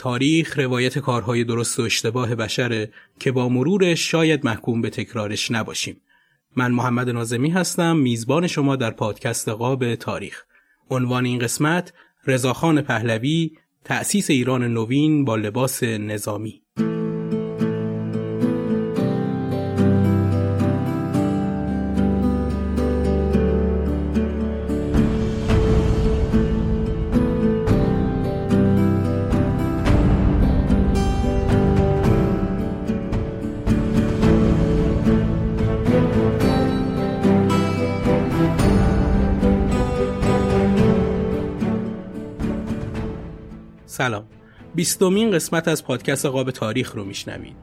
تاریخ 0.00 0.58
روایت 0.58 0.98
کارهای 0.98 1.44
درست 1.44 1.80
و 1.80 1.82
اشتباه 1.82 2.34
بشره 2.34 2.92
که 3.18 3.32
با 3.32 3.48
مرورش 3.48 4.10
شاید 4.10 4.44
محکوم 4.46 4.82
به 4.82 4.90
تکرارش 4.90 5.50
نباشیم. 5.50 6.00
من 6.56 6.72
محمد 6.72 7.10
نازمی 7.10 7.50
هستم 7.50 7.96
میزبان 7.96 8.46
شما 8.46 8.76
در 8.76 8.90
پادکست 8.90 9.48
قاب 9.48 9.94
تاریخ. 9.94 10.42
عنوان 10.90 11.24
این 11.24 11.38
قسمت 11.38 11.92
رضاخان 12.26 12.82
پهلوی 12.82 13.50
تأسیس 13.84 14.30
ایران 14.30 14.64
نوین 14.64 15.24
با 15.24 15.36
لباس 15.36 15.82
نظامی 15.82 16.62
سلام. 44.00 44.24
بیستمین 44.74 45.30
قسمت 45.30 45.68
از 45.68 45.84
پادکست 45.84 46.26
قاب 46.26 46.50
تاریخ 46.50 46.94
رو 46.94 47.04
میشنوید. 47.04 47.56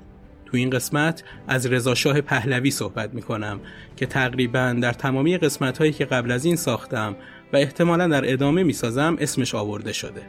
تو 0.46 0.58
این 0.58 0.70
قسمت 0.70 1.24
از 1.48 1.66
رضاشاه 1.66 2.22
پهلوی 2.22 2.72
صحبت 2.72 3.14
می‌کنم 3.14 3.60
که 3.96 4.06
تقریبا 4.06 4.76
در 4.82 4.94
تمامی 4.94 5.38
قسمت 5.38 5.78
هایی 5.78 5.92
که 5.92 6.06
قبل 6.06 6.32
از 6.32 6.46
این 6.46 6.56
ساختم 6.56 7.16
و 7.54 7.58
احتمالا 7.58 8.08
در 8.08 8.34
ادامه 8.34 8.64
می‌سازم 8.64 9.18
اسمش 9.20 9.56
آورده 9.56 9.94
شده. 9.94 10.22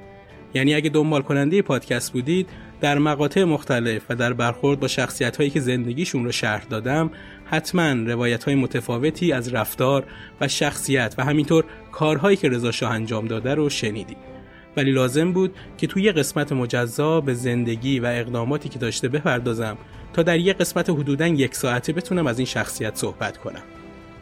یعنی 0.54 0.74
اگه 0.74 0.90
دنبال 0.90 1.22
کننده 1.22 1.62
پادکست 1.62 2.12
بودید 2.12 2.48
در 2.80 2.98
مقاطع 2.98 3.44
مختلف 3.44 4.02
و 4.08 4.14
در 4.14 4.32
برخورد 4.32 4.80
با 4.80 4.88
شخصیت 4.88 5.36
هایی 5.36 5.50
که 5.50 5.60
زندگیشون 5.60 6.24
رو 6.24 6.32
شرح 6.32 6.64
دادم 6.64 7.10
حتما 7.44 7.92
روایت 7.92 8.44
های 8.44 8.54
متفاوتی 8.54 9.32
از 9.32 9.54
رفتار 9.54 10.04
و 10.40 10.48
شخصیت 10.48 11.14
و 11.18 11.24
همینطور 11.24 11.64
کارهایی 11.92 12.36
که 12.36 12.48
رضا 12.48 12.70
شاه 12.70 12.92
انجام 12.92 13.26
داده 13.26 13.54
رو 13.54 13.70
شنیدید. 13.70 14.37
ولی 14.78 14.92
لازم 14.92 15.32
بود 15.32 15.54
که 15.78 15.86
توی 15.86 16.02
یه 16.02 16.12
قسمت 16.12 16.52
مجزا 16.52 17.20
به 17.20 17.34
زندگی 17.34 18.00
و 18.00 18.06
اقداماتی 18.06 18.68
که 18.68 18.78
داشته 18.78 19.08
بپردازم 19.08 19.76
تا 20.12 20.22
در 20.22 20.38
یه 20.38 20.52
قسمت 20.52 20.90
حدودا 20.90 21.26
یک 21.26 21.54
ساعته 21.54 21.92
بتونم 21.92 22.26
از 22.26 22.38
این 22.38 22.46
شخصیت 22.46 22.96
صحبت 22.96 23.38
کنم. 23.38 23.62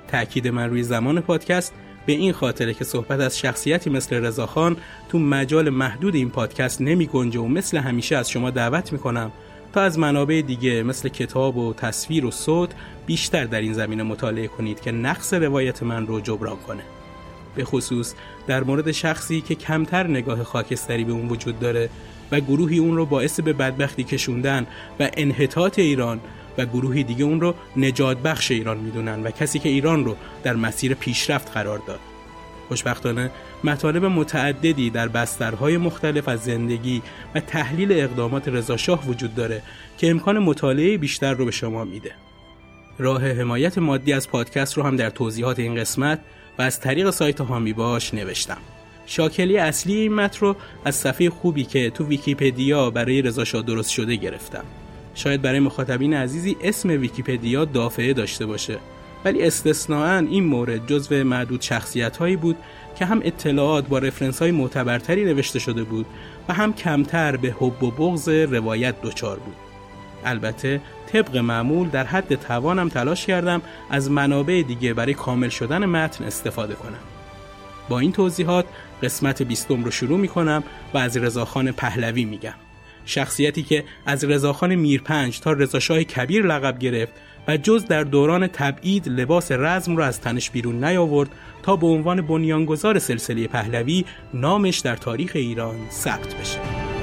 تأکید 0.08 0.48
من 0.48 0.70
روی 0.70 0.82
زمان 0.82 1.20
پادکست 1.20 1.72
به 2.06 2.12
این 2.12 2.32
خاطره 2.32 2.74
که 2.74 2.84
صحبت 2.84 3.20
از 3.20 3.38
شخصیتی 3.38 3.90
مثل 3.90 4.16
رضاخان 4.16 4.76
تو 5.08 5.18
مجال 5.18 5.70
محدود 5.70 6.14
این 6.14 6.30
پادکست 6.30 6.80
نمی 6.80 7.06
گنجه 7.06 7.40
و 7.40 7.48
مثل 7.48 7.78
همیشه 7.78 8.16
از 8.16 8.30
شما 8.30 8.50
دعوت 8.50 8.92
می‌کنم 8.92 9.32
تا 9.72 9.80
از 9.80 9.98
منابع 9.98 10.42
دیگه 10.46 10.82
مثل 10.82 11.08
کتاب 11.08 11.56
و 11.56 11.74
تصویر 11.74 12.26
و 12.26 12.30
صوت 12.30 12.70
بیشتر 13.06 13.44
در 13.44 13.60
این 13.60 13.72
زمینه 13.72 14.02
مطالعه 14.02 14.46
کنید 14.46 14.80
که 14.80 14.92
نقص 14.92 15.34
روایت 15.34 15.82
من 15.82 16.06
رو 16.06 16.20
جبران 16.20 16.56
کنه. 16.56 16.82
به 17.56 17.64
خصوص 17.64 18.14
در 18.46 18.64
مورد 18.64 18.92
شخصی 18.92 19.40
که 19.40 19.54
کمتر 19.54 20.06
نگاه 20.06 20.44
خاکستری 20.44 21.04
به 21.04 21.12
اون 21.12 21.28
وجود 21.28 21.60
داره 21.60 21.88
و 22.32 22.40
گروهی 22.40 22.78
اون 22.78 22.96
رو 22.96 23.06
باعث 23.06 23.40
به 23.40 23.52
بدبختی 23.52 24.04
کشوندن 24.04 24.66
و 25.00 25.10
انحطاط 25.14 25.78
ایران 25.78 26.20
و 26.58 26.66
گروهی 26.66 27.04
دیگه 27.04 27.24
اون 27.24 27.40
رو 27.40 27.54
نجات 27.76 28.18
بخش 28.18 28.50
ایران 28.50 28.76
می‌دونن 28.76 29.22
و 29.22 29.30
کسی 29.30 29.58
که 29.58 29.68
ایران 29.68 30.04
رو 30.04 30.16
در 30.42 30.56
مسیر 30.56 30.94
پیشرفت 30.94 31.50
قرار 31.52 31.82
داد. 31.86 32.00
خوشبختانه 32.68 33.30
مطالب 33.64 34.04
متعددی 34.04 34.90
در 34.90 35.08
بسترهای 35.08 35.76
مختلف 35.76 36.28
از 36.28 36.40
زندگی 36.40 37.02
و 37.34 37.40
تحلیل 37.40 37.92
اقدامات 37.92 38.48
رضاشاه 38.48 39.06
وجود 39.06 39.34
داره 39.34 39.62
که 39.98 40.10
امکان 40.10 40.38
مطالعه 40.38 40.98
بیشتر 40.98 41.34
رو 41.34 41.44
به 41.44 41.50
شما 41.50 41.84
میده. 41.84 42.12
راه 42.98 43.28
حمایت 43.28 43.78
مادی 43.78 44.12
از 44.12 44.28
پادکست 44.28 44.76
رو 44.76 44.82
هم 44.82 44.96
در 44.96 45.10
توضیحات 45.10 45.58
این 45.58 45.74
قسمت 45.74 46.20
و 46.58 46.62
از 46.62 46.80
طریق 46.80 47.10
سایت 47.10 47.40
حامی 47.40 47.72
باش 47.72 48.14
نوشتم. 48.14 48.58
شاکله 49.06 49.58
اصلی 49.58 49.94
این 49.94 50.14
متن 50.14 50.38
رو 50.40 50.56
از 50.84 50.94
صفحه 50.94 51.30
خوبی 51.30 51.64
که 51.64 51.90
تو 51.90 52.06
ویکیپدیا 52.06 52.90
برای 52.90 53.22
رضا 53.22 53.60
درست 53.62 53.90
شده 53.90 54.16
گرفتم. 54.16 54.64
شاید 55.14 55.42
برای 55.42 55.60
مخاطبین 55.60 56.14
عزیزی 56.14 56.56
اسم 56.62 56.88
ویکیپدیا 56.88 57.64
دافعه 57.64 58.12
داشته 58.12 58.46
باشه 58.46 58.78
ولی 59.24 59.42
استثناا 59.42 60.18
این 60.18 60.44
مورد 60.44 60.86
جزو 60.86 61.24
معدود 61.24 61.60
شخصیت 61.60 62.16
هایی 62.16 62.36
بود 62.36 62.56
که 62.98 63.04
هم 63.04 63.20
اطلاعات 63.24 63.86
با 63.88 63.98
رفرنس 63.98 64.38
های 64.38 64.50
معتبرتری 64.50 65.24
نوشته 65.24 65.58
شده 65.58 65.84
بود 65.84 66.06
و 66.48 66.52
هم 66.52 66.72
کمتر 66.72 67.36
به 67.36 67.54
حب 67.60 67.82
و 67.82 67.90
بغض 67.90 68.28
روایت 68.28 69.02
دچار 69.02 69.38
بود. 69.38 69.65
البته 70.26 70.80
طبق 71.12 71.36
معمول 71.36 71.88
در 71.88 72.04
حد 72.04 72.34
توانم 72.34 72.88
تلاش 72.88 73.26
کردم 73.26 73.62
از 73.90 74.10
منابع 74.10 74.62
دیگه 74.68 74.94
برای 74.94 75.14
کامل 75.14 75.48
شدن 75.48 75.84
متن 75.84 76.24
استفاده 76.24 76.74
کنم. 76.74 76.98
با 77.88 77.98
این 77.98 78.12
توضیحات 78.12 78.64
قسمت 79.02 79.42
بیستم 79.42 79.84
رو 79.84 79.90
شروع 79.90 80.18
می 80.18 80.28
کنم 80.28 80.64
و 80.94 80.98
از 80.98 81.16
رضاخان 81.16 81.72
پهلوی 81.72 82.24
میگم. 82.24 82.54
شخصیتی 83.04 83.62
که 83.62 83.84
از 84.06 84.24
رضاخان 84.24 84.74
میرپنج 84.74 85.40
تا 85.40 85.52
رضاشاه 85.52 86.04
کبیر 86.04 86.46
لقب 86.46 86.78
گرفت 86.78 87.12
و 87.48 87.56
جز 87.56 87.84
در 87.84 88.04
دوران 88.04 88.46
تبعید 88.46 89.08
لباس 89.08 89.52
رزم 89.52 89.96
رو 89.96 90.02
از 90.02 90.20
تنش 90.20 90.50
بیرون 90.50 90.84
نیاورد 90.84 91.30
تا 91.62 91.76
به 91.76 91.86
عنوان 91.86 92.20
بنیانگذار 92.20 92.98
سلسله 92.98 93.46
پهلوی 93.46 94.04
نامش 94.34 94.78
در 94.78 94.96
تاریخ 94.96 95.32
ایران 95.34 95.76
ثبت 95.90 96.34
بشه. 96.34 96.95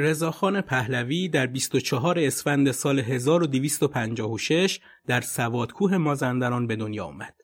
رضاخان 0.00 0.60
پهلوی 0.60 1.28
در 1.28 1.46
24 1.46 2.18
اسفند 2.18 2.70
سال 2.70 2.98
1256 2.98 4.80
در 5.06 5.20
سوادکوه 5.20 5.96
مازندران 5.96 6.66
به 6.66 6.76
دنیا 6.76 7.04
آمد. 7.04 7.34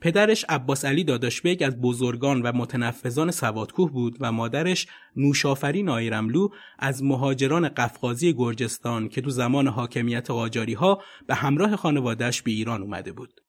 پدرش 0.00 0.44
عباس 0.48 0.84
علی 0.84 1.04
داداشبگ 1.04 1.62
از 1.66 1.80
بزرگان 1.80 2.42
و 2.42 2.52
متنفذان 2.52 3.30
سوادکوه 3.30 3.92
بود 3.92 4.16
و 4.20 4.32
مادرش 4.32 4.86
نوشافرین 5.16 5.88
آیرملو 5.88 6.48
از 6.78 7.02
مهاجران 7.02 7.68
قفقازی 7.68 8.32
گرجستان 8.32 9.08
که 9.08 9.20
تو 9.20 9.30
زمان 9.30 9.68
حاکمیت 9.68 10.30
قاجاری 10.30 10.74
ها 10.74 11.02
به 11.26 11.34
همراه 11.34 11.76
خانوادهش 11.76 12.42
به 12.42 12.50
ایران 12.50 12.82
اومده 12.82 13.12
بود. 13.12 13.40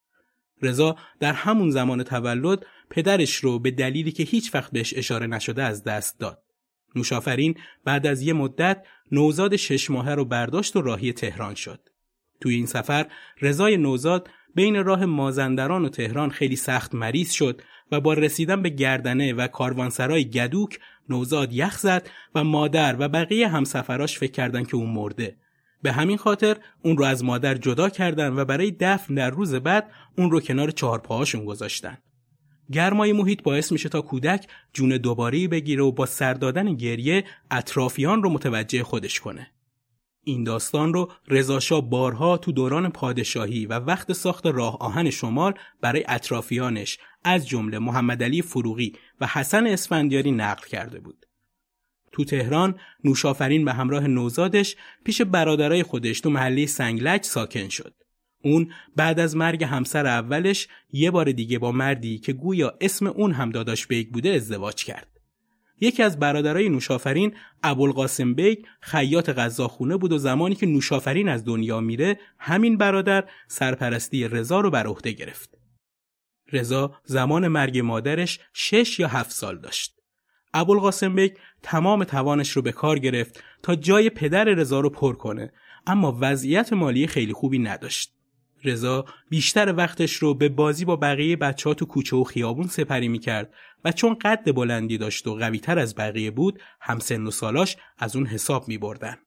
رضا 0.62 0.96
در 1.20 1.34
همون 1.34 1.70
زمان 1.70 2.04
تولد 2.04 2.66
پدرش 2.90 3.36
رو 3.36 3.60
به 3.60 3.72
دلیلی 3.72 4.12
که 4.12 4.24
هیچ 4.24 4.56
وقت 4.56 4.72
بهش 4.72 4.94
اشاره 4.98 5.28
نشده 5.28 5.64
از 5.64 5.84
دست 5.84 6.20
داد. 6.20 6.47
نوشافرین 6.96 7.56
بعد 7.86 8.08
از 8.08 8.22
یه 8.22 8.34
مدت 8.34 8.84
نوزاد 9.12 9.56
شش 9.56 9.90
ماهه 9.90 10.12
رو 10.12 10.26
برداشت 10.26 10.76
و 10.76 10.82
راهی 10.82 11.14
تهران 11.14 11.56
شد. 11.56 11.80
توی 12.42 12.56
این 12.56 12.66
سفر 12.66 13.06
رضای 13.42 13.78
نوزاد 13.78 14.30
بین 14.56 14.84
راه 14.84 15.06
مازندران 15.06 15.86
و 15.86 15.90
تهران 15.90 16.30
خیلی 16.30 16.56
سخت 16.56 16.96
مریض 16.96 17.32
شد 17.32 17.62
و 17.92 18.00
با 18.00 18.14
رسیدن 18.14 18.62
به 18.62 18.70
گردنه 18.70 19.34
و 19.34 19.48
کاروانسرای 19.48 20.30
گدوک 20.30 20.80
نوزاد 21.10 21.54
یخ 21.54 21.78
زد 21.78 22.10
و 22.36 22.44
مادر 22.44 22.96
و 23.00 23.10
بقیه 23.10 23.48
همسفراش 23.48 24.20
فکر 24.20 24.32
کردن 24.32 24.64
که 24.64 24.76
اون 24.76 24.90
مرده. 24.90 25.36
به 25.82 25.92
همین 25.92 26.18
خاطر 26.18 26.58
اون 26.82 26.98
رو 26.98 27.06
از 27.06 27.24
مادر 27.24 27.56
جدا 27.56 27.90
کردن 27.90 28.34
و 28.34 28.46
برای 28.46 28.72
دفن 28.80 29.14
در 29.14 29.30
روز 29.30 29.56
بعد 29.56 29.92
اون 30.18 30.32
رو 30.32 30.40
کنار 30.40 30.72
چهارپاهاشون 30.72 31.46
گذاشتن. 31.46 31.98
گرمای 32.72 33.14
محیط 33.14 33.44
باعث 33.44 33.72
میشه 33.72 33.90
تا 33.90 34.02
کودک 34.02 34.48
جون 34.74 34.90
دوباره 34.90 35.48
بگیره 35.48 35.84
و 35.84 35.92
با 35.92 36.06
سردادن 36.06 36.76
گریه 36.76 37.24
اطرافیان 37.52 38.24
رو 38.24 38.30
متوجه 38.30 38.84
خودش 38.84 39.20
کنه. 39.20 39.52
این 40.24 40.44
داستان 40.44 40.94
رو 40.94 41.12
رضاشاه 41.28 41.90
بارها 41.90 42.38
تو 42.38 42.52
دوران 42.52 42.90
پادشاهی 42.90 43.66
و 43.66 43.74
وقت 43.74 44.14
ساخت 44.14 44.46
راه 44.46 44.78
آهن 44.80 45.10
شمال 45.10 45.54
برای 45.82 46.04
اطرافیانش 46.08 47.00
از 47.24 47.48
جمله 47.48 47.80
محمد 47.80 48.24
علی 48.24 48.42
فروغی 48.42 48.94
و 49.22 49.28
حسن 49.28 49.68
اسفندیاری 49.68 50.32
نقل 50.32 50.68
کرده 50.68 51.00
بود. 51.00 51.26
تو 52.12 52.24
تهران 52.24 52.80
نوشافرین 53.04 53.66
به 53.66 53.74
همراه 53.74 54.08
نوزادش 54.08 54.76
پیش 55.06 55.22
برادرای 55.22 55.84
خودش 55.84 56.22
تو 56.22 56.30
محله 56.30 56.66
سنگلج 56.66 57.24
ساکن 57.24 57.70
شد. 57.70 57.94
اون 58.44 58.72
بعد 58.96 59.20
از 59.20 59.36
مرگ 59.36 59.64
همسر 59.64 60.06
اولش 60.06 60.68
یه 60.92 61.12
بار 61.12 61.32
دیگه 61.32 61.60
با 61.60 61.72
مردی 61.72 62.18
که 62.18 62.34
گویا 62.34 62.78
اسم 62.82 63.08
اون 63.08 63.32
هم 63.32 63.50
داداش 63.50 63.88
بیگ 63.88 64.10
بوده 64.10 64.30
ازدواج 64.30 64.84
کرد. 64.84 65.08
یکی 65.82 66.04
از 66.04 66.20
برادرای 66.20 66.70
نوشافرین 66.70 67.36
ابوالقاسم 67.64 68.34
بیگ 68.34 68.58
خیاط 68.82 69.30
قزاق‌خونه 69.30 69.98
بود 69.98 70.12
و 70.12 70.18
زمانی 70.18 70.56
که 70.56 70.66
نوشافرین 70.66 71.30
از 71.30 71.46
دنیا 71.46 71.80
میره 71.80 72.20
همین 72.40 72.78
برادر 72.78 73.24
سرپرستی 73.48 74.28
رضا 74.28 74.60
رو 74.60 74.70
بر 74.70 74.88
عهده 74.88 75.12
گرفت. 75.12 75.58
رضا 76.52 76.96
زمان 77.04 77.48
مرگ 77.48 77.80
مادرش 77.80 78.40
شش 78.54 79.00
یا 79.00 79.08
هفت 79.08 79.32
سال 79.32 79.58
داشت. 79.58 79.98
ابوالقاسم 80.54 81.16
بیگ 81.16 81.32
تمام 81.64 82.04
توانش 82.04 82.52
رو 82.52 82.62
به 82.62 82.72
کار 82.72 83.00
گرفت 83.00 83.44
تا 83.64 83.76
جای 83.76 84.10
پدر 84.10 84.44
رضا 84.44 84.80
رو 84.80 84.90
پر 84.90 85.16
کنه 85.16 85.52
اما 85.88 86.18
وضعیت 86.22 86.74
مالی 86.74 87.08
خیلی 87.08 87.34
خوبی 87.34 87.60
نداشت. 87.60 88.17
رضا 88.64 89.06
بیشتر 89.30 89.74
وقتش 89.78 90.14
رو 90.14 90.34
به 90.34 90.50
بازی 90.50 90.86
با 90.86 90.96
بقیه 90.96 91.36
بچه 91.36 91.70
ها 91.70 91.74
تو 91.74 91.86
کوچه 91.86 92.16
و 92.16 92.24
خیابون 92.24 92.68
سپری 92.68 93.08
می‌کرد 93.08 93.54
و 93.86 93.92
چون 93.92 94.14
قد 94.22 94.56
بلندی 94.56 94.98
داشت 94.98 95.28
و 95.28 95.36
قویتر 95.36 95.80
از 95.80 95.96
بقیه 95.96 96.32
بود 96.32 96.60
همسن 96.82 97.28
و 97.28 97.32
سالاش 97.32 97.78
از 97.98 98.16
اون 98.16 98.26
حساب 98.26 98.68
می 98.68 98.78
بردن. 98.78 99.18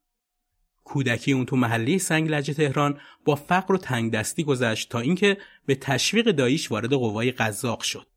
کودکی 0.83 1.31
اون 1.31 1.45
تو 1.45 1.55
محله 1.55 1.97
سنگلج 1.97 2.51
تهران 2.51 2.99
با 3.25 3.35
فقر 3.35 3.73
و 3.73 3.77
تنگ 3.77 4.11
دستی 4.11 4.43
گذشت 4.43 4.89
تا 4.89 4.99
اینکه 4.99 5.37
به 5.65 5.75
تشویق 5.75 6.31
داییش 6.31 6.71
وارد 6.71 6.93
قوای 6.93 7.31
قزاق 7.31 7.81
شد. 7.81 8.07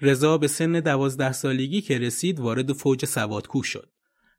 رضا 0.00 0.38
به 0.38 0.48
سن 0.48 0.72
دوازده 0.72 1.32
سالگی 1.32 1.80
که 1.80 1.98
رسید 1.98 2.40
وارد 2.40 2.72
فوج 2.72 3.04
سوادکوه 3.04 3.64
شد. 3.64 3.92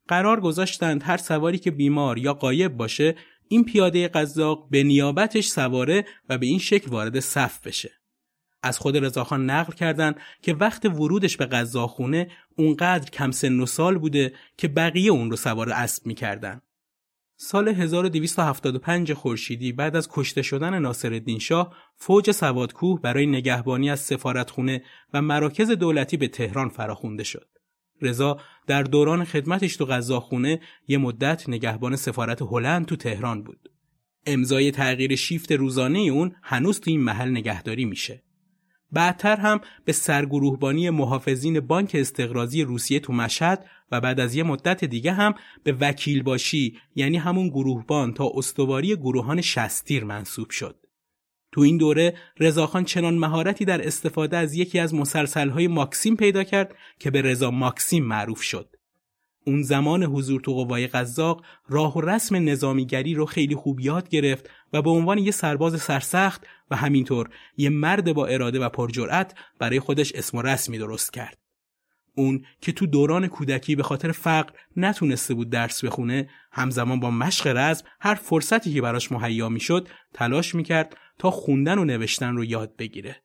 قرار 0.07 0.39
گذاشتند 0.39 1.03
هر 1.03 1.17
سواری 1.17 1.57
که 1.57 1.71
بیمار 1.71 2.17
یا 2.17 2.33
قایب 2.33 2.77
باشه 2.77 3.15
این 3.51 3.63
پیاده 3.63 4.07
قزاق 4.07 4.69
به 4.69 4.83
نیابتش 4.83 5.47
سواره 5.47 6.05
و 6.29 6.37
به 6.37 6.45
این 6.45 6.59
شکل 6.59 6.91
وارد 6.91 7.19
صف 7.19 7.67
بشه. 7.67 7.91
از 8.63 8.77
خود 8.77 8.97
رضاخان 8.97 9.49
نقل 9.49 9.73
کردند 9.73 10.19
که 10.41 10.53
وقت 10.53 10.85
ورودش 10.85 11.37
به 11.37 11.45
قزاخونه 11.45 12.31
اونقدر 12.57 13.09
کم 13.09 13.31
سن 13.31 13.59
و 13.59 13.65
سال 13.65 13.97
بوده 13.97 14.33
که 14.57 14.67
بقیه 14.67 15.11
اون 15.11 15.31
رو 15.31 15.35
سوار 15.35 15.69
اسب 15.69 16.05
می‌کردن. 16.05 16.61
سال 17.37 17.67
1275 17.67 19.13
خورشیدی 19.13 19.71
بعد 19.71 19.95
از 19.95 20.09
کشته 20.11 20.41
شدن 20.41 20.79
ناصرالدین 20.79 21.39
شاه 21.39 21.75
فوج 21.95 22.31
سوادکوه 22.31 23.01
برای 23.01 23.25
نگهبانی 23.25 23.89
از 23.89 23.99
سفارتخونه 23.99 24.83
و 25.13 25.21
مراکز 25.21 25.71
دولتی 25.71 26.17
به 26.17 26.27
تهران 26.27 26.69
فراخونده 26.69 27.23
شد. 27.23 27.58
رضا 28.01 28.37
در 28.67 28.83
دوران 28.83 29.23
خدمتش 29.23 29.75
تو 29.75 29.85
غذاخونه 29.85 30.59
یه 30.87 30.97
مدت 30.97 31.49
نگهبان 31.49 31.95
سفارت 31.95 32.41
هلند 32.41 32.85
تو 32.85 32.95
تهران 32.95 33.43
بود. 33.43 33.69
امضای 34.25 34.71
تغییر 34.71 35.15
شیفت 35.15 35.51
روزانه 35.51 35.99
اون 35.99 36.35
هنوز 36.43 36.79
تو 36.79 36.91
این 36.91 37.01
محل 37.01 37.29
نگهداری 37.29 37.85
میشه. 37.85 38.23
بعدتر 38.91 39.35
هم 39.35 39.61
به 39.85 39.91
سرگروهبانی 39.91 40.89
محافظین 40.89 41.59
بانک 41.59 41.91
استقرازی 41.99 42.63
روسیه 42.63 42.99
تو 42.99 43.13
مشهد 43.13 43.65
و 43.91 44.01
بعد 44.01 44.19
از 44.19 44.35
یه 44.35 44.43
مدت 44.43 44.85
دیگه 44.85 45.13
هم 45.13 45.33
به 45.63 45.71
وکیل 45.71 46.23
باشی 46.23 46.77
یعنی 46.95 47.17
همون 47.17 47.49
گروهبان 47.49 48.13
تا 48.13 48.31
استواری 48.35 48.95
گروهان 48.95 49.41
شستیر 49.41 50.03
منصوب 50.03 50.49
شد. 50.49 50.75
تو 51.51 51.61
این 51.61 51.77
دوره 51.77 52.17
رضاخان 52.39 52.85
چنان 52.85 53.17
مهارتی 53.17 53.65
در 53.65 53.87
استفاده 53.87 54.37
از 54.37 54.53
یکی 54.53 54.79
از 54.79 54.93
مسلسلهای 54.93 55.67
ماکسیم 55.67 56.15
پیدا 56.15 56.43
کرد 56.43 56.75
که 56.99 57.11
به 57.11 57.21
رضا 57.21 57.51
ماکسیم 57.51 58.05
معروف 58.05 58.41
شد. 58.41 58.75
اون 59.45 59.61
زمان 59.61 60.03
حضور 60.03 60.41
تو 60.41 60.53
قوای 60.53 60.87
قزاق 60.87 61.43
راه 61.69 61.97
و 61.97 62.01
رسم 62.01 62.49
نظامیگری 62.49 63.13
رو 63.13 63.25
خیلی 63.25 63.55
خوب 63.55 63.79
یاد 63.79 64.09
گرفت 64.09 64.49
و 64.73 64.81
به 64.81 64.89
عنوان 64.89 65.17
یه 65.17 65.31
سرباز 65.31 65.81
سرسخت 65.81 66.47
و 66.71 66.75
همینطور 66.75 67.29
یه 67.57 67.69
مرد 67.69 68.13
با 68.13 68.25
اراده 68.25 68.59
و 68.59 68.69
پرجرأت 68.69 69.33
برای 69.59 69.79
خودش 69.79 70.11
اسم 70.15 70.37
و 70.37 70.41
رسمی 70.41 70.77
درست 70.77 71.13
کرد. 71.13 71.38
اون 72.15 72.45
که 72.61 72.71
تو 72.71 72.85
دوران 72.85 73.27
کودکی 73.27 73.75
به 73.75 73.83
خاطر 73.83 74.11
فقر 74.11 74.53
نتونسته 74.75 75.33
بود 75.33 75.49
درس 75.49 75.83
بخونه 75.83 76.29
همزمان 76.51 76.99
با 76.99 77.11
مشق 77.11 77.47
رزم 77.47 77.85
هر 78.01 78.15
فرصتی 78.15 78.73
که 78.73 78.81
براش 78.81 79.11
مهیا 79.11 79.49
می‌شد 79.49 79.87
تلاش 80.13 80.55
می‌کرد 80.55 80.97
تا 81.17 81.31
خوندن 81.31 81.79
و 81.79 81.85
نوشتن 81.85 82.35
رو 82.35 82.43
یاد 82.43 82.75
بگیره. 82.75 83.23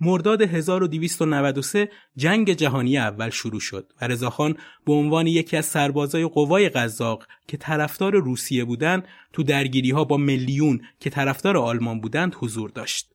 مرداد 0.00 0.42
1293 0.42 1.90
جنگ 2.16 2.52
جهانی 2.52 2.98
اول 2.98 3.30
شروع 3.30 3.60
شد 3.60 3.92
و 4.00 4.08
رضاخان 4.08 4.56
به 4.86 4.92
عنوان 4.92 5.26
یکی 5.26 5.56
از 5.56 5.66
سربازای 5.66 6.26
قوای 6.26 6.68
قزاق 6.68 7.26
که 7.48 7.56
طرفدار 7.56 8.14
روسیه 8.14 8.64
بودند 8.64 9.08
تو 9.32 9.42
درگیری 9.42 9.90
ها 9.90 10.04
با 10.04 10.16
میلیون 10.16 10.80
که 11.00 11.10
طرفدار 11.10 11.56
آلمان 11.56 12.00
بودند 12.00 12.34
حضور 12.38 12.70
داشت. 12.70 13.11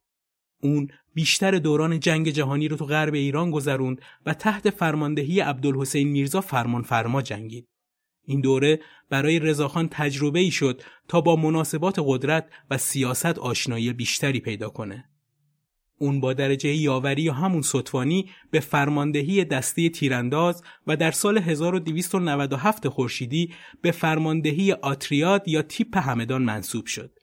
اون 0.62 0.88
بیشتر 1.14 1.52
دوران 1.52 2.00
جنگ 2.00 2.30
جهانی 2.30 2.68
رو 2.68 2.78
تو 2.78 2.86
غرب 2.86 3.14
ایران 3.14 3.52
گذروند 3.52 4.02
و 4.26 4.34
تحت 4.34 4.70
فرماندهی 4.70 5.40
عبدالحسین 5.40 6.08
میرزا 6.08 6.42
فرمان 6.42 6.82
فرما 6.82 7.22
جنگید. 7.22 7.68
این 8.26 8.42
دوره 8.42 8.80
برای 9.10 9.40
رضاخان 9.40 9.88
تجربه 9.92 10.40
ای 10.40 10.52
شد 10.52 10.82
تا 11.08 11.22
با 11.22 11.36
مناسبات 11.36 11.96
قدرت 12.06 12.50
و 12.72 12.78
سیاست 12.78 13.40
آشنایی 13.40 13.94
بیشتری 13.94 14.40
پیدا 14.40 14.70
کنه. 14.70 15.06
اون 16.00 16.20
با 16.20 16.34
درجه 16.34 16.70
یاوری 16.70 17.22
یا 17.22 17.34
همون 17.34 17.62
سطفانی 17.62 18.30
به 18.52 18.60
فرماندهی 18.60 19.46
دسته 19.46 19.90
تیرانداز 19.90 20.64
و 20.88 20.96
در 20.96 21.12
سال 21.12 21.38
1297 21.38 22.88
خورشیدی 22.88 23.54
به 23.82 23.92
فرماندهی 23.92 24.72
آتریاد 24.72 25.48
یا 25.48 25.62
تیپ 25.62 25.98
همدان 25.98 26.42
منصوب 26.42 26.86
شد. 26.86 27.17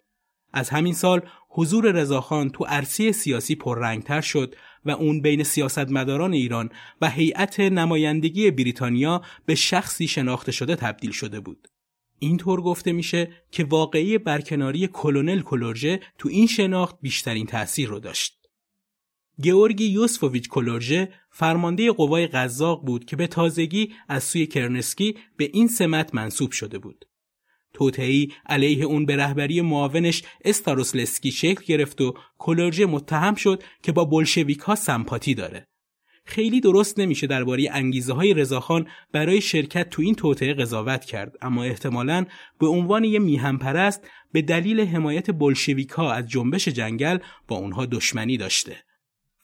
از 0.55 0.71
همین 0.71 0.95
سال 0.95 1.23
حضور 1.49 1.93
رضاخان 1.93 2.51
تو 2.51 2.65
عرصه 2.65 3.13
سیاسی 3.13 3.55
پررنگتر 3.55 4.21
شد 4.21 4.55
و 4.85 4.91
اون 4.91 5.21
بین 5.21 5.43
سیاستمداران 5.43 6.33
ایران 6.33 6.71
و 7.01 7.11
هیئت 7.11 7.61
نمایندگی 7.61 8.51
بریتانیا 8.51 9.23
به 9.47 9.55
شخصی 9.55 10.09
شناخته 10.09 10.53
شده 10.53 10.77
تبدیل 10.77 11.11
شده 11.11 11.41
بود. 11.41 11.69
اینطور 12.19 12.61
گفته 12.63 12.93
میشه 12.93 13.31
که 13.51 13.65
واقعی 13.65 14.19
برکناری 14.19 14.89
کلونل 14.93 15.41
کلورژه 15.41 16.01
تو 16.19 16.29
این 16.29 16.47
شناخت 16.47 16.97
بیشترین 17.01 17.47
تأثیر 17.47 17.89
رو 17.89 18.01
داشت. 18.01 18.39
گئورگی 19.43 19.85
یوسفوویچ 19.85 20.49
کلورژه 20.49 21.13
فرمانده 21.31 21.93
قوای 21.93 22.27
قزاق 22.27 22.85
بود 22.85 23.05
که 23.05 23.17
به 23.17 23.27
تازگی 23.27 23.93
از 24.09 24.25
سوی 24.25 24.47
کرنسکی 24.47 25.17
به 25.37 25.51
این 25.53 25.69
سمت 25.69 26.15
منصوب 26.15 26.51
شده 26.51 26.79
بود. 26.79 27.05
توتهی 27.75 28.33
علیه 28.47 28.85
اون 28.85 29.07
به 29.07 29.16
رهبری 29.16 29.61
معاونش 29.61 30.23
استاروسلسکی 30.45 31.33
شکل 31.33 31.64
گرفت 31.64 32.00
و 32.00 32.14
کلورژه 32.38 32.87
متهم 32.87 33.35
شد 33.35 33.62
که 33.83 33.93
با 33.93 34.04
بلشویک 34.04 34.59
ها 34.59 34.75
سمپاتی 34.75 35.35
داره. 35.35 35.66
خیلی 36.26 36.61
درست 36.61 36.99
نمیشه 36.99 37.26
درباره 37.26 37.69
انگیزه 37.73 38.12
های 38.12 38.35
رضاخان 38.35 38.87
برای 39.12 39.40
شرکت 39.40 39.90
تو 39.90 40.02
این 40.02 40.14
توطئه 40.14 40.54
قضاوت 40.54 41.04
کرد 41.04 41.33
اما 41.43 41.64
احتمالاً 41.64 42.26
به 42.61 42.66
عنوان 42.66 43.04
یه 43.04 43.19
میهم 43.19 43.59
پرست 43.59 44.09
به 44.33 44.43
دلیل 44.43 44.81
حمایت 44.81 45.31
بلشویکا 45.31 46.12
از 46.12 46.28
جنبش 46.28 46.69
جنگل 46.69 47.19
با 47.49 47.57
اونها 47.57 47.87
دشمنی 47.87 48.37
داشته 48.37 48.76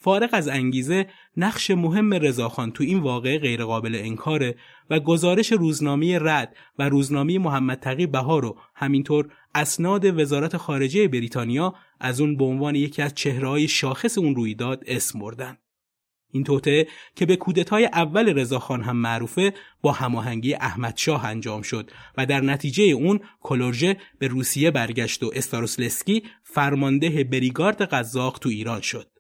فارغ 0.02 0.30
از 0.32 0.48
انگیزه 0.48 1.06
نقش 1.36 1.70
مهم 1.70 2.14
رضاخان 2.14 2.72
تو 2.72 2.84
این 2.84 2.98
واقعه 2.98 3.38
غیرقابل 3.38 3.94
انکاره 3.94 4.54
و 4.90 5.00
گزارش 5.00 5.52
روزنامه 5.52 6.18
رد 6.18 6.56
و 6.78 6.88
روزنامه 6.88 7.38
محمد 7.38 7.80
تقی 7.80 8.06
بهار 8.06 8.44
و 8.44 8.56
همینطور 8.74 9.32
اسناد 9.54 10.18
وزارت 10.18 10.56
خارجه 10.56 11.08
بریتانیا 11.08 11.74
از 12.00 12.20
اون 12.20 12.36
به 12.36 12.44
عنوان 12.44 12.74
یکی 12.74 13.02
از 13.02 13.14
چهرههای 13.14 13.68
شاخص 13.68 14.18
اون 14.18 14.34
رویداد 14.34 14.84
اسم 14.86 15.18
بردن. 15.18 15.56
این 16.32 16.44
توطعه 16.44 16.86
که 17.16 17.26
به 17.26 17.36
کودتای 17.36 17.84
اول 17.84 18.38
رضاخان 18.38 18.82
هم 18.82 18.96
معروفه 18.96 19.54
با 19.82 19.92
هماهنگی 19.92 20.54
احمد 20.54 20.96
شاه 20.96 21.26
انجام 21.26 21.62
شد 21.62 21.90
و 22.16 22.26
در 22.26 22.40
نتیجه 22.40 22.84
اون 22.84 23.20
کلورژه 23.40 23.96
به 24.18 24.28
روسیه 24.28 24.70
برگشت 24.70 25.22
و 25.22 25.30
استاروسلسکی 25.34 26.22
فرمانده 26.44 27.24
بریگارد 27.24 27.82
قزاق 27.82 28.38
تو 28.38 28.48
ایران 28.48 28.80
شد. 28.80 29.19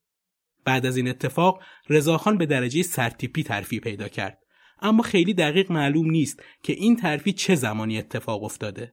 بعد 0.64 0.86
از 0.86 0.96
این 0.96 1.08
اتفاق 1.08 1.62
رضاخان 1.88 2.38
به 2.38 2.46
درجه 2.46 2.82
سرتیپی 2.82 3.42
ترفی 3.42 3.80
پیدا 3.80 4.08
کرد. 4.08 4.38
اما 4.82 5.02
خیلی 5.02 5.34
دقیق 5.34 5.72
معلوم 5.72 6.10
نیست 6.10 6.42
که 6.62 6.72
این 6.72 6.96
ترفی 6.96 7.32
چه 7.32 7.54
زمانی 7.54 7.98
اتفاق 7.98 8.44
افتاده. 8.44 8.92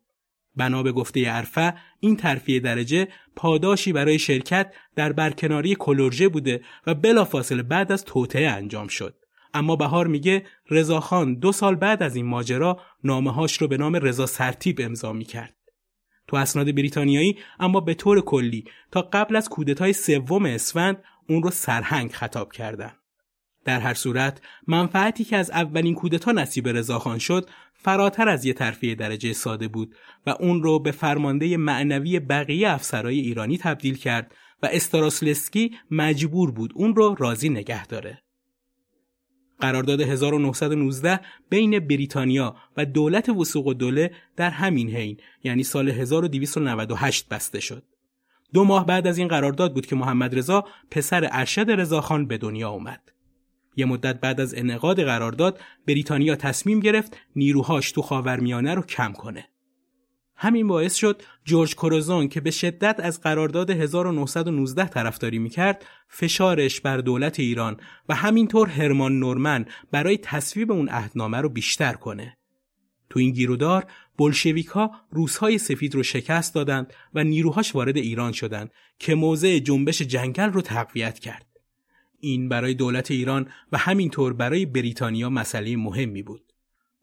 بنا 0.55 0.83
به 0.83 0.91
گفته 0.91 1.29
عرفه 1.29 1.73
این 1.99 2.15
ترفیع 2.15 2.59
درجه 2.59 3.07
پاداشی 3.35 3.93
برای 3.93 4.19
شرکت 4.19 4.73
در 4.95 5.13
برکناری 5.13 5.75
کلورژه 5.75 6.29
بوده 6.29 6.61
و 6.87 6.93
بلافاصله 6.93 7.63
بعد 7.63 7.91
از 7.91 8.05
توطعه 8.05 8.49
انجام 8.49 8.87
شد. 8.87 9.15
اما 9.53 9.75
بهار 9.75 10.07
میگه 10.07 10.45
رضاخان 10.69 11.35
دو 11.35 11.51
سال 11.51 11.75
بعد 11.75 12.03
از 12.03 12.15
این 12.15 12.25
ماجرا 12.25 12.81
نامه‌هاش 13.03 13.57
رو 13.57 13.67
به 13.67 13.77
نام 13.77 13.95
رضا 13.95 14.25
سرتیب 14.25 14.79
امضا 14.81 15.13
می‌کرد. 15.13 15.55
تو 16.27 16.37
اسناد 16.37 16.75
بریتانیایی 16.75 17.37
اما 17.59 17.79
به 17.79 17.93
طور 17.93 18.21
کلی 18.21 18.65
تا 18.91 19.01
قبل 19.01 19.35
از 19.35 19.49
کودتای 19.49 19.93
سوم 19.93 20.45
اسفند 20.45 21.03
اون 21.29 21.43
رو 21.43 21.51
سرهنگ 21.51 22.11
خطاب 22.11 22.51
کردن. 22.51 22.91
در 23.65 23.79
هر 23.79 23.93
صورت 23.93 24.41
منفعتی 24.67 25.23
که 25.23 25.37
از 25.37 25.51
اولین 25.51 25.95
کودتا 25.95 26.31
نصیب 26.31 26.67
رضاخان 26.67 27.17
شد 27.17 27.49
فراتر 27.73 28.29
از 28.29 28.45
یه 28.45 28.53
ترفیع 28.53 28.95
درجه 28.95 29.33
ساده 29.33 29.67
بود 29.67 29.95
و 30.25 30.29
اون 30.29 30.63
رو 30.63 30.79
به 30.79 30.91
فرمانده 30.91 31.57
معنوی 31.57 32.19
بقیه 32.19 32.69
افسرهای 32.69 33.19
ایرانی 33.19 33.57
تبدیل 33.57 33.97
کرد 33.97 34.35
و 34.63 34.69
استراسلسکی 34.71 35.77
مجبور 35.91 36.51
بود 36.51 36.71
اون 36.75 36.95
رو 36.95 37.15
راضی 37.19 37.49
نگه 37.49 37.87
داره. 37.87 38.21
قرارداد 39.59 40.01
1919 40.01 41.19
بین 41.49 41.79
بریتانیا 41.79 42.55
و 42.77 42.85
دولت 42.85 43.29
وسوق 43.29 43.67
و 43.67 43.73
دوله 43.73 44.11
در 44.35 44.49
همین 44.49 44.89
حین 44.89 45.17
یعنی 45.43 45.63
سال 45.63 45.89
1298 45.89 47.27
بسته 47.27 47.59
شد. 47.59 47.83
دو 48.53 48.63
ماه 48.63 48.85
بعد 48.85 49.07
از 49.07 49.17
این 49.17 49.27
قرارداد 49.27 49.73
بود 49.73 49.85
که 49.85 49.95
محمد 49.95 50.37
رضا 50.37 50.65
پسر 50.91 51.29
ارشد 51.31 51.71
رضاخان 51.71 52.27
به 52.27 52.37
دنیا 52.37 52.69
اومد. 52.69 53.11
یه 53.75 53.85
مدت 53.85 54.19
بعد 54.19 54.41
از 54.41 54.55
انعقاد 54.55 55.03
قرارداد 55.03 55.59
بریتانیا 55.87 56.35
تصمیم 56.35 56.79
گرفت 56.79 57.17
نیروهاش 57.35 57.91
تو 57.91 58.01
خاورمیانه 58.01 58.73
رو 58.73 58.81
کم 58.81 59.13
کنه. 59.13 59.49
همین 60.35 60.67
باعث 60.67 60.95
شد 60.95 61.21
جورج 61.45 61.75
کوروزون 61.75 62.27
که 62.27 62.41
به 62.41 62.51
شدت 62.51 62.99
از 62.99 63.21
قرارداد 63.21 63.69
1919 63.69 64.87
طرفداری 64.87 65.39
می‌کرد 65.39 65.85
فشارش 66.07 66.81
بر 66.81 66.97
دولت 66.97 67.39
ایران 67.39 67.77
و 68.09 68.15
همینطور 68.15 68.67
هرمان 68.69 69.19
نورمن 69.19 69.65
برای 69.91 70.17
تصویب 70.17 70.71
اون 70.71 70.89
عهدنامه 70.89 71.41
رو 71.41 71.49
بیشتر 71.49 71.93
کنه. 71.93 72.37
تو 73.09 73.19
این 73.19 73.31
گیرودار 73.31 73.85
بلشویک 74.17 74.67
ها 74.67 74.91
روسهای 75.11 75.57
سفید 75.57 75.95
رو 75.95 76.03
شکست 76.03 76.55
دادند 76.55 76.93
و 77.13 77.23
نیروهاش 77.23 77.75
وارد 77.75 77.97
ایران 77.97 78.31
شدند 78.31 78.71
که 78.99 79.15
موضع 79.15 79.59
جنبش 79.59 80.01
جنگل 80.01 80.49
رو 80.49 80.61
تقویت 80.61 81.19
کرد. 81.19 81.45
این 82.19 82.49
برای 82.49 82.73
دولت 82.73 83.11
ایران 83.11 83.49
و 83.71 83.77
همینطور 83.77 84.33
برای 84.33 84.65
بریتانیا 84.65 85.29
مسئله 85.29 85.75
مهمی 85.75 86.23
بود. 86.23 86.53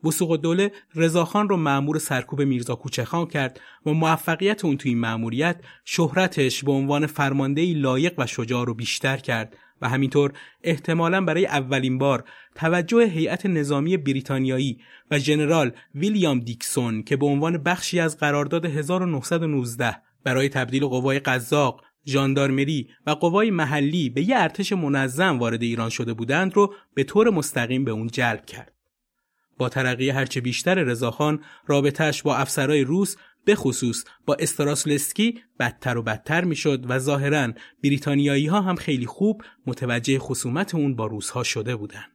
بسوق 0.05 0.37
دوله 0.37 0.73
رضاخان 0.95 1.49
رو 1.49 1.57
مأمور 1.57 1.99
سرکوب 1.99 2.43
میرزا 2.43 2.75
کوچخان 2.75 3.27
کرد 3.27 3.61
و 3.87 3.93
موفقیت 3.93 4.65
اون 4.65 4.77
توی 4.77 4.91
این 4.91 5.01
مأموریت 5.01 5.61
شهرتش 5.85 6.65
به 6.65 6.73
عنوان 6.73 7.07
فرماندهی 7.07 7.75
لایق 7.75 8.15
و 8.19 8.27
شجاع 8.27 8.67
رو 8.67 8.75
بیشتر 8.75 9.17
کرد 9.17 9.57
و 9.85 9.89
همینطور 9.89 10.33
احتمالا 10.63 11.25
برای 11.25 11.47
اولین 11.47 11.99
بار 11.99 12.25
توجه 12.55 13.05
هیئت 13.05 13.47
نظامی 13.47 13.97
بریتانیایی 13.97 14.81
و 15.11 15.19
ژنرال 15.19 15.73
ویلیام 15.95 16.41
دیکسون 16.41 17.03
که 17.03 17.17
به 17.17 17.27
عنوان 17.27 17.59
بخشی 17.59 18.01
از 18.01 18.19
قرارداد 18.19 18.65
1919 18.65 19.97
برای 20.25 20.49
تبدیل 20.49 20.87
قوای 20.87 21.19
قزاق، 21.19 21.83
ژاندارمری 22.07 22.89
و 23.07 23.11
قوای 23.11 23.51
محلی 23.51 24.11
به 24.11 24.29
یه 24.29 24.37
ارتش 24.37 24.73
منظم 24.73 25.39
وارد 25.39 25.63
ایران 25.63 25.91
شده 25.91 26.15
بودند 26.15 26.55
رو 26.55 26.75
به 26.95 27.05
طور 27.05 27.31
مستقیم 27.31 27.85
به 27.85 27.91
اون 27.91 28.07
جلب 28.07 28.47
کرد. 28.47 28.73
با 29.59 29.69
ترقی 29.69 30.11
هرچه 30.11 30.41
بیشتر 30.41 30.75
رضاخان 30.75 31.41
رابطهش 31.67 32.23
با 32.23 32.37
افسرهای 32.37 32.85
روس 32.85 33.17
به 33.45 33.55
خصوص 33.55 34.05
با 34.27 34.35
استراسلسکی 34.35 35.41
بدتر 35.61 35.99
و 35.99 36.03
بدتر 36.03 36.45
می‌شد 36.45 36.85
و 36.89 36.99
ظاهرا 36.99 37.53
بریتانیایی 37.85 38.47
ها 38.47 38.61
هم 38.61 38.77
خیلی 38.77 39.07
خوب 39.07 39.43
متوجه 39.67 40.19
خصومت 40.19 40.75
اون 40.75 40.97
با 40.97 41.07
روس 41.07 41.31
ها 41.31 41.43
شده 41.43 41.77
بودند. 41.77 42.11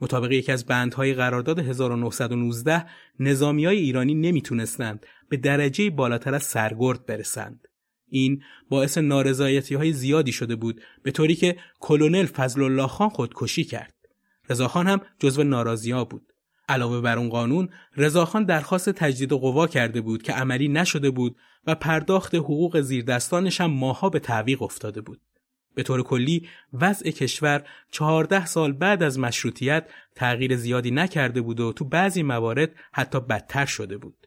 مطابق 0.00 0.32
یکی 0.32 0.52
از 0.52 0.66
بندهای 0.66 1.14
قرارداد 1.14 1.58
1919 1.58 2.86
نظامی 3.20 3.64
های 3.64 3.78
ایرانی 3.78 4.14
نمی‌تونستند 4.14 5.06
به 5.28 5.36
درجه 5.36 5.90
بالاتر 5.90 6.34
از 6.34 6.42
سرگرد 6.42 7.06
برسند. 7.06 7.68
این 8.08 8.42
باعث 8.68 8.98
نارضایتی 8.98 9.74
های 9.74 9.92
زیادی 9.92 10.32
شده 10.32 10.56
بود 10.56 10.80
به 11.02 11.10
طوری 11.10 11.34
که 11.34 11.56
کلونل 11.80 12.26
فضل 12.26 12.62
الله 12.62 12.86
خان 12.86 13.08
خودکشی 13.08 13.64
کرد. 13.64 13.94
رضاخان 14.50 14.86
هم 14.86 15.00
جزو 15.18 15.42
ناراضی 15.42 15.90
ها 15.90 16.04
بود. 16.04 16.29
علاوه 16.70 17.00
بر 17.00 17.18
اون 17.18 17.28
قانون 17.28 17.68
رضاخان 17.96 18.44
درخواست 18.44 18.90
تجدید 18.90 19.32
قوا 19.32 19.66
کرده 19.66 20.00
بود 20.00 20.22
که 20.22 20.32
عملی 20.32 20.68
نشده 20.68 21.10
بود 21.10 21.36
و 21.66 21.74
پرداخت 21.74 22.34
حقوق 22.34 22.80
زیردستانش 22.80 23.60
هم 23.60 23.70
ماها 23.70 24.08
به 24.08 24.18
تعویق 24.18 24.62
افتاده 24.62 25.00
بود. 25.00 25.20
به 25.74 25.82
طور 25.82 26.02
کلی 26.02 26.48
وضع 26.72 27.10
کشور 27.10 27.62
چهارده 27.90 28.46
سال 28.46 28.72
بعد 28.72 29.02
از 29.02 29.18
مشروطیت 29.18 29.88
تغییر 30.14 30.56
زیادی 30.56 30.90
نکرده 30.90 31.40
بود 31.40 31.60
و 31.60 31.72
تو 31.72 31.84
بعضی 31.84 32.22
موارد 32.22 32.70
حتی 32.92 33.20
بدتر 33.20 33.66
شده 33.66 33.98
بود. 33.98 34.26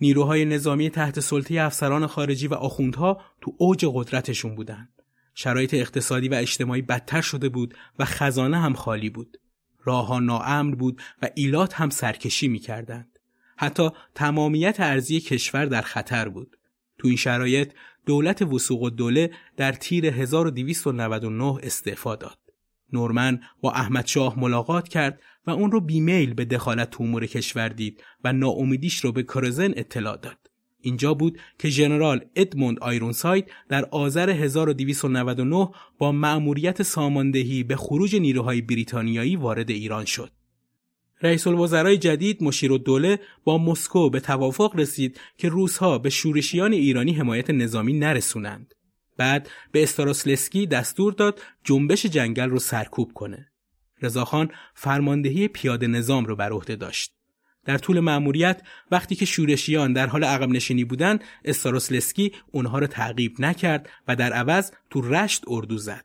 نیروهای 0.00 0.44
نظامی 0.44 0.90
تحت 0.90 1.20
سلطه 1.20 1.60
افسران 1.60 2.06
خارجی 2.06 2.46
و 2.46 2.54
آخوندها 2.54 3.20
تو 3.40 3.54
اوج 3.58 3.86
قدرتشون 3.94 4.54
بودند 4.54 4.88
شرایط 5.34 5.74
اقتصادی 5.74 6.28
و 6.28 6.34
اجتماعی 6.34 6.82
بدتر 6.82 7.20
شده 7.20 7.48
بود 7.48 7.74
و 7.98 8.04
خزانه 8.04 8.58
هم 8.58 8.74
خالی 8.74 9.10
بود. 9.10 9.39
راهها 9.84 10.20
ناامن 10.20 10.70
بود 10.70 11.02
و 11.22 11.28
ایلات 11.34 11.74
هم 11.74 11.90
سرکشی 11.90 12.48
می 12.48 12.58
کردند. 12.58 13.18
حتی 13.56 13.90
تمامیت 14.14 14.80
ارزی 14.80 15.20
کشور 15.20 15.64
در 15.64 15.82
خطر 15.82 16.28
بود. 16.28 16.56
تو 16.98 17.08
این 17.08 17.16
شرایط 17.16 17.72
دولت 18.06 18.42
وسوق 18.42 18.82
و 18.82 18.90
دوله 18.90 19.30
در 19.56 19.72
تیر 19.72 20.06
1299 20.06 21.58
استعفا 21.62 22.16
داد. 22.16 22.38
نورمن 22.92 23.40
با 23.60 23.72
احمد 23.72 24.06
شاه 24.06 24.38
ملاقات 24.38 24.88
کرد 24.88 25.20
و 25.46 25.50
اون 25.50 25.72
رو 25.72 25.80
بیمیل 25.80 26.34
به 26.34 26.44
دخالت 26.44 26.90
تو 26.90 27.02
امور 27.02 27.26
کشور 27.26 27.68
دید 27.68 28.04
و 28.24 28.32
ناامیدیش 28.32 29.04
رو 29.04 29.12
به 29.12 29.22
کرزن 29.22 29.70
اطلاع 29.76 30.16
داد. 30.16 30.39
اینجا 30.82 31.14
بود 31.14 31.38
که 31.58 31.68
ژنرال 31.68 32.20
ادموند 32.36 32.78
آیرونساید 32.78 33.50
در 33.68 33.84
آذر 33.84 34.30
1299 34.30 35.68
با 35.98 36.12
مأموریت 36.12 36.82
ساماندهی 36.82 37.62
به 37.62 37.76
خروج 37.76 38.16
نیروهای 38.16 38.60
بریتانیایی 38.60 39.36
وارد 39.36 39.70
ایران 39.70 40.04
شد. 40.04 40.30
رئیس 41.22 41.46
الوزرای 41.46 41.98
جدید 41.98 42.42
مشیر 42.42 42.70
دوله 42.70 43.18
با 43.44 43.58
مسکو 43.58 44.10
به 44.10 44.20
توافق 44.20 44.76
رسید 44.76 45.20
که 45.38 45.48
روسها 45.48 45.98
به 45.98 46.10
شورشیان 46.10 46.72
ایرانی 46.72 47.12
حمایت 47.12 47.50
نظامی 47.50 47.92
نرسونند. 47.92 48.74
بعد 49.16 49.50
به 49.72 49.82
استراسلسکی 49.82 50.66
دستور 50.66 51.12
داد 51.12 51.40
جنبش 51.64 52.06
جنگل 52.06 52.50
رو 52.50 52.58
سرکوب 52.58 53.12
کنه. 53.12 53.52
رضاخان 54.02 54.50
فرماندهی 54.74 55.48
پیاده 55.48 55.86
نظام 55.86 56.24
رو 56.24 56.36
بر 56.36 56.52
عهده 56.52 56.76
داشت. 56.76 57.19
در 57.64 57.78
طول 57.78 58.00
مأموریت 58.00 58.62
وقتی 58.90 59.14
که 59.14 59.24
شورشیان 59.24 59.92
در 59.92 60.06
حال 60.06 60.24
عقب 60.24 60.48
نشینی 60.48 60.84
بودند 60.84 61.24
استاروسلسکی 61.44 62.32
اونها 62.52 62.78
را 62.78 62.86
تعقیب 62.86 63.40
نکرد 63.40 63.88
و 64.08 64.16
در 64.16 64.32
عوض 64.32 64.70
تو 64.90 65.00
رشت 65.00 65.44
اردو 65.46 65.78
زد 65.78 66.04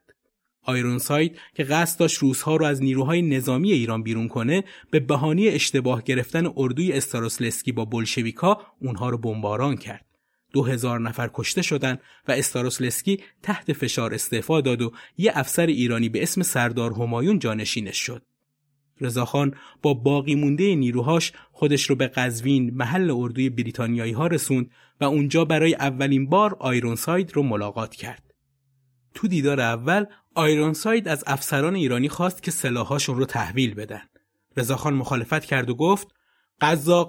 آیرونساید 0.66 1.40
که 1.56 1.64
قصد 1.64 2.00
داشت 2.00 2.18
روزها 2.18 2.56
رو 2.56 2.66
از 2.66 2.84
نیروهای 2.84 3.22
نظامی 3.22 3.72
ایران 3.72 4.04
بیرون 4.04 4.28
کنه 4.28 4.64
به 4.92 5.00
بهانه 5.00 5.42
اشتباه 5.42 6.04
گرفتن 6.04 6.54
اردوی 6.58 6.92
استاروسلسکی 6.92 7.72
با 7.72 7.86
بلشویکا 7.86 8.62
اونها 8.82 9.10
رو 9.10 9.18
بمباران 9.18 9.78
کرد 9.78 10.06
دو 10.54 10.64
هزار 10.64 11.00
نفر 11.00 11.30
کشته 11.34 11.62
شدند 11.62 12.02
و 12.28 12.32
استاروسلسکی 12.32 13.24
تحت 13.44 13.74
فشار 13.74 14.14
استعفا 14.14 14.62
داد 14.62 14.82
و 14.82 14.92
یه 15.18 15.32
افسر 15.36 15.66
ایرانی 15.66 16.10
به 16.10 16.24
اسم 16.24 16.44
سردار 16.44 16.92
همایون 16.94 17.40
جانشینش 17.40 17.98
شد. 17.98 18.26
رضاخان 19.02 19.54
با 19.82 19.94
باقی 19.94 20.36
مونده 20.36 20.76
نیروهاش 20.76 21.34
خودش 21.52 21.90
رو 21.90 21.96
به 21.96 22.08
قزوین 22.08 22.74
محل 22.74 23.12
اردوی 23.12 23.50
بریتانیایی 23.50 24.12
ها 24.12 24.28
رسوند 24.28 24.72
و 25.02 25.04
اونجا 25.04 25.46
برای 25.46 25.76
اولین 25.76 26.30
بار 26.30 26.58
آیرونساید 26.60 27.34
رو 27.34 27.44
ملاقات 27.44 27.96
کرد. 27.96 28.34
تو 29.14 29.28
دیدار 29.28 29.62
اول 29.62 30.06
آیرونساید 30.36 31.08
از 31.08 31.24
افسران 31.28 31.76
ایرانی 31.76 32.10
خواست 32.10 32.44
که 32.44 32.52
سلاحاشون 32.52 33.18
رو 33.18 33.26
تحویل 33.26 33.74
بدن. 33.74 34.02
رضاخان 34.58 34.94
مخالفت 34.94 35.46
کرد 35.46 35.70
و 35.70 35.76
گفت 35.76 36.08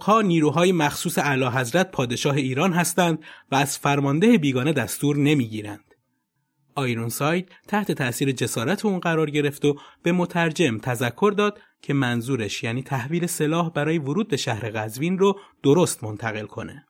ها 0.02 0.22
نیروهای 0.22 0.72
مخصوص 0.72 1.18
اعلی 1.18 1.44
حضرت 1.44 1.90
پادشاه 1.90 2.36
ایران 2.36 2.72
هستند 2.72 3.18
و 3.50 3.54
از 3.54 3.78
فرمانده 3.78 4.38
بیگانه 4.38 4.72
دستور 4.72 5.16
نمی‌گیرند. 5.16 5.85
آیرونساید 6.76 7.52
تحت 7.68 7.92
تأثیر 7.92 8.32
جسارت 8.32 8.84
اون 8.84 9.00
قرار 9.00 9.30
گرفت 9.30 9.64
و 9.64 9.76
به 10.02 10.12
مترجم 10.12 10.78
تذکر 10.78 11.34
داد 11.36 11.60
که 11.82 11.94
منظورش 11.94 12.64
یعنی 12.64 12.82
تحویل 12.82 13.26
سلاح 13.26 13.70
برای 13.70 13.98
ورود 13.98 14.28
به 14.28 14.36
شهر 14.36 14.70
قزوین 14.70 15.18
رو 15.18 15.38
درست 15.62 16.04
منتقل 16.04 16.46
کنه. 16.46 16.86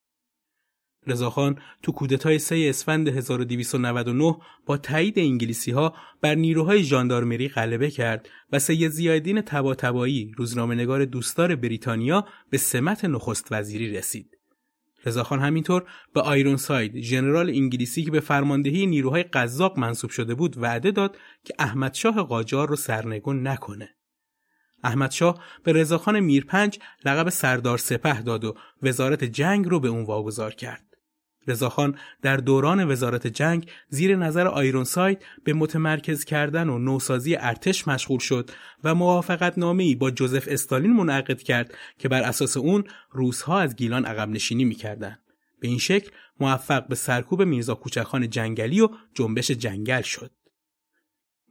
رضاخان 1.07 1.59
تو 1.83 1.93
کودتای 1.93 2.39
3 2.39 2.67
اسفند 2.69 3.09
1299 3.09 4.37
با 4.67 4.77
تایید 4.77 5.19
انگلیسی 5.19 5.71
ها 5.71 5.95
بر 6.21 6.35
نیروهای 6.35 6.83
ژاندارمری 6.83 7.49
غلبه 7.49 7.91
کرد 7.91 8.29
و 8.53 8.59
سید 8.59 8.91
زیادین 8.91 9.41
تباتبایی 9.41 10.33
روزنامه‌نگار 10.37 11.05
دوستدار 11.05 11.57
بریتانیا 11.57 12.27
به 12.51 12.59
سمت 12.59 13.05
نخست 13.05 13.49
وزیری 13.51 13.91
رسید. 13.91 14.36
رضاخان 15.07 15.41
همینطور 15.41 15.85
به 16.15 16.21
آیرون 16.21 16.57
ساید 16.57 17.01
ژنرال 17.01 17.51
انگلیسی 17.51 18.05
که 18.05 18.11
به 18.11 18.21
فرماندهی 18.21 18.87
نیروهای 18.87 19.23
قزاق 19.23 19.79
منصوب 19.79 20.11
شده 20.11 20.35
بود 20.35 20.59
وعده 20.59 20.91
داد 20.91 21.17
که 21.45 21.55
احمدشاه 21.59 22.23
قاجار 22.23 22.69
رو 22.69 22.77
سرنگون 22.77 23.47
نکنه. 23.47 23.89
احمدشاه 24.85 25.45
به 25.65 25.73
رضاخان 25.73 26.21
میرپنج 26.21 26.79
لقب 27.05 27.29
سردار 27.29 27.79
سپه 27.79 28.23
داد 28.23 28.45
و 28.45 28.57
وزارت 28.83 29.25
جنگ 29.25 29.67
رو 29.67 29.81
به 29.81 29.89
اون 29.89 30.05
واگذار 30.05 30.55
کرد. 30.55 30.86
رضاخان 31.47 31.97
در 32.23 32.37
دوران 32.37 32.91
وزارت 32.91 33.27
جنگ 33.27 33.71
زیر 33.89 34.17
نظر 34.17 34.47
آیرونساید 34.47 35.25
به 35.45 35.53
متمرکز 35.53 36.25
کردن 36.25 36.69
و 36.69 36.79
نوسازی 36.79 37.37
ارتش 37.37 37.89
مشغول 37.89 38.19
شد 38.19 38.51
و 38.85 38.95
موافقت 38.95 39.59
نامه‌ای 39.59 39.95
با 39.95 40.11
جوزف 40.11 40.49
استالین 40.51 40.93
منعقد 40.93 41.43
کرد 41.43 41.75
که 41.99 42.09
بر 42.09 42.23
اساس 42.23 42.57
اون 42.57 42.85
روسها 43.11 43.61
از 43.61 43.77
گیلان 43.77 44.05
عقب 44.05 44.29
نشینی 44.29 44.65
می‌کردند. 44.65 45.19
به 45.61 45.69
این 45.69 45.79
شکل 45.79 46.11
موفق 46.41 46.87
به 46.87 46.95
سرکوب 46.95 47.43
میرزا 47.43 47.75
کوچکخان 47.75 48.31
جنگلی 48.31 48.81
و 48.81 48.89
جنبش 49.15 49.51
جنگل 49.51 50.03
شد. 50.03 50.31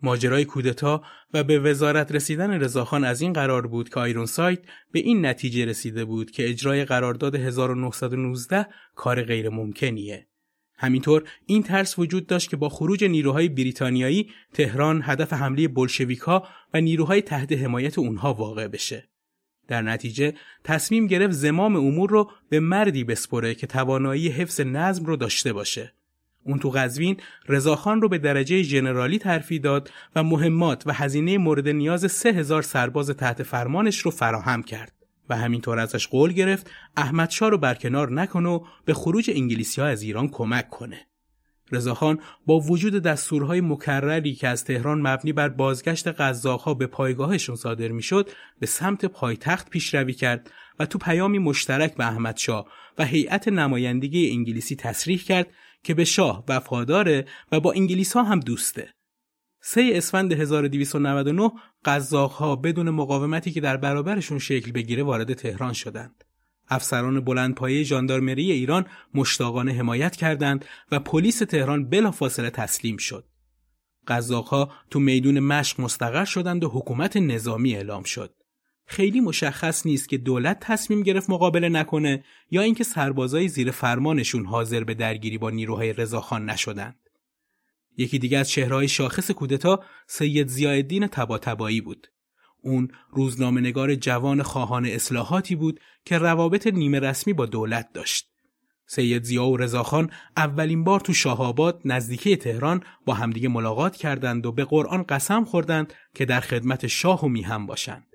ماجرای 0.05 0.45
کودتا 0.45 1.03
و 1.33 1.43
به 1.43 1.59
وزارت 1.59 2.11
رسیدن 2.11 2.51
رضاخان 2.51 3.03
از 3.03 3.21
این 3.21 3.33
قرار 3.33 3.67
بود 3.67 3.89
که 3.89 3.99
آیرون 3.99 4.25
سایت 4.25 4.59
به 4.91 4.99
این 4.99 5.25
نتیجه 5.25 5.65
رسیده 5.65 6.05
بود 6.05 6.31
که 6.31 6.49
اجرای 6.49 6.85
قرارداد 6.85 7.35
1919 7.35 8.67
کار 8.95 9.23
غیر 9.23 9.49
ممکنیه. 9.49 10.27
همینطور 10.77 11.23
این 11.45 11.63
ترس 11.63 11.99
وجود 11.99 12.27
داشت 12.27 12.49
که 12.49 12.57
با 12.57 12.69
خروج 12.69 13.03
نیروهای 13.03 13.49
بریتانیایی 13.49 14.29
تهران 14.53 15.01
هدف 15.03 15.33
حمله 15.33 15.67
بلشویکا 15.67 16.47
و 16.73 16.81
نیروهای 16.81 17.21
تحت 17.21 17.51
حمایت 17.51 17.99
اونها 17.99 18.33
واقع 18.33 18.67
بشه. 18.67 19.09
در 19.67 19.81
نتیجه 19.81 20.33
تصمیم 20.63 21.07
گرفت 21.07 21.33
زمام 21.33 21.75
امور 21.75 22.09
رو 22.09 22.31
به 22.49 22.59
مردی 22.59 23.03
بسپره 23.03 23.55
که 23.55 23.67
توانایی 23.67 24.29
حفظ 24.29 24.61
نظم 24.61 25.05
رو 25.05 25.15
داشته 25.15 25.53
باشه. 25.53 25.94
اون 26.45 26.59
تو 26.59 26.69
قزوین 26.69 27.17
رضاخان 27.47 28.01
رو 28.01 28.09
به 28.09 28.17
درجه 28.17 28.61
ژنرالی 28.61 29.19
ترفی 29.19 29.59
داد 29.59 29.91
و 30.15 30.23
مهمات 30.23 30.83
و 30.87 30.93
هزینه 30.93 31.37
مورد 31.37 31.67
نیاز 31.67 32.11
سه 32.11 32.29
هزار 32.29 32.61
سرباز 32.61 33.09
تحت 33.09 33.43
فرمانش 33.43 33.97
رو 33.97 34.11
فراهم 34.11 34.63
کرد 34.63 34.91
و 35.29 35.37
همینطور 35.37 35.79
ازش 35.79 36.07
قول 36.07 36.33
گرفت 36.33 36.71
احمدشاه 36.97 37.49
رو 37.49 37.57
برکنار 37.57 38.11
نکنه 38.11 38.49
و 38.49 38.65
به 38.85 38.93
خروج 38.93 39.31
انگلیسی 39.33 39.81
ها 39.81 39.87
از 39.87 40.01
ایران 40.01 40.27
کمک 40.27 40.69
کنه. 40.69 41.07
رضاخان 41.71 42.19
با 42.45 42.59
وجود 42.59 43.03
دستورهای 43.03 43.61
مکرری 43.61 44.35
که 44.35 44.47
از 44.47 44.63
تهران 44.63 45.07
مبنی 45.07 45.33
بر 45.33 45.49
بازگشت 45.49 46.07
قزاقها 46.07 46.73
به 46.73 46.87
پایگاهشون 46.87 47.55
صادر 47.55 47.87
می‌شد 47.87 48.29
به 48.59 48.67
سمت 48.67 49.05
پایتخت 49.05 49.69
پیشروی 49.69 50.13
کرد 50.13 50.51
و 50.79 50.85
تو 50.85 50.97
پیامی 50.97 51.39
مشترک 51.39 51.95
به 51.95 52.07
احمدشاه 52.07 52.65
و 52.97 53.05
هیئت 53.05 53.47
نمایندگی 53.47 54.31
انگلیسی 54.31 54.75
تصریح 54.75 55.23
کرد 55.23 55.47
که 55.85 55.93
به 55.93 56.05
شاه 56.05 56.43
وفاداره 56.47 57.25
و 57.51 57.59
با 57.59 57.71
انگلیس 57.71 58.13
ها 58.13 58.23
هم 58.23 58.39
دوسته. 58.39 58.93
سه 59.61 59.91
اسفند 59.93 60.33
1299 60.33 61.51
قزاقها 61.85 62.55
بدون 62.55 62.89
مقاومتی 62.89 63.51
که 63.51 63.61
در 63.61 63.77
برابرشون 63.77 64.39
شکل 64.39 64.71
بگیره 64.71 65.03
وارد 65.03 65.33
تهران 65.33 65.73
شدند. 65.73 66.23
افسران 66.67 67.19
بلندپایه 67.19 67.83
ژاندارمری 67.83 68.51
ایران 68.51 68.85
مشتاقانه 69.13 69.73
حمایت 69.73 70.15
کردند 70.15 70.65
و 70.91 70.99
پلیس 70.99 71.39
تهران 71.39 71.89
بلافاصله 71.89 72.49
تسلیم 72.49 72.97
شد. 72.97 73.25
قزاقها 74.07 74.71
تو 74.89 74.99
میدون 74.99 75.39
مشق 75.39 75.81
مستقر 75.81 76.25
شدند 76.25 76.63
و 76.63 76.69
حکومت 76.69 77.17
نظامی 77.17 77.75
اعلام 77.75 78.03
شد. 78.03 78.33
خیلی 78.85 79.19
مشخص 79.19 79.85
نیست 79.85 80.09
که 80.09 80.17
دولت 80.17 80.57
تصمیم 80.59 81.03
گرفت 81.03 81.29
مقابله 81.29 81.69
نکنه 81.69 82.23
یا 82.51 82.61
اینکه 82.61 82.83
سربازای 82.83 83.47
زیر 83.47 83.71
فرمانشون 83.71 84.45
حاضر 84.45 84.83
به 84.83 84.93
درگیری 84.93 85.37
با 85.37 85.49
نیروهای 85.49 85.93
رضاخان 85.93 86.49
نشدند. 86.49 86.99
یکی 87.97 88.19
دیگه 88.19 88.37
از 88.37 88.49
چهرهای 88.49 88.87
شاخص 88.87 89.31
کودتا 89.31 89.83
سید 90.07 90.47
زیادین 90.47 91.07
تباتبایی 91.07 91.81
بود. 91.81 92.07
اون 92.61 92.87
روزنامهنگار 93.11 93.95
جوان 93.95 94.43
خواهان 94.43 94.85
اصلاحاتی 94.85 95.55
بود 95.55 95.79
که 96.05 96.17
روابط 96.17 96.67
نیمه 96.67 96.99
رسمی 96.99 97.33
با 97.33 97.45
دولت 97.45 97.93
داشت. 97.93 98.29
سید 98.87 99.23
زیا 99.23 99.45
و 99.45 99.57
رضاخان 99.57 100.11
اولین 100.37 100.83
بار 100.83 100.99
تو 100.99 101.13
شاهآباد 101.13 101.81
نزدیکی 101.85 102.37
تهران 102.37 102.83
با 103.05 103.13
همدیگه 103.13 103.49
ملاقات 103.49 103.95
کردند 103.95 104.45
و 104.45 104.51
به 104.51 104.65
قرآن 104.65 105.03
قسم 105.03 105.43
خوردند 105.43 105.93
که 106.15 106.25
در 106.25 106.39
خدمت 106.39 106.87
شاه 106.87 107.25
و 107.25 107.27
میهم 107.27 107.65
باشند. 107.65 108.14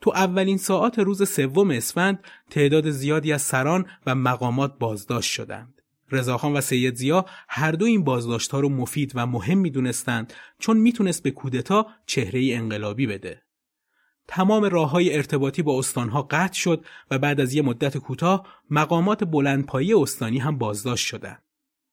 تو 0.00 0.10
اولین 0.10 0.58
ساعات 0.58 0.98
روز 0.98 1.28
سوم 1.28 1.70
اسفند 1.70 2.18
تعداد 2.50 2.90
زیادی 2.90 3.32
از 3.32 3.42
سران 3.42 3.86
و 4.06 4.14
مقامات 4.14 4.78
بازداشت 4.78 5.32
شدند. 5.32 5.82
رضاخان 6.10 6.52
و 6.52 6.60
سید 6.60 6.94
زیا 6.94 7.24
هر 7.48 7.72
دو 7.72 7.84
این 7.84 8.04
بازداشت 8.04 8.50
ها 8.50 8.60
رو 8.60 8.68
مفید 8.68 9.12
و 9.14 9.26
مهم 9.26 9.58
می‌دونستند 9.58 10.32
چون 10.58 10.76
می‌تونست 10.76 11.22
به 11.22 11.30
کودتا 11.30 11.86
چهره 12.06 12.54
انقلابی 12.54 13.06
بده. 13.06 13.42
تمام 14.28 14.64
راه 14.64 14.90
های 14.90 15.16
ارتباطی 15.16 15.62
با 15.62 15.78
استانها 15.78 16.22
قطع 16.22 16.54
شد 16.54 16.84
و 17.10 17.18
بعد 17.18 17.40
از 17.40 17.54
یه 17.54 17.62
مدت 17.62 17.98
کوتاه 17.98 18.46
مقامات 18.70 19.24
بلندپایی 19.24 19.94
استانی 19.94 20.38
هم 20.38 20.58
بازداشت 20.58 21.06
شدند. 21.06 21.42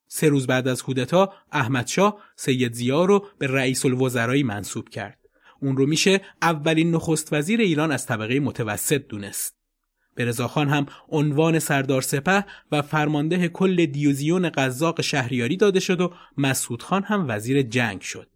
سه 0.07 0.29
روز 0.29 0.47
بعد 0.47 0.67
از 0.67 0.83
کودتا 0.83 1.33
احمدشاه 1.51 2.17
سید 2.35 2.73
زیا 2.73 3.05
رو 3.05 3.25
به 3.39 3.47
رئیس 3.47 3.85
الوزرایی 3.85 4.43
منصوب 4.43 4.89
کرد. 4.89 5.24
اون 5.61 5.77
رو 5.77 5.85
میشه 5.85 6.21
اولین 6.41 6.91
نخست 6.91 7.33
وزیر 7.33 7.59
ایران 7.61 7.91
از 7.91 8.05
طبقه 8.05 8.39
متوسط 8.39 9.07
دونست. 9.07 9.55
به 10.15 10.25
رضاخان 10.25 10.69
هم 10.69 10.85
عنوان 11.09 11.59
سردار 11.59 12.01
سپه 12.01 12.45
و 12.71 12.81
فرمانده 12.81 13.47
کل 13.47 13.85
دیوزیون 13.85 14.49
قزاق 14.49 15.01
شهریاری 15.01 15.57
داده 15.57 15.79
شد 15.79 16.01
و 16.01 16.13
مسعود 16.37 16.83
خان 16.83 17.03
هم 17.03 17.25
وزیر 17.29 17.61
جنگ 17.61 18.01
شد. 18.01 18.27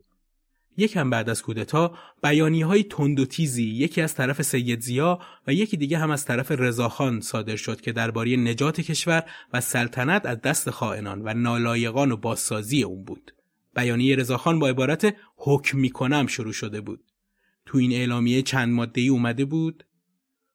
یکم 0.78 1.10
بعد 1.10 1.30
از 1.30 1.42
کودتا 1.42 1.94
بیانی 2.24 2.62
های 2.62 2.84
تند 2.84 3.20
و 3.20 3.26
تیزی 3.26 3.64
یکی 3.64 4.02
از 4.02 4.16
طرف 4.16 4.42
سید 4.42 4.82
زیا 4.82 5.20
و 5.48 5.54
یکی 5.54 5.78
دیگه 5.78 5.98
هم 5.98 6.12
از 6.12 6.26
طرف 6.26 6.52
رضاخان 6.52 7.22
صادر 7.22 7.56
شد 7.56 7.82
که 7.82 7.92
درباره 7.92 8.36
نجات 8.36 8.82
کشور 8.82 9.24
و 9.54 9.62
سلطنت 9.62 10.26
از 10.26 10.42
دست 10.42 10.70
خائنان 10.70 11.22
و 11.22 11.34
نالایقان 11.34 12.12
و 12.12 12.18
بازسازی 12.18 12.84
اون 12.84 13.04
بود. 13.04 13.32
بیانیه 13.76 14.16
رضاخان 14.16 14.60
با 14.60 14.68
عبارت 14.68 15.16
حکم 15.38 15.78
می‌کنم 15.78 16.28
شروع 16.28 16.54
شده 16.54 16.82
بود. 16.82 17.04
تو 17.70 17.78
این 17.78 17.92
اعلامیه 17.92 18.42
چند 18.42 18.74
ماده 18.74 19.02
ای 19.02 19.08
اومده 19.08 19.46
بود 19.46 19.84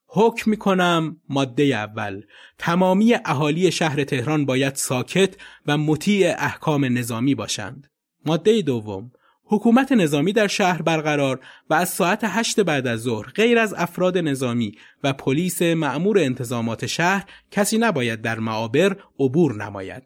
حکم 0.07 0.50
می‌کنم 0.50 1.20
ماده 1.29 1.62
اول 1.62 2.22
تمامی 2.59 3.14
اهالی 3.24 3.72
شهر 3.72 4.05
تهران 4.05 4.46
باید 4.46 4.74
ساکت 4.74 5.37
و 5.66 5.79
مطیع 5.79 6.35
احکام 6.38 6.85
نظامی 6.98 7.35
باشند 7.35 7.90
ماده 8.27 8.62
دوم 8.62 9.12
حکومت 9.44 9.92
نظامی 9.92 10.33
در 10.33 10.46
شهر 10.46 10.83
برقرار 10.83 11.40
و 11.70 11.74
از 11.74 11.88
ساعت 11.88 12.20
هشت 12.22 12.61
بعد 12.61 12.87
از 12.87 13.00
ظهر 13.00 13.31
غیر 13.31 13.59
از 13.59 13.74
افراد 13.74 14.18
نظامی 14.18 14.72
و 15.03 15.12
پلیس 15.12 15.62
معمور 15.62 16.18
انتظامات 16.18 16.87
شهر 16.87 17.24
کسی 17.50 17.79
نباید 17.79 18.22
در 18.22 18.38
معابر 18.38 18.96
عبور 19.18 19.64
نماید. 19.64 20.03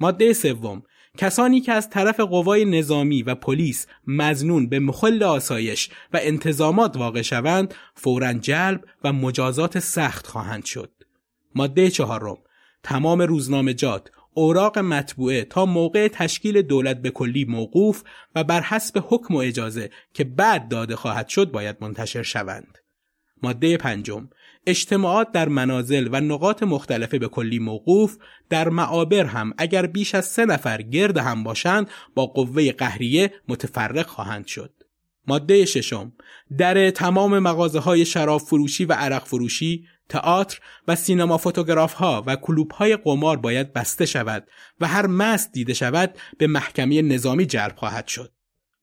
ماده 0.00 0.32
سوم 0.32 0.82
کسانی 1.18 1.60
که 1.60 1.72
از 1.72 1.90
طرف 1.90 2.20
قوای 2.20 2.64
نظامی 2.64 3.22
و 3.22 3.34
پلیس 3.34 3.86
مزنون 4.06 4.68
به 4.68 4.78
مخل 4.78 5.22
آسایش 5.22 5.90
و 6.12 6.18
انتظامات 6.22 6.96
واقع 6.96 7.22
شوند 7.22 7.74
فورا 7.94 8.32
جلب 8.32 8.84
و 9.04 9.12
مجازات 9.12 9.78
سخت 9.78 10.26
خواهند 10.26 10.64
شد. 10.64 10.92
ماده 11.54 11.90
چهارم. 11.90 12.36
تمام 12.82 13.22
روزنامجات 13.22 14.10
اوراق 14.34 14.78
مطبوعه 14.78 15.44
تا 15.44 15.66
موقع 15.66 16.08
تشکیل 16.08 16.62
دولت 16.62 17.02
به 17.02 17.10
کلی 17.10 17.44
موقوف 17.44 18.02
و 18.34 18.44
بر 18.44 18.60
حسب 18.60 19.04
حکم 19.08 19.34
و 19.34 19.38
اجازه 19.38 19.90
که 20.14 20.24
بعد 20.24 20.68
داده 20.68 20.96
خواهد 20.96 21.28
شد 21.28 21.50
باید 21.50 21.76
منتشر 21.80 22.22
شوند. 22.22 22.78
ماده 23.42 23.76
پنجم. 23.76 24.28
اجتماعات 24.66 25.32
در 25.32 25.48
منازل 25.48 26.08
و 26.12 26.20
نقاط 26.20 26.62
مختلفه 26.62 27.18
به 27.18 27.28
کلی 27.28 27.58
موقوف 27.58 28.16
در 28.50 28.68
معابر 28.68 29.24
هم 29.24 29.54
اگر 29.58 29.86
بیش 29.86 30.14
از 30.14 30.26
سه 30.26 30.44
نفر 30.44 30.82
گرد 30.82 31.18
هم 31.18 31.44
باشند 31.44 31.90
با 32.14 32.26
قوه 32.26 32.72
قهریه 32.72 33.32
متفرق 33.48 34.06
خواهند 34.06 34.46
شد. 34.46 34.72
ماده 35.26 35.64
ششم 35.64 36.12
در 36.58 36.90
تمام 36.90 37.38
مغازه 37.38 37.78
های 37.78 38.04
شراب 38.04 38.40
فروشی 38.40 38.84
و 38.84 38.92
عرق 38.92 39.24
فروشی 39.24 39.86
تئاتر 40.08 40.60
و 40.88 40.96
سینما 40.96 41.38
فوتوگراف 41.38 41.92
ها 41.92 42.24
و 42.26 42.36
کلوب 42.36 42.72
های 42.72 42.96
قمار 42.96 43.36
باید 43.36 43.72
بسته 43.72 44.06
شود 44.06 44.46
و 44.80 44.86
هر 44.86 45.06
مست 45.06 45.52
دیده 45.52 45.74
شود 45.74 46.14
به 46.38 46.46
محکمه 46.46 47.02
نظامی 47.02 47.46
جلب 47.46 47.76
خواهد 47.76 48.06
شد. 48.06 48.32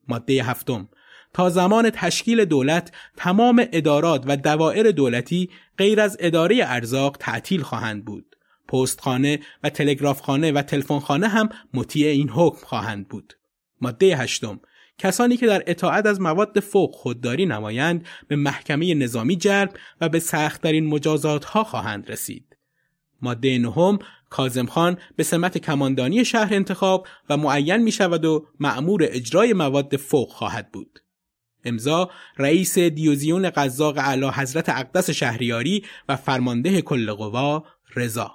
ماده 0.08 0.42
هفتم 0.42 0.88
تا 1.34 1.50
زمان 1.50 1.90
تشکیل 1.90 2.44
دولت 2.44 2.92
تمام 3.16 3.66
ادارات 3.72 4.24
و 4.26 4.36
دوائر 4.36 4.90
دولتی 4.90 5.50
غیر 5.78 6.00
از 6.00 6.16
اداره 6.20 6.60
ارزاق 6.62 7.16
تعطیل 7.20 7.62
خواهند 7.62 8.04
بود. 8.04 8.36
پستخانه 8.68 9.40
و 9.62 9.70
تلگرافخانه 9.70 10.52
و 10.52 10.62
تلفنخانه 10.62 11.28
هم 11.28 11.48
مطیع 11.74 12.06
این 12.06 12.28
حکم 12.28 12.66
خواهند 12.66 13.08
بود. 13.08 13.34
ماده 13.80 14.16
هشتم 14.16 14.60
کسانی 14.98 15.36
که 15.36 15.46
در 15.46 15.62
اطاعت 15.66 16.06
از 16.06 16.20
مواد 16.20 16.60
فوق 16.60 16.94
خودداری 16.94 17.46
نمایند 17.46 18.06
به 18.28 18.36
محکمه 18.36 18.94
نظامی 18.94 19.36
جلب 19.36 19.76
و 20.00 20.08
به 20.08 20.18
سختترین 20.18 20.86
مجازات 20.86 21.44
ها 21.44 21.64
خواهند 21.64 22.10
رسید. 22.10 22.56
ماده 23.22 23.58
نهم 23.58 23.98
کازم 24.30 24.66
خان 24.66 24.98
به 25.16 25.22
سمت 25.22 25.58
کماندانی 25.58 26.24
شهر 26.24 26.54
انتخاب 26.54 27.06
و 27.28 27.36
معین 27.36 27.76
می 27.76 27.92
شود 27.92 28.24
و 28.24 28.46
معمور 28.60 29.06
اجرای 29.10 29.52
مواد 29.52 29.96
فوق 29.96 30.28
خواهد 30.28 30.72
بود. 30.72 31.01
امضا 31.64 32.10
رئیس 32.38 32.78
دیوزیون 32.78 33.50
قزاق 33.50 33.98
اعلی 33.98 34.28
حضرت 34.34 34.68
اقدس 34.68 35.10
شهریاری 35.10 35.84
و 36.08 36.16
فرمانده 36.16 36.82
کل 36.82 37.12
قوا 37.12 37.64
رضا. 37.96 38.32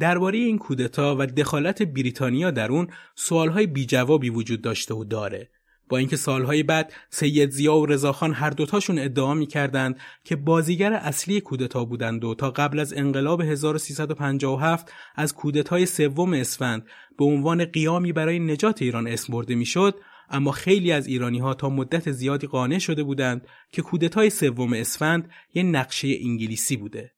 درباره 0.00 0.38
این 0.38 0.58
کودتا 0.58 1.16
و 1.18 1.26
دخالت 1.26 1.82
بریتانیا 1.82 2.50
در 2.50 2.72
اون 2.72 2.88
سوالهای 3.14 3.66
بی 3.66 3.86
جوابی 3.86 4.30
وجود 4.30 4.62
داشته 4.62 4.94
و 4.94 5.04
داره. 5.04 5.50
با 5.88 5.96
اینکه 5.96 6.16
سالهای 6.16 6.62
بعد 6.62 6.92
سید 7.10 7.50
زیا 7.50 7.76
و 7.76 7.86
رضاخان 7.86 8.32
هر 8.32 8.50
دوتاشون 8.50 8.98
ادعا 8.98 9.34
می‌کردند 9.34 10.00
که 10.24 10.36
بازیگر 10.36 10.92
اصلی 10.92 11.40
کودتا 11.40 11.84
بودند 11.84 12.24
و 12.24 12.34
تا 12.34 12.50
قبل 12.50 12.78
از 12.78 12.92
انقلاب 12.92 13.40
1357 13.40 14.92
از 15.16 15.34
کودتای 15.34 15.86
سوم 15.86 16.32
اسفند 16.32 16.86
به 17.18 17.24
عنوان 17.24 17.64
قیامی 17.64 18.12
برای 18.12 18.38
نجات 18.38 18.82
ایران 18.82 19.06
اسم 19.06 19.32
برده 19.32 19.54
می‌شد 19.54 19.94
اما 20.30 20.52
خیلی 20.52 20.92
از 20.92 21.06
ایرانی 21.06 21.38
ها 21.38 21.54
تا 21.54 21.68
مدت 21.68 22.10
زیادی 22.10 22.46
قانع 22.46 22.78
شده 22.78 23.02
بودند 23.02 23.46
که 23.72 23.82
کودتای 23.82 24.30
سوم 24.30 24.72
اسفند 24.72 25.30
یه 25.54 25.62
نقشه 25.62 26.08
انگلیسی 26.20 26.76
بوده. 26.76 27.12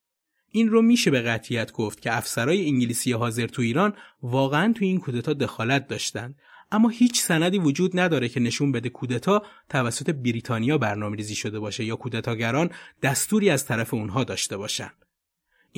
این 0.50 0.68
رو 0.68 0.82
میشه 0.82 1.10
به 1.10 1.20
قطعیت 1.20 1.72
گفت 1.72 2.00
که 2.00 2.16
افسرای 2.16 2.66
انگلیسی 2.66 3.12
حاضر 3.12 3.46
تو 3.46 3.62
ایران 3.62 3.94
واقعا 4.22 4.72
تو 4.72 4.84
این 4.84 5.00
کودتا 5.00 5.32
دخالت 5.32 5.88
داشتند 5.88 6.36
اما 6.72 6.88
هیچ 6.88 7.20
سندی 7.20 7.58
وجود 7.58 8.00
نداره 8.00 8.28
که 8.28 8.40
نشون 8.40 8.72
بده 8.72 8.88
کودتا 8.88 9.42
توسط 9.68 10.10
بریتانیا 10.10 10.78
برنامه‌ریزی 10.78 11.34
شده 11.34 11.60
باشه 11.60 11.84
یا 11.84 11.96
کودتاگران 11.96 12.70
دستوری 13.02 13.50
از 13.50 13.66
طرف 13.66 13.94
اونها 13.94 14.24
داشته 14.24 14.56
باشند. 14.56 15.07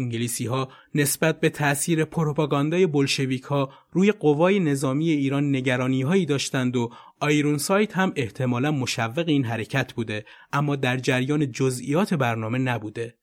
انگلیسی 0.01 0.47
ها 0.47 0.69
نسبت 0.95 1.41
به 1.41 1.49
تأثیر 1.49 2.05
پروپاگاندای 2.05 2.87
بلشویک 2.87 3.43
ها 3.43 3.73
روی 3.93 4.13
قوای 4.13 4.61
نظامی 4.61 5.11
ایران 5.11 5.57
نگرانی 5.57 6.03
هایی 6.03 6.27
داشتند 6.27 6.77
و 6.77 6.91
آیرون 7.21 7.59
سایت 7.59 7.97
هم 7.97 8.13
احتمالا 8.17 8.71
مشوق 8.71 9.25
این 9.27 9.45
حرکت 9.45 9.93
بوده 9.93 10.25
اما 10.53 10.77
در 10.77 10.97
جریان 10.97 11.53
جزئیات 11.53 12.15
برنامه 12.15 12.59
نبوده. 12.59 13.15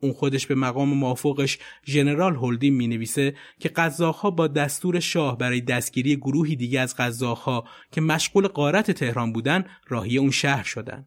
اون 0.00 0.12
خودش 0.12 0.46
به 0.46 0.54
مقام 0.54 0.88
موافقش 0.88 1.58
ژنرال 1.86 2.34
هولدین 2.34 2.74
می 2.74 2.88
نویسه 2.88 3.34
که 3.60 3.70
ها 4.00 4.30
با 4.30 4.46
دستور 4.48 5.00
شاه 5.00 5.38
برای 5.38 5.60
دستگیری 5.60 6.16
گروهی 6.16 6.56
دیگه 6.56 6.80
از 6.80 6.94
ها 7.22 7.64
که 7.92 8.00
مشغول 8.00 8.46
قارت 8.46 8.90
تهران 8.90 9.32
بودن 9.32 9.64
راهی 9.88 10.18
اون 10.18 10.30
شهر 10.30 10.64
شدند. 10.64 11.06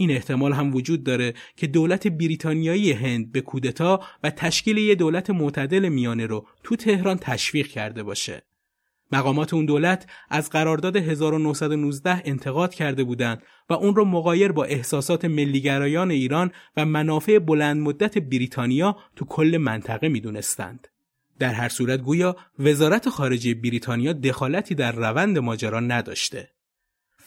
این 0.00 0.10
احتمال 0.10 0.52
هم 0.52 0.74
وجود 0.74 1.04
داره 1.04 1.34
که 1.56 1.66
دولت 1.66 2.06
بریتانیایی 2.06 2.92
هند 2.92 3.32
به 3.32 3.40
کودتا 3.40 4.00
و 4.22 4.30
تشکیل 4.30 4.78
یه 4.78 4.94
دولت 4.94 5.30
معتدل 5.30 5.88
میانه 5.88 6.26
رو 6.26 6.46
تو 6.62 6.76
تهران 6.76 7.18
تشویق 7.18 7.66
کرده 7.66 8.02
باشه. 8.02 8.42
مقامات 9.12 9.54
اون 9.54 9.64
دولت 9.64 10.06
از 10.30 10.50
قرارداد 10.50 10.96
1919 10.96 12.22
انتقاد 12.24 12.74
کرده 12.74 13.04
بودند 13.04 13.42
و 13.70 13.72
اون 13.72 13.96
رو 13.96 14.04
مقایر 14.04 14.52
با 14.52 14.64
احساسات 14.64 15.24
ملیگرایان 15.24 16.10
ایران 16.10 16.50
و 16.76 16.84
منافع 16.84 17.38
بلند 17.38 17.80
مدت 17.80 18.18
بریتانیا 18.18 18.96
تو 19.16 19.24
کل 19.24 19.58
منطقه 19.60 20.08
می‌دونستند. 20.08 20.88
در 21.38 21.52
هر 21.52 21.68
صورت 21.68 22.00
گویا 22.00 22.36
وزارت 22.58 23.08
خارجه 23.08 23.54
بریتانیا 23.54 24.12
دخالتی 24.12 24.74
در 24.74 24.92
روند 24.92 25.38
ماجرا 25.38 25.80
نداشته. 25.80 26.48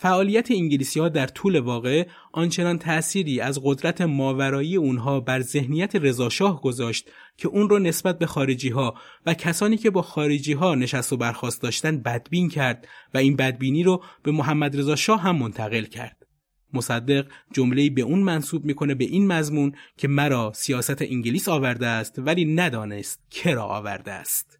فعالیت 0.03 0.51
انگلیسی 0.51 0.99
ها 0.99 1.09
در 1.09 1.27
طول 1.27 1.59
واقع 1.59 2.07
آنچنان 2.31 2.79
تأثیری 2.79 3.39
از 3.39 3.59
قدرت 3.63 4.01
ماورایی 4.01 4.75
اونها 4.75 5.19
بر 5.19 5.41
ذهنیت 5.41 5.95
رضاشاه 5.95 6.61
گذاشت 6.61 7.09
که 7.37 7.47
اون 7.47 7.69
رو 7.69 7.79
نسبت 7.79 8.19
به 8.19 8.25
خارجی 8.25 8.69
ها 8.69 8.95
و 9.25 9.33
کسانی 9.33 9.77
که 9.77 9.89
با 9.89 10.01
خارجی 10.01 10.53
ها 10.53 10.75
نشست 10.75 11.13
و 11.13 11.17
برخواست 11.17 11.61
داشتن 11.61 11.97
بدبین 11.97 12.49
کرد 12.49 12.87
و 13.13 13.17
این 13.17 13.35
بدبینی 13.35 13.83
رو 13.83 14.03
به 14.23 14.31
محمد 14.31 14.79
رضا 14.79 14.95
شاه 14.95 15.21
هم 15.21 15.35
منتقل 15.35 15.83
کرد. 15.83 16.27
مصدق 16.73 17.25
جمله‌ای 17.53 17.89
به 17.89 18.01
اون 18.01 18.19
منصوب 18.19 18.65
می‌کنه 18.65 18.95
به 18.95 19.05
این 19.05 19.27
مضمون 19.27 19.71
که 19.97 20.07
مرا 20.07 20.51
سیاست 20.55 21.01
انگلیس 21.01 21.49
آورده 21.49 21.87
است 21.87 22.15
ولی 22.17 22.45
ندانست 22.45 23.19
کرا 23.31 23.63
آورده 23.63 24.11
است. 24.11 24.59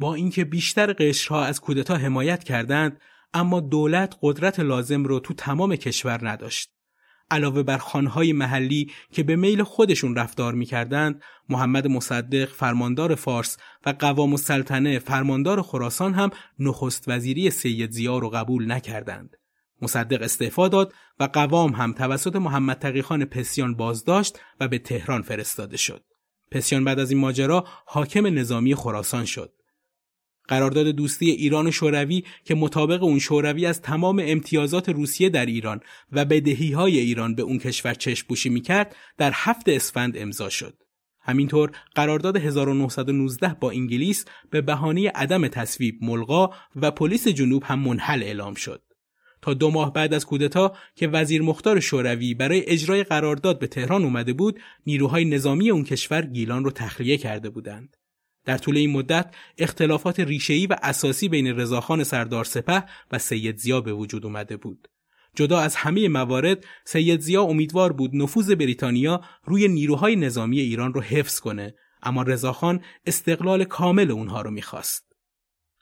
با 0.00 0.14
اینکه 0.14 0.44
بیشتر 0.44 0.92
قشرها 0.92 1.44
از 1.44 1.60
کودتا 1.60 1.96
حمایت 1.96 2.44
کردند 2.44 3.00
اما 3.34 3.60
دولت 3.60 4.16
قدرت 4.22 4.60
لازم 4.60 5.04
رو 5.04 5.20
تو 5.20 5.34
تمام 5.34 5.76
کشور 5.76 6.28
نداشت. 6.28 6.70
علاوه 7.30 7.62
بر 7.62 7.78
خانهای 7.78 8.32
محلی 8.32 8.90
که 9.12 9.22
به 9.22 9.36
میل 9.36 9.62
خودشون 9.62 10.16
رفتار 10.16 10.54
می‌کردند 10.54 11.22
محمد 11.48 11.86
مصدق 11.86 12.48
فرماندار 12.48 13.14
فارس 13.14 13.56
و 13.86 13.94
قوام 13.98 14.30
السلطنه 14.30 14.98
فرماندار 14.98 15.62
خراسان 15.62 16.14
هم 16.14 16.30
نخست 16.58 17.04
وزیری 17.06 17.50
سید 17.50 17.90
زیا 17.90 18.18
رو 18.18 18.30
قبول 18.30 18.72
نکردند. 18.72 19.36
مصدق 19.82 20.22
استعفا 20.22 20.68
داد 20.68 20.92
و 21.20 21.24
قوام 21.24 21.72
هم 21.72 21.92
توسط 21.92 22.36
محمد 22.36 22.78
تقیخان 22.78 23.24
پسیان 23.24 23.74
بازداشت 23.74 24.40
و 24.60 24.68
به 24.68 24.78
تهران 24.78 25.22
فرستاده 25.22 25.76
شد. 25.76 26.04
پسیان 26.50 26.84
بعد 26.84 26.98
از 26.98 27.10
این 27.10 27.20
ماجرا 27.20 27.64
حاکم 27.86 28.26
نظامی 28.26 28.74
خراسان 28.74 29.24
شد. 29.24 29.52
قرارداد 30.48 30.86
دوستی 30.86 31.30
ایران 31.30 31.66
و 31.66 31.70
شوروی 31.70 32.24
که 32.44 32.54
مطابق 32.54 33.02
اون 33.02 33.18
شوروی 33.18 33.66
از 33.66 33.82
تمام 33.82 34.22
امتیازات 34.24 34.88
روسیه 34.88 35.28
در 35.28 35.46
ایران 35.46 35.80
و 36.12 36.24
بدهی 36.24 36.72
های 36.72 36.98
ایران 36.98 37.34
به 37.34 37.42
اون 37.42 37.58
کشور 37.58 37.94
چشم 37.94 38.26
پوشی 38.28 38.48
می‌کرد 38.48 38.96
در 39.18 39.32
هفت 39.34 39.68
اسفند 39.68 40.18
امضا 40.18 40.48
شد. 40.48 40.74
همینطور 41.20 41.70
قرارداد 41.94 42.36
1919 42.36 43.56
با 43.60 43.70
انگلیس 43.70 44.24
به 44.50 44.60
بهانه 44.60 45.08
عدم 45.08 45.48
تصویب 45.48 45.98
ملغا 46.02 46.50
و 46.76 46.90
پلیس 46.90 47.28
جنوب 47.28 47.62
هم 47.66 47.78
منحل 47.78 48.22
اعلام 48.22 48.54
شد. 48.54 48.82
تا 49.42 49.54
دو 49.54 49.70
ماه 49.70 49.92
بعد 49.92 50.14
از 50.14 50.26
کودتا 50.26 50.76
که 50.94 51.08
وزیر 51.08 51.42
مختار 51.42 51.80
شوروی 51.80 52.34
برای 52.34 52.66
اجرای 52.66 53.04
قرارداد 53.04 53.58
به 53.58 53.66
تهران 53.66 54.04
اومده 54.04 54.32
بود، 54.32 54.60
نیروهای 54.86 55.24
نظامی 55.24 55.70
اون 55.70 55.84
کشور 55.84 56.22
گیلان 56.22 56.64
رو 56.64 56.70
تخلیه 56.70 57.16
کرده 57.16 57.50
بودند. 57.50 57.96
در 58.44 58.58
طول 58.58 58.76
این 58.76 58.90
مدت 58.90 59.34
اختلافات 59.58 60.20
ریشه‌ای 60.20 60.66
و 60.66 60.76
اساسی 60.82 61.28
بین 61.28 61.46
رضاخان 61.46 62.04
سردار 62.04 62.44
سپه 62.44 62.84
و 63.12 63.18
سید 63.18 63.56
زیا 63.56 63.80
به 63.80 63.92
وجود 63.92 64.26
اومده 64.26 64.56
بود. 64.56 64.88
جدا 65.34 65.60
از 65.60 65.76
همه 65.76 66.08
موارد 66.08 66.64
سید 66.84 67.20
زیا 67.20 67.42
امیدوار 67.42 67.92
بود 67.92 68.10
نفوذ 68.14 68.50
بریتانیا 68.50 69.20
روی 69.44 69.68
نیروهای 69.68 70.16
نظامی 70.16 70.60
ایران 70.60 70.94
رو 70.94 71.00
حفظ 71.00 71.40
کنه 71.40 71.74
اما 72.02 72.22
رضاخان 72.22 72.80
استقلال 73.06 73.64
کامل 73.64 74.10
اونها 74.10 74.42
رو 74.42 74.50
می‌خواست. 74.50 75.12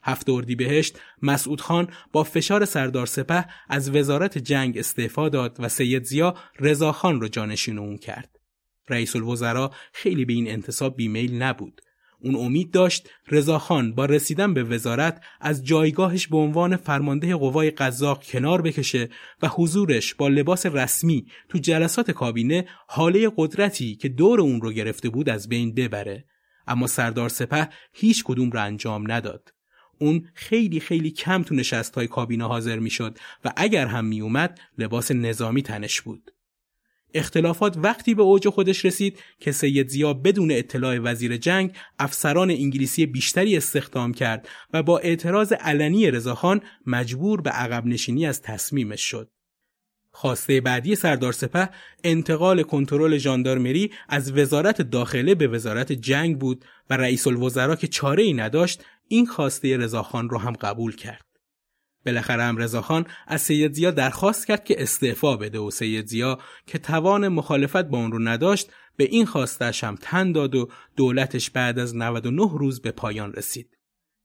هفت 0.04 0.28
اردیبهشت 0.28 0.98
مسعود 1.22 1.60
خان 1.60 1.88
با 2.12 2.24
فشار 2.24 2.64
سردار 2.64 3.06
سپه 3.06 3.44
از 3.68 3.90
وزارت 3.96 4.38
جنگ 4.38 4.78
استعفا 4.78 5.28
داد 5.28 5.56
و 5.58 5.68
سید 5.68 6.04
زیا 6.04 6.34
رضاخان 6.60 7.20
رو 7.20 7.28
جانشین 7.28 7.78
اون 7.78 7.96
کرد. 7.96 8.38
رئیس 8.88 9.16
الوزراء 9.16 9.70
خیلی 9.92 10.24
به 10.24 10.32
این 10.32 10.50
انتصاب 10.50 10.96
بیمیل 10.96 11.42
نبود 11.42 11.80
اون 12.22 12.34
امید 12.34 12.70
داشت. 12.70 13.10
رضاخان 13.30 13.94
با 13.94 14.04
رسیدن 14.04 14.54
به 14.54 14.64
وزارت 14.64 15.22
از 15.40 15.64
جایگاهش 15.64 16.26
به 16.26 16.36
عنوان 16.36 16.76
فرمانده 16.76 17.36
قوای 17.36 17.70
قزاق 17.70 18.24
کنار 18.24 18.62
بکشه 18.62 19.08
و 19.42 19.48
حضورش 19.48 20.14
با 20.14 20.28
لباس 20.28 20.66
رسمی 20.66 21.26
تو 21.48 21.58
جلسات 21.58 22.10
کابینه 22.10 22.66
حاله 22.88 23.32
قدرتی 23.36 23.96
که 23.96 24.08
دور 24.08 24.40
اون 24.40 24.60
رو 24.60 24.72
گرفته 24.72 25.08
بود 25.08 25.28
از 25.28 25.48
بین 25.48 25.74
ببره. 25.74 26.24
اما 26.66 26.86
سردار 26.86 27.28
سپه 27.28 27.68
هیچ 27.92 28.24
کدوم 28.24 28.50
رو 28.50 28.62
انجام 28.62 29.12
نداد. 29.12 29.52
اون 29.98 30.28
خیلی 30.34 30.80
خیلی 30.80 31.10
کم 31.10 31.42
تو 31.42 31.54
نشست 31.54 31.94
های 31.94 32.06
کابینه 32.06 32.46
حاضر 32.48 32.78
می‌شد 32.78 33.18
و 33.44 33.52
اگر 33.56 33.86
هم 33.86 34.04
می 34.04 34.20
اومد 34.20 34.60
لباس 34.78 35.10
نظامی 35.10 35.62
تنش 35.62 36.00
بود. 36.00 36.30
اختلافات 37.14 37.76
وقتی 37.76 38.14
به 38.14 38.22
اوج 38.22 38.48
خودش 38.48 38.84
رسید 38.84 39.18
که 39.40 39.52
سید 39.52 39.88
زیا 39.88 40.14
بدون 40.14 40.50
اطلاع 40.50 40.98
وزیر 40.98 41.36
جنگ 41.36 41.76
افسران 41.98 42.50
انگلیسی 42.50 43.06
بیشتری 43.06 43.56
استخدام 43.56 44.14
کرد 44.14 44.48
و 44.72 44.82
با 44.82 44.98
اعتراض 44.98 45.52
علنی 45.52 46.10
رضاخان 46.10 46.60
مجبور 46.86 47.40
به 47.40 47.50
عقب 47.50 47.86
نشینی 47.86 48.26
از 48.26 48.42
تصمیمش 48.42 49.00
شد. 49.00 49.30
خواسته 50.14 50.60
بعدی 50.60 50.94
سردار 50.94 51.32
سپه 51.32 51.68
انتقال 52.04 52.62
کنترل 52.62 53.18
ژاندارمری 53.18 53.90
از 54.08 54.32
وزارت 54.32 54.82
داخله 54.82 55.34
به 55.34 55.48
وزارت 55.48 55.92
جنگ 55.92 56.38
بود 56.38 56.64
و 56.90 56.96
رئیس 56.96 57.26
الوزراء 57.26 57.76
که 57.76 57.86
چاره 57.86 58.22
ای 58.22 58.32
نداشت 58.32 58.84
این 59.08 59.26
خواسته 59.26 59.76
رضاخان 59.76 60.28
را 60.28 60.38
هم 60.38 60.52
قبول 60.52 60.96
کرد. 60.96 61.31
بالاخره 62.06 62.42
هم 62.42 62.56
رضاخان 62.56 63.06
از 63.26 63.42
سید 63.42 63.72
زیا 63.72 63.90
درخواست 63.90 64.46
کرد 64.46 64.64
که 64.64 64.82
استعفا 64.82 65.36
بده 65.36 65.58
و 65.58 65.70
سید 65.70 66.06
زیا 66.06 66.38
که 66.66 66.78
توان 66.78 67.28
مخالفت 67.28 67.84
با 67.84 67.98
اون 67.98 68.12
رو 68.12 68.18
نداشت 68.18 68.70
به 68.96 69.04
این 69.04 69.26
خواستش 69.26 69.84
هم 69.84 69.98
تن 70.00 70.32
داد 70.32 70.54
و 70.54 70.68
دولتش 70.96 71.50
بعد 71.50 71.78
از 71.78 71.96
99 71.96 72.50
روز 72.52 72.82
به 72.82 72.90
پایان 72.90 73.32
رسید. 73.32 73.78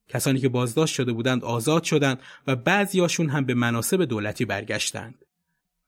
کسانی 0.08 0.40
که 0.40 0.50
بازداشت 0.50 0.96
شده 0.96 1.14
بودند 1.14 1.44
آزاد 1.44 1.84
شدند 1.84 2.20
و 2.48 2.56
بعضیاشون 2.56 3.30
هم 3.30 3.46
به 3.46 3.54
مناسب 3.54 4.04
دولتی 4.04 4.46
برگشتند. 4.46 5.26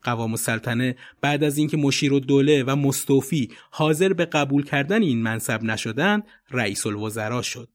قوام 0.03 0.31
السلطنه 0.31 0.95
بعد 1.21 1.43
از 1.43 1.57
اینکه 1.57 1.77
مشیر 1.77 2.13
و 2.13 2.19
دوله 2.19 2.63
و 2.63 2.75
مستوفی 2.75 3.51
حاضر 3.71 4.13
به 4.13 4.25
قبول 4.25 4.63
کردن 4.63 5.01
این 5.01 5.21
منصب 5.21 5.63
نشدند 5.63 6.23
رئیس 6.51 6.85
الوزرا 6.85 7.41
شد. 7.41 7.69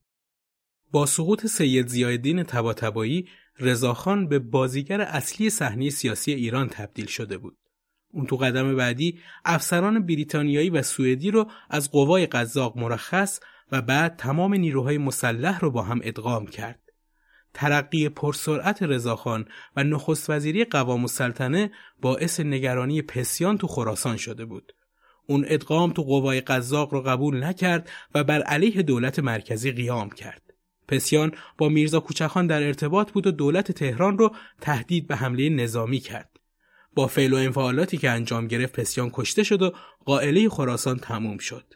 با 0.91 1.07
سقوط 1.07 1.47
سید 1.47 1.87
زیادین 1.87 2.43
تباتبایی 2.43 3.29
رضاخان 3.61 4.29
به 4.29 4.39
بازیگر 4.39 5.01
اصلی 5.01 5.51
صحنه 5.51 5.91
سیاسی 5.91 6.33
ایران 6.33 6.69
تبدیل 6.69 7.07
شده 7.07 7.39
بود. 7.39 7.57
اون 8.13 8.27
تو 8.27 8.37
قدم 8.37 8.77
بعدی 8.77 9.19
افسران 9.45 10.07
بریتانیایی 10.07 10.71
و 10.71 10.83
سوئدی 10.83 11.31
رو 11.31 11.51
از 11.71 11.91
قوای 11.91 12.27
قزاق 12.27 12.79
مرخص 12.79 13.41
و 13.73 13.83
بعد 13.83 14.17
تمام 14.17 14.55
نیروهای 14.55 14.99
مسلح 14.99 15.61
رو 15.61 15.71
با 15.71 15.83
هم 15.83 16.01
ادغام 16.03 16.47
کرد. 16.47 16.81
ترقی 17.55 18.09
پرسرعت 18.09 18.83
رضاخان 18.83 19.49
و 19.77 19.85
نخست 19.85 20.31
وزیری 20.31 20.65
قوام 20.65 21.01
السلطنه 21.01 21.71
باعث 22.03 22.41
نگرانی 22.41 23.03
پسیان 23.03 23.59
تو 23.59 23.67
خراسان 23.67 24.17
شده 24.17 24.45
بود. 24.45 24.73
اون 25.27 25.45
ادغام 25.49 25.93
تو 25.93 26.03
قوای 26.03 26.41
قزاق 26.41 26.95
رو 26.95 27.03
قبول 27.03 27.45
نکرد 27.45 27.91
و 28.15 28.25
بر 28.25 28.43
علیه 28.43 28.83
دولت 28.83 29.19
مرکزی 29.19 29.73
قیام 29.73 30.11
کرد. 30.11 30.44
پسیان 30.89 31.33
با 31.59 31.69
میرزا 31.69 32.01
کوچخان 32.01 32.47
در 32.47 32.63
ارتباط 32.63 33.13
بود 33.13 33.27
و 33.27 33.31
دولت 33.31 33.73
تهران 33.73 34.19
رو 34.19 34.35
تهدید 34.61 35.07
به 35.07 35.17
حمله 35.17 35.49
نظامی 35.49 35.99
کرد. 35.99 36.41
با 36.95 37.07
فعل 37.07 37.33
و 37.33 37.37
انفعالاتی 37.37 37.97
که 37.97 38.11
انجام 38.11 38.47
گرفت 38.47 38.81
پسیان 38.81 39.11
کشته 39.13 39.43
شد 39.43 39.63
و 39.63 39.73
قائله 40.05 40.49
خراسان 40.49 40.97
تموم 40.97 41.39
شد. 41.39 41.75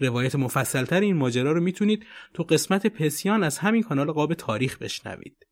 روایت 0.00 0.34
مفصلتر 0.34 1.00
این 1.00 1.16
ماجرا 1.16 1.52
رو 1.52 1.60
می‌تونید 1.60 2.06
تو 2.34 2.42
قسمت 2.42 2.86
پسیان 2.86 3.42
از 3.42 3.58
همین 3.58 3.82
کانال 3.82 4.12
قاب 4.12 4.34
تاریخ 4.34 4.78
بشنوید. 4.78 5.46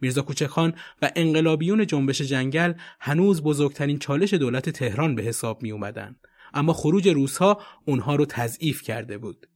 میرزا 0.00 0.22
کوچکخان 0.22 0.74
و 1.02 1.10
انقلابیون 1.16 1.86
جنبش 1.86 2.22
جنگل 2.22 2.72
هنوز 3.00 3.42
بزرگترین 3.42 3.98
چالش 3.98 4.34
دولت 4.34 4.70
تهران 4.70 5.14
به 5.14 5.22
حساب 5.22 5.62
می 5.62 5.70
اومدن. 5.70 6.16
اما 6.54 6.72
خروج 6.72 7.08
روسها 7.08 7.60
اونها 7.84 8.16
رو 8.16 8.26
تضعیف 8.26 8.82
کرده 8.82 9.18
بود. 9.18 9.46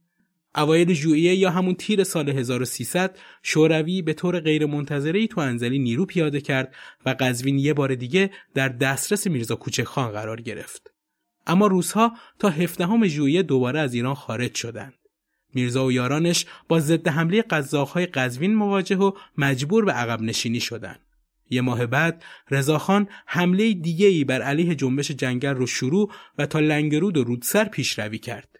اوایل 0.57 0.93
ژوئیه 0.93 1.35
یا 1.35 1.49
همون 1.49 1.75
تیر 1.75 2.03
سال 2.03 2.29
1300 2.29 3.17
شوروی 3.43 4.01
به 4.01 4.13
طور 4.13 4.39
غیرمنتظره 4.39 5.27
تو 5.27 5.41
انزلی 5.41 5.79
نیرو 5.79 6.05
پیاده 6.05 6.41
کرد 6.41 6.75
و 7.05 7.15
قزوین 7.19 7.59
یه 7.59 7.73
بار 7.73 7.95
دیگه 7.95 8.31
در 8.53 8.69
دسترس 8.69 9.27
میرزا 9.27 9.55
کوچکخان 9.55 10.11
قرار 10.11 10.41
گرفت. 10.41 10.91
اما 11.47 11.67
روسها 11.67 12.13
تا 12.39 12.49
17 12.49 13.07
ژوئیه 13.07 13.43
دوباره 13.43 13.79
از 13.79 13.93
ایران 13.93 14.13
خارج 14.13 14.55
شدند. 14.55 14.93
میرزا 15.53 15.85
و 15.85 15.91
یارانش 15.91 16.45
با 16.67 16.79
ضد 16.79 17.07
حمله 17.07 17.41
قزاق‌های 17.41 18.05
قزوین 18.05 18.55
مواجه 18.55 18.95
و 18.95 19.11
مجبور 19.37 19.85
به 19.85 19.91
عقب 19.91 20.21
نشینی 20.21 20.59
شدند. 20.59 20.99
یه 21.49 21.61
ماه 21.61 21.85
بعد 21.85 22.23
رضاخان 22.51 23.07
حمله 23.25 23.73
دیگه‌ای 23.73 24.23
بر 24.23 24.41
علیه 24.41 24.75
جنبش 24.75 25.11
جنگل 25.11 25.53
رو 25.53 25.67
شروع 25.67 26.11
و 26.37 26.45
تا 26.45 26.59
لنگرود 26.59 27.17
و 27.17 27.23
رودسر 27.23 27.65
پیشروی 27.65 28.17
کرد. 28.17 28.56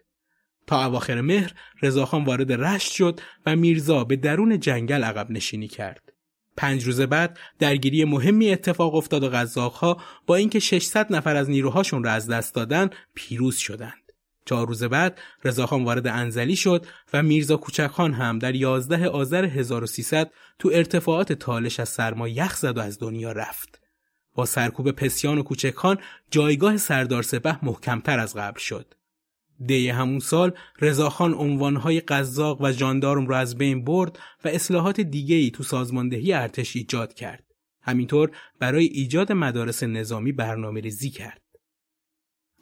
تا 0.68 0.84
اواخر 0.84 1.20
مهر 1.20 1.52
رضاخان 1.82 2.24
وارد 2.24 2.52
رشت 2.52 2.92
شد 2.92 3.20
و 3.46 3.56
میرزا 3.56 4.04
به 4.04 4.16
درون 4.16 4.60
جنگل 4.60 5.04
عقب 5.04 5.30
نشینی 5.30 5.68
کرد. 5.68 6.12
پنج 6.56 6.84
روز 6.84 7.00
بعد 7.00 7.38
درگیری 7.58 8.04
مهمی 8.04 8.52
اتفاق 8.52 8.94
افتاد 8.94 9.24
و 9.24 9.28
غذاقها 9.28 10.00
با 10.26 10.36
اینکه 10.36 10.58
600 10.58 11.12
نفر 11.12 11.36
از 11.36 11.50
نیروهاشون 11.50 12.04
را 12.04 12.10
از 12.12 12.26
دست 12.26 12.54
دادن 12.54 12.90
پیروز 13.14 13.56
شدند. 13.56 14.12
چهار 14.44 14.66
روز 14.66 14.84
بعد 14.84 15.20
رضاخان 15.44 15.84
وارد 15.84 16.06
انزلی 16.06 16.56
شد 16.56 16.86
و 17.12 17.22
میرزا 17.22 17.56
کوچکخان 17.56 18.12
هم 18.12 18.38
در 18.38 18.54
11 18.54 19.08
آذر 19.08 19.44
1300 19.44 20.30
تو 20.58 20.70
ارتفاعات 20.74 21.32
تالش 21.32 21.80
از 21.80 21.88
سرما 21.88 22.28
یخ 22.28 22.56
زد 22.56 22.78
و 22.78 22.80
از 22.80 22.98
دنیا 22.98 23.32
رفت. 23.32 23.80
با 24.34 24.46
سرکوب 24.46 24.90
پسیان 24.90 25.38
و 25.38 25.42
کوچکخان 25.42 25.98
جایگاه 26.30 26.76
سردار 26.76 27.22
سپه 27.22 27.64
محکمتر 27.64 28.18
از 28.18 28.36
قبل 28.36 28.60
شد. 28.60 28.94
دی 29.66 29.88
همون 29.88 30.18
سال 30.18 30.52
رضاخان 30.80 31.34
عنوانهای 31.34 32.00
قزاق 32.00 32.60
و 32.60 32.72
جاندارم 32.72 33.26
را 33.26 33.38
از 33.38 33.58
بین 33.58 33.84
برد 33.84 34.18
و 34.44 34.48
اصلاحات 34.48 35.00
دیگه‌ای 35.00 35.50
تو 35.50 35.62
سازماندهی 35.62 36.32
ارتش 36.32 36.76
ایجاد 36.76 37.14
کرد. 37.14 37.44
همینطور 37.82 38.30
برای 38.58 38.84
ایجاد 38.84 39.32
مدارس 39.32 39.82
نظامی 39.82 40.32
برنامه 40.32 40.80
ریزی 40.80 41.10
کرد. 41.10 41.42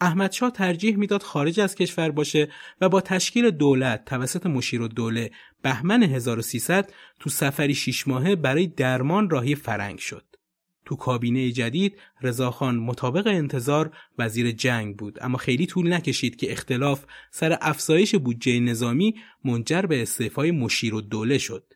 احمدشاه 0.00 0.50
ترجیح 0.50 0.96
می‌داد 0.96 1.22
خارج 1.22 1.60
از 1.60 1.74
کشور 1.74 2.10
باشه 2.10 2.48
و 2.80 2.88
با 2.88 3.00
تشکیل 3.00 3.50
دولت 3.50 4.04
توسط 4.04 4.46
مشیر 4.46 4.80
و 4.82 4.88
دوله 4.88 5.30
بهمن 5.62 6.02
1300 6.02 6.92
تو 7.20 7.30
سفری 7.30 7.74
شیش 7.74 8.08
ماهه 8.08 8.36
برای 8.36 8.66
درمان 8.66 9.30
راهی 9.30 9.54
فرنگ 9.54 9.98
شد. 9.98 10.35
تو 10.86 10.96
کابینه 10.96 11.52
جدید 11.52 11.98
رضاخان 12.22 12.76
مطابق 12.76 13.26
انتظار 13.26 13.90
وزیر 14.18 14.50
جنگ 14.50 14.96
بود 14.96 15.18
اما 15.20 15.38
خیلی 15.38 15.66
طول 15.66 15.92
نکشید 15.92 16.36
که 16.36 16.52
اختلاف 16.52 17.04
سر 17.30 17.58
افزایش 17.60 18.14
بودجه 18.14 18.60
نظامی 18.60 19.14
منجر 19.44 19.82
به 19.82 20.02
استعفای 20.02 20.50
مشیر 20.50 20.94
و 20.94 21.00
دوله 21.00 21.38
شد. 21.38 21.74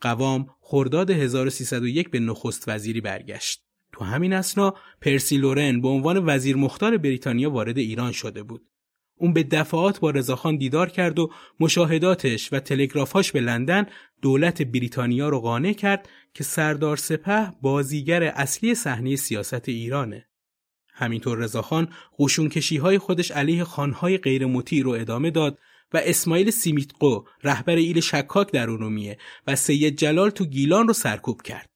قوام 0.00 0.46
خرداد 0.60 1.10
1301 1.10 2.10
به 2.10 2.20
نخست 2.20 2.68
وزیری 2.68 3.00
برگشت. 3.00 3.62
تو 3.92 4.04
همین 4.04 4.32
اسنا 4.32 4.74
پرسی 5.00 5.36
لورن 5.36 5.80
به 5.80 5.88
عنوان 5.88 6.22
وزیر 6.26 6.56
مختار 6.56 6.96
بریتانیا 6.96 7.50
وارد 7.50 7.78
ایران 7.78 8.12
شده 8.12 8.42
بود. 8.42 8.71
اون 9.22 9.32
به 9.32 9.42
دفعات 9.42 10.00
با 10.00 10.10
رضاخان 10.10 10.56
دیدار 10.56 10.88
کرد 10.88 11.18
و 11.18 11.30
مشاهداتش 11.60 12.52
و 12.52 12.60
تلگرافهاش 12.60 13.32
به 13.32 13.40
لندن 13.40 13.86
دولت 14.22 14.62
بریتانیا 14.62 15.28
رو 15.28 15.40
قانع 15.40 15.72
کرد 15.72 16.08
که 16.34 16.44
سردار 16.44 16.96
سپه 16.96 17.52
بازیگر 17.62 18.22
اصلی 18.22 18.74
صحنه 18.74 19.16
سیاست 19.16 19.68
ایرانه. 19.68 20.26
همینطور 20.92 21.38
رضاخان 21.38 21.88
قشونکشی 22.18 22.76
های 22.76 22.98
خودش 22.98 23.30
علیه 23.30 23.64
خانهای 23.64 24.18
غیر 24.18 24.46
مطیع 24.46 24.82
رو 24.82 24.90
ادامه 24.90 25.30
داد 25.30 25.58
و 25.92 26.00
اسماعیل 26.04 26.50
سیمیتقو 26.50 27.24
رهبر 27.42 27.76
ایل 27.76 28.00
شکاک 28.00 28.52
در 28.52 28.70
ارومیه 28.70 29.18
و 29.46 29.56
سید 29.56 29.96
جلال 29.96 30.30
تو 30.30 30.44
گیلان 30.44 30.86
رو 30.88 30.92
سرکوب 30.92 31.42
کرد. 31.42 31.71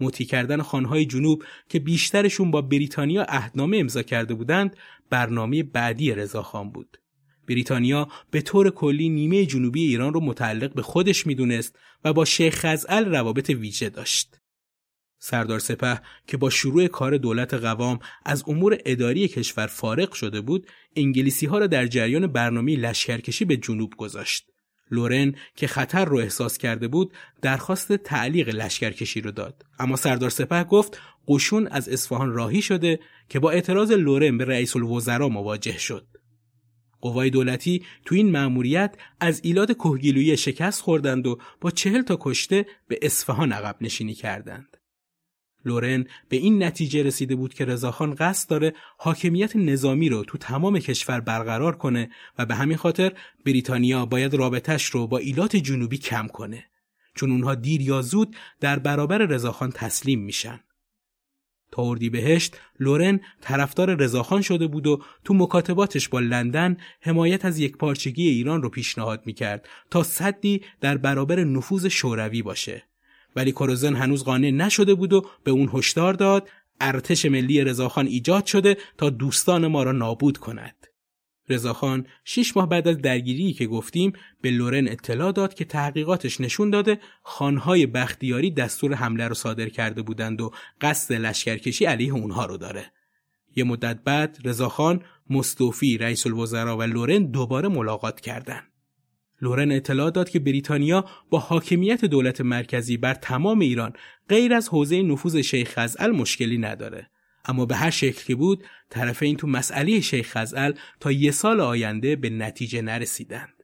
مطیع 0.00 0.26
کردن 0.26 0.62
خانهای 0.62 1.06
جنوب 1.06 1.44
که 1.68 1.78
بیشترشون 1.78 2.50
با 2.50 2.62
بریتانیا 2.62 3.22
عهدنامه 3.22 3.76
امضا 3.76 4.02
کرده 4.02 4.34
بودند 4.34 4.76
برنامه 5.10 5.62
بعدی 5.62 6.12
رضاخان 6.12 6.70
بود. 6.70 6.98
بریتانیا 7.48 8.08
به 8.30 8.42
طور 8.42 8.70
کلی 8.70 9.08
نیمه 9.08 9.46
جنوبی 9.46 9.82
ایران 9.82 10.14
رو 10.14 10.20
متعلق 10.20 10.74
به 10.74 10.82
خودش 10.82 11.26
می‌دونست 11.26 11.78
و 12.04 12.12
با 12.12 12.24
شیخ 12.24 12.54
خزعل 12.54 13.04
روابط 13.04 13.50
ویژه 13.50 13.88
داشت. 13.88 14.38
سردار 15.18 15.58
سپه 15.58 16.00
که 16.26 16.36
با 16.36 16.50
شروع 16.50 16.86
کار 16.86 17.16
دولت 17.16 17.54
قوام 17.54 17.98
از 18.24 18.44
امور 18.46 18.78
اداری 18.86 19.28
کشور 19.28 19.66
فارغ 19.66 20.12
شده 20.12 20.40
بود 20.40 20.66
انگلیسی 20.96 21.46
ها 21.46 21.58
را 21.58 21.66
در 21.66 21.86
جریان 21.86 22.26
برنامه 22.26 22.76
لشکرکشی 22.76 23.44
به 23.44 23.56
جنوب 23.56 23.94
گذاشت 23.96 24.50
لورن 24.90 25.34
که 25.56 25.66
خطر 25.66 26.04
رو 26.04 26.18
احساس 26.18 26.58
کرده 26.58 26.88
بود 26.88 27.12
درخواست 27.42 27.92
تعلیق 27.92 28.48
لشکرکشی 28.48 29.20
رو 29.20 29.30
داد. 29.30 29.66
اما 29.78 29.96
سردار 29.96 30.30
سپه 30.30 30.64
گفت 30.64 31.00
قشون 31.28 31.66
از 31.66 31.88
اصفهان 31.88 32.32
راهی 32.32 32.62
شده 32.62 33.00
که 33.28 33.38
با 33.38 33.50
اعتراض 33.50 33.92
لورن 33.92 34.38
به 34.38 34.44
رئیس 34.44 34.76
الوزراء 34.76 35.28
مواجه 35.28 35.78
شد. 35.78 36.06
قوای 37.00 37.30
دولتی 37.30 37.84
تو 38.04 38.14
این 38.14 38.30
مأموریت 38.30 38.94
از 39.20 39.40
ایلاد 39.44 39.72
کهگیلویی 39.72 40.36
شکست 40.36 40.82
خوردند 40.82 41.26
و 41.26 41.38
با 41.60 41.70
چهل 41.70 42.02
تا 42.02 42.18
کشته 42.20 42.66
به 42.88 42.98
اصفهان 43.02 43.52
عقب 43.52 43.76
نشینی 43.80 44.14
کردند. 44.14 44.77
لورن 45.68 46.04
به 46.28 46.36
این 46.36 46.62
نتیجه 46.62 47.02
رسیده 47.02 47.36
بود 47.36 47.54
که 47.54 47.64
رضاخان 47.64 48.14
قصد 48.14 48.50
داره 48.50 48.74
حاکمیت 48.98 49.56
نظامی 49.56 50.08
رو 50.08 50.24
تو 50.24 50.38
تمام 50.38 50.78
کشور 50.78 51.20
برقرار 51.20 51.76
کنه 51.76 52.10
و 52.38 52.46
به 52.46 52.54
همین 52.54 52.76
خاطر 52.76 53.12
بریتانیا 53.46 54.06
باید 54.06 54.34
رابطش 54.34 54.84
رو 54.84 55.06
با 55.06 55.18
ایلات 55.18 55.56
جنوبی 55.56 55.98
کم 55.98 56.26
کنه. 56.26 56.64
چون 57.14 57.30
اونها 57.30 57.54
دیر 57.54 57.80
یا 57.80 58.02
زود 58.02 58.36
در 58.60 58.78
برابر 58.78 59.18
رضاخان 59.18 59.70
تسلیم 59.70 60.20
میشن. 60.20 60.60
تا 61.70 61.94
بهشت 61.94 62.56
لورن 62.80 63.20
طرفدار 63.40 63.94
رضاخان 63.94 64.42
شده 64.42 64.66
بود 64.66 64.86
و 64.86 65.02
تو 65.24 65.34
مکاتباتش 65.34 66.08
با 66.08 66.20
لندن 66.20 66.76
حمایت 67.00 67.44
از 67.44 67.58
یک 67.58 67.76
پارچگی 67.76 68.28
ایران 68.28 68.62
رو 68.62 68.68
پیشنهاد 68.68 69.22
می‌کرد 69.26 69.68
تا 69.90 70.02
صدی 70.02 70.62
در 70.80 70.96
برابر 70.96 71.44
نفوذ 71.44 71.86
شوروی 71.86 72.42
باشه. 72.42 72.82
ولی 73.36 73.52
کروزن 73.52 73.94
هنوز 73.94 74.24
قانع 74.24 74.50
نشده 74.50 74.94
بود 74.94 75.12
و 75.12 75.26
به 75.44 75.50
اون 75.50 75.70
هشدار 75.72 76.14
داد 76.14 76.48
ارتش 76.80 77.24
ملی 77.24 77.64
رضاخان 77.64 78.06
ایجاد 78.06 78.46
شده 78.46 78.76
تا 78.98 79.10
دوستان 79.10 79.66
ما 79.66 79.82
را 79.82 79.92
نابود 79.92 80.38
کند. 80.38 80.86
رضاخان 81.48 82.06
شش 82.24 82.56
ماه 82.56 82.68
بعد 82.68 82.88
از 82.88 82.98
درگیری 82.98 83.52
که 83.52 83.66
گفتیم 83.66 84.12
به 84.40 84.50
لورن 84.50 84.88
اطلاع 84.88 85.32
داد 85.32 85.54
که 85.54 85.64
تحقیقاتش 85.64 86.40
نشون 86.40 86.70
داده 86.70 87.00
خانهای 87.22 87.86
بختیاری 87.86 88.50
دستور 88.50 88.94
حمله 88.94 89.28
رو 89.28 89.34
صادر 89.34 89.68
کرده 89.68 90.02
بودند 90.02 90.40
و 90.40 90.50
قصد 90.80 91.14
لشکرکشی 91.14 91.84
علیه 91.84 92.12
اونها 92.12 92.46
رو 92.46 92.56
داره. 92.56 92.92
یه 93.56 93.64
مدت 93.64 94.00
بعد 94.04 94.38
رضاخان، 94.44 95.02
مستوفی، 95.30 95.98
رئیس 95.98 96.26
الوزراء 96.26 96.76
و 96.76 96.82
لورن 96.82 97.24
دوباره 97.30 97.68
ملاقات 97.68 98.20
کردند. 98.20 98.67
لورن 99.42 99.72
اطلاع 99.72 100.10
داد 100.10 100.28
که 100.30 100.38
بریتانیا 100.38 101.04
با 101.30 101.38
حاکمیت 101.38 102.04
دولت 102.04 102.40
مرکزی 102.40 102.96
بر 102.96 103.14
تمام 103.14 103.58
ایران 103.58 103.92
غیر 104.28 104.54
از 104.54 104.68
حوزه 104.68 105.02
نفوذ 105.02 105.36
شیخ 105.36 105.78
خزعل 105.78 106.10
مشکلی 106.10 106.58
نداره. 106.58 107.10
اما 107.44 107.66
به 107.66 107.76
هر 107.76 107.90
شکل 107.90 108.24
که 108.24 108.34
بود 108.34 108.64
طرفین 108.90 109.36
تو 109.36 109.46
مسئله 109.46 110.00
شیخ 110.00 110.36
خزعل 110.36 110.72
تا 111.00 111.12
یه 111.12 111.30
سال 111.30 111.60
آینده 111.60 112.16
به 112.16 112.30
نتیجه 112.30 112.82
نرسیدند. 112.82 113.54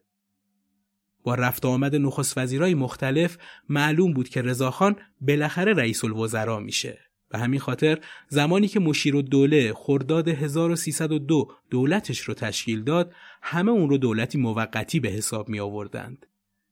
با 1.24 1.34
رفت 1.34 1.64
آمد 1.64 1.96
نخست 1.96 2.38
وزیرای 2.38 2.74
مختلف 2.74 3.38
معلوم 3.68 4.12
بود 4.12 4.28
که 4.28 4.42
رضاخان 4.42 4.96
بالاخره 5.20 5.72
رئیس 5.72 6.04
الوزراء 6.04 6.60
میشه. 6.60 6.98
به 7.34 7.40
همین 7.40 7.60
خاطر 7.60 7.98
زمانی 8.28 8.68
که 8.68 8.80
مشیر 8.80 9.16
و 9.16 9.22
دوله 9.22 9.72
خرداد 9.76 10.28
1302 10.28 11.50
دولتش 11.70 12.20
رو 12.20 12.34
تشکیل 12.34 12.82
داد 12.82 13.14
همه 13.42 13.70
اون 13.70 13.88
رو 13.88 13.98
دولتی 13.98 14.38
موقتی 14.38 15.00
به 15.00 15.08
حساب 15.08 15.48
می 15.48 15.60
آوردند. 15.60 16.26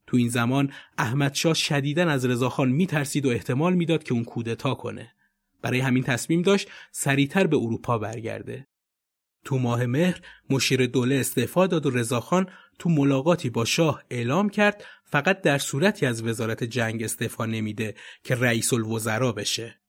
تو 0.06 0.16
این 0.16 0.28
زمان 0.28 0.72
احمد 0.98 1.34
شاه 1.34 1.54
شدیدن 1.54 2.08
از 2.08 2.24
رضاخان 2.24 2.68
می 2.68 2.86
ترسید 2.86 3.26
و 3.26 3.28
احتمال 3.28 3.74
می‌داد 3.74 4.02
که 4.02 4.14
اون 4.14 4.24
کودتا 4.24 4.74
کنه. 4.74 5.12
برای 5.62 5.80
همین 5.80 6.02
تصمیم 6.02 6.42
داشت 6.42 6.68
سریعتر 6.92 7.46
به 7.46 7.56
اروپا 7.56 7.98
برگرده. 7.98 8.66
تو 9.44 9.58
ماه 9.58 9.86
مهر 9.86 10.20
مشیر 10.50 10.86
دوله 10.86 11.14
استعفا 11.14 11.66
داد 11.66 11.86
و 11.86 11.90
رضاخان 11.90 12.46
تو 12.78 12.90
ملاقاتی 12.90 13.50
با 13.50 13.64
شاه 13.64 14.02
اعلام 14.10 14.48
کرد 14.48 14.84
فقط 15.04 15.40
در 15.40 15.58
صورتی 15.58 16.06
از 16.06 16.22
وزارت 16.22 16.64
جنگ 16.64 17.02
استعفا 17.02 17.46
نمیده 17.46 17.94
که 18.24 18.34
رئیس 18.34 18.72
الوزراء 18.72 19.32
بشه. 19.32 19.81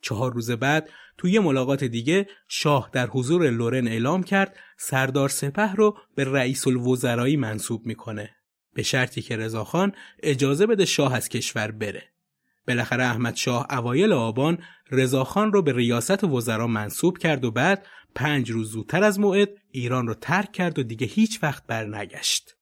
چهار 0.00 0.32
روز 0.32 0.50
بعد 0.50 0.90
توی 1.18 1.32
یه 1.32 1.40
ملاقات 1.40 1.84
دیگه 1.84 2.26
شاه 2.48 2.90
در 2.92 3.06
حضور 3.06 3.50
لورن 3.50 3.88
اعلام 3.88 4.22
کرد 4.22 4.56
سردار 4.78 5.28
سپه 5.28 5.72
رو 5.72 5.96
به 6.14 6.24
رئیس 6.24 6.66
الوزرایی 6.66 7.36
منصوب 7.36 7.86
می‌کنه 7.86 8.36
به 8.74 8.82
شرطی 8.82 9.22
که 9.22 9.36
رضاخان 9.36 9.92
اجازه 10.22 10.66
بده 10.66 10.84
شاه 10.84 11.14
از 11.14 11.28
کشور 11.28 11.70
بره 11.70 12.02
بالاخره 12.68 13.04
احمد 13.04 13.36
شاه 13.36 13.66
اوایل 13.70 14.12
آبان 14.12 14.58
رضاخان 14.90 15.52
رو 15.52 15.62
به 15.62 15.72
ریاست 15.72 16.24
وزرا 16.24 16.66
منصوب 16.66 17.18
کرد 17.18 17.44
و 17.44 17.50
بعد 17.50 17.86
پنج 18.14 18.50
روز 18.50 18.70
زودتر 18.70 19.04
از 19.04 19.20
موعد 19.20 19.48
ایران 19.70 20.06
رو 20.06 20.14
ترک 20.14 20.52
کرد 20.52 20.78
و 20.78 20.82
دیگه 20.82 21.06
هیچ 21.06 21.42
وقت 21.42 21.66
برنگشت. 21.66 22.56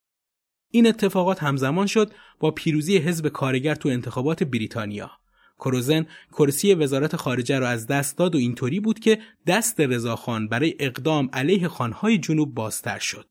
این 0.70 0.86
اتفاقات 0.86 1.42
همزمان 1.42 1.86
شد 1.86 2.12
با 2.40 2.50
پیروزی 2.50 2.96
حزب 2.96 3.28
کارگر 3.28 3.74
تو 3.74 3.88
انتخابات 3.88 4.44
بریتانیا. 4.44 5.10
کروزن 5.58 6.06
کرسی 6.32 6.74
وزارت 6.74 7.16
خارجه 7.16 7.58
را 7.58 7.68
از 7.68 7.86
دست 7.86 8.18
داد 8.18 8.34
و 8.34 8.38
اینطوری 8.38 8.80
بود 8.80 8.98
که 8.98 9.18
دست 9.46 9.80
رضاخان 9.80 10.48
برای 10.48 10.74
اقدام 10.78 11.28
علیه 11.32 11.68
خانهای 11.68 12.18
جنوب 12.18 12.54
بازتر 12.54 12.98
شد. 12.98 13.28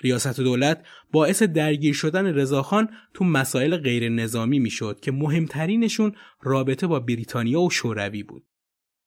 ریاست 0.00 0.40
دولت 0.40 0.86
باعث 1.12 1.42
درگیر 1.42 1.94
شدن 1.94 2.26
رضاخان 2.26 2.88
تو 3.14 3.24
مسائل 3.24 3.76
غیر 3.76 4.08
نظامی 4.08 4.58
می‌شد 4.58 5.00
که 5.00 5.12
مهمترینشون 5.12 6.12
رابطه 6.42 6.86
با 6.86 7.00
بریتانیا 7.00 7.60
و 7.60 7.70
شوروی 7.70 8.22
بود. 8.22 8.44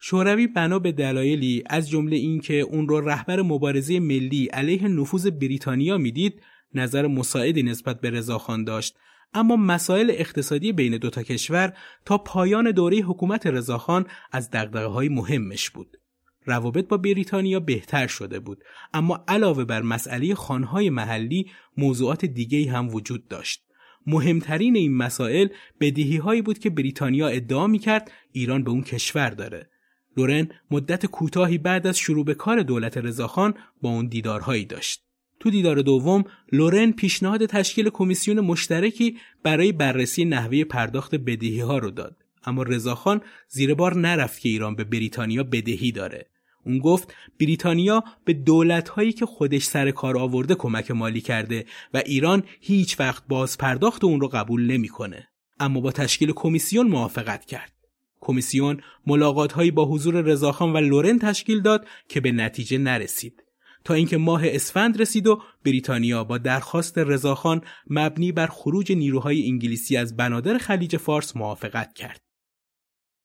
شوروی 0.01 0.47
بنا 0.47 0.79
به 0.79 0.91
دلایلی 0.91 1.63
از 1.65 1.89
جمله 1.89 2.15
اینکه 2.15 2.53
اون 2.53 2.87
رو 2.87 3.01
رهبر 3.01 3.41
مبارزه 3.41 3.99
ملی 3.99 4.45
علیه 4.45 4.87
نفوذ 4.87 5.27
بریتانیا 5.27 5.97
می‌دید 5.97 6.41
نظر 6.73 7.07
مساعدی 7.07 7.63
نسبت 7.63 8.01
به 8.01 8.09
رضاخان 8.09 8.63
داشت 8.63 8.97
اما 9.33 9.55
مسائل 9.55 10.11
اقتصادی 10.13 10.71
بین 10.71 10.97
دوتا 10.97 11.23
کشور 11.23 11.73
تا 12.05 12.17
پایان 12.17 12.71
دوره 12.71 12.97
حکومت 12.97 13.47
رضاخان 13.47 14.05
از 14.31 14.49
دقدقه 14.49 14.85
های 14.85 15.09
مهمش 15.09 15.69
بود. 15.69 15.97
روابط 16.45 16.87
با 16.87 16.97
بریتانیا 16.97 17.59
بهتر 17.59 18.07
شده 18.07 18.39
بود 18.39 18.63
اما 18.93 19.23
علاوه 19.27 19.65
بر 19.65 19.81
مسئله 19.81 20.35
خانهای 20.35 20.89
محلی 20.89 21.51
موضوعات 21.77 22.25
دیگه 22.25 22.71
هم 22.71 22.89
وجود 22.89 23.27
داشت. 23.27 23.63
مهمترین 24.07 24.75
این 24.75 24.97
مسائل 24.97 25.47
بدهی 25.79 26.17
هایی 26.17 26.41
بود 26.41 26.59
که 26.59 26.69
بریتانیا 26.69 27.27
ادعا 27.27 27.67
می 27.67 27.79
کرد 27.79 28.11
ایران 28.31 28.63
به 28.63 28.71
اون 28.71 28.83
کشور 28.83 29.29
داره. 29.29 29.69
لورن 30.17 30.47
مدت 30.71 31.05
کوتاهی 31.05 31.57
بعد 31.57 31.87
از 31.87 31.97
شروع 31.97 32.25
به 32.25 32.33
کار 32.33 32.61
دولت 32.61 32.97
رضاخان 32.97 33.53
با 33.81 33.89
اون 33.89 34.07
دیدارهایی 34.07 34.65
داشت. 34.65 35.08
تو 35.39 35.49
دیدار 35.49 35.81
دوم 35.81 36.23
لورن 36.51 36.91
پیشنهاد 36.91 37.45
تشکیل 37.45 37.89
کمیسیون 37.89 38.39
مشترکی 38.39 39.17
برای 39.43 39.71
بررسی 39.71 40.25
نحوه 40.25 40.63
پرداخت 40.63 41.15
بدهی 41.15 41.59
ها 41.59 41.77
رو 41.77 41.91
داد 41.91 42.15
اما 42.45 42.63
رضاخان 42.63 43.21
زیر 43.47 43.73
بار 43.73 43.97
نرفت 43.97 44.39
که 44.39 44.49
ایران 44.49 44.75
به 44.75 44.83
بریتانیا 44.83 45.43
بدهی 45.43 45.91
داره 45.91 46.25
اون 46.65 46.79
گفت 46.79 47.13
بریتانیا 47.39 48.03
به 48.25 48.33
دولت‌هایی 48.33 49.11
که 49.11 49.25
خودش 49.25 49.63
سر 49.63 49.91
کار 49.91 50.17
آورده 50.17 50.55
کمک 50.55 50.91
مالی 50.91 51.21
کرده 51.21 51.65
و 51.93 52.01
ایران 52.05 52.43
هیچ 52.61 52.99
وقت 52.99 53.23
باز 53.27 53.57
پرداخت 53.57 54.03
اون 54.03 54.21
رو 54.21 54.27
قبول 54.27 54.65
نمی‌کنه. 54.65 55.27
اما 55.59 55.79
با 55.79 55.91
تشکیل 55.91 56.31
کمیسیون 56.31 56.87
موافقت 56.87 57.45
کرد. 57.45 57.73
کمیسیون 58.19 58.81
ملاقات 59.07 59.69
با 59.69 59.85
حضور 59.85 60.21
رضاخان 60.21 60.73
و 60.73 60.77
لورن 60.77 61.19
تشکیل 61.19 61.61
داد 61.61 61.87
که 62.09 62.19
به 62.19 62.31
نتیجه 62.31 62.77
نرسید. 62.77 63.43
تا 63.83 63.93
اینکه 63.93 64.17
ماه 64.17 64.41
اسفند 64.45 65.01
رسید 65.01 65.27
و 65.27 65.41
بریتانیا 65.65 66.23
با 66.23 66.37
درخواست 66.37 66.97
رضاخان 66.97 67.61
مبنی 67.89 68.31
بر 68.31 68.47
خروج 68.47 68.91
نیروهای 68.91 69.45
انگلیسی 69.45 69.97
از 69.97 70.17
بنادر 70.17 70.57
خلیج 70.57 70.97
فارس 70.97 71.35
موافقت 71.35 71.93
کرد. 71.93 72.21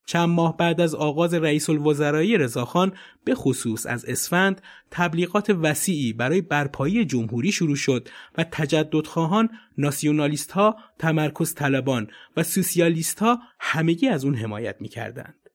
چند 0.07 0.29
ماه 0.29 0.57
بعد 0.57 0.81
از 0.81 0.95
آغاز 0.95 1.35
رئیس 1.35 1.71
الوزرایی 1.71 2.39
رضاخان 2.39 2.93
به 3.25 3.35
خصوص 3.35 3.87
از 3.87 4.05
اسفند 4.05 4.63
تبلیغات 4.91 5.51
وسیعی 5.51 6.13
برای 6.13 6.41
برپایی 6.41 7.05
جمهوری 7.05 7.53
شروع 7.53 7.77
شد 7.77 8.09
و 8.39 8.45
تجددخواهان، 8.45 9.49
ناسیونالیست 9.79 10.51
ها، 10.51 10.77
تمرکز 10.99 11.55
طلبان 11.55 12.09
و 12.37 12.43
سوسیالیست 12.43 13.19
ها 13.19 13.39
همگی 13.61 14.09
از 14.09 14.25
اون 14.25 14.35
حمایت 14.35 14.77
می 14.81 14.89
کردند. 14.89 15.51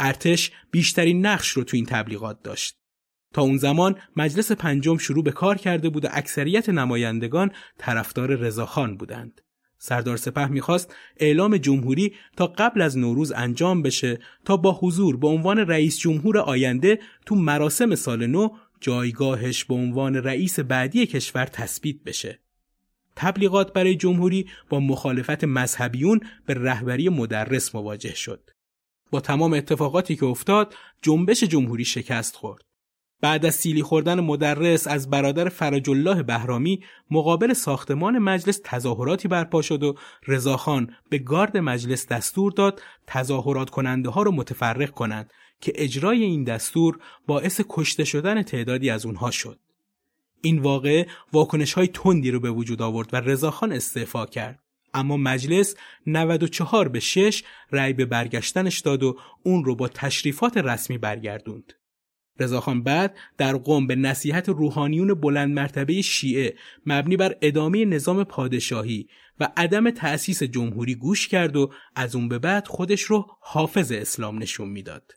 ارتش 0.00 0.52
بیشترین 0.70 1.26
نقش 1.26 1.48
رو 1.48 1.64
تو 1.64 1.76
این 1.76 1.86
تبلیغات 1.86 2.42
داشت. 2.42 2.79
تا 3.34 3.42
اون 3.42 3.56
زمان 3.56 3.96
مجلس 4.16 4.52
پنجم 4.52 4.98
شروع 4.98 5.24
به 5.24 5.32
کار 5.32 5.56
کرده 5.56 5.88
بود 5.88 6.04
و 6.04 6.08
اکثریت 6.10 6.68
نمایندگان 6.68 7.50
طرفدار 7.78 8.36
رضاخان 8.36 8.96
بودند. 8.96 9.40
سردار 9.78 10.16
سپه 10.16 10.46
می‌خواست 10.46 10.94
اعلام 11.16 11.56
جمهوری 11.56 12.14
تا 12.36 12.46
قبل 12.46 12.82
از 12.82 12.98
نوروز 12.98 13.32
انجام 13.32 13.82
بشه 13.82 14.18
تا 14.44 14.56
با 14.56 14.72
حضور 14.72 15.16
به 15.16 15.28
عنوان 15.28 15.58
رئیس 15.58 15.98
جمهور 15.98 16.38
آینده 16.38 16.98
تو 17.26 17.34
مراسم 17.34 17.94
سال 17.94 18.26
نو 18.26 18.48
جایگاهش 18.80 19.64
به 19.64 19.74
عنوان 19.74 20.16
رئیس 20.16 20.60
بعدی 20.60 21.06
کشور 21.06 21.44
تثبیت 21.46 22.02
بشه. 22.02 22.40
تبلیغات 23.16 23.72
برای 23.72 23.94
جمهوری 23.94 24.48
با 24.68 24.80
مخالفت 24.80 25.44
مذهبیون 25.44 26.20
به 26.46 26.54
رهبری 26.54 27.08
مدرس 27.08 27.74
مواجه 27.74 28.14
شد. 28.14 28.50
با 29.10 29.20
تمام 29.20 29.52
اتفاقاتی 29.52 30.16
که 30.16 30.26
افتاد 30.26 30.74
جنبش 31.02 31.44
جمهوری 31.44 31.84
شکست 31.84 32.36
خورد. 32.36 32.69
بعد 33.20 33.46
از 33.46 33.54
سیلی 33.54 33.82
خوردن 33.82 34.20
مدرس 34.20 34.86
از 34.86 35.10
برادر 35.10 35.48
فرج 35.48 35.90
الله 35.90 36.22
بهرامی 36.22 36.84
مقابل 37.10 37.52
ساختمان 37.52 38.18
مجلس 38.18 38.60
تظاهراتی 38.64 39.28
برپا 39.28 39.62
شد 39.62 39.82
و 39.82 39.94
رضاخان 40.26 40.94
به 41.10 41.18
گارد 41.18 41.56
مجلس 41.56 42.06
دستور 42.06 42.52
داد 42.52 42.82
تظاهرات 43.06 43.70
کننده 43.70 44.10
ها 44.10 44.22
رو 44.22 44.32
متفرق 44.32 44.90
کنند 44.90 45.32
که 45.60 45.72
اجرای 45.74 46.22
این 46.22 46.44
دستور 46.44 46.98
باعث 47.26 47.60
کشته 47.68 48.04
شدن 48.04 48.42
تعدادی 48.42 48.90
از 48.90 49.06
اونها 49.06 49.30
شد. 49.30 49.58
این 50.42 50.58
واقعه 50.58 51.06
واکنش 51.32 51.72
های 51.72 51.88
تندی 51.88 52.30
رو 52.30 52.40
به 52.40 52.50
وجود 52.50 52.82
آورد 52.82 53.14
و 53.14 53.16
رضاخان 53.16 53.72
استعفا 53.72 54.26
کرد. 54.26 54.58
اما 54.94 55.16
مجلس 55.16 55.74
94 56.06 56.88
به 56.88 57.00
6 57.00 57.42
رأی 57.72 57.92
به 57.92 58.04
برگشتنش 58.04 58.80
داد 58.80 59.02
و 59.02 59.18
اون 59.42 59.64
رو 59.64 59.74
با 59.74 59.88
تشریفات 59.88 60.56
رسمی 60.56 60.98
برگردوند. 60.98 61.72
رضاخان 62.40 62.82
بعد 62.82 63.16
در 63.38 63.56
قم 63.56 63.86
به 63.86 63.96
نصیحت 63.96 64.48
روحانیون 64.48 65.14
بلند 65.14 65.54
مرتبه 65.54 66.02
شیعه 66.02 66.54
مبنی 66.86 67.16
بر 67.16 67.36
ادامه 67.42 67.84
نظام 67.84 68.24
پادشاهی 68.24 69.08
و 69.40 69.48
عدم 69.56 69.90
تأسیس 69.90 70.42
جمهوری 70.42 70.94
گوش 70.94 71.28
کرد 71.28 71.56
و 71.56 71.70
از 71.96 72.16
اون 72.16 72.28
به 72.28 72.38
بعد 72.38 72.66
خودش 72.66 73.02
رو 73.02 73.26
حافظ 73.40 73.92
اسلام 73.92 74.38
نشون 74.38 74.68
می‌داد. 74.68 75.12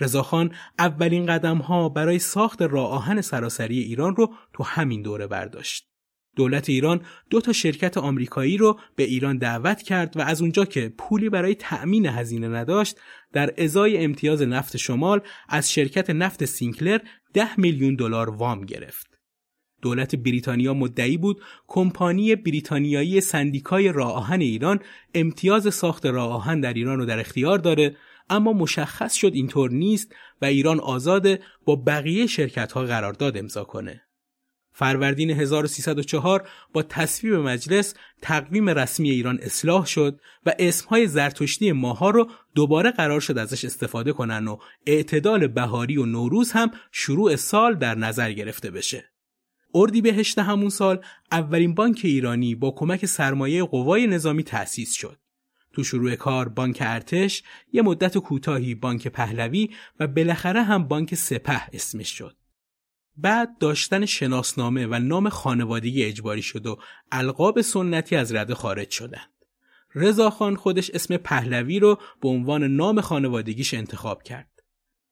رضاخان 0.00 0.54
اولین 0.78 1.26
قدم 1.26 1.58
ها 1.58 1.88
برای 1.88 2.18
ساخت 2.18 2.62
راه 2.62 2.90
آهن 2.90 3.20
سراسری 3.20 3.78
ایران 3.78 4.16
رو 4.16 4.34
تو 4.52 4.64
همین 4.64 5.02
دوره 5.02 5.26
برداشت. 5.26 5.93
دولت 6.36 6.68
ایران 6.68 7.00
دو 7.30 7.40
تا 7.40 7.52
شرکت 7.52 7.98
آمریکایی 7.98 8.56
رو 8.56 8.80
به 8.96 9.02
ایران 9.02 9.38
دعوت 9.38 9.82
کرد 9.82 10.16
و 10.16 10.20
از 10.20 10.42
اونجا 10.42 10.64
که 10.64 10.92
پولی 10.98 11.28
برای 11.28 11.54
تأمین 11.54 12.06
هزینه 12.06 12.48
نداشت 12.48 12.96
در 13.32 13.54
ازای 13.58 14.04
امتیاز 14.04 14.42
نفت 14.42 14.76
شمال 14.76 15.20
از 15.48 15.72
شرکت 15.72 16.10
نفت 16.10 16.44
سینکلر 16.44 16.98
ده 17.34 17.60
میلیون 17.60 17.94
دلار 17.94 18.30
وام 18.30 18.64
گرفت. 18.64 19.14
دولت 19.82 20.16
بریتانیا 20.16 20.74
مدعی 20.74 21.16
بود 21.16 21.42
کمپانی 21.66 22.36
بریتانیایی 22.36 23.20
سندیکای 23.20 23.92
راه 23.92 24.12
آهن 24.12 24.40
ایران 24.40 24.80
امتیاز 25.14 25.74
ساخت 25.74 26.06
راه 26.06 26.32
آهن 26.32 26.60
در 26.60 26.72
ایران 26.72 26.98
رو 26.98 27.06
در 27.06 27.20
اختیار 27.20 27.58
داره 27.58 27.96
اما 28.30 28.52
مشخص 28.52 29.14
شد 29.14 29.30
اینطور 29.34 29.70
نیست 29.70 30.14
و 30.42 30.44
ایران 30.44 30.80
آزاده 30.80 31.40
با 31.64 31.76
بقیه 31.76 32.26
شرکت 32.26 32.72
ها 32.72 32.84
قرارداد 32.84 33.38
امضا 33.38 33.64
کنه. 33.64 34.02
فروردین 34.76 35.30
1304 35.30 36.48
با 36.72 36.82
تصویب 36.82 37.34
مجلس 37.34 37.94
تقویم 38.22 38.68
رسمی 38.68 39.10
ایران 39.10 39.38
اصلاح 39.42 39.86
شد 39.86 40.20
و 40.46 40.54
اسمهای 40.58 41.06
زرتشتی 41.06 41.72
ماها 41.72 42.10
رو 42.10 42.30
دوباره 42.54 42.90
قرار 42.90 43.20
شد 43.20 43.38
ازش 43.38 43.64
استفاده 43.64 44.12
کنن 44.12 44.48
و 44.48 44.58
اعتدال 44.86 45.46
بهاری 45.46 45.96
و 45.96 46.06
نوروز 46.06 46.52
هم 46.52 46.70
شروع 46.92 47.36
سال 47.36 47.74
در 47.74 47.94
نظر 47.94 48.32
گرفته 48.32 48.70
بشه. 48.70 49.04
اردی 49.74 50.00
بهشت 50.00 50.38
همون 50.38 50.68
سال 50.68 51.04
اولین 51.32 51.74
بانک 51.74 52.00
ایرانی 52.04 52.54
با 52.54 52.70
کمک 52.70 53.06
سرمایه 53.06 53.64
قوای 53.64 54.06
نظامی 54.06 54.42
تأسیس 54.42 54.92
شد. 54.92 55.18
تو 55.72 55.84
شروع 55.84 56.14
کار 56.14 56.48
بانک 56.48 56.78
ارتش، 56.80 57.42
یه 57.72 57.82
مدت 57.82 58.18
کوتاهی 58.18 58.74
بانک 58.74 59.08
پهلوی 59.08 59.70
و 60.00 60.06
بالاخره 60.06 60.62
هم 60.62 60.84
بانک 60.84 61.14
سپه 61.14 61.62
اسمش 61.72 62.08
شد. 62.18 62.36
بعد 63.16 63.58
داشتن 63.58 64.06
شناسنامه 64.06 64.86
و 64.86 64.98
نام 64.98 65.28
خانوادگی 65.28 66.04
اجباری 66.04 66.42
شد 66.42 66.66
و 66.66 66.78
القاب 67.12 67.60
سنتی 67.60 68.16
از 68.16 68.34
رده 68.34 68.54
خارج 68.54 68.90
شدند. 68.90 69.30
رضاخان 69.94 70.56
خودش 70.56 70.90
اسم 70.90 71.16
پهلوی 71.16 71.78
رو 71.78 71.98
به 72.20 72.28
عنوان 72.28 72.64
نام 72.64 73.00
خانوادگیش 73.00 73.74
انتخاب 73.74 74.22
کرد. 74.22 74.48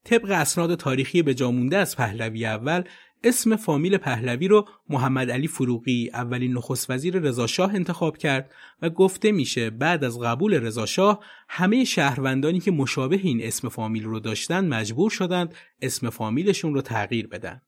طبق 0.04 0.30
اسناد 0.30 0.74
تاریخی 0.74 1.22
به 1.22 1.34
جامونده 1.34 1.76
از 1.76 1.96
پهلوی 1.96 2.46
اول 2.46 2.82
اسم 3.24 3.56
فامیل 3.56 3.96
پهلوی 3.96 4.48
رو 4.48 4.68
محمد 4.88 5.30
علی 5.30 5.48
فروغی 5.48 6.10
اولین 6.14 6.52
نخست 6.52 6.90
وزیر 6.90 7.18
رضاشاه 7.18 7.74
انتخاب 7.74 8.16
کرد 8.16 8.50
و 8.82 8.90
گفته 8.90 9.32
میشه 9.32 9.70
بعد 9.70 10.04
از 10.04 10.20
قبول 10.20 10.54
رضاشاه 10.54 11.24
همه 11.48 11.84
شهروندانی 11.84 12.60
که 12.60 12.70
مشابه 12.70 13.16
این 13.16 13.42
اسم 13.42 13.68
فامیل 13.68 14.04
رو 14.04 14.20
داشتن 14.20 14.68
مجبور 14.68 15.10
شدند 15.10 15.54
اسم 15.82 16.10
فامیلشون 16.10 16.74
رو 16.74 16.82
تغییر 16.82 17.26
بدن. 17.26 17.62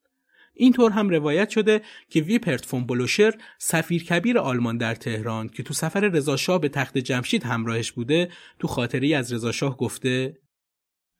اینطور 0.54 0.90
هم 0.90 1.08
روایت 1.08 1.50
شده 1.50 1.82
که 2.08 2.20
ویپرت 2.20 2.64
فون 2.64 2.86
بلوشر 2.86 3.34
سفیر 3.58 4.04
کبیر 4.04 4.38
آلمان 4.38 4.78
در 4.78 4.94
تهران 4.94 5.48
که 5.48 5.62
تو 5.62 5.74
سفر 5.74 6.00
رضاشاه 6.00 6.60
به 6.60 6.68
تخت 6.68 6.98
جمشید 6.98 7.44
همراهش 7.44 7.92
بوده 7.92 8.28
تو 8.58 8.68
خاطری 8.68 9.14
از 9.14 9.32
رضاشاه 9.32 9.76
گفته 9.76 10.38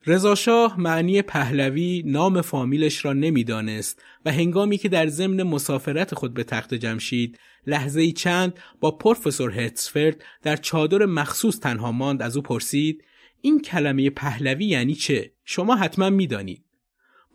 رضاشاه 0.07 0.81
معنی 0.81 1.23
پهلوی 1.23 2.03
نام 2.07 2.41
فامیلش 2.41 3.05
را 3.05 3.13
نمی‌دانست 3.13 4.03
و 4.25 4.33
هنگامی 4.33 4.79
که 4.79 4.89
در 4.89 5.07
ضمن 5.07 5.43
مسافرت 5.43 6.15
خود 6.15 6.35
به 6.35 6.45
تخت 6.45 6.75
جمشید 6.75 7.39
لحظه 7.67 8.01
ای 8.01 8.13
چند 8.13 8.59
با 8.81 8.91
پروفسور 8.91 9.61
هتسفرد 9.61 10.25
در 10.43 10.57
چادر 10.57 11.05
مخصوص 11.05 11.59
تنها 11.61 11.93
ماند 11.93 12.23
از 12.23 12.37
او 12.37 12.43
پرسید 12.43 13.05
این 13.41 13.61
کلمه 13.61 14.11
پهلوی 14.11 14.65
یعنی 14.65 14.95
چه؟ 14.95 15.33
شما 15.45 15.77
حتما 15.77 16.11
می‌دانید؟ 16.11 16.64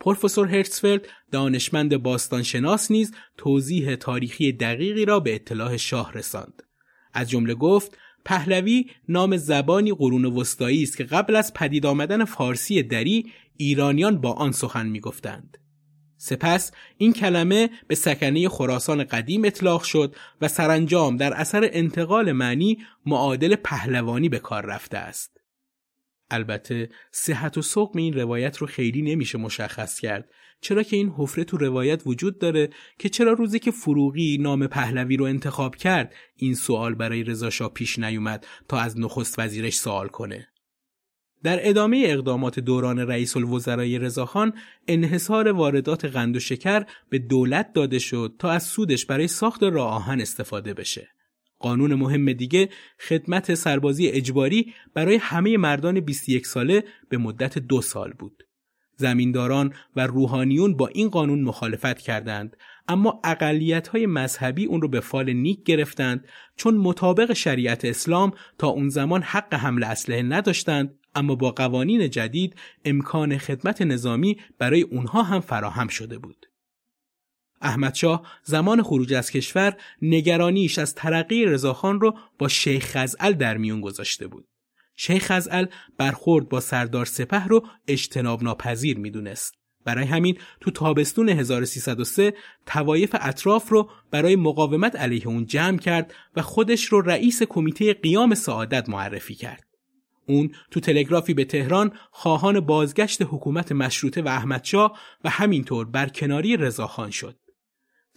پروفسور 0.00 0.48
هرتسفلد 0.48 1.08
دانشمند 1.32 1.96
باستانشناس 1.96 2.90
نیز 2.90 3.12
توضیح 3.36 3.94
تاریخی 3.94 4.52
دقیقی 4.52 5.04
را 5.04 5.20
به 5.20 5.34
اطلاع 5.34 5.76
شاه 5.76 6.12
رساند. 6.12 6.62
از 7.12 7.30
جمله 7.30 7.54
گفت 7.54 7.98
پهلوی 8.24 8.86
نام 9.08 9.36
زبانی 9.36 9.92
قرون 9.92 10.24
وسطایی 10.24 10.82
است 10.82 10.96
که 10.96 11.04
قبل 11.04 11.36
از 11.36 11.54
پدید 11.54 11.86
آمدن 11.86 12.24
فارسی 12.24 12.82
دری 12.82 13.32
ایرانیان 13.56 14.20
با 14.20 14.32
آن 14.32 14.52
سخن 14.52 14.86
می‌گفتند. 14.86 15.58
سپس 16.16 16.72
این 16.96 17.12
کلمه 17.12 17.70
به 17.88 17.94
سکنه 17.94 18.48
خراسان 18.48 19.04
قدیم 19.04 19.44
اطلاق 19.44 19.82
شد 19.82 20.16
و 20.40 20.48
سرانجام 20.48 21.16
در 21.16 21.34
اثر 21.34 21.68
انتقال 21.72 22.32
معنی 22.32 22.78
معادل 23.06 23.56
پهلوانی 23.56 24.28
به 24.28 24.38
کار 24.38 24.66
رفته 24.66 24.98
است. 24.98 25.39
البته 26.30 26.88
صحت 27.12 27.58
و 27.58 27.62
سقم 27.62 27.98
این 27.98 28.12
روایت 28.12 28.56
رو 28.56 28.66
خیلی 28.66 29.02
نمیشه 29.02 29.38
مشخص 29.38 30.00
کرد. 30.00 30.30
چرا 30.60 30.82
که 30.82 30.96
این 30.96 31.12
حفره 31.16 31.44
تو 31.44 31.56
روایت 31.56 32.02
وجود 32.06 32.38
داره 32.38 32.70
که 32.98 33.08
چرا 33.08 33.32
روزی 33.32 33.58
که 33.58 33.70
فروغی 33.70 34.38
نام 34.40 34.66
پهلوی 34.66 35.16
رو 35.16 35.24
انتخاب 35.24 35.76
کرد 35.76 36.14
این 36.36 36.54
سوال 36.54 36.94
برای 36.94 37.24
رضا 37.24 37.68
پیش 37.68 37.98
نیومد 37.98 38.46
تا 38.68 38.78
از 38.78 39.00
نخست 39.00 39.38
وزیرش 39.38 39.74
سوال 39.74 40.08
کنه؟ 40.08 40.48
در 41.42 41.68
ادامه 41.68 42.02
اقدامات 42.06 42.60
دوران 42.60 42.98
رئیس 42.98 43.36
الوزرای 43.36 43.98
رضاخان 43.98 44.52
انحصار 44.88 45.48
واردات 45.52 46.04
قند 46.04 46.36
و 46.36 46.40
شکر 46.40 46.86
به 47.10 47.18
دولت 47.18 47.72
داده 47.72 47.98
شد 47.98 48.34
تا 48.38 48.50
از 48.50 48.62
سودش 48.62 49.06
برای 49.06 49.28
ساخت 49.28 49.62
راه 49.62 49.94
آهن 49.94 50.20
استفاده 50.20 50.74
بشه. 50.74 51.08
قانون 51.60 51.94
مهم 51.94 52.32
دیگه 52.32 52.68
خدمت 53.08 53.54
سربازی 53.54 54.08
اجباری 54.08 54.74
برای 54.94 55.16
همه 55.16 55.56
مردان 55.56 56.00
21 56.00 56.46
ساله 56.46 56.84
به 57.08 57.18
مدت 57.18 57.58
دو 57.58 57.82
سال 57.82 58.12
بود. 58.12 58.44
زمینداران 58.96 59.72
و 59.96 60.06
روحانیون 60.06 60.76
با 60.76 60.86
این 60.86 61.08
قانون 61.08 61.42
مخالفت 61.42 61.98
کردند 61.98 62.56
اما 62.88 63.20
اقلیت 63.24 63.88
های 63.88 64.06
مذهبی 64.06 64.64
اون 64.64 64.82
رو 64.82 64.88
به 64.88 65.00
فال 65.00 65.32
نیک 65.32 65.62
گرفتند 65.62 66.28
چون 66.56 66.76
مطابق 66.76 67.32
شریعت 67.32 67.84
اسلام 67.84 68.32
تا 68.58 68.68
اون 68.68 68.88
زمان 68.88 69.22
حق 69.22 69.54
حمل 69.54 69.84
اسلحه 69.84 70.22
نداشتند 70.22 70.98
اما 71.14 71.34
با 71.34 71.50
قوانین 71.50 72.10
جدید 72.10 72.56
امکان 72.84 73.38
خدمت 73.38 73.82
نظامی 73.82 74.36
برای 74.58 74.82
اونها 74.82 75.22
هم 75.22 75.40
فراهم 75.40 75.88
شده 75.88 76.18
بود. 76.18 76.49
احمدشاه 77.60 78.26
زمان 78.42 78.82
خروج 78.82 79.14
از 79.14 79.30
کشور 79.30 79.76
نگرانیش 80.02 80.78
از 80.78 80.94
ترقی 80.94 81.44
رضاخان 81.44 82.00
رو 82.00 82.18
با 82.38 82.48
شیخ 82.48 82.96
خزعل 82.96 83.32
در 83.32 83.56
میون 83.56 83.80
گذاشته 83.80 84.26
بود. 84.26 84.46
شیخ 84.96 85.24
خزعل 85.24 85.66
برخورد 85.98 86.48
با 86.48 86.60
سردار 86.60 87.06
سپه 87.06 87.44
رو 87.44 87.66
اجتناب 87.88 88.42
ناپذیر 88.42 88.98
می‌دونست. 88.98 89.54
برای 89.84 90.04
همین 90.04 90.38
تو 90.60 90.70
تابستون 90.70 91.28
1303 91.28 92.34
توایف 92.66 93.16
اطراف 93.20 93.68
رو 93.68 93.90
برای 94.10 94.36
مقاومت 94.36 94.96
علیه 94.96 95.28
اون 95.28 95.46
جمع 95.46 95.78
کرد 95.78 96.14
و 96.36 96.42
خودش 96.42 96.84
رو 96.84 97.00
رئیس 97.00 97.42
کمیته 97.42 97.94
قیام 97.94 98.34
سعادت 98.34 98.88
معرفی 98.88 99.34
کرد. 99.34 99.64
اون 100.26 100.50
تو 100.70 100.80
تلگرافی 100.80 101.34
به 101.34 101.44
تهران 101.44 101.92
خواهان 102.10 102.60
بازگشت 102.60 103.22
حکومت 103.22 103.72
مشروطه 103.72 104.22
و 104.22 104.28
احمدشاه 104.28 104.98
و 105.24 105.30
همینطور 105.30 105.86
برکناری 105.86 106.56
رضاخان 106.56 107.10
شد. 107.10 107.36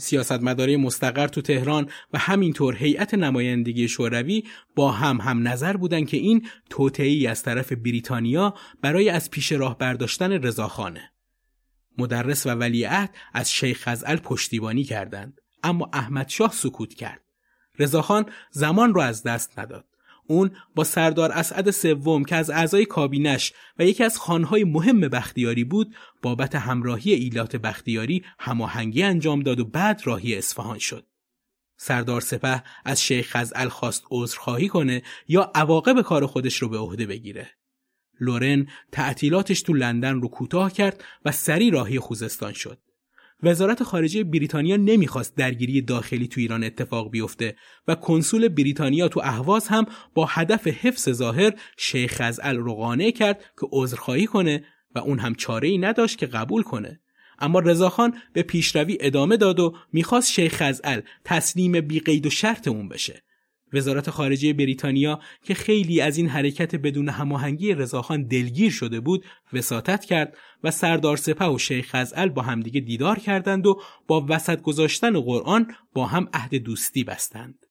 سیاستمداری 0.03 0.77
مستقر 0.77 1.27
تو 1.27 1.41
تهران 1.41 1.89
و 2.13 2.17
همینطور 2.17 2.75
هیئت 2.75 3.13
نمایندگی 3.13 3.87
شوروی 3.87 4.43
با 4.75 4.91
هم 4.91 5.17
هم 5.17 5.47
نظر 5.47 5.77
بودند 5.77 6.07
که 6.07 6.17
این 6.17 6.47
توطئه‌ای 6.69 7.27
از 7.27 7.43
طرف 7.43 7.71
بریتانیا 7.71 8.53
برای 8.81 9.09
از 9.09 9.31
پیش 9.31 9.51
راه 9.51 9.77
برداشتن 9.77 10.31
رضاخانه. 10.31 11.11
مدرس 11.97 12.45
و 12.45 12.49
ولیعهد 12.49 13.15
از 13.33 13.51
شیخ 13.51 13.87
خزعل 13.87 14.17
پشتیبانی 14.17 14.83
کردند 14.83 15.41
اما 15.63 15.89
احمد 15.93 16.29
شاه 16.29 16.51
سکوت 16.51 16.93
کرد. 16.93 17.21
رضاخان 17.79 18.25
زمان 18.51 18.93
رو 18.93 19.01
از 19.01 19.23
دست 19.23 19.59
نداد. 19.59 19.85
اون 20.27 20.51
با 20.75 20.83
سردار 20.83 21.31
اسعد 21.31 21.71
سوم 21.71 22.25
که 22.25 22.35
از 22.35 22.49
اعضای 22.49 22.85
کابینش 22.85 23.53
و 23.79 23.85
یکی 23.85 24.03
از 24.03 24.17
خانهای 24.17 24.63
مهم 24.63 24.99
بختیاری 24.99 25.63
بود 25.63 25.95
بابت 26.23 26.55
همراهی 26.55 27.13
ایلات 27.13 27.55
بختیاری 27.55 28.23
هماهنگی 28.39 29.03
انجام 29.03 29.39
داد 29.39 29.59
و 29.59 29.65
بعد 29.65 30.01
راهی 30.03 30.35
اصفهان 30.35 30.79
شد. 30.79 31.07
سردار 31.77 32.21
سپه 32.21 32.63
از 32.85 33.03
شیخ 33.03 33.29
خزعل 33.37 33.67
خواست 33.67 34.03
عذرخواهی 34.11 34.67
کنه 34.67 35.01
یا 35.27 35.51
عواقب 35.55 36.01
کار 36.01 36.25
خودش 36.25 36.55
رو 36.55 36.69
به 36.69 36.77
عهده 36.77 37.05
بگیره. 37.05 37.49
لورن 38.19 38.67
تعطیلاتش 38.91 39.61
تو 39.61 39.73
لندن 39.73 40.21
رو 40.21 40.27
کوتاه 40.27 40.73
کرد 40.73 41.03
و 41.25 41.31
سری 41.31 41.71
راهی 41.71 41.99
خوزستان 41.99 42.53
شد. 42.53 42.79
وزارت 43.43 43.83
خارجه 43.83 44.23
بریتانیا 44.23 44.77
نمی‌خواست 44.77 45.35
درگیری 45.35 45.81
داخلی 45.81 46.27
تو 46.27 46.41
ایران 46.41 46.63
اتفاق 46.63 47.11
بیفته 47.11 47.55
و 47.87 47.95
کنسول 47.95 48.47
بریتانیا 48.47 49.07
تو 49.07 49.21
اهواز 49.23 49.67
هم 49.67 49.85
با 50.13 50.25
هدف 50.25 50.67
حفظ 50.67 51.09
ظاهر 51.09 51.53
شیخ 51.77 52.13
خزعل 52.13 52.57
رو 52.57 52.75
قانع 52.75 53.11
کرد 53.11 53.39
که 53.61 53.67
عذرخواهی 53.71 54.25
کنه 54.25 54.65
و 54.95 54.99
اون 54.99 55.19
هم 55.19 55.35
چاره 55.35 55.67
ای 55.67 55.77
نداشت 55.77 56.17
که 56.17 56.25
قبول 56.25 56.63
کنه. 56.63 56.99
اما 57.39 57.59
رضاخان 57.59 58.13
به 58.33 58.41
پیشروی 58.43 58.97
ادامه 58.99 59.37
داد 59.37 59.59
و 59.59 59.75
می‌خواست 59.93 60.31
شیخ 60.31 60.53
خزعل 60.55 61.01
تسلیم 61.23 61.81
بی 61.81 61.99
قید 61.99 62.25
و 62.25 62.29
شرط 62.29 62.67
اون 62.67 62.89
بشه. 62.89 63.23
وزارت 63.73 64.09
خارجه 64.09 64.53
بریتانیا 64.53 65.19
که 65.43 65.53
خیلی 65.53 66.01
از 66.01 66.17
این 66.17 66.29
حرکت 66.29 66.75
بدون 66.75 67.09
هماهنگی 67.09 67.73
رضاخان 67.73 68.23
دلگیر 68.23 68.71
شده 68.71 68.99
بود 68.99 69.25
وساطت 69.53 70.05
کرد 70.05 70.37
و 70.63 70.71
سردار 70.71 71.17
سپه 71.17 71.45
و 71.45 71.57
شیخ 71.57 71.95
خزعل 71.95 72.29
با 72.29 72.41
همدیگه 72.41 72.79
دیدار 72.79 73.19
کردند 73.19 73.67
و 73.67 73.81
با 74.07 74.25
وسط 74.29 74.61
گذاشتن 74.61 75.19
قرآن 75.19 75.75
با 75.93 76.05
هم 76.05 76.27
عهد 76.33 76.55
دوستی 76.55 77.03
بستند. 77.03 77.65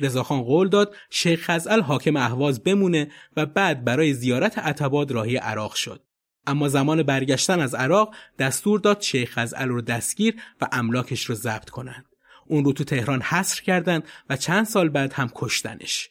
رضاخان 0.00 0.42
قول 0.42 0.68
داد 0.68 0.94
شیخ 1.10 1.50
خزعل 1.50 1.80
حاکم 1.80 2.16
اهواز 2.16 2.62
بمونه 2.62 3.10
و 3.36 3.46
بعد 3.46 3.84
برای 3.84 4.14
زیارت 4.14 4.58
عتباد 4.58 5.12
راهی 5.12 5.36
عراق 5.36 5.74
شد. 5.74 6.02
اما 6.46 6.68
زمان 6.68 7.02
برگشتن 7.02 7.60
از 7.60 7.74
عراق 7.74 8.14
دستور 8.38 8.80
داد 8.80 9.00
شیخ 9.00 9.30
خزعل 9.30 9.68
رو 9.68 9.80
دستگیر 9.80 10.34
و 10.60 10.68
املاکش 10.72 11.24
رو 11.24 11.34
ضبط 11.34 11.70
کنند. 11.70 12.04
اون 12.46 12.64
رو 12.64 12.72
تو 12.72 12.84
تهران 12.84 13.22
حصر 13.22 13.62
کردند 13.62 14.04
و 14.30 14.36
چند 14.36 14.66
سال 14.66 14.88
بعد 14.88 15.12
هم 15.12 15.30
کشتنش. 15.34 16.10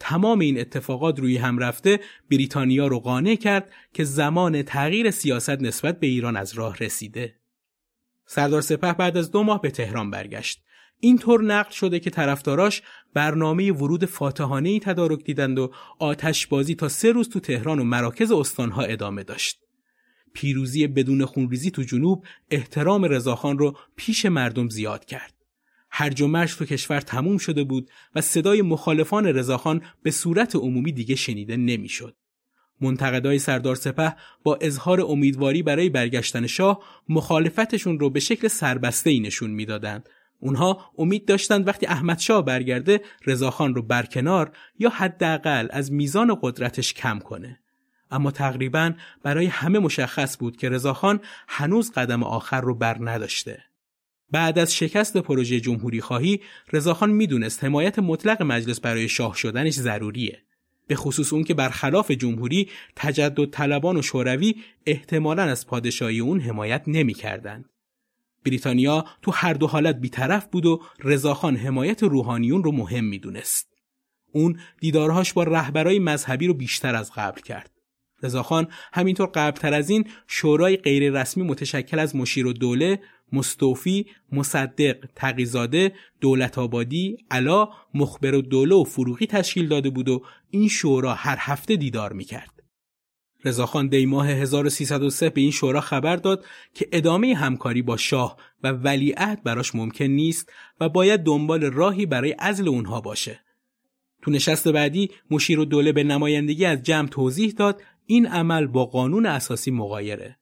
تمام 0.00 0.38
این 0.38 0.60
اتفاقات 0.60 1.18
روی 1.18 1.36
هم 1.36 1.58
رفته 1.58 2.00
بریتانیا 2.30 2.86
رو 2.86 3.00
قانع 3.00 3.34
کرد 3.34 3.72
که 3.92 4.04
زمان 4.04 4.62
تغییر 4.62 5.10
سیاست 5.10 5.50
نسبت 5.50 6.00
به 6.00 6.06
ایران 6.06 6.36
از 6.36 6.54
راه 6.54 6.76
رسیده. 6.76 7.34
سردار 8.26 8.60
سپه 8.60 8.92
بعد 8.92 9.16
از 9.16 9.30
دو 9.30 9.42
ماه 9.42 9.60
به 9.60 9.70
تهران 9.70 10.10
برگشت. 10.10 10.64
اینطور 11.00 11.42
نقل 11.42 11.70
شده 11.70 12.00
که 12.00 12.10
طرفداراش 12.10 12.82
برنامه 13.14 13.72
ورود 13.72 14.04
فاتحانه 14.04 14.68
ای 14.68 14.80
تدارک 14.80 15.24
دیدند 15.24 15.58
و 15.58 15.72
آتش 15.98 16.46
بازی 16.46 16.74
تا 16.74 16.88
سه 16.88 17.12
روز 17.12 17.28
تو 17.28 17.40
تهران 17.40 17.78
و 17.78 17.84
مراکز 17.84 18.32
استانها 18.32 18.82
ادامه 18.82 19.22
داشت. 19.22 19.63
پیروزی 20.34 20.86
بدون 20.86 21.24
خونریزی 21.24 21.70
تو 21.70 21.82
جنوب 21.82 22.24
احترام 22.50 23.04
رضاخان 23.04 23.58
رو 23.58 23.76
پیش 23.96 24.26
مردم 24.26 24.68
زیاد 24.68 25.04
کرد. 25.04 25.34
هرج 25.90 26.20
و 26.22 26.26
مرج 26.26 26.56
تو 26.56 26.64
کشور 26.64 27.00
تموم 27.00 27.38
شده 27.38 27.64
بود 27.64 27.90
و 28.14 28.20
صدای 28.20 28.62
مخالفان 28.62 29.26
رضاخان 29.26 29.82
به 30.02 30.10
صورت 30.10 30.56
عمومی 30.56 30.92
دیگه 30.92 31.14
شنیده 31.14 31.56
نمی‌شد. 31.56 32.16
منتقدای 32.80 33.38
سردار 33.38 33.76
سپه 33.76 34.16
با 34.42 34.58
اظهار 34.60 35.00
امیدواری 35.00 35.62
برای 35.62 35.88
برگشتن 35.88 36.46
شاه 36.46 36.84
مخالفتشون 37.08 37.98
رو 37.98 38.10
به 38.10 38.20
شکل 38.20 38.48
سربسته 38.48 39.10
ای 39.10 39.20
نشون 39.20 39.50
می‌دادند. 39.50 40.08
اونها 40.40 40.92
امید 40.98 41.26
داشتند 41.26 41.68
وقتی 41.68 41.86
احمد 41.86 42.18
شاه 42.18 42.44
برگرده 42.44 43.00
رضاخان 43.26 43.74
رو 43.74 43.82
برکنار 43.82 44.52
یا 44.78 44.88
حداقل 44.88 45.68
از 45.70 45.92
میزان 45.92 46.38
قدرتش 46.42 46.94
کم 46.94 47.18
کنه. 47.18 47.60
اما 48.14 48.30
تقریبا 48.30 48.92
برای 49.22 49.46
همه 49.46 49.78
مشخص 49.78 50.38
بود 50.38 50.56
که 50.56 50.68
رضاخان 50.68 51.20
هنوز 51.48 51.92
قدم 51.92 52.22
آخر 52.22 52.60
رو 52.60 52.74
بر 52.74 52.96
نداشته. 53.00 53.64
بعد 54.30 54.58
از 54.58 54.74
شکست 54.74 55.16
پروژه 55.16 55.60
جمهوری 55.60 56.00
خواهی 56.00 56.40
رضاخان 56.72 57.10
می‌دونست 57.10 57.64
حمایت 57.64 57.98
مطلق 57.98 58.42
مجلس 58.42 58.80
برای 58.80 59.08
شاه 59.08 59.34
شدنش 59.34 59.72
ضروریه 59.72 60.42
به 60.86 60.96
خصوص 60.96 61.32
اون 61.32 61.44
که 61.44 61.54
برخلاف 61.54 62.10
جمهوری 62.10 62.70
تجدد 62.96 63.50
طلبان 63.50 63.96
و 63.96 64.02
شوروی 64.02 64.54
احتمالا 64.86 65.42
از 65.42 65.66
پادشاهی 65.66 66.20
اون 66.20 66.40
حمایت 66.40 66.82
نمی‌کردند. 66.86 67.68
بریتانیا 68.44 69.04
تو 69.22 69.30
هر 69.30 69.54
دو 69.54 69.66
حالت 69.66 69.96
بیطرف 69.96 70.46
بود 70.46 70.66
و 70.66 70.82
رضاخان 71.04 71.56
حمایت 71.56 72.02
روحانیون 72.02 72.64
رو 72.64 72.72
مهم 72.72 73.04
می‌دونست. 73.04 73.74
اون 74.32 74.60
دیدارهاش 74.80 75.32
با 75.32 75.42
رهبرای 75.42 75.98
مذهبی 75.98 76.46
رو 76.46 76.54
بیشتر 76.54 76.94
از 76.94 77.12
قبل 77.12 77.40
کرد. 77.40 77.73
رضاخان 78.24 78.68
همینطور 78.92 79.26
قبلتر 79.26 79.74
از 79.74 79.90
این 79.90 80.08
شورای 80.26 80.76
غیررسمی 80.76 81.44
متشکل 81.44 81.98
از 81.98 82.16
مشیر 82.16 82.46
و 82.46 82.52
دوله 82.52 83.00
مستوفی، 83.32 84.06
مصدق، 84.32 84.96
تقیزاده، 85.16 85.92
دولت 86.20 86.58
آبادی، 86.58 87.16
علا، 87.30 87.68
مخبر 87.94 88.34
و 88.34 88.42
دوله 88.42 88.74
و 88.74 88.84
فروغی 88.84 89.26
تشکیل 89.26 89.68
داده 89.68 89.90
بود 89.90 90.08
و 90.08 90.22
این 90.50 90.68
شورا 90.68 91.14
هر 91.14 91.36
هفته 91.40 91.76
دیدار 91.76 92.12
می‌کرد. 92.12 92.50
رضاخان 93.44 93.88
دی 93.88 94.06
ماه 94.06 94.28
1303 94.28 95.30
به 95.30 95.40
این 95.40 95.50
شورا 95.50 95.80
خبر 95.80 96.16
داد 96.16 96.44
که 96.74 96.88
ادامه 96.92 97.34
همکاری 97.34 97.82
با 97.82 97.96
شاه 97.96 98.36
و 98.62 98.68
ولیعهد 98.68 99.42
براش 99.42 99.74
ممکن 99.74 100.04
نیست 100.04 100.52
و 100.80 100.88
باید 100.88 101.20
دنبال 101.20 101.64
راهی 101.64 102.06
برای 102.06 102.32
عزل 102.32 102.68
اونها 102.68 103.00
باشه. 103.00 103.40
تو 104.22 104.30
نشست 104.30 104.68
بعدی 104.68 105.10
مشیر 105.30 105.58
و 105.58 105.64
دوله 105.64 105.92
به 105.92 106.04
نمایندگی 106.04 106.64
از 106.64 106.82
جمع 106.82 107.08
توضیح 107.08 107.50
داد 107.50 107.82
این 108.06 108.26
عمل 108.26 108.66
با 108.66 108.86
قانون 108.86 109.26
اساسی 109.26 109.70
مغایره. 109.70 110.36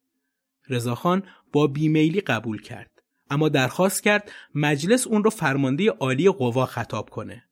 رضاخان 0.68 1.22
با 1.52 1.66
بیمیلی 1.66 2.20
قبول 2.20 2.62
کرد 2.62 2.90
اما 3.30 3.48
درخواست 3.48 4.02
کرد 4.02 4.32
مجلس 4.54 5.06
اون 5.06 5.24
رو 5.24 5.30
فرمانده 5.30 5.90
عالی 5.90 6.30
قوا 6.30 6.66
خطاب 6.66 7.10
کنه 7.10 7.44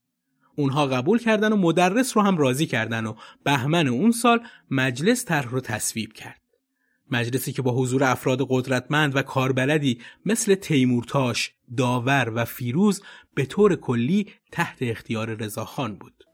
اونها 0.56 0.86
قبول 0.86 1.18
کردن 1.18 1.52
و 1.52 1.56
مدرس 1.56 2.16
رو 2.16 2.22
هم 2.22 2.36
راضی 2.36 2.66
کردن 2.66 3.06
و 3.06 3.14
بهمن 3.44 3.88
اون 3.88 4.11
سال 4.11 4.40
مجلس 4.70 5.24
طرح 5.24 5.48
رو 5.48 5.61
تصویب 5.61 6.12
کرد 6.12 6.40
مجلسی 7.11 7.52
که 7.52 7.62
با 7.62 7.72
حضور 7.72 8.04
افراد 8.04 8.46
قدرتمند 8.48 9.16
و 9.16 9.22
کاربلدی 9.22 10.00
مثل 10.26 10.54
تیمورتاش، 10.54 11.52
داور 11.76 12.32
و 12.34 12.44
فیروز 12.44 13.02
به 13.34 13.46
طور 13.46 13.76
کلی 13.76 14.26
تحت 14.52 14.78
اختیار 14.80 15.34
رضاخان 15.34 15.94
بود. 15.94 16.24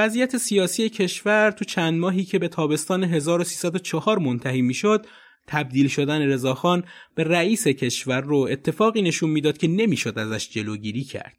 وضعیت 0.00 0.36
سیاسی 0.36 0.88
کشور 0.88 1.50
تو 1.50 1.64
چند 1.64 2.00
ماهی 2.00 2.24
که 2.24 2.38
به 2.38 2.48
تابستان 2.48 3.04
1304 3.04 4.18
منتهی 4.18 4.62
می‌شد 4.62 5.06
تبدیل 5.46 5.88
شدن 5.88 6.22
رضاخان 6.22 6.84
به 7.14 7.24
رئیس 7.24 7.68
کشور 7.68 8.20
رو 8.20 8.48
اتفاقی 8.50 9.02
نشون 9.02 9.30
می‌داد 9.30 9.58
که 9.58 9.68
نمی‌شد 9.68 10.18
ازش 10.18 10.50
جلوگیری 10.50 11.04
کرد. 11.04 11.36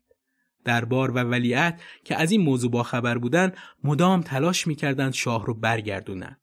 دربار 0.65 1.11
و 1.11 1.13
ولیعت 1.13 1.81
که 2.03 2.15
از 2.15 2.31
این 2.31 2.41
موضوع 2.41 2.71
باخبر 2.71 3.17
بودن 3.17 3.51
مدام 3.83 4.21
تلاش 4.21 4.67
می‌کردند 4.67 5.13
شاه 5.13 5.45
رو 5.45 5.53
برگردونن. 5.53 6.37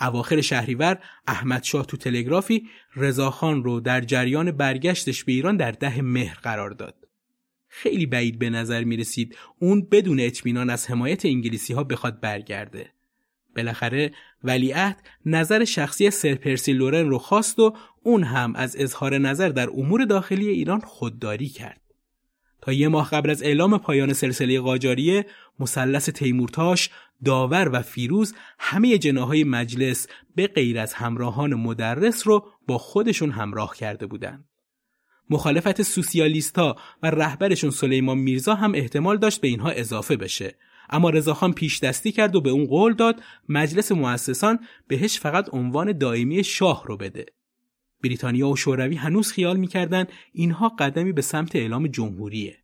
اواخر 0.00 0.40
شهریور 0.40 0.98
احمد 1.26 1.62
شاه 1.62 1.86
تو 1.86 1.96
تلگرافی 1.96 2.68
رضاخان 2.96 3.64
رو 3.64 3.80
در 3.80 4.00
جریان 4.00 4.52
برگشتش 4.52 5.24
به 5.24 5.32
ایران 5.32 5.56
در 5.56 5.72
ده 5.72 6.02
مهر 6.02 6.38
قرار 6.42 6.70
داد. 6.70 7.01
خیلی 7.74 8.06
بعید 8.06 8.38
به 8.38 8.50
نظر 8.50 8.84
می 8.84 8.96
رسید 8.96 9.36
اون 9.58 9.88
بدون 9.90 10.20
اطمینان 10.20 10.70
از 10.70 10.90
حمایت 10.90 11.26
انگلیسی 11.26 11.72
ها 11.72 11.84
بخواد 11.84 12.20
برگرده. 12.20 12.90
بالاخره 13.56 14.12
ولیعهد 14.44 15.02
نظر 15.26 15.64
شخصی 15.64 16.10
سرپرسی 16.10 16.72
لورن 16.72 17.08
رو 17.08 17.18
خواست 17.18 17.58
و 17.58 17.76
اون 18.02 18.24
هم 18.24 18.56
از 18.56 18.76
اظهار 18.76 19.18
نظر 19.18 19.48
در 19.48 19.70
امور 19.70 20.04
داخلی 20.04 20.48
ایران 20.48 20.80
خودداری 20.80 21.48
کرد. 21.48 21.80
تا 22.62 22.72
یه 22.72 22.88
ماه 22.88 23.10
قبل 23.10 23.30
از 23.30 23.42
اعلام 23.42 23.78
پایان 23.78 24.12
سلسله 24.12 24.60
قاجاریه 24.60 25.26
مثلث 25.60 26.10
تیمورتاش 26.10 26.90
داور 27.24 27.70
و 27.72 27.82
فیروز 27.82 28.34
همه 28.58 28.98
جناهای 28.98 29.44
مجلس 29.44 30.06
به 30.34 30.46
غیر 30.46 30.78
از 30.78 30.94
همراهان 30.94 31.54
مدرس 31.54 32.26
رو 32.26 32.46
با 32.66 32.78
خودشون 32.78 33.30
همراه 33.30 33.76
کرده 33.76 34.06
بودند. 34.06 34.51
مخالفت 35.32 35.82
سوسیالیستا 35.82 36.76
و 37.02 37.10
رهبرشون 37.10 37.70
سلیمان 37.70 38.18
میرزا 38.18 38.54
هم 38.54 38.74
احتمال 38.74 39.18
داشت 39.18 39.40
به 39.40 39.48
اینها 39.48 39.70
اضافه 39.70 40.16
بشه. 40.16 40.54
اما 40.90 41.10
رضاخان 41.10 41.52
پیش 41.52 41.80
دستی 41.80 42.12
کرد 42.12 42.36
و 42.36 42.40
به 42.40 42.50
اون 42.50 42.66
قول 42.66 42.94
داد 42.94 43.22
مجلس 43.48 43.92
مؤسسان 43.92 44.58
بهش 44.88 45.20
فقط 45.20 45.48
عنوان 45.52 45.98
دائمی 45.98 46.44
شاه 46.44 46.84
رو 46.86 46.96
بده. 46.96 47.26
بریتانیا 48.04 48.48
و 48.48 48.56
شوروی 48.56 48.96
هنوز 48.96 49.32
خیال 49.32 49.56
می‌کردن 49.56 50.06
اینها 50.32 50.68
قدمی 50.68 51.12
به 51.12 51.22
سمت 51.22 51.56
اعلام 51.56 51.86
جمهوریه. 51.86 52.58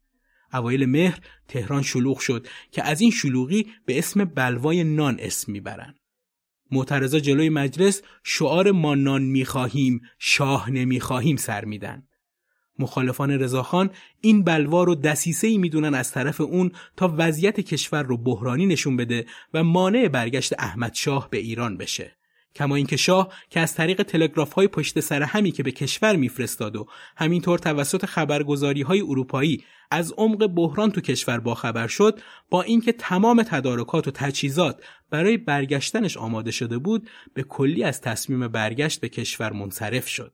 اوایل 0.53 0.87
مهر 0.87 1.19
تهران 1.49 1.83
شلوغ 1.83 2.19
شد 2.19 2.47
که 2.73 2.83
از 2.83 3.01
این 3.01 3.11
شلوغی 3.11 3.67
به 3.87 3.99
اسم 3.99 4.25
بلوای 4.25 4.85
نان 4.85 5.17
اسم 5.21 5.53
می‌برن. 5.53 5.95
معترضا 6.71 7.21
جلوی 7.21 7.49
مجلس 7.49 8.03
شعار 8.25 8.71
ما 8.71 8.95
نان 8.95 9.23
می‌خواهیم 9.23 10.01
شاه 10.19 10.71
نمی‌خواهیم 10.71 11.37
سر 11.37 11.65
میدن. 11.65 12.08
مخالفان 12.79 13.31
رضاخان 13.31 13.91
این 14.21 14.45
بلوا 14.45 14.85
رو 14.85 14.95
دسیسه 14.95 15.59
می‌دونن 15.59 15.95
از 15.95 16.13
طرف 16.13 16.41
اون 16.41 16.73
تا 16.97 17.15
وضعیت 17.17 17.61
کشور 17.61 18.03
رو 18.03 18.17
بحرانی 18.17 18.67
نشون 18.67 18.97
بده 18.97 19.27
و 19.55 19.65
مانع 19.65 20.09
برگشت 20.09 20.53
احمد 20.59 20.95
شاه 20.95 21.31
به 21.31 21.39
ایران 21.39 21.77
بشه. 21.77 22.19
کما 22.55 22.77
اینکه 22.77 22.97
شاه 22.97 23.33
که 23.51 23.61
از 23.61 23.75
طریق 23.75 24.03
تلگراف 24.03 24.53
های 24.53 24.69
پشت 24.69 25.01
سر 25.01 25.23
همی 25.23 25.53
که 25.53 25.63
به 25.63 25.73
کشور 25.73 26.17
میفرستاد 26.17 26.77
و 26.77 26.87
همینطور 27.17 27.59
توسط 27.59 28.07
خبرگزاری 28.07 28.83
های 28.83 29.01
اروپایی 29.01 29.65
از 29.91 30.13
عمق 30.13 30.47
بحران 30.47 30.91
تو 30.91 31.01
کشور 31.01 31.41
باخبر 31.41 31.87
شد 31.87 32.21
با 32.51 32.63
اینکه 32.63 32.93
تمام 32.93 33.43
تدارکات 33.43 34.09
و 34.09 34.11
تجهیزات 34.11 34.83
برای 35.11 35.37
برگشتنش 35.37 36.17
آماده 36.17 36.51
شده 36.51 36.79
بود 36.79 37.11
به 37.35 37.43
کلی 37.43 37.85
از 37.85 38.01
تصمیم 38.01 38.49
برگشت 38.49 39.01
به 39.01 39.09
کشور 39.09 39.53
منصرف 39.53 40.09
شد 40.09 40.33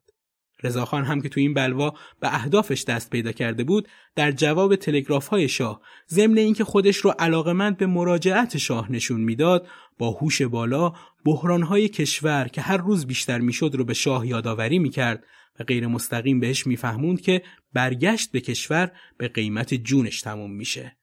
رضاخان 0.65 1.05
هم 1.05 1.21
که 1.21 1.29
تو 1.29 1.41
این 1.41 1.55
بلوا 1.55 1.95
به 2.21 2.35
اهدافش 2.35 2.85
دست 2.85 3.11
پیدا 3.11 3.33
کرده 3.33 3.65
بود 3.65 3.89
در 4.17 4.33
جواب 4.33 4.77
تلگراف 4.77 5.27
های 5.27 5.49
شاه 5.49 5.81
ضمن 6.09 6.39
اینکه 6.39 6.65
خودش 6.65 6.97
رو 6.97 7.11
علاقمند 7.19 7.77
به 7.77 7.87
مراجعت 7.87 8.57
شاه 8.57 8.93
نشون 8.93 9.21
می‌داد 9.21 9.69
با 9.99 10.11
هوش 10.11 10.43
بالا 10.43 10.93
بحران 11.25 11.63
های 11.63 11.89
کشور 11.89 12.49
که 12.49 12.61
هر 12.61 12.77
روز 12.77 13.07
بیشتر 13.07 13.39
می‌شد 13.39 13.71
رو 13.75 13.85
به 13.85 13.95
شاه 13.95 14.27
یادآوری 14.27 14.79
می‌کرد 14.79 15.25
و 15.61 15.65
غیر 15.65 15.87
مستقیم 15.87 16.41
بهش 16.41 16.67
میفهموند 16.67 17.21
که 17.21 17.43
برگشت 17.73 18.33
به 18.33 18.41
کشور 18.41 18.91
به 19.19 19.29
قیمت 19.29 19.75
جونش 19.75 20.21
تموم 20.21 20.53
میشه. 20.53 20.97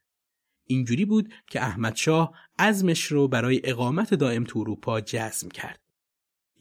اینجوری 0.66 1.06
بود 1.06 1.34
که 1.48 1.62
احمد 1.62 1.96
شاه 1.96 2.32
عزمش 2.60 3.04
رو 3.04 3.28
برای 3.28 3.62
اقامت 3.64 4.14
دائم 4.14 4.44
تو 4.44 4.60
اروپا 4.60 5.02
جزم 5.02 5.50
کرد. 5.50 5.80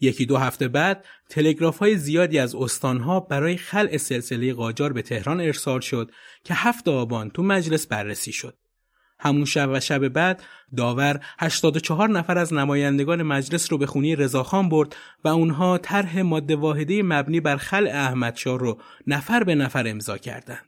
یکی 0.01 0.25
دو 0.25 0.37
هفته 0.37 0.67
بعد 0.67 1.05
تلگراف 1.29 1.77
های 1.77 1.97
زیادی 1.97 2.39
از 2.39 2.55
استانها 2.55 3.19
برای 3.19 3.57
خلع 3.57 3.97
سلسله 3.97 4.53
قاجار 4.53 4.93
به 4.93 5.01
تهران 5.01 5.41
ارسال 5.41 5.79
شد 5.79 6.11
که 6.43 6.53
هفت 6.53 6.87
آبان 6.87 7.29
تو 7.29 7.43
مجلس 7.43 7.87
بررسی 7.87 8.31
شد. 8.31 8.57
همون 9.19 9.45
شب 9.45 9.69
و 9.73 9.79
شب 9.79 10.07
بعد 10.07 10.43
داور 10.77 11.19
84 11.39 12.09
نفر 12.09 12.37
از 12.37 12.53
نمایندگان 12.53 13.23
مجلس 13.23 13.71
رو 13.71 13.77
به 13.77 13.85
خونی 13.85 14.15
رضاخان 14.15 14.69
برد 14.69 14.95
و 15.23 15.27
اونها 15.27 15.77
طرح 15.77 16.21
ماده 16.21 16.55
واحده 16.55 17.03
مبنی 17.03 17.39
بر 17.39 17.57
خلع 17.57 17.89
احمدشاه 17.89 18.59
رو 18.59 18.81
نفر 19.07 19.43
به 19.43 19.55
نفر 19.55 19.87
امضا 19.87 20.17
کردند. 20.17 20.65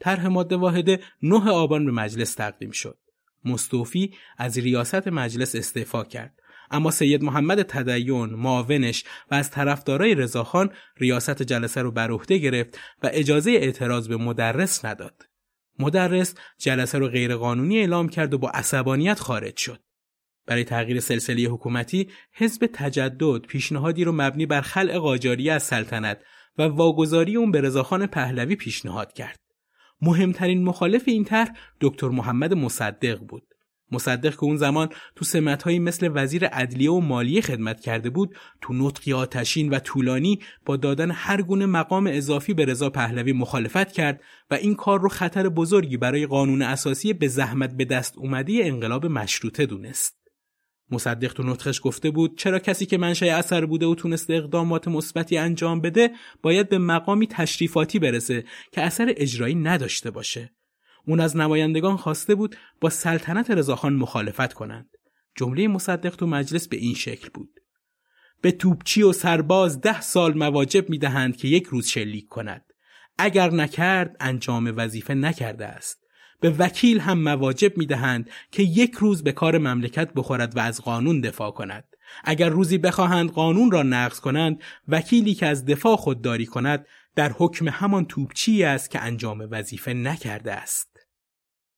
طرح 0.00 0.26
ماده 0.26 0.56
واحده 0.56 1.00
9 1.22 1.50
آبان 1.50 1.86
به 1.86 1.92
مجلس 1.92 2.34
تقدیم 2.34 2.70
شد. 2.70 2.98
مستوفی 3.44 4.14
از 4.38 4.58
ریاست 4.58 5.08
مجلس 5.08 5.54
استعفا 5.54 6.04
کرد. 6.04 6.34
اما 6.70 6.90
سید 6.90 7.22
محمد 7.22 7.62
تدیون 7.62 8.30
معاونش 8.30 9.04
و 9.30 9.34
از 9.34 9.50
طرفدارای 9.50 10.14
رضاخان 10.14 10.70
ریاست 10.96 11.42
جلسه 11.42 11.82
رو 11.82 11.90
بر 11.90 12.10
عهده 12.10 12.38
گرفت 12.38 12.78
و 13.02 13.10
اجازه 13.12 13.50
اعتراض 13.50 14.08
به 14.08 14.16
مدرس 14.16 14.84
نداد. 14.84 15.22
مدرس 15.78 16.34
جلسه 16.58 16.98
رو 16.98 17.08
غیرقانونی 17.08 17.78
اعلام 17.78 18.08
کرد 18.08 18.34
و 18.34 18.38
با 18.38 18.50
عصبانیت 18.50 19.20
خارج 19.20 19.56
شد. 19.56 19.80
برای 20.46 20.64
تغییر 20.64 21.00
سلسله 21.00 21.42
حکومتی 21.42 22.10
حزب 22.32 22.68
تجدد 22.72 23.38
پیشنهادی 23.38 24.04
رو 24.04 24.12
مبنی 24.12 24.46
بر 24.46 24.60
خلع 24.60 24.98
قاجاری 24.98 25.50
از 25.50 25.62
سلطنت 25.62 26.20
و 26.58 26.62
واگذاری 26.62 27.36
اون 27.36 27.50
به 27.50 27.60
رضاخان 27.60 28.06
پهلوی 28.06 28.56
پیشنهاد 28.56 29.12
کرد. 29.12 29.40
مهمترین 30.00 30.64
مخالف 30.64 31.02
این 31.06 31.24
طرح 31.24 31.52
دکتر 31.80 32.08
محمد 32.08 32.54
مصدق 32.54 33.18
بود. 33.18 33.53
مصدق 33.92 34.30
که 34.30 34.44
اون 34.44 34.56
زمان 34.56 34.88
تو 35.16 35.24
سمتهایی 35.24 35.78
مثل 35.78 36.10
وزیر 36.14 36.46
عدلیه 36.46 36.90
و 36.90 37.00
مالیه 37.00 37.40
خدمت 37.40 37.80
کرده 37.80 38.10
بود 38.10 38.36
تو 38.60 38.74
نطقی 38.74 39.12
آتشین 39.12 39.68
و 39.68 39.78
طولانی 39.78 40.40
با 40.66 40.76
دادن 40.76 41.10
هر 41.10 41.42
گونه 41.42 41.66
مقام 41.66 42.06
اضافی 42.06 42.54
به 42.54 42.64
رضا 42.64 42.90
پهلوی 42.90 43.32
مخالفت 43.32 43.92
کرد 43.92 44.20
و 44.50 44.54
این 44.54 44.74
کار 44.74 45.00
رو 45.00 45.08
خطر 45.08 45.48
بزرگی 45.48 45.96
برای 45.96 46.26
قانون 46.26 46.62
اساسی 46.62 47.12
به 47.12 47.28
زحمت 47.28 47.76
به 47.76 47.84
دست 47.84 48.18
اومده 48.18 48.60
انقلاب 48.62 49.06
مشروطه 49.06 49.66
دونست. 49.66 50.24
مصدق 50.90 51.32
تو 51.32 51.42
نطخش 51.42 51.80
گفته 51.84 52.10
بود 52.10 52.38
چرا 52.38 52.58
کسی 52.58 52.86
که 52.86 52.98
منشأ 52.98 53.26
اثر 53.26 53.66
بوده 53.66 53.86
و 53.86 53.94
تونسته 53.94 54.34
اقدامات 54.34 54.88
مثبتی 54.88 55.38
انجام 55.38 55.80
بده 55.80 56.10
باید 56.42 56.68
به 56.68 56.78
مقامی 56.78 57.26
تشریفاتی 57.26 57.98
برسه 57.98 58.44
که 58.72 58.80
اثر 58.80 59.14
اجرایی 59.16 59.54
نداشته 59.54 60.10
باشه 60.10 60.50
اون 61.06 61.20
از 61.20 61.36
نمایندگان 61.36 61.96
خواسته 61.96 62.34
بود 62.34 62.56
با 62.80 62.90
سلطنت 62.90 63.50
رضاخان 63.50 63.92
مخالفت 63.92 64.52
کنند. 64.52 64.88
جمله 65.36 65.68
مصدق 65.68 66.16
تو 66.16 66.26
مجلس 66.26 66.68
به 66.68 66.76
این 66.76 66.94
شکل 66.94 67.28
بود. 67.34 67.60
به 68.40 68.52
توپچی 68.52 69.02
و 69.02 69.12
سرباز 69.12 69.80
ده 69.80 70.00
سال 70.00 70.38
مواجب 70.38 70.90
می 70.90 70.98
دهند 70.98 71.36
که 71.36 71.48
یک 71.48 71.64
روز 71.64 71.86
شلیک 71.86 72.28
کند. 72.28 72.64
اگر 73.18 73.50
نکرد 73.50 74.16
انجام 74.20 74.72
وظیفه 74.76 75.14
نکرده 75.14 75.66
است. 75.66 76.04
به 76.40 76.50
وکیل 76.50 77.00
هم 77.00 77.18
مواجب 77.18 77.78
می 77.78 77.86
دهند 77.86 78.30
که 78.50 78.62
یک 78.62 78.94
روز 78.94 79.22
به 79.22 79.32
کار 79.32 79.58
مملکت 79.58 80.14
بخورد 80.14 80.56
و 80.56 80.60
از 80.60 80.80
قانون 80.80 81.20
دفاع 81.20 81.50
کند. 81.50 81.84
اگر 82.24 82.48
روزی 82.48 82.78
بخواهند 82.78 83.30
قانون 83.30 83.70
را 83.70 83.82
نقض 83.82 84.20
کنند 84.20 84.62
وکیلی 84.88 85.34
که 85.34 85.46
از 85.46 85.64
دفاع 85.64 85.96
خودداری 85.96 86.46
کند 86.46 86.86
در 87.14 87.32
حکم 87.38 87.68
همان 87.68 88.04
توپچی 88.04 88.64
است 88.64 88.90
که 88.90 89.00
انجام 89.00 89.48
وظیفه 89.50 89.92
نکرده 89.92 90.52
است. 90.52 90.93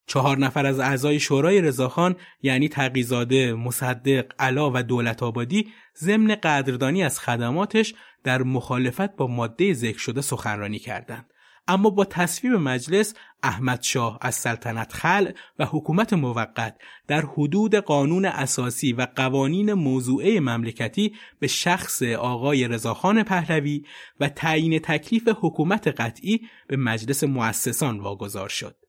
چهار 0.07 0.39
نفر 0.39 0.67
از 0.67 0.81
اعضای 0.81 1.21
شورای 1.21 1.61
رضاخان 1.61 2.17
یعنی 2.43 2.69
تقیزاده، 2.69 3.55
مصدق، 3.55 4.33
علا 4.39 4.71
و 4.75 4.83
دولت 4.83 5.23
آبادی 5.23 5.69
ضمن 5.99 6.35
قدردانی 6.35 7.05
از 7.05 7.21
خدماتش 7.21 7.95
در 8.25 8.43
مخالفت 8.43 9.17
با 9.17 9.27
ماده 9.27 9.73
ذکر 9.73 9.99
شده 9.99 10.21
سخنرانی 10.21 10.79
کردند. 10.79 11.31
اما 11.69 11.91
با 11.91 12.05
تصویب 12.05 12.53
مجلس 12.53 13.15
احمد 13.43 13.83
شاه 13.83 14.19
از 14.21 14.35
سلطنت 14.35 14.93
خلع 14.93 15.35
و 15.59 15.67
حکومت 15.67 16.13
موقت 16.13 16.77
در 17.07 17.21
حدود 17.21 17.75
قانون 17.75 18.25
اساسی 18.25 18.93
و 18.93 19.07
قوانین 19.17 19.73
موضوعه 19.73 20.41
مملکتی 20.41 21.15
به 21.39 21.47
شخص 21.47 22.03
آقای 22.03 22.69
رضاخان 22.69 23.23
پهلوی 23.23 23.85
و 24.21 24.29
تعیین 24.29 24.79
تکلیف 24.79 25.29
حکومت 25.41 25.89
قطعی 25.89 26.41
به 26.69 26.77
مجلس 26.77 27.25
مؤسسان 27.25 28.01
واگذار 28.01 28.49
شد. 28.49 28.86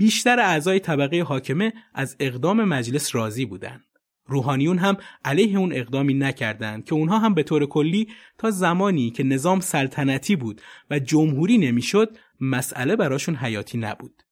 بیشتر 0.00 0.40
اعضای 0.40 0.80
طبقه 0.80 1.22
حاکمه 1.22 1.72
از 1.94 2.16
اقدام 2.20 2.64
مجلس 2.64 3.14
راضی 3.14 3.44
بودند. 3.44 3.84
روحانیون 4.26 4.78
هم 4.78 4.96
علیه 5.24 5.58
اون 5.58 5.72
اقدامی 5.72 6.14
نکردند 6.14 6.84
که 6.84 6.94
اونها 6.94 7.18
هم 7.18 7.34
به 7.34 7.42
طور 7.42 7.66
کلی 7.66 8.08
تا 8.38 8.50
زمانی 8.50 9.10
که 9.10 9.22
نظام 9.22 9.60
سلطنتی 9.60 10.36
بود 10.36 10.60
و 10.90 10.98
جمهوری 10.98 11.58
نمی‌شد 11.58 12.18
مسئله 12.40 12.96
براشون 12.96 13.36
حیاتی 13.36 13.78
نبود. 13.78 14.22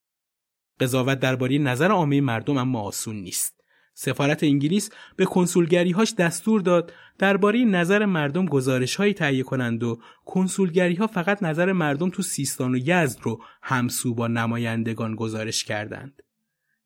قضاوت 0.80 1.18
درباره 1.20 1.58
نظر 1.58 1.90
عامه 1.90 2.20
مردم 2.20 2.56
اما 2.56 2.80
آسون 2.80 3.16
نیست. 3.16 3.57
سفارت 4.00 4.44
انگلیس 4.44 4.90
به 5.16 5.24
کنسولگریهاش 5.24 6.14
دستور 6.14 6.60
داد 6.60 6.92
درباره 7.18 7.64
نظر 7.64 8.04
مردم 8.04 8.46
گزارشهایی 8.46 9.14
تهیه 9.14 9.42
کنند 9.42 9.82
و 9.82 10.00
کنسولگریها 10.24 11.06
فقط 11.06 11.42
نظر 11.42 11.72
مردم 11.72 12.10
تو 12.10 12.22
سیستان 12.22 12.74
و 12.74 12.78
یزد 12.78 13.18
رو 13.22 13.42
همسو 13.62 14.14
با 14.14 14.26
نمایندگان 14.26 15.14
گزارش 15.14 15.64
کردند. 15.64 16.22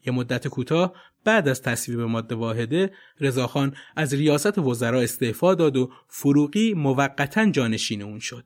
یه 0.06 0.12
مدت 0.12 0.48
کوتاه 0.48 0.92
بعد 1.24 1.48
از 1.48 1.62
تصویب 1.62 2.00
ماده 2.00 2.34
واحده 2.34 2.92
رضاخان 3.20 3.74
از 3.96 4.14
ریاست 4.14 4.58
وزرا 4.58 5.00
استعفا 5.00 5.54
داد 5.54 5.76
و 5.76 5.92
فروغی 6.08 6.74
موقتا 6.74 7.50
جانشین 7.50 8.02
اون 8.02 8.18
شد. 8.18 8.44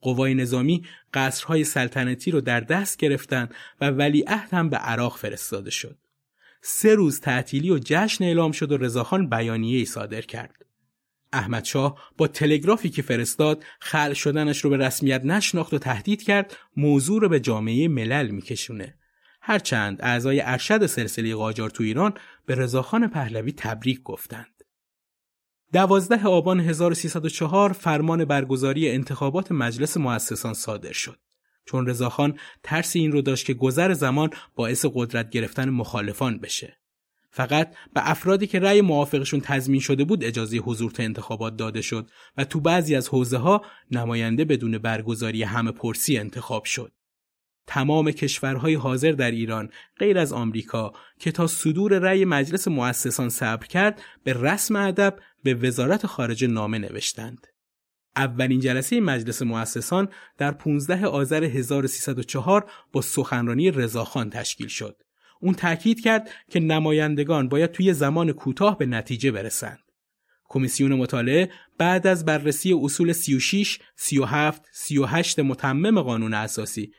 قوای 0.00 0.34
نظامی 0.34 0.84
قصرهای 1.14 1.64
سلطنتی 1.64 2.30
رو 2.30 2.40
در 2.40 2.60
دست 2.60 2.96
گرفتند 2.96 3.54
و 3.80 3.90
ولیعهد 3.90 4.54
هم 4.54 4.68
به 4.68 4.76
عراق 4.76 5.16
فرستاده 5.16 5.70
شد. 5.70 6.03
سه 6.66 6.94
روز 6.94 7.20
تعطیلی 7.20 7.70
و 7.70 7.78
جشن 7.84 8.24
اعلام 8.24 8.52
شد 8.52 8.72
و 8.72 8.76
رضاخان 8.76 9.28
بیانیه 9.28 9.78
ای 9.78 9.84
صادر 9.84 10.20
کرد. 10.20 10.66
احمد 11.32 11.64
شاه 11.64 12.12
با 12.16 12.26
تلگرافی 12.26 12.90
که 12.90 13.02
فرستاد 13.02 13.64
خل 13.80 14.12
شدنش 14.12 14.64
رو 14.64 14.70
به 14.70 14.76
رسمیت 14.76 15.24
نشناخت 15.24 15.74
و 15.74 15.78
تهدید 15.78 16.22
کرد 16.22 16.56
موضوع 16.76 17.20
رو 17.20 17.28
به 17.28 17.40
جامعه 17.40 17.88
ملل 17.88 18.30
میکشونه. 18.30 18.98
هرچند 19.40 19.98
اعضای 20.02 20.40
ارشد 20.40 20.86
سلسله 20.86 21.34
قاجار 21.34 21.70
تو 21.70 21.84
ایران 21.84 22.14
به 22.46 22.54
رضاخان 22.54 23.08
پهلوی 23.08 23.52
تبریک 23.52 24.02
گفتند. 24.02 24.64
دوازده 25.72 26.24
آبان 26.24 26.60
1304 26.60 27.72
فرمان 27.72 28.24
برگزاری 28.24 28.90
انتخابات 28.90 29.52
مجلس 29.52 29.96
مؤسسان 29.96 30.54
صادر 30.54 30.92
شد. 30.92 31.18
چون 31.66 31.86
رضاخان 31.86 32.38
ترس 32.62 32.96
این 32.96 33.12
رو 33.12 33.22
داشت 33.22 33.46
که 33.46 33.54
گذر 33.54 33.92
زمان 33.92 34.30
باعث 34.54 34.86
قدرت 34.94 35.30
گرفتن 35.30 35.68
مخالفان 35.70 36.38
بشه. 36.38 36.78
فقط 37.30 37.74
به 37.94 38.10
افرادی 38.10 38.46
که 38.46 38.60
رأی 38.60 38.80
موافقشون 38.80 39.40
تضمین 39.40 39.80
شده 39.80 40.04
بود 40.04 40.24
اجازه 40.24 40.56
حضور 40.56 40.90
تا 40.90 41.02
انتخابات 41.02 41.56
داده 41.56 41.82
شد 41.82 42.10
و 42.36 42.44
تو 42.44 42.60
بعضی 42.60 42.94
از 42.94 43.08
حوزه 43.08 43.36
ها 43.36 43.62
نماینده 43.90 44.44
بدون 44.44 44.78
برگزاری 44.78 45.42
همه 45.42 45.70
پرسی 45.70 46.18
انتخاب 46.18 46.64
شد. 46.64 46.92
تمام 47.66 48.10
کشورهای 48.10 48.74
حاضر 48.74 49.12
در 49.12 49.30
ایران 49.30 49.70
غیر 49.98 50.18
از 50.18 50.32
آمریکا 50.32 50.92
که 51.18 51.32
تا 51.32 51.46
صدور 51.46 51.98
رأی 51.98 52.24
مجلس 52.24 52.68
مؤسسان 52.68 53.28
صبر 53.28 53.66
کرد 53.66 54.02
به 54.24 54.32
رسم 54.32 54.76
ادب 54.76 55.18
به 55.42 55.54
وزارت 55.54 56.06
خارجه 56.06 56.46
نامه 56.46 56.78
نوشتند. 56.78 57.46
اولین 58.16 58.60
جلسه 58.60 59.00
مجلس 59.00 59.42
مؤسسان 59.42 60.08
در 60.38 60.50
15 60.50 61.06
آذر 61.06 61.44
1304 61.44 62.70
با 62.92 63.00
سخنرانی 63.00 63.70
رضاخان 63.70 64.30
تشکیل 64.30 64.68
شد. 64.68 65.02
اون 65.40 65.54
تاکید 65.54 66.00
کرد 66.00 66.30
که 66.50 66.60
نمایندگان 66.60 67.48
باید 67.48 67.72
توی 67.72 67.92
زمان 67.92 68.32
کوتاه 68.32 68.78
به 68.78 68.86
نتیجه 68.86 69.30
برسند. 69.30 69.78
کمیسیون 70.48 70.92
مطالعه 70.92 71.50
بعد 71.78 72.06
از 72.06 72.24
بررسی 72.24 72.72
اصول 72.72 73.12
36, 73.12 73.78
37, 73.96 74.62
38 74.72 75.38
متمم 75.38 76.00
قانون 76.00 76.34
اساسی 76.34 76.92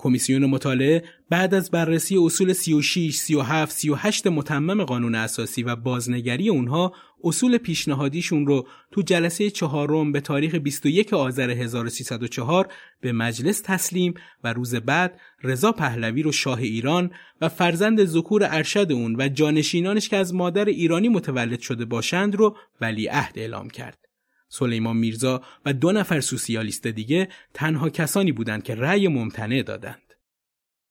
کمیسیون 0.00 0.46
مطالعه 0.46 1.04
بعد 1.30 1.54
از 1.54 1.70
بررسی 1.70 2.16
اصول 2.16 2.52
36, 2.52 3.16
37, 3.16 3.72
38 3.72 4.26
متمم 4.26 4.84
قانون 4.84 5.14
اساسی 5.14 5.62
و 5.62 5.76
بازنگری 5.76 6.48
اونها 6.48 6.92
اصول 7.24 7.58
پیشنهادیشون 7.58 8.46
رو 8.46 8.66
تو 8.90 9.02
جلسه 9.02 9.50
چهارم 9.50 10.12
به 10.12 10.20
تاریخ 10.20 10.54
21 10.54 11.12
آذر 11.12 11.50
1304 11.50 12.68
به 13.00 13.12
مجلس 13.12 13.62
تسلیم 13.64 14.14
و 14.44 14.52
روز 14.52 14.74
بعد 14.74 15.20
رضا 15.42 15.72
پهلوی 15.72 16.22
رو 16.22 16.32
شاه 16.32 16.58
ایران 16.58 17.10
و 17.40 17.48
فرزند 17.48 18.04
ذکور 18.04 18.48
ارشد 18.50 18.92
اون 18.92 19.16
و 19.18 19.28
جانشینانش 19.28 20.08
که 20.08 20.16
از 20.16 20.34
مادر 20.34 20.64
ایرانی 20.64 21.08
متولد 21.08 21.60
شده 21.60 21.84
باشند 21.84 22.34
رو 22.34 22.56
ولی 22.80 23.06
عهد 23.06 23.38
اعلام 23.38 23.70
کرد. 23.70 24.09
سلیمان 24.52 24.96
میرزا 24.96 25.42
و 25.66 25.72
دو 25.72 25.92
نفر 25.92 26.20
سوسیالیست 26.20 26.86
دیگه 26.86 27.28
تنها 27.54 27.90
کسانی 27.90 28.32
بودند 28.32 28.62
که 28.62 28.74
رأی 28.74 29.08
ممتنع 29.08 29.62
دادند. 29.62 30.14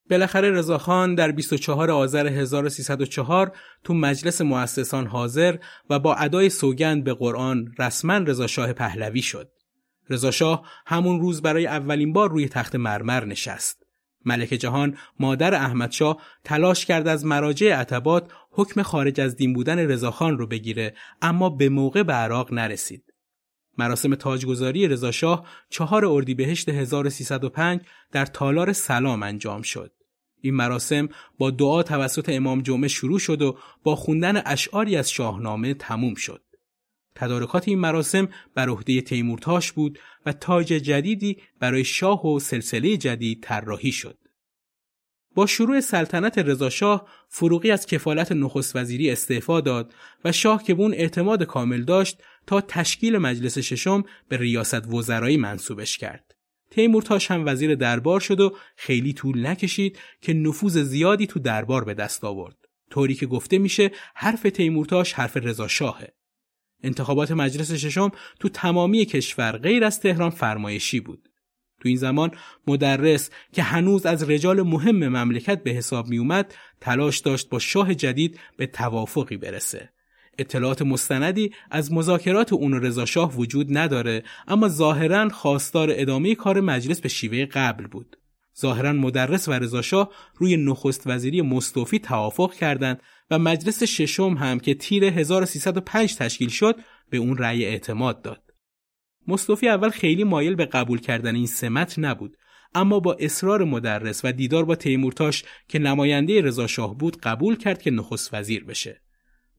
بالاخره 0.10 0.52
رضاخان 0.52 1.16
در 1.16 1.32
24 1.32 1.92
آذر 1.92 2.28
1304 2.28 3.52
تو 3.84 3.94
مجلس 3.94 4.42
مؤسسان 4.42 5.08
حاضر 5.08 5.58
و 5.90 6.00
با 6.00 6.16
ادای 6.16 6.50
سوگند 6.50 7.04
به 7.04 7.14
قرآن 7.14 7.74
رسما 7.80 8.18
رضا 8.18 8.48
شاه 8.48 8.74
پهلوی 8.74 9.22
شد. 9.22 9.52
رضا 10.10 10.32
شاه 10.32 10.70
همون 10.86 11.20
روز 11.20 11.42
برای 11.42 11.68
اولین 11.68 12.14
بار 12.14 12.30
روی 12.30 12.50
تخت 12.50 12.76
مرمر 12.76 13.26
نشست. 13.26 13.86
ملک 14.26 14.50
جهان 14.50 14.98
مادر 15.20 15.54
احمد 15.54 15.92
شاه 15.92 16.22
تلاش 16.44 16.86
کرد 16.86 17.08
از 17.08 17.26
مراجع 17.26 17.76
عتبات 17.76 18.32
حکم 18.52 18.82
خارج 18.82 19.22
از 19.22 19.36
دین 19.36 19.54
بودن 19.54 19.80
رضاخان 19.80 20.38
رو 20.38 20.48
بگیره 20.48 20.94
اما 21.22 21.50
به 21.50 21.70
موقع 21.70 22.04
به 22.04 22.14
عراق 22.14 22.54
نرسید. 22.54 23.09
مراسم 23.78 24.16
تاجگذاری 24.16 24.88
رضاشاه 24.88 25.48
چهار 25.70 26.06
اردیبهشت 26.06 26.70
1305 26.70 27.82
در 28.12 28.26
تالار 28.26 28.74
سلام 28.74 29.24
انجام 29.24 29.62
شد. 29.62 29.92
این 30.42 30.54
مراسم 30.54 31.10
با 31.38 31.52
دعا 31.52 31.84
توسط 31.84 32.30
امام 32.30 32.62
جمعه 32.62 32.88
شروع 32.88 33.20
شد 33.20 33.42
و 33.42 33.58
با 33.84 33.96
خوندن 33.96 34.42
اشعاری 34.46 34.96
از 34.96 35.12
شاهنامه 35.12 35.74
تموم 35.74 36.16
شد. 36.16 36.44
تدارکات 37.16 37.68
این 37.68 37.80
مراسم 37.80 38.30
بر 38.56 38.70
عهده 38.70 39.02
تیمورتاش 39.02 39.72
بود 39.72 40.00
و 40.26 40.34
تاج 40.34 40.68
جدیدی 40.68 41.38
برای 41.60 41.84
شاه 41.84 42.28
و 42.28 42.40
سلسله 42.40 42.98
جدید 42.98 43.44
طراحی 43.44 43.92
شد. 43.92 44.18
با 45.36 45.46
شروع 45.46 45.80
سلطنت 45.80 46.38
رضاشاه 46.38 47.08
فروغی 47.28 47.72
از 47.72 47.86
کفالت 47.86 48.32
نخست 48.32 48.76
وزیری 48.76 49.12
استعفا 49.12 49.62
داد 49.62 49.94
و 50.26 50.32
شاه 50.32 50.64
که 50.64 50.74
به 50.74 50.82
اون 50.82 50.94
اعتماد 50.94 51.44
کامل 51.44 51.84
داشت 51.84 52.22
تا 52.50 52.62
تشکیل 52.62 53.18
مجلس 53.18 53.58
ششم 53.58 54.04
به 54.30 54.38
ریاست 54.38 54.88
وزرایی 54.88 55.38
منصوبش 55.38 55.98
کرد. 55.98 56.36
تیمورتاش 56.72 57.32
هم 57.32 57.44
وزیر 57.46 57.76
دربار 57.76 58.20
شد 58.20 58.40
و 58.40 58.56
خیلی 58.76 59.14
طول 59.14 59.48
نکشید 59.48 60.00
که 60.22 60.34
نفوذ 60.34 60.78
زیادی 60.78 61.28
تو 61.28 61.40
دربار 61.40 61.84
به 61.84 61.94
دست 61.94 62.24
آورد. 62.24 62.56
طوری 62.92 63.14
که 63.14 63.26
گفته 63.26 63.58
میشه 63.58 63.92
حرف 64.16 64.42
تیمورتاش 64.42 65.14
حرف 65.14 65.38
رضا 65.38 65.68
شاهه. 65.68 66.14
انتخابات 66.84 67.32
مجلس 67.32 67.72
ششم 67.72 68.12
تو 68.40 68.50
تمامی 68.50 69.06
کشور 69.06 69.58
غیر 69.58 69.84
از 69.84 70.00
تهران 70.00 70.30
فرمایشی 70.30 71.00
بود. 71.00 71.30
تو 71.82 71.88
این 71.88 71.98
زمان 71.98 72.32
مدرس 72.68 73.30
که 73.54 73.64
هنوز 73.64 74.06
از 74.06 74.30
رجال 74.30 74.62
مهم 74.62 75.08
مملکت 75.08 75.64
به 75.64 75.72
حساب 75.72 76.08
می 76.08 76.18
اومد 76.18 76.54
تلاش 76.82 77.20
داشت 77.20 77.50
با 77.50 77.60
شاه 77.60 77.96
جدید 77.96 78.40
به 78.58 78.68
توافقی 78.68 79.38
برسه. 79.38 79.90
اطلاعات 80.40 80.82
مستندی 80.82 81.52
از 81.72 81.94
مذاکرات 81.94 82.54
اون 82.54 82.74
و 82.74 82.80
رضا 82.80 83.06
شاه 83.06 83.36
وجود 83.36 83.78
نداره 83.78 84.24
اما 84.48 84.68
ظاهرا 84.68 85.30
خواستار 85.30 85.90
ادامه 85.92 86.36
کار 86.36 86.62
مجلس 86.62 87.02
به 87.02 87.10
شیوه 87.10 87.46
قبل 87.46 87.88
بود. 87.88 88.16
ظاهرا 88.60 88.94
مدرس 88.94 89.48
و 89.48 89.52
رضا 89.52 89.82
شاه 89.82 90.10
روی 90.36 90.58
نخست 90.58 91.04
وزیری 91.06 91.42
مستوفی 91.42 92.00
توافق 92.00 92.54
کردند 92.54 93.02
و 93.32 93.40
مجلس 93.40 93.84
ششم 93.84 94.34
هم 94.34 94.60
که 94.60 94.74
تیر 94.74 95.04
1305 95.04 96.16
تشکیل 96.16 96.50
شد 96.50 96.76
به 97.10 97.18
اون 97.18 97.38
رأی 97.38 97.66
اعتماد 97.66 98.22
داد. 98.22 98.44
مصطفی 99.28 99.70
اول 99.70 99.90
خیلی 99.90 100.24
مایل 100.24 100.56
به 100.56 100.66
قبول 100.66 101.00
کردن 101.00 101.36
این 101.36 101.48
سمت 101.48 102.00
نبود 102.00 102.38
اما 102.76 103.00
با 103.00 103.18
اصرار 103.20 103.64
مدرس 103.64 104.22
و 104.26 104.32
دیدار 104.32 104.66
با 104.66 104.76
تیمورتاش 104.76 105.44
که 105.68 105.80
نماینده 105.80 106.42
رضا 106.42 106.68
شاه 106.68 106.98
بود 106.98 107.18
قبول 107.18 107.56
کرد 107.56 107.82
که 107.82 107.92
نخست 107.92 108.34
وزیر 108.34 108.64
بشه. 108.64 109.02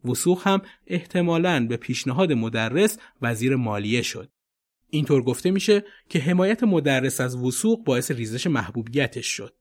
وسوق 0.05 0.42
هم 0.44 0.62
احتمالاً 0.86 1.66
به 1.66 1.76
پیشنهاد 1.76 2.32
مدرس 2.32 2.98
وزیر 3.22 3.57
مالیه 3.57 4.03
شد. 4.03 4.28
اینطور 4.90 5.22
گفته 5.22 5.51
میشه 5.51 5.84
که 6.09 6.18
حمایت 6.18 6.62
مدرس 6.62 7.20
از 7.20 7.36
وسوق 7.36 7.84
باعث 7.84 8.11
ریزش 8.11 8.46
محبوبیتش 8.46 9.26
شد. 9.26 9.55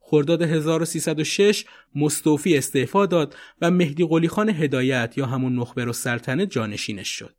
خرداد 0.00 0.42
1306 0.42 1.64
مستوفی 1.94 2.56
استعفا 2.56 3.06
داد 3.06 3.36
و 3.60 3.70
مهدی 3.70 4.06
قلی 4.06 4.28
خان 4.28 4.48
هدایت 4.48 5.18
یا 5.18 5.26
همون 5.26 5.56
نخبر 5.56 5.88
و 5.88 5.92
سلطنه 5.92 6.46
جانشینش 6.46 7.08
شد. 7.08 7.34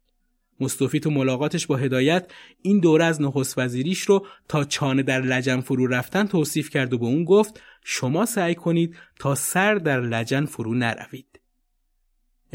مصطفی 0.60 1.00
تو 1.00 1.10
ملاقاتش 1.10 1.68
با 1.68 1.76
هدایت 1.76 2.32
این 2.62 2.80
دوره 2.80 3.06
از 3.06 3.22
نخست 3.22 3.58
وزیریش 3.58 4.02
رو 4.02 4.26
تا 4.48 4.64
چانه 4.64 5.04
در 5.04 5.22
لجن 5.22 5.62
فرو 5.62 5.88
رفتن 5.88 6.28
توصیف 6.28 6.70
کرد 6.70 6.94
و 6.94 6.98
به 6.98 7.06
اون 7.06 7.24
گفت 7.24 7.62
شما 7.84 8.26
سعی 8.26 8.56
کنید 8.56 8.96
تا 9.20 9.36
سر 9.36 9.76
در 9.76 10.02
لجن 10.02 10.46
فرو 10.46 10.74
نروید. 10.74 11.35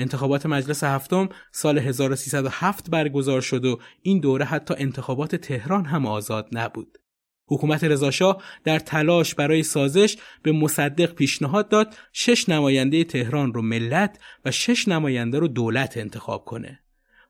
انتخابات 0.00 0.46
مجلس 0.46 0.84
هفتم 0.84 1.28
سال 1.52 1.78
1307 1.78 2.90
برگزار 2.90 3.40
شد 3.40 3.64
و 3.64 3.78
این 4.02 4.20
دوره 4.20 4.44
حتی 4.44 4.74
انتخابات 4.78 5.36
تهران 5.36 5.84
هم 5.84 6.06
آزاد 6.06 6.48
نبود. 6.52 6.98
حکومت 7.46 7.84
رضاشاه 7.84 8.42
در 8.64 8.78
تلاش 8.78 9.34
برای 9.34 9.62
سازش 9.62 10.16
به 10.42 10.52
مصدق 10.52 11.14
پیشنهاد 11.14 11.68
داد 11.68 11.94
شش 12.12 12.48
نماینده 12.48 13.04
تهران 13.04 13.54
رو 13.54 13.62
ملت 13.62 14.18
و 14.44 14.50
شش 14.50 14.88
نماینده 14.88 15.38
رو 15.38 15.48
دولت 15.48 15.96
انتخاب 15.96 16.44
کنه. 16.44 16.80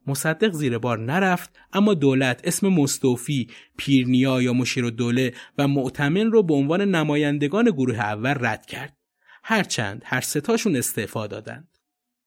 مصدق 0.06 0.52
زیر 0.52 0.78
بار 0.78 0.98
نرفت 0.98 1.50
اما 1.72 1.94
دولت 1.94 2.40
اسم 2.44 2.68
مستوفی، 2.68 3.48
پیرنیا 3.76 4.42
یا 4.42 4.52
مشیر 4.52 4.90
دوله 4.90 5.34
و 5.58 5.68
معتمن 5.68 6.30
رو 6.30 6.42
به 6.42 6.54
عنوان 6.54 6.80
نمایندگان 6.80 7.64
گروه 7.64 7.98
اول 7.98 8.34
رد 8.40 8.66
کرد. 8.66 8.96
هرچند 9.44 10.02
هر 10.04 10.20
ستاشون 10.20 10.76
استعفا 10.76 11.26
دادند. 11.26 11.69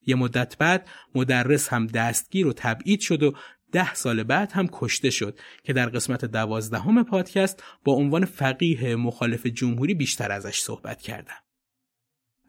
یه 0.06 0.16
مدت 0.16 0.58
بعد 0.58 0.88
مدرس 1.16 1.70
هم 1.70 1.88
دستگیر 1.88 2.47
و 2.47 2.54
تبعید 2.54 2.99
شد 2.99 3.24
و 3.24 3.34
ده 3.72 3.93
سال 3.93 4.24
بعد 4.24 4.51
هم 4.51 4.70
کشته 4.72 5.10
شد 5.10 5.39
که 5.64 5.74
در 5.74 5.89
قسمت 5.89 6.26
دوازدهم 6.26 7.04
پادکست 7.04 7.64
با 7.84 7.93
عنوان 7.93 8.26
فقیه 8.26 8.95
مخالف 8.95 9.47
جمهوری 9.47 9.93
بیشتر 9.93 10.32
ازش 10.32 10.60
صحبت 10.60 11.01
کردم. 11.01 11.36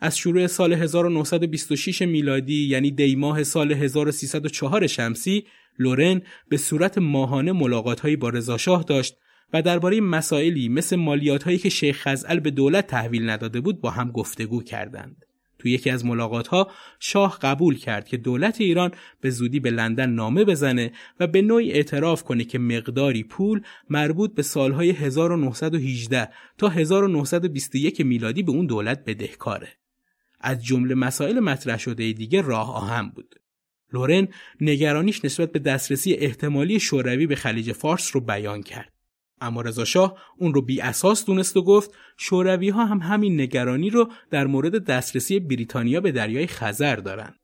از 0.01 0.19
شروع 0.19 0.47
سال 0.47 0.73
1926 0.73 2.03
میلادی 2.03 2.69
یعنی 2.69 2.91
دیماه 2.91 3.43
سال 3.43 3.73
1304 3.73 4.87
شمسی 4.87 5.45
لورن 5.79 6.23
به 6.49 6.57
صورت 6.57 6.99
ماهانه 6.99 7.53
ملاقات 7.53 8.07
با 8.07 8.29
رضاشاه 8.29 8.83
داشت 8.83 9.17
و 9.53 9.63
درباره 9.63 10.01
مسائلی 10.01 10.69
مثل 10.69 10.97
مالیات 10.97 11.43
هایی 11.43 11.59
که 11.59 11.69
شیخ 11.69 12.03
خزعل 12.03 12.41
به 12.41 12.51
دولت 12.51 12.87
تحویل 12.87 13.31
نداده 13.31 13.61
بود 13.61 13.81
با 13.81 13.91
هم 13.91 14.11
گفتگو 14.11 14.63
کردند. 14.63 15.25
تو 15.65 15.69
یکی 15.69 15.91
از 15.91 16.05
ملاقات 16.05 16.49
ها 16.49 16.71
شاه 17.01 17.39
قبول 17.43 17.79
کرد 17.79 18.09
که 18.09 18.17
دولت 18.17 18.61
ایران 18.61 18.91
به 19.21 19.31
زودی 19.31 19.61
به 19.61 19.71
لندن 19.71 20.11
نامه 20.11 20.45
بزنه 20.45 20.93
و 21.21 21.27
به 21.27 21.43
نوعی 21.43 21.73
اعتراف 21.73 22.23
کنه 22.23 22.45
که 22.45 22.59
مقداری 22.59 23.23
پول 23.23 23.63
مربوط 23.91 24.35
به 24.35 24.43
سالهای 24.43 24.91
1918 24.91 26.29
تا 26.59 26.69
1921 26.69 28.01
میلادی 28.01 28.43
به 28.43 28.53
اون 28.53 28.67
دولت 28.67 29.05
بدهکاره. 29.07 29.69
از 30.41 30.65
جمله 30.65 30.95
مسائل 30.95 31.41
مطرح 31.41 31.79
شده 31.79 32.13
دیگه 32.13 32.43
راه 32.43 32.75
آهن 32.75 33.09
بود. 33.09 33.35
لورن 33.93 34.29
نگرانیش 34.61 35.25
نسبت 35.25 35.53
به 35.53 35.59
دسترسی 35.59 36.13
احتمالی 36.13 36.81
شوروی 36.81 37.27
به 37.27 37.37
خلیج 37.37 37.73
فارس 37.73 38.11
رو 38.15 38.21
بیان 38.21 38.63
کرد. 38.63 38.94
اما 39.45 39.61
رضا 39.61 39.85
شاه 39.85 40.19
اون 40.39 40.55
رو 40.55 40.63
بی 40.63 40.81
اساس 40.81 41.25
دونست 41.25 41.57
و 41.57 41.63
گفت 41.63 41.91
شوروی 42.17 42.69
ها 42.69 42.85
هم 42.85 42.99
همین 42.99 43.41
نگرانی 43.41 43.91
رو 43.91 44.13
در 44.31 44.47
مورد 44.47 44.85
دسترسی 44.85 45.41
بریتانیا 45.41 46.01
به 46.01 46.13
دریای 46.13 46.47
خزر 46.47 46.97
دارن. 46.97 47.35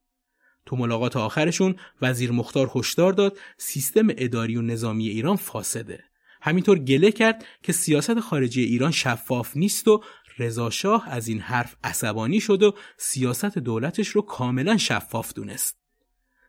تو 0.67 0.77
ملاقات 0.77 1.17
آخرشون 1.17 1.77
وزیر 2.03 2.33
مختار 2.33 2.71
هشدار 2.75 3.13
داد 3.13 3.39
سیستم 3.59 4.07
اداری 4.11 4.57
و 4.57 4.63
نظامی 4.63 5.09
ایران 5.09 5.37
فاسده. 5.37 6.05
همینطور 6.43 6.79
گله 6.79 7.13
کرد 7.13 7.45
که 7.63 7.73
سیاست 7.73 8.21
خارجی 8.21 8.63
ایران 8.63 8.91
شفاف 8.91 9.57
نیست 9.57 9.89
و 9.89 10.03
رضا 10.39 10.71
شاه 10.71 11.09
از 11.09 11.29
این 11.29 11.41
حرف 11.41 11.77
عصبانی 11.85 12.41
شد 12.41 12.63
و 12.63 12.75
سیاست 12.97 13.59
دولتش 13.59 14.09
رو 14.09 14.23
کاملا 14.23 14.77
شفاف 14.77 15.33
دونست. 15.35 15.81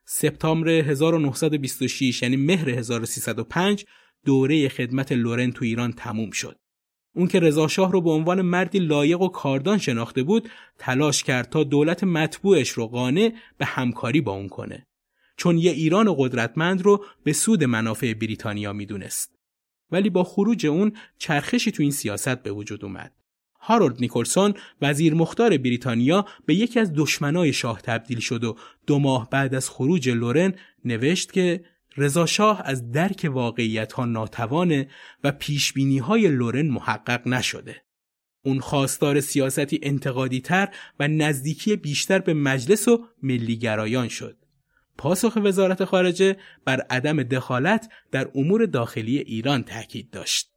سپتامبر 0.06 0.70
1926 0.70 2.22
یعنی 2.22 2.36
مهر 2.36 2.70
1305 2.70 3.86
دوره 4.26 4.70
خدمت 4.70 5.12
لورن 5.12 5.52
تو 5.52 5.66
ایران 5.66 5.92
تموم 5.92 6.32
شد. 6.32 6.58
اون 7.16 7.28
که 7.28 7.40
رضا 7.40 7.68
شاه 7.68 7.92
رو 7.92 8.02
به 8.02 8.10
عنوان 8.10 8.42
مردی 8.42 8.80
لایق 8.80 9.22
و 9.22 9.28
کاردان 9.28 9.78
شناخته 9.78 10.24
بود 10.24 10.50
تلاش 10.78 11.24
کرد 11.24 11.50
تا 11.50 11.64
دولت 11.64 12.04
مطبوعش 12.04 12.70
رو 12.70 12.88
قانع 12.88 13.34
به 13.58 13.66
همکاری 13.66 14.22
با 14.22 14.32
اون 14.32 14.50
کنه. 14.50 14.88
چون 15.38 15.58
یه 15.58 15.72
ایران 15.72 16.16
قدرتمند 16.18 16.82
رو 16.82 17.06
به 17.24 17.34
سود 17.34 17.64
منافع 17.64 18.14
بریتانیا 18.14 18.74
می‌دونست. 18.74 19.36
ولی 19.92 20.10
با 20.10 20.24
خروج 20.24 20.66
اون 20.66 20.92
چرخشی 21.18 21.72
تو 21.72 21.84
این 21.84 21.92
سیاست 21.92 22.44
به 22.44 22.52
وجود 22.52 22.86
اومد. 22.86 23.12
هارولد 23.60 23.98
نیکلسون 24.00 24.54
وزیر 24.82 25.14
مختار 25.14 25.58
بریتانیا 25.58 26.26
به 26.46 26.56
یکی 26.56 26.80
از 26.80 26.94
دشمنای 26.96 27.54
شاه 27.54 27.82
تبدیل 27.82 28.20
شد 28.20 28.44
و 28.44 28.58
دو 28.88 29.00
ماه 29.00 29.30
بعد 29.30 29.56
از 29.56 29.70
خروج 29.70 30.10
لورن 30.10 30.54
نوشت 30.86 31.32
که 31.32 31.66
رضا 31.98 32.26
شاه 32.26 32.62
از 32.66 32.92
درک 32.92 33.30
واقعیت 33.34 33.94
ها 33.94 34.06
ناتوانه 34.06 34.90
و 35.24 35.32
پیشبینی 35.32 35.98
های 35.98 36.28
لورن 36.28 36.68
محقق 36.68 37.28
نشده. 37.28 37.84
اون 38.44 38.60
خواستار 38.60 39.20
سیاستی 39.20 39.80
انتقادی 39.84 40.42
تر 40.42 40.70
و 41.00 41.08
نزدیکی 41.08 41.76
بیشتر 41.76 42.20
به 42.20 42.34
مجلس 42.34 42.88
و 42.88 43.06
ملیگرایان 43.24 44.08
شد. 44.08 44.38
پاسخ 44.98 45.38
وزارت 45.44 45.86
خارجه 45.86 46.38
بر 46.66 46.82
عدم 46.82 47.24
دخالت 47.24 47.90
در 48.12 48.32
امور 48.36 48.66
داخلی 48.66 49.18
ایران 49.18 49.64
تاکید 49.64 50.10
داشت. 50.10 50.52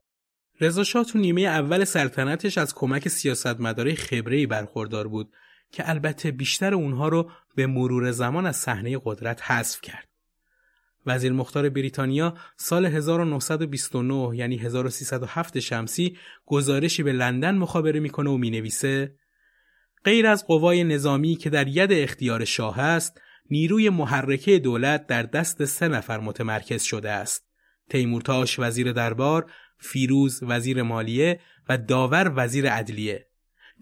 رضا 0.61 0.85
شاه 0.85 1.05
تو 1.05 1.19
نیمه 1.19 1.41
اول 1.41 1.85
سلطنتش 1.85 2.59
از 2.59 2.75
کمک 2.75 3.09
سیاستمدارای 3.09 3.95
خبره‌ای 3.95 4.47
برخوردار 4.47 5.09
بود 5.09 5.33
که 5.73 5.91
البته 5.91 6.31
بیشتر 6.31 6.75
اونها 6.75 7.09
رو 7.09 7.31
به 7.55 7.67
مرور 7.67 8.11
زمان 8.11 8.47
از 8.47 8.57
صحنه 8.57 8.99
قدرت 9.05 9.43
حذف 9.43 9.81
کرد. 9.81 10.14
وزیر 11.07 11.33
مختار 11.33 11.69
بریتانیا 11.69 12.35
سال 12.57 12.87
1929 12.87 14.37
یعنی 14.37 14.57
1307 14.57 15.61
شمسی 15.61 16.17
گزارشی 16.47 17.03
به 17.03 17.13
لندن 17.13 17.55
مخابره 17.55 18.01
می‌کنه 18.01 18.31
و 18.31 18.37
می‌نویسه 18.37 19.15
غیر 20.05 20.27
از 20.27 20.47
قوای 20.47 20.85
نظامی 20.85 21.37
که 21.37 21.51
در 21.51 21.69
ید 21.69 21.93
اختیار 21.93 22.45
شاه 22.45 22.79
است 22.79 23.21
نیروی 23.51 23.91
محرکه 23.91 24.59
دولت 24.59 25.07
در 25.07 25.23
دست 25.23 25.65
سه 25.65 25.89
نفر 25.89 26.21
متمرکز 26.21 26.83
شده 26.83 27.11
است 27.11 27.47
تیمورتاش 27.91 28.59
وزیر 28.59 28.93
دربار 28.93 29.51
فیروز 29.79 30.41
وزیر 30.43 30.83
مالیه 30.83 31.41
و 31.69 31.79
داور 31.79 32.33
وزیر 32.37 32.71
عدلیه. 32.71 33.27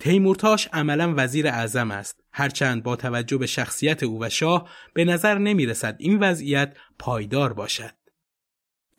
تیمورتاش 0.01 0.69
عملا 0.73 1.15
وزیر 1.17 1.49
اعظم 1.49 1.91
است. 1.91 2.22
هرچند 2.33 2.83
با 2.83 2.97
توجه 2.97 3.39
به 3.39 3.47
شخصیت 3.47 4.03
او 4.03 4.23
و 4.23 4.29
شاه 4.29 4.71
به 4.95 5.05
نظر 5.05 5.39
نمی 5.39 5.67
رسد 5.67 5.97
این 5.99 6.19
وضعیت 6.19 6.77
پایدار 6.99 7.53
باشد. 7.53 7.95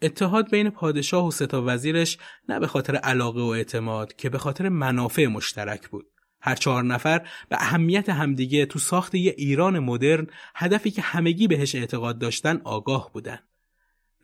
اتحاد 0.01 0.51
بین 0.51 0.69
پادشاه 0.69 1.27
و 1.27 1.31
ستا 1.31 1.63
وزیرش 1.65 2.17
نه 2.49 2.59
به 2.59 2.67
خاطر 2.67 2.95
علاقه 2.95 3.41
و 3.41 3.45
اعتماد 3.45 4.15
که 4.15 4.29
به 4.29 4.37
خاطر 4.37 4.69
منافع 4.69 5.27
مشترک 5.27 5.89
بود. 5.89 6.05
هر 6.41 6.55
چهار 6.55 6.83
نفر 6.83 7.27
به 7.49 7.57
اهمیت 7.59 8.09
همدیگه 8.09 8.65
تو 8.65 8.79
ساخت 8.79 9.15
یه 9.15 9.35
ایران 9.37 9.79
مدرن 9.79 10.27
هدفی 10.55 10.91
که 10.91 11.01
همگی 11.01 11.47
بهش 11.47 11.75
اعتقاد 11.75 12.19
داشتن 12.19 12.61
آگاه 12.63 13.11
بودن. 13.13 13.39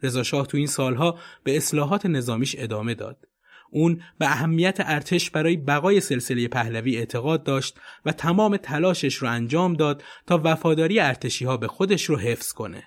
رضا 0.04 0.24
شاه 0.24 0.48
تو 0.48 0.58
این 0.58 0.68
سالها 0.68 1.20
به 1.44 1.58
اصلاحات 1.58 2.06
نظامیش 2.06 2.56
ادامه 2.60 2.94
داد. 2.94 3.29
اون 3.72 4.02
به 4.18 4.26
اهمیت 4.26 4.78
ارتش 4.80 5.30
برای 5.30 5.58
بقای 5.58 6.00
سلسله 6.00 6.48
پهلوی 6.48 6.98
اعتقاد 6.98 7.44
داشت 7.44 7.80
و 8.06 8.12
تمام 8.12 8.58
تلاشش 8.58 9.16
رو 9.16 9.30
انجام 9.30 9.74
داد 9.74 10.04
تا 10.28 10.42
وفاداری 10.44 11.00
ارتشی 11.00 11.46
ها 11.46 11.58
به 11.58 11.68
خودش 11.68 12.04
رو 12.04 12.18
حفظ 12.18 12.52
کنه. 12.54 12.84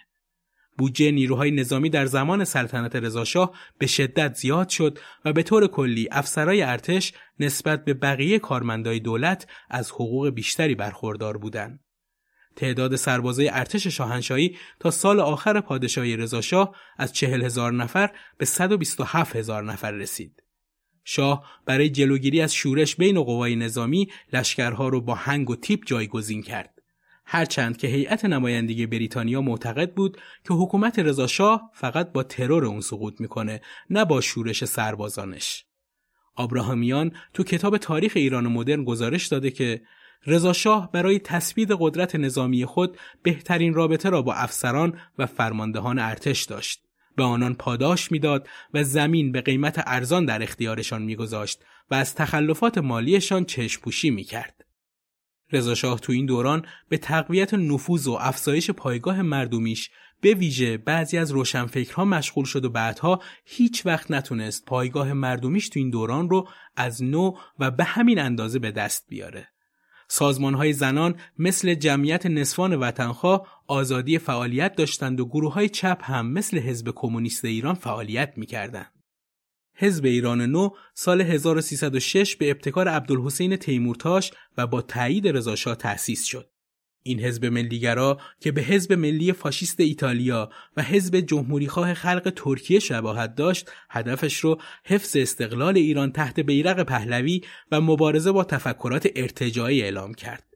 بودجه 0.78 1.10
نیروهای 1.10 1.50
نظامی 1.50 1.90
در 1.90 2.06
زمان 2.06 2.44
سلطنت 2.44 2.96
رضاشاه 2.96 3.52
به 3.78 3.86
شدت 3.86 4.34
زیاد 4.34 4.68
شد 4.68 4.98
و 5.24 5.32
به 5.32 5.42
طور 5.42 5.66
کلی 5.66 6.08
افسرای 6.10 6.62
ارتش 6.62 7.12
نسبت 7.40 7.84
به 7.84 7.94
بقیه 7.94 8.38
کارمندای 8.38 9.00
دولت 9.00 9.46
از 9.70 9.90
حقوق 9.90 10.28
بیشتری 10.28 10.74
برخوردار 10.74 11.36
بودند. 11.36 11.80
تعداد 12.56 12.96
سربازای 12.96 13.48
ارتش 13.48 13.86
شاهنشاهی 13.86 14.56
تا 14.80 14.90
سال 14.90 15.20
آخر 15.20 15.60
پادشاهی 15.60 16.16
رضاشاه 16.16 16.76
از 16.98 17.12
چهل 17.12 17.42
هزار 17.42 17.72
نفر 17.72 18.10
به 18.38 18.44
127 18.44 19.36
هزار 19.36 19.64
نفر 19.64 19.90
رسید. 19.90 20.41
شاه 21.04 21.44
برای 21.66 21.90
جلوگیری 21.90 22.40
از 22.40 22.54
شورش 22.54 22.96
بین 22.96 23.22
قوای 23.22 23.56
نظامی 23.56 24.08
لشکرها 24.32 24.88
را 24.88 25.00
با 25.00 25.14
هنگ 25.14 25.50
و 25.50 25.56
تیپ 25.56 25.84
جایگزین 25.86 26.42
کرد. 26.42 26.82
هرچند 27.24 27.76
که 27.76 27.88
هیئت 27.88 28.24
نمایندگی 28.24 28.86
بریتانیا 28.86 29.40
معتقد 29.40 29.94
بود 29.94 30.18
که 30.44 30.54
حکومت 30.54 30.98
رضا 30.98 31.26
شاه 31.26 31.70
فقط 31.74 32.12
با 32.12 32.22
ترور 32.22 32.64
اون 32.64 32.80
سقوط 32.80 33.20
می‌کنه 33.20 33.60
نه 33.90 34.04
با 34.04 34.20
شورش 34.20 34.64
سربازانش. 34.64 35.64
آبراهامیان 36.36 37.12
تو 37.34 37.44
کتاب 37.44 37.78
تاریخ 37.78 38.12
ایران 38.16 38.46
مدرن 38.46 38.84
گزارش 38.84 39.26
داده 39.26 39.50
که 39.50 39.82
رضا 40.26 40.52
شاه 40.52 40.92
برای 40.92 41.18
تثبیت 41.18 41.68
قدرت 41.78 42.16
نظامی 42.16 42.64
خود 42.64 42.98
بهترین 43.22 43.74
رابطه 43.74 44.10
را 44.10 44.22
با 44.22 44.34
افسران 44.34 44.98
و 45.18 45.26
فرماندهان 45.26 45.98
ارتش 45.98 46.42
داشت. 46.44 46.82
به 47.16 47.22
آنان 47.22 47.54
پاداش 47.54 48.12
می‌داد 48.12 48.48
و 48.74 48.84
زمین 48.84 49.32
به 49.32 49.40
قیمت 49.40 49.82
ارزان 49.86 50.24
در 50.24 50.42
اختیارشان 50.42 51.02
میگذاشت 51.02 51.64
و 51.90 51.94
از 51.94 52.14
تخلفات 52.14 52.78
مالیشان 52.78 53.44
چشم 53.44 53.80
پوشی 53.80 54.10
می‌کرد. 54.10 54.64
رضا 55.52 55.74
شاه 55.74 56.00
تو 56.00 56.12
این 56.12 56.26
دوران 56.26 56.66
به 56.88 56.98
تقویت 56.98 57.54
نفوذ 57.54 58.06
و 58.06 58.12
افزایش 58.20 58.70
پایگاه 58.70 59.22
مردمیش 59.22 59.90
به 60.20 60.34
ویژه 60.34 60.76
بعضی 60.76 61.18
از 61.18 61.30
روشنفکرها 61.30 62.04
مشغول 62.04 62.44
شد 62.44 62.64
و 62.64 62.70
بعدها 62.70 63.22
هیچ 63.44 63.86
وقت 63.86 64.10
نتونست 64.10 64.64
پایگاه 64.64 65.12
مردمیش 65.12 65.68
تو 65.68 65.78
این 65.78 65.90
دوران 65.90 66.30
رو 66.30 66.48
از 66.76 67.02
نو 67.02 67.32
و 67.58 67.70
به 67.70 67.84
همین 67.84 68.18
اندازه 68.18 68.58
به 68.58 68.70
دست 68.70 69.06
بیاره. 69.08 69.51
سازمان 70.14 70.54
های 70.54 70.72
زنان 70.72 71.14
مثل 71.38 71.74
جمعیت 71.74 72.26
نصفان 72.26 72.74
وطنخواه 72.74 73.62
آزادی 73.66 74.18
فعالیت 74.18 74.76
داشتند 74.76 75.20
و 75.20 75.26
گروه 75.26 75.52
های 75.52 75.68
چپ 75.68 75.98
هم 76.02 76.32
مثل 76.32 76.58
حزب 76.58 76.92
کمونیست 76.94 77.44
ایران 77.44 77.74
فعالیت 77.74 78.32
می‌کردند. 78.36 78.92
حزب 79.76 80.04
ایران 80.04 80.40
نو 80.40 80.70
سال 80.94 81.20
1306 81.20 82.36
به 82.36 82.50
ابتکار 82.50 82.88
عبدالحسین 82.88 83.56
تیمورتاش 83.56 84.32
و 84.58 84.66
با 84.66 84.82
تایید 84.82 85.28
رضاشاه 85.28 85.74
تأسیس 85.74 86.24
شد. 86.24 86.51
این 87.02 87.20
حزب 87.20 87.46
ملیگرا 87.46 88.20
که 88.40 88.52
به 88.52 88.62
حزب 88.62 88.92
ملی 88.92 89.32
فاشیست 89.32 89.80
ایتالیا 89.80 90.50
و 90.76 90.82
حزب 90.82 91.20
جمهوریخواه 91.20 91.94
خلق 91.94 92.32
ترکیه 92.36 92.78
شباهت 92.78 93.34
داشت 93.34 93.70
هدفش 93.90 94.36
رو 94.38 94.60
حفظ 94.84 95.16
استقلال 95.16 95.76
ایران 95.76 96.12
تحت 96.12 96.40
بیرق 96.40 96.82
پهلوی 96.82 97.40
و 97.72 97.80
مبارزه 97.80 98.32
با 98.32 98.44
تفکرات 98.44 99.08
ارتجاعی 99.16 99.82
اعلام 99.82 100.14
کرد 100.14 100.52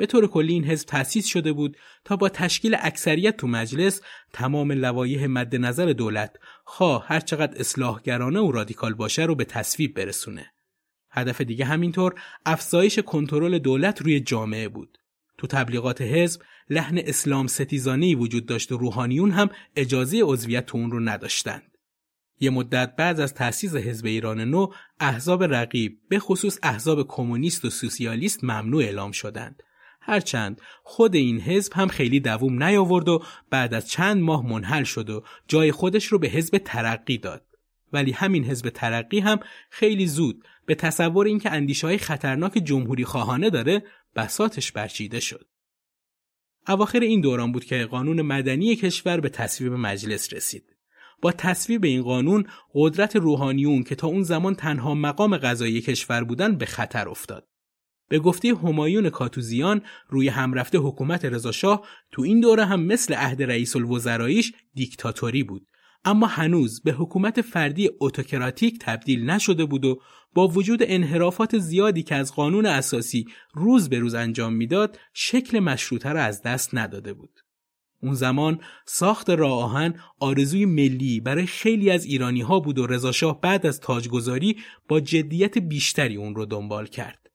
به 0.00 0.06
طور 0.06 0.26
کلی 0.26 0.52
این 0.52 0.64
حزب 0.64 0.88
تأسیس 0.88 1.26
شده 1.26 1.52
بود 1.52 1.76
تا 2.04 2.16
با 2.16 2.28
تشکیل 2.28 2.76
اکثریت 2.80 3.36
تو 3.36 3.46
مجلس 3.46 4.00
تمام 4.32 4.72
لوایح 4.72 5.26
مد 5.26 5.56
نظر 5.56 5.86
دولت 5.92 6.36
خواه 6.64 7.04
هر 7.06 7.20
چقدر 7.20 7.60
اصلاحگرانه 7.60 8.40
و 8.40 8.52
رادیکال 8.52 8.94
باشه 8.94 9.22
رو 9.22 9.34
به 9.34 9.44
تصویب 9.44 9.94
برسونه. 9.94 10.52
هدف 11.10 11.40
دیگه 11.40 11.64
همینطور 11.64 12.14
افزایش 12.46 12.98
کنترل 12.98 13.58
دولت 13.58 14.02
روی 14.02 14.20
جامعه 14.20 14.68
بود. 14.68 14.99
تو 15.40 15.46
تبلیغات 15.46 16.02
حزب 16.02 16.40
لحن 16.70 16.98
اسلام 16.98 17.46
ستیزانی 17.46 18.14
وجود 18.14 18.46
داشت 18.46 18.72
و 18.72 18.76
روحانیون 18.76 19.30
هم 19.30 19.50
اجازه 19.76 20.22
عضویت 20.22 20.66
تو 20.66 20.78
اون 20.78 20.90
رو 20.90 21.00
نداشتند. 21.00 21.62
یه 22.40 22.50
مدت 22.50 22.96
بعد 22.96 23.20
از 23.20 23.34
تأسیس 23.34 23.74
حزب 23.74 24.06
ایران 24.06 24.40
نو 24.40 24.66
احزاب 25.00 25.44
رقیب 25.44 25.98
به 26.08 26.18
خصوص 26.18 26.58
احزاب 26.62 27.06
کمونیست 27.08 27.64
و 27.64 27.70
سوسیالیست 27.70 28.44
ممنوع 28.44 28.82
اعلام 28.82 29.12
شدند. 29.12 29.62
هرچند 30.00 30.60
خود 30.82 31.14
این 31.14 31.40
حزب 31.40 31.72
هم 31.74 31.88
خیلی 31.88 32.20
دووم 32.20 32.62
نیاورد 32.62 33.08
و 33.08 33.22
بعد 33.50 33.74
از 33.74 33.88
چند 33.88 34.22
ماه 34.22 34.46
منحل 34.46 34.84
شد 34.84 35.10
و 35.10 35.22
جای 35.48 35.72
خودش 35.72 36.04
رو 36.04 36.18
به 36.18 36.28
حزب 36.28 36.58
ترقی 36.58 37.18
داد. 37.18 37.46
ولی 37.92 38.12
همین 38.12 38.44
حزب 38.44 38.68
ترقی 38.68 39.20
هم 39.20 39.40
خیلی 39.70 40.06
زود 40.06 40.44
به 40.66 40.74
تصور 40.74 41.26
اینکه 41.26 41.50
اندیشه 41.50 41.86
های 41.86 41.98
خطرناک 41.98 42.52
جمهوری 42.52 43.04
خواهانه 43.04 43.50
داره 43.50 43.82
بساتش 44.16 44.72
برچیده 44.72 45.20
شد. 45.20 45.46
اواخر 46.68 47.00
این 47.00 47.20
دوران 47.20 47.52
بود 47.52 47.64
که 47.64 47.86
قانون 47.86 48.22
مدنی 48.22 48.76
کشور 48.76 49.20
به 49.20 49.28
تصویب 49.28 49.72
مجلس 49.72 50.32
رسید. 50.32 50.64
با 51.22 51.32
تصویب 51.32 51.84
این 51.84 52.02
قانون 52.02 52.46
قدرت 52.74 53.16
روحانیون 53.16 53.82
که 53.82 53.94
تا 53.94 54.06
اون 54.06 54.22
زمان 54.22 54.54
تنها 54.54 54.94
مقام 54.94 55.36
قضایی 55.36 55.80
کشور 55.80 56.24
بودن 56.24 56.56
به 56.56 56.66
خطر 56.66 57.08
افتاد. 57.08 57.46
به 58.08 58.18
گفته 58.18 58.54
همایون 58.54 59.10
کاتوزیان 59.10 59.82
روی 60.08 60.28
همرفته 60.28 60.78
حکومت 60.78 61.24
رضاشاه 61.24 61.86
تو 62.12 62.22
این 62.22 62.40
دوره 62.40 62.64
هم 62.64 62.82
مثل 62.82 63.14
عهد 63.14 63.42
رئیس 63.42 63.76
الوزراییش 63.76 64.52
دیکتاتوری 64.74 65.42
بود 65.42 65.66
اما 66.04 66.26
هنوز 66.26 66.82
به 66.82 66.92
حکومت 66.92 67.40
فردی 67.40 67.90
اتوکراتیک 68.00 68.78
تبدیل 68.80 69.30
نشده 69.30 69.64
بود 69.64 69.84
و 69.84 70.00
با 70.34 70.48
وجود 70.48 70.80
انحرافات 70.82 71.58
زیادی 71.58 72.02
که 72.02 72.14
از 72.14 72.34
قانون 72.34 72.66
اساسی 72.66 73.26
روز 73.54 73.88
به 73.88 73.98
روز 73.98 74.14
انجام 74.14 74.52
می‌داد 74.52 74.98
شکل 75.14 75.58
مشروطه 75.58 76.12
را 76.12 76.22
از 76.22 76.42
دست 76.42 76.74
نداده 76.74 77.12
بود. 77.12 77.40
اون 78.02 78.14
زمان 78.14 78.60
ساخت 78.86 79.30
راه 79.30 79.52
آهن 79.52 79.94
آرزوی 80.20 80.64
ملی 80.64 81.20
برای 81.20 81.46
خیلی 81.46 81.90
از 81.90 82.04
ایرانی 82.04 82.40
ها 82.40 82.60
بود 82.60 82.78
و 82.78 82.86
رضاشاه 82.86 83.40
بعد 83.40 83.66
از 83.66 83.80
تاجگذاری 83.80 84.56
با 84.88 85.00
جدیت 85.00 85.58
بیشتری 85.58 86.16
اون 86.16 86.34
رو 86.34 86.46
دنبال 86.46 86.86
کرد. 86.86 87.30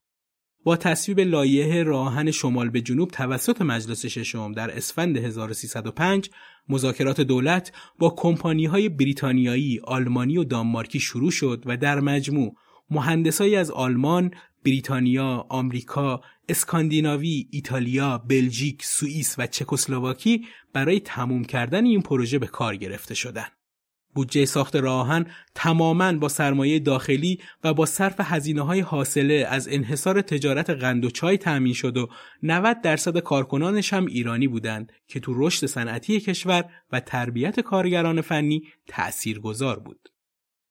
با 0.63 0.77
تصویب 0.77 1.19
لایحه 1.19 1.83
راهن 1.83 2.31
شمال 2.31 2.69
به 2.69 2.81
جنوب 2.81 3.11
توسط 3.11 3.61
مجلس 3.61 4.05
ششم 4.05 4.51
در 4.51 4.77
اسفند 4.77 5.17
1305 5.17 6.29
مذاکرات 6.69 7.21
دولت 7.21 7.71
با 7.99 8.09
کمپانی 8.09 8.65
های 8.65 8.89
بریتانیایی، 8.89 9.79
آلمانی 9.83 10.37
و 10.37 10.43
دانمارکی 10.43 10.99
شروع 10.99 11.31
شد 11.31 11.63
و 11.65 11.77
در 11.77 11.99
مجموع 11.99 12.55
مهندسایی 12.89 13.55
از 13.55 13.71
آلمان، 13.71 14.31
بریتانیا، 14.65 15.45
آمریکا، 15.49 16.21
اسکاندیناوی، 16.49 17.47
ایتالیا، 17.51 18.17
بلژیک، 18.17 18.85
سوئیس 18.85 19.35
و 19.37 19.47
چکسلواکی 19.47 20.45
برای 20.73 20.99
تموم 20.99 21.43
کردن 21.43 21.85
این 21.85 22.01
پروژه 22.01 22.39
به 22.39 22.47
کار 22.47 22.75
گرفته 22.75 23.15
شدند. 23.15 23.54
بودجه 24.15 24.45
ساخت 24.45 24.75
راهن 24.75 25.25
تماما 25.55 26.13
با 26.13 26.27
سرمایه 26.27 26.79
داخلی 26.79 27.39
و 27.63 27.73
با 27.73 27.85
صرف 27.85 28.15
هزینه 28.19 28.61
های 28.61 28.79
حاصله 28.79 29.47
از 29.49 29.67
انحصار 29.71 30.21
تجارت 30.21 30.69
قند 30.69 31.05
و 31.05 31.09
چای 31.09 31.37
تأمین 31.37 31.73
شد 31.73 31.97
و 31.97 32.09
90 32.43 32.81
درصد 32.81 33.19
کارکنانش 33.19 33.93
هم 33.93 34.05
ایرانی 34.05 34.47
بودند 34.47 34.91
که 35.07 35.19
تو 35.19 35.33
رشد 35.35 35.65
صنعتی 35.65 36.19
کشور 36.19 36.65
و 36.91 36.99
تربیت 36.99 37.59
کارگران 37.59 38.21
فنی 38.21 38.63
تأثیر 38.87 39.39
گذار 39.39 39.79
بود. 39.79 40.09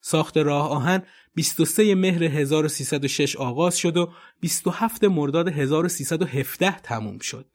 ساخت 0.01 0.37
راه 0.37 0.71
آهن 0.71 1.03
23 1.35 1.95
مهر 1.95 2.25
1306 2.25 3.37
آغاز 3.37 3.79
شد 3.79 3.97
و 3.97 4.13
27 4.41 5.05
مرداد 5.05 5.49
1317 5.49 6.79
تموم 6.79 7.19
شد. 7.19 7.54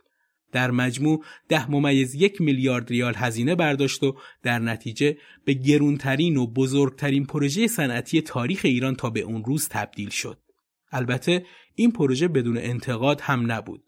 در 0.52 0.72
مجموع 0.72 1.24
ده 1.50 1.72
ممیز 1.72 2.16
یک 2.16 2.42
میلیارد 2.42 2.90
ریال 2.90 3.14
هزینه 3.16 3.56
برداشت 3.56 4.04
و 4.04 4.16
در 4.44 4.60
نتیجه 4.60 5.18
به 5.46 5.54
گرونترین 5.54 6.38
و 6.38 6.48
بزرگترین 6.48 7.26
پروژه 7.26 7.68
صنعتی 7.68 8.22
تاریخ 8.22 8.62
ایران 8.64 8.96
تا 8.96 9.10
به 9.10 9.20
اون 9.20 9.44
روز 9.44 9.70
تبدیل 9.70 10.10
شد. 10.10 10.38
البته 10.92 11.46
این 11.76 11.92
پروژه 11.92 12.28
بدون 12.28 12.58
انتقاد 12.58 13.22
هم 13.22 13.52
نبود. 13.52 13.84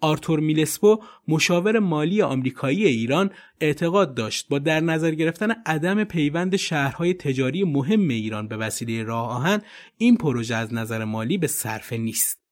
آرتور 0.00 0.40
میلسپو 0.40 1.02
مشاور 1.28 1.78
مالی 1.78 2.22
آمریکایی 2.22 2.86
ایران 2.86 3.30
اعتقاد 3.60 4.14
داشت 4.14 4.48
با 4.48 4.58
در 4.58 4.80
نظر 4.80 5.10
گرفتن 5.10 5.50
عدم 5.66 6.04
پیوند 6.04 6.56
شهرهای 6.56 7.14
تجاری 7.14 7.64
مهم 7.64 8.08
ایران 8.08 8.48
به 8.48 8.56
وسیله 8.56 9.02
راه 9.02 9.30
آهن 9.30 9.62
این 9.98 10.16
پروژه 10.16 10.54
از 10.54 10.74
نظر 10.74 11.04
مالی 11.04 11.38
به 11.38 11.46
صرفه 11.46 11.96
نیست. 11.96 12.45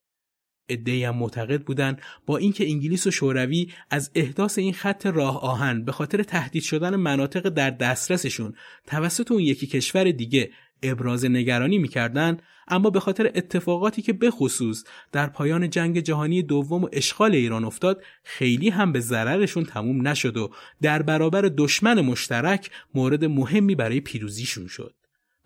ادهی 0.68 1.04
هم 1.04 1.16
معتقد 1.16 1.62
بودند 1.62 2.02
با 2.26 2.36
اینکه 2.36 2.70
انگلیس 2.70 3.06
و 3.06 3.10
شوروی 3.10 3.72
از 3.90 4.10
احداث 4.14 4.58
این 4.58 4.72
خط 4.72 5.06
راه 5.06 5.40
آهن 5.40 5.84
به 5.84 5.92
خاطر 5.92 6.22
تهدید 6.22 6.62
شدن 6.62 6.96
مناطق 6.96 7.48
در 7.48 7.70
دسترسشون 7.70 8.54
توسط 8.86 9.32
اون 9.32 9.40
یکی 9.40 9.66
کشور 9.66 10.10
دیگه 10.10 10.50
ابراز 10.82 11.24
نگرانی 11.24 11.78
می‌کردند 11.78 12.42
اما 12.68 12.90
به 12.90 13.00
خاطر 13.00 13.30
اتفاقاتی 13.34 14.02
که 14.02 14.12
به 14.12 14.30
خصوص 14.30 14.84
در 15.12 15.26
پایان 15.26 15.70
جنگ 15.70 16.00
جهانی 16.00 16.42
دوم 16.42 16.84
و 16.84 16.88
اشغال 16.92 17.34
ایران 17.34 17.64
افتاد 17.64 18.02
خیلی 18.24 18.68
هم 18.68 18.92
به 18.92 19.00
ضررشون 19.00 19.64
تموم 19.64 20.08
نشد 20.08 20.36
و 20.36 20.50
در 20.82 21.02
برابر 21.02 21.50
دشمن 21.56 22.00
مشترک 22.00 22.70
مورد 22.94 23.24
مهمی 23.24 23.74
برای 23.74 24.00
پیروزیشون 24.00 24.66
شد. 24.66 24.94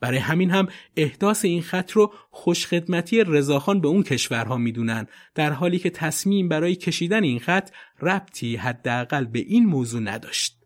برای 0.01 0.19
همین 0.19 0.51
هم 0.51 0.69
احداث 0.97 1.45
این 1.45 1.63
خط 1.63 1.91
رو 1.91 2.13
خوشخدمتی 2.31 3.25
رضاخان 3.25 3.81
به 3.81 3.89
اون 3.89 4.03
کشورها 4.03 4.57
می‌دونن 4.57 5.07
در 5.35 5.53
حالی 5.53 5.79
که 5.79 5.91
تصمیم 5.91 6.49
برای 6.49 6.75
کشیدن 6.75 7.23
این 7.23 7.39
خط 7.39 7.71
ربطی 8.03 8.57
حداقل 8.57 9.25
به 9.25 9.39
این 9.39 9.67
موضوع 9.67 10.01
نداشت. 10.01 10.59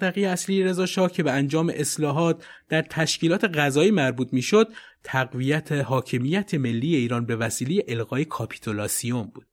دغدغه 0.00 0.20
اصلی 0.20 0.64
رضا 0.64 0.86
شاه 0.86 1.12
که 1.12 1.22
به 1.22 1.32
انجام 1.32 1.72
اصلاحات 1.74 2.44
در 2.68 2.82
تشکیلات 2.82 3.44
غذایی 3.44 3.90
مربوط 3.90 4.32
می‌شد 4.32 4.68
تقویت 5.04 5.72
حاکمیت 5.72 6.54
ملی 6.54 6.96
ایران 6.96 7.26
به 7.26 7.36
وسیله 7.36 7.84
الغای 7.88 8.24
کاپیتولاسیون 8.24 9.22
بود 9.34 9.46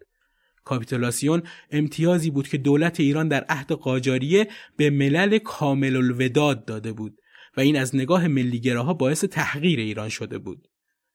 کاپیتولاسیون 0.63 1.43
امتیازی 1.71 2.31
بود 2.31 2.47
که 2.47 2.57
دولت 2.57 2.99
ایران 2.99 3.27
در 3.27 3.45
عهد 3.49 3.71
قاجاریه 3.71 4.47
به 4.77 4.89
ملل 4.89 5.37
کامل 5.37 5.95
الوداد 5.95 6.65
داده 6.65 6.93
بود 6.93 7.17
و 7.57 7.61
این 7.61 7.77
از 7.77 7.95
نگاه 7.95 8.27
ملیگراها 8.27 8.93
باعث 8.93 9.23
تحقیر 9.23 9.79
ایران 9.79 10.09
شده 10.09 10.37
بود. 10.37 10.67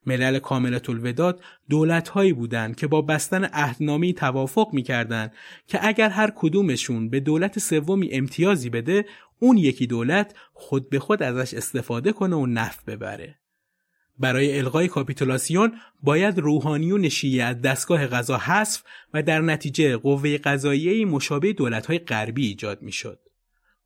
ملل 0.06 0.38
کاملت 0.38 0.90
الوداد 0.90 1.42
دولت 1.70 2.08
هایی 2.08 2.32
بودند 2.32 2.76
که 2.76 2.86
با 2.86 3.02
بستن 3.02 3.44
عهدنامه 3.44 4.12
توافق 4.12 4.68
می‌کردند 4.72 5.32
که 5.66 5.86
اگر 5.86 6.08
هر 6.08 6.32
کدومشون 6.36 7.08
به 7.08 7.20
دولت 7.20 7.58
سومی 7.58 8.08
امتیازی 8.12 8.70
بده 8.70 9.04
اون 9.38 9.56
یکی 9.56 9.86
دولت 9.86 10.34
خود 10.52 10.90
به 10.90 10.98
خود 10.98 11.22
ازش 11.22 11.54
استفاده 11.54 12.12
کنه 12.12 12.36
و 12.36 12.46
نفع 12.46 12.82
ببره. 12.86 13.38
برای 14.18 14.58
الغای 14.58 14.88
کاپیتولاسیون 14.88 15.72
باید 16.02 16.38
روحانیون 16.38 17.08
شیعه 17.08 17.44
از 17.44 17.60
دستگاه 17.60 18.06
غذا 18.06 18.36
حذف 18.36 18.82
و 19.14 19.22
در 19.22 19.40
نتیجه 19.40 19.96
قوه 19.96 20.38
قضاییه 20.38 21.04
مشابه 21.04 21.52
دولت‌های 21.52 21.98
غربی 21.98 22.46
ایجاد 22.46 22.82
می‌شد. 22.82 23.18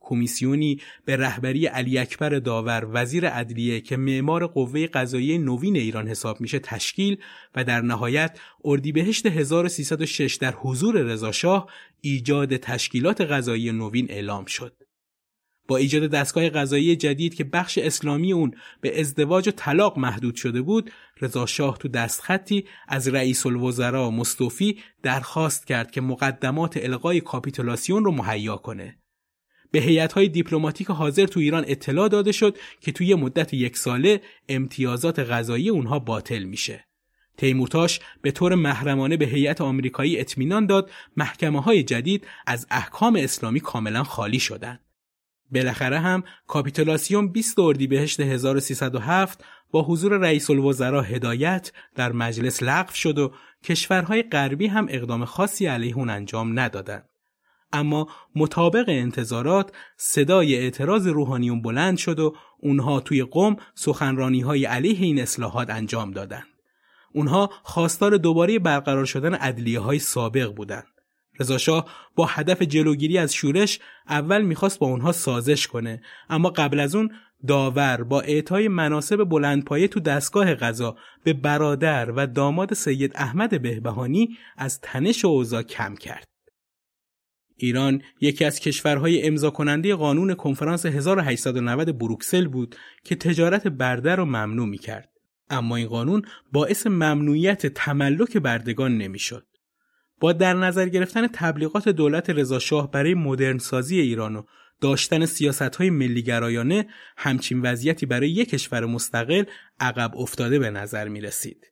کمیسیونی 0.06 0.80
به 1.04 1.16
رهبری 1.16 1.66
علی 1.66 1.98
اکبر 1.98 2.28
داور 2.28 2.88
وزیر 2.92 3.28
عدلیه 3.28 3.80
که 3.80 3.96
معمار 3.96 4.46
قوه 4.46 4.86
قضایی 4.86 5.38
نوین 5.38 5.76
ایران 5.76 6.08
حساب 6.08 6.40
میشه 6.40 6.58
تشکیل 6.58 7.16
و 7.54 7.64
در 7.64 7.80
نهایت 7.80 8.38
اردیبهشت 8.64 9.26
1306 9.26 10.34
در 10.34 10.54
حضور 10.54 11.02
رضاشاه 11.02 11.66
ایجاد 12.00 12.56
تشکیلات 12.56 13.20
قضایی 13.20 13.72
نوین 13.72 14.06
اعلام 14.10 14.44
شد. 14.44 14.76
با 15.68 15.76
ایجاد 15.76 16.10
دستگاه 16.10 16.48
قضایی 16.48 16.96
جدید 16.96 17.34
که 17.34 17.44
بخش 17.44 17.78
اسلامی 17.78 18.32
اون 18.32 18.54
به 18.80 19.00
ازدواج 19.00 19.48
و 19.48 19.50
طلاق 19.50 19.98
محدود 19.98 20.34
شده 20.34 20.62
بود 20.62 20.90
رضا 21.20 21.46
شاه 21.46 21.78
تو 21.78 21.88
دستخطی 21.88 22.64
از 22.88 23.08
رئیس 23.08 23.46
الوزراء 23.46 24.10
مستوفی 24.10 24.78
درخواست 25.02 25.66
کرد 25.66 25.90
که 25.90 26.00
مقدمات 26.00 26.76
القای 26.76 27.20
کاپیتولاسیون 27.20 28.04
رو 28.04 28.12
مهیا 28.12 28.56
کنه 28.56 28.98
به 29.76 29.82
هیئت‌های 29.82 30.28
دیپلماتیک 30.28 30.86
حاضر 30.86 31.26
تو 31.26 31.40
ایران 31.40 31.64
اطلاع 31.68 32.08
داده 32.08 32.32
شد 32.32 32.56
که 32.80 32.92
توی 32.92 33.14
مدت 33.14 33.54
یک 33.54 33.76
ساله 33.76 34.20
امتیازات 34.48 35.18
غذایی 35.18 35.68
اونها 35.68 35.98
باطل 35.98 36.42
میشه. 36.42 36.84
تیمورتاش 37.36 38.00
به 38.22 38.30
طور 38.30 38.54
محرمانه 38.54 39.16
به 39.16 39.26
هیئت 39.26 39.60
آمریکایی 39.60 40.20
اطمینان 40.20 40.66
داد 40.66 40.90
محکمه 41.16 41.62
های 41.62 41.82
جدید 41.82 42.26
از 42.46 42.66
احکام 42.70 43.16
اسلامی 43.16 43.60
کاملا 43.60 44.04
خالی 44.04 44.38
شدند. 44.38 44.80
بالاخره 45.50 46.00
هم 46.00 46.24
کاپیتولاسیون 46.46 47.32
20 47.32 47.58
اردیبهشت 47.58 48.20
1307 48.20 49.44
با 49.70 49.82
حضور 49.82 50.18
رئیس 50.18 50.50
الوزراء 50.50 51.02
هدایت 51.02 51.72
در 51.94 52.12
مجلس 52.12 52.62
لغو 52.62 52.92
شد 52.94 53.18
و 53.18 53.32
کشورهای 53.64 54.22
غربی 54.22 54.66
هم 54.66 54.86
اقدام 54.90 55.24
خاصی 55.24 55.66
علیه 55.66 55.96
اون 55.96 56.10
انجام 56.10 56.58
ندادند. 56.58 57.08
اما 57.76 58.08
مطابق 58.36 58.84
انتظارات 58.88 59.72
صدای 59.96 60.56
اعتراض 60.56 61.06
روحانیون 61.06 61.62
بلند 61.62 61.98
شد 61.98 62.20
و 62.20 62.34
اونها 62.60 63.00
توی 63.00 63.22
قوم 63.22 63.56
سخنرانی 63.74 64.40
های 64.40 64.64
علیه 64.64 65.00
این 65.00 65.20
اصلاحات 65.20 65.70
انجام 65.70 66.10
دادند. 66.10 66.46
اونها 67.14 67.50
خواستار 67.62 68.16
دوباره 68.16 68.58
برقرار 68.58 69.04
شدن 69.04 69.34
عدلیه 69.34 69.80
های 69.80 69.98
سابق 69.98 70.54
بودند. 70.54 70.86
رضاشاه 71.40 71.86
با 72.16 72.26
هدف 72.26 72.62
جلوگیری 72.62 73.18
از 73.18 73.34
شورش 73.34 73.80
اول 74.08 74.42
می‌خواست 74.42 74.78
با 74.78 74.86
اونها 74.86 75.12
سازش 75.12 75.66
کنه 75.66 76.02
اما 76.30 76.50
قبل 76.50 76.80
از 76.80 76.94
اون 76.94 77.10
داور 77.46 78.02
با 78.02 78.20
اعطای 78.20 78.68
مناسب 78.68 79.24
بلندپایه 79.24 79.88
تو 79.88 80.00
دستگاه 80.00 80.54
قضا 80.54 80.96
به 81.24 81.32
برادر 81.32 82.10
و 82.10 82.26
داماد 82.26 82.74
سید 82.74 83.12
احمد 83.14 83.62
بهبهانی 83.62 84.36
از 84.56 84.80
تنش 84.80 85.24
اوضاع 85.24 85.62
کم 85.62 85.94
کرد. 85.94 86.35
ایران 87.56 88.02
یکی 88.20 88.44
از 88.44 88.60
کشورهای 88.60 89.26
امضا 89.26 89.50
کننده 89.50 89.94
قانون 89.94 90.34
کنفرانس 90.34 90.86
1890 90.86 91.98
بروکسل 91.98 92.48
بود 92.48 92.76
که 93.04 93.14
تجارت 93.14 93.68
برده 93.68 94.14
را 94.14 94.24
ممنوع 94.24 94.66
می 94.66 94.78
کرد. 94.78 95.10
اما 95.50 95.76
این 95.76 95.88
قانون 95.88 96.22
باعث 96.52 96.86
ممنوعیت 96.86 97.66
تملک 97.66 98.36
بردگان 98.36 98.98
نمی‌شد. 98.98 99.46
با 100.20 100.32
در 100.32 100.54
نظر 100.54 100.88
گرفتن 100.88 101.26
تبلیغات 101.26 101.88
دولت 101.88 102.30
رضاشاه 102.30 102.90
برای 102.90 103.14
مدرنسازی 103.14 104.00
ایران 104.00 104.36
و 104.36 104.42
داشتن 104.80 105.26
سیاست 105.26 105.76
های 105.76 105.90
ملیگرایانه 105.90 106.86
همچین 107.16 107.62
وضعیتی 107.62 108.06
برای 108.06 108.30
یک 108.30 108.48
کشور 108.50 108.84
مستقل 108.84 109.44
عقب 109.80 110.16
افتاده 110.16 110.58
به 110.58 110.70
نظر 110.70 111.08
می 111.08 111.20
رسید. 111.20 111.66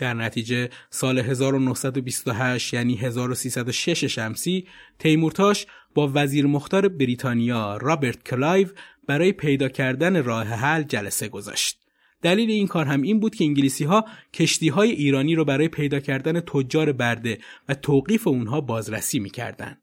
در 0.00 0.14
نتیجه 0.14 0.70
سال 0.90 1.18
1928 1.18 2.74
یعنی 2.74 2.96
1306 2.96 4.04
شمسی 4.04 4.66
تیمورتاش 4.98 5.66
با 5.94 6.10
وزیر 6.14 6.46
مختار 6.46 6.88
بریتانیا 6.88 7.76
رابرت 7.76 8.24
کلایو 8.24 8.68
برای 9.08 9.32
پیدا 9.32 9.68
کردن 9.68 10.24
راه 10.24 10.46
حل 10.46 10.82
جلسه 10.82 11.28
گذاشت. 11.28 11.78
دلیل 12.22 12.50
این 12.50 12.66
کار 12.66 12.86
هم 12.86 13.02
این 13.02 13.20
بود 13.20 13.34
که 13.34 13.44
انگلیسی 13.44 13.84
ها 13.84 14.04
کشتی 14.34 14.68
های 14.68 14.90
ایرانی 14.90 15.34
رو 15.34 15.44
برای 15.44 15.68
پیدا 15.68 16.00
کردن 16.00 16.40
تجار 16.40 16.92
برده 16.92 17.38
و 17.68 17.74
توقیف 17.74 18.26
اونها 18.26 18.60
بازرسی 18.60 19.18
می‌کردند. 19.18 19.82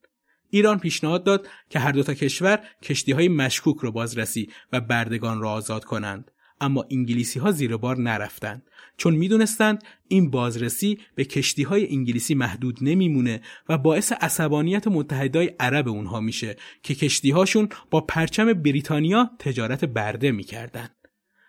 ایران 0.50 0.80
پیشنهاد 0.80 1.24
داد 1.24 1.48
که 1.70 1.80
هر 1.80 1.92
دو 1.92 2.04
تا 2.04 2.14
کشور 2.14 2.60
کشتی 2.84 3.12
های 3.12 3.28
مشکوک 3.28 3.78
رو 3.78 3.92
بازرسی 3.92 4.50
و 4.74 4.82
بردگان 4.82 5.42
را 5.42 5.52
آزاد 5.52 5.86
کنند. 5.86 6.32
اما 6.62 6.86
انگلیسی 6.92 7.40
ها 7.40 7.52
زیر 7.52 7.78
بار 7.78 7.98
نرفتند 7.98 8.64
چون 8.98 9.16
می‌دونستند 9.16 9.84
این 10.08 10.32
بازرسی 10.32 11.00
به 11.16 11.26
کشتی 11.26 11.64
های 11.64 11.92
انگلیسی 11.92 12.36
محدود 12.36 12.78
نمیمونه 12.82 13.42
و 13.70 13.78
باعث 13.78 14.12
عصبانیت 14.12 14.88
متحدای 14.88 15.52
عرب 15.60 15.88
اونها 15.88 16.20
میشه 16.20 16.56
که 16.84 16.96
کشتی 16.96 17.32
هاشون 17.32 17.70
با 17.92 18.02
پرچم 18.02 18.54
بریتانیا 18.54 19.30
تجارت 19.40 19.86
برده 19.86 20.32
می‌کردن. 20.32 20.90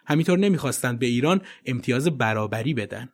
همینطور 0.07 0.39
نمی‌خواستند 0.39 0.99
به 0.99 1.07
ایران 1.07 1.41
امتیاز 1.67 2.09
برابری 2.09 2.75
بدن. 2.75 3.09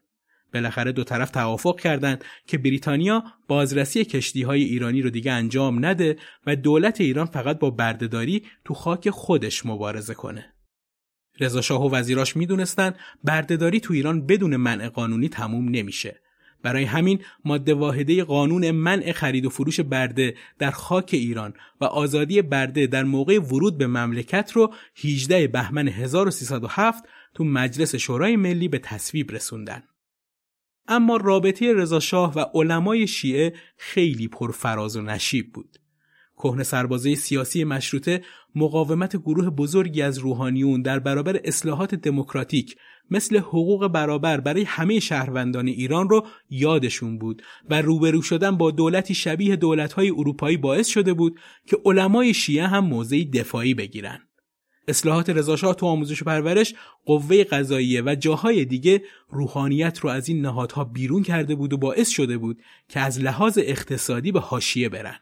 بالاخره 0.54 0.92
دو 0.92 1.04
طرف 1.04 1.30
توافق 1.30 1.80
کردند 1.80 2.24
که 2.46 2.58
بریتانیا 2.58 3.24
بازرسی 3.48 4.04
کشتی 4.04 4.42
های 4.42 4.62
ایرانی 4.62 5.02
رو 5.02 5.10
دیگه 5.10 5.32
انجام 5.32 5.84
نده 5.84 6.16
و 6.46 6.56
دولت 6.56 7.00
ایران 7.00 7.26
فقط 7.26 7.58
با 7.58 7.70
بردهداری 7.70 8.42
تو 8.64 8.74
خاک 8.74 9.10
خودش 9.10 9.66
مبارزه 9.66 10.14
کنه. 10.14 10.53
رضا 11.40 11.60
شاه 11.60 11.86
و 11.86 11.94
وزیراش 11.94 12.36
می‌دونستن 12.36 12.94
بردهداری 13.24 13.80
تو 13.80 13.94
ایران 13.94 14.26
بدون 14.26 14.56
منع 14.56 14.88
قانونی 14.88 15.28
تموم 15.28 15.68
نمیشه. 15.68 16.20
برای 16.64 16.84
همین 16.84 17.20
ماده 17.44 17.74
واحده 17.74 18.24
قانون 18.24 18.70
منع 18.70 19.12
خرید 19.12 19.46
و 19.46 19.50
فروش 19.50 19.80
برده 19.80 20.34
در 20.58 20.70
خاک 20.70 21.10
ایران 21.12 21.54
و 21.80 21.84
آزادی 21.84 22.42
برده 22.42 22.86
در 22.86 23.04
موقع 23.04 23.38
ورود 23.38 23.78
به 23.78 23.86
مملکت 23.86 24.52
رو 24.52 24.74
18 25.04 25.46
بهمن 25.46 25.88
1307 25.88 27.04
تو 27.34 27.44
مجلس 27.44 27.94
شورای 27.94 28.36
ملی 28.36 28.68
به 28.68 28.78
تصویب 28.78 29.32
رسوندن. 29.32 29.82
اما 30.88 31.16
رابطه 31.16 31.74
رضا 31.74 32.00
شاه 32.00 32.34
و 32.34 32.44
علمای 32.54 33.06
شیعه 33.06 33.54
خیلی 33.76 34.28
پرفراز 34.28 34.96
و 34.96 35.02
نشیب 35.02 35.52
بود. 35.52 35.78
کهن 36.36 36.62
سربازه 36.62 37.14
سیاسی 37.14 37.64
مشروطه 37.64 38.22
مقاومت 38.54 39.16
گروه 39.16 39.50
بزرگی 39.50 40.02
از 40.02 40.18
روحانیون 40.18 40.82
در 40.82 40.98
برابر 40.98 41.40
اصلاحات 41.44 41.94
دموکراتیک 41.94 42.76
مثل 43.10 43.36
حقوق 43.38 43.88
برابر 43.88 44.40
برای 44.40 44.64
همه 44.64 45.00
شهروندان 45.00 45.66
ایران 45.66 46.08
رو 46.08 46.26
یادشون 46.50 47.18
بود 47.18 47.42
و 47.70 47.82
روبرو 47.82 48.22
شدن 48.22 48.56
با 48.56 48.70
دولتی 48.70 49.14
شبیه 49.14 49.56
دولت‌های 49.56 50.10
اروپایی 50.10 50.56
باعث 50.56 50.88
شده 50.88 51.14
بود 51.14 51.40
که 51.66 51.78
علمای 51.84 52.34
شیعه 52.34 52.66
هم 52.66 52.84
موضعی 52.84 53.24
دفاعی 53.24 53.74
بگیرن. 53.74 54.18
اصلاحات 54.88 55.30
رضاشاه 55.30 55.74
تو 55.74 55.86
آموزش 55.86 56.22
و 56.22 56.24
پرورش 56.24 56.74
قوه 57.04 57.44
قضاییه 57.44 58.02
و 58.02 58.14
جاهای 58.14 58.64
دیگه 58.64 59.02
روحانیت 59.30 59.98
رو 59.98 60.10
از 60.10 60.28
این 60.28 60.40
نهادها 60.40 60.84
بیرون 60.84 61.22
کرده 61.22 61.54
بود 61.54 61.72
و 61.72 61.76
باعث 61.76 62.08
شده 62.08 62.38
بود 62.38 62.62
که 62.88 63.00
از 63.00 63.20
لحاظ 63.20 63.58
اقتصادی 63.62 64.32
به 64.32 64.40
حاشیه 64.40 64.88
برن. 64.88 65.18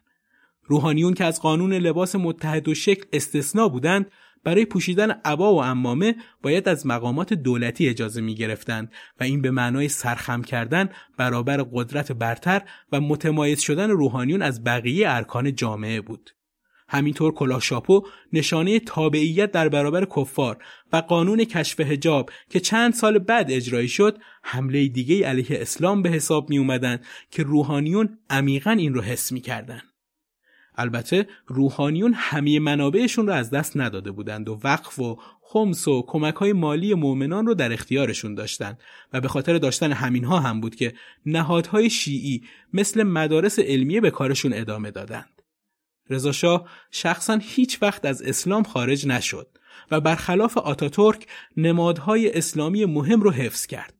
روحانیون 0.72 1.14
که 1.14 1.24
از 1.24 1.40
قانون 1.40 1.72
لباس 1.72 2.16
متحد 2.16 2.68
و 2.68 2.74
شکل 2.74 3.04
استثنا 3.12 3.68
بودند 3.68 4.10
برای 4.44 4.64
پوشیدن 4.64 5.10
عبا 5.24 5.54
و 5.54 5.62
امامه 5.62 6.14
باید 6.42 6.68
از 6.68 6.86
مقامات 6.86 7.32
دولتی 7.34 7.88
اجازه 7.88 8.20
می 8.20 8.34
گرفتند 8.34 8.92
و 9.20 9.24
این 9.24 9.42
به 9.42 9.50
معنای 9.50 9.88
سرخم 9.88 10.42
کردن 10.42 10.88
برابر 11.16 11.56
قدرت 11.72 12.12
برتر 12.12 12.62
و 12.92 13.00
متمایز 13.00 13.60
شدن 13.60 13.90
روحانیون 13.90 14.42
از 14.42 14.64
بقیه 14.64 15.10
ارکان 15.10 15.54
جامعه 15.54 16.00
بود. 16.00 16.30
همینطور 16.88 17.32
کلاه 17.32 17.60
شاپو 17.60 18.02
نشانه 18.32 18.80
تابعیت 18.80 19.50
در 19.50 19.68
برابر 19.68 20.04
کفار 20.16 20.64
و 20.92 20.96
قانون 20.96 21.44
کشف 21.44 21.80
هجاب 21.80 22.30
که 22.50 22.60
چند 22.60 22.92
سال 22.92 23.18
بعد 23.18 23.50
اجرایی 23.50 23.88
شد 23.88 24.18
حمله 24.42 24.88
دیگه 24.88 25.26
علیه 25.26 25.60
اسلام 25.60 26.02
به 26.02 26.08
حساب 26.08 26.50
می 26.50 26.58
اومدن 26.58 27.00
که 27.30 27.42
روحانیون 27.42 28.18
عمیقا 28.30 28.70
این 28.70 28.94
رو 28.94 29.02
حس 29.02 29.32
می 29.32 29.40
کردن. 29.40 29.82
البته 30.76 31.26
روحانیون 31.46 32.12
همه 32.16 32.58
منابعشون 32.58 33.26
رو 33.26 33.32
از 33.32 33.50
دست 33.50 33.76
نداده 33.76 34.10
بودند 34.10 34.48
و 34.48 34.60
وقف 34.64 34.98
و 34.98 35.18
خمس 35.40 35.88
و 35.88 36.04
کمک 36.06 36.34
های 36.34 36.52
مالی 36.52 36.94
مؤمنان 36.94 37.46
رو 37.46 37.54
در 37.54 37.72
اختیارشون 37.72 38.34
داشتند 38.34 38.80
و 39.12 39.20
به 39.20 39.28
خاطر 39.28 39.58
داشتن 39.58 39.92
همینها 39.92 40.40
هم 40.40 40.60
بود 40.60 40.74
که 40.74 40.94
نهادهای 41.26 41.90
شیعی 41.90 42.42
مثل 42.72 43.02
مدارس 43.02 43.58
علمیه 43.58 44.00
به 44.00 44.10
کارشون 44.10 44.52
ادامه 44.52 44.90
دادند. 44.90 45.42
رضا 46.10 46.64
شخصا 46.90 47.38
هیچ 47.42 47.82
وقت 47.82 48.04
از 48.04 48.22
اسلام 48.22 48.62
خارج 48.62 49.06
نشد 49.06 49.48
و 49.90 50.00
برخلاف 50.00 50.58
آتاتورک 50.58 51.26
نمادهای 51.56 52.38
اسلامی 52.38 52.84
مهم 52.84 53.20
رو 53.20 53.30
حفظ 53.30 53.66
کرد. 53.66 53.94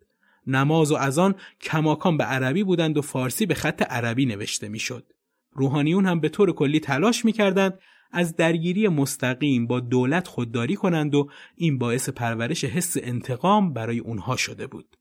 نماز 0.47 0.93
و 0.93 0.95
اذان 0.95 1.35
کماکان 1.61 2.17
به 2.17 2.25
عربی 2.25 2.65
بودند 2.65 2.97
و 2.99 3.03
فارسی 3.03 3.47
به 3.47 3.55
خط 3.55 3.83
عربی 3.83 4.27
نوشته 4.27 4.69
می‌شد. 4.69 5.12
روحانیون 5.55 6.07
هم 6.07 6.21
به 6.21 6.29
طور 6.29 6.53
کلی 6.53 6.81
تلاش 6.81 7.25
می‌کردند 7.25 7.79
از 8.13 8.37
درگیری 8.37 8.89
مستقیم 8.89 9.67
با 9.67 9.81
دولت 9.81 10.29
خودداری 10.29 10.77
کنند 10.77 11.15
و 11.15 11.31
این 11.57 11.79
باعث 11.79 12.09
پرورش 12.09 12.65
حس 12.65 12.97
انتقام 13.03 13.73
برای 13.73 13.99
اونها 13.99 14.37
شده 14.37 14.67
بود. 14.67 14.97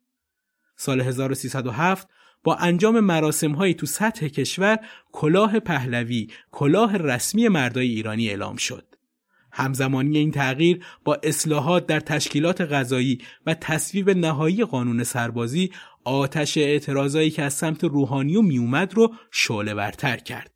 سال 0.75 1.01
1307 1.01 2.07
با 2.43 2.55
انجام 2.55 2.99
مراسم 2.99 3.51
هایی 3.51 3.73
تو 3.73 3.85
سطح 3.85 4.27
کشور 4.27 4.79
کلاه 5.11 5.59
پهلوی 5.59 6.27
کلاه 6.51 6.97
رسمی 6.97 7.47
مردای 7.47 7.87
ایرانی 7.87 8.29
اعلام 8.29 8.55
شد. 8.55 8.85
همزمانی 9.51 10.17
این 10.17 10.31
تغییر 10.31 10.85
با 11.03 11.19
اصلاحات 11.23 11.87
در 11.87 11.99
تشکیلات 11.99 12.61
غذایی 12.61 13.21
و 13.45 13.53
تصویب 13.53 14.09
نهایی 14.09 14.65
قانون 14.65 15.03
سربازی 15.03 15.71
آتش 16.03 16.57
اعتراضایی 16.57 17.29
که 17.29 17.43
از 17.43 17.53
سمت 17.53 17.83
روحانی 17.83 18.41
میومد 18.41 18.93
رو 18.93 19.13
شعله 19.31 19.73
ورتر 19.73 20.17
کرد. 20.17 20.51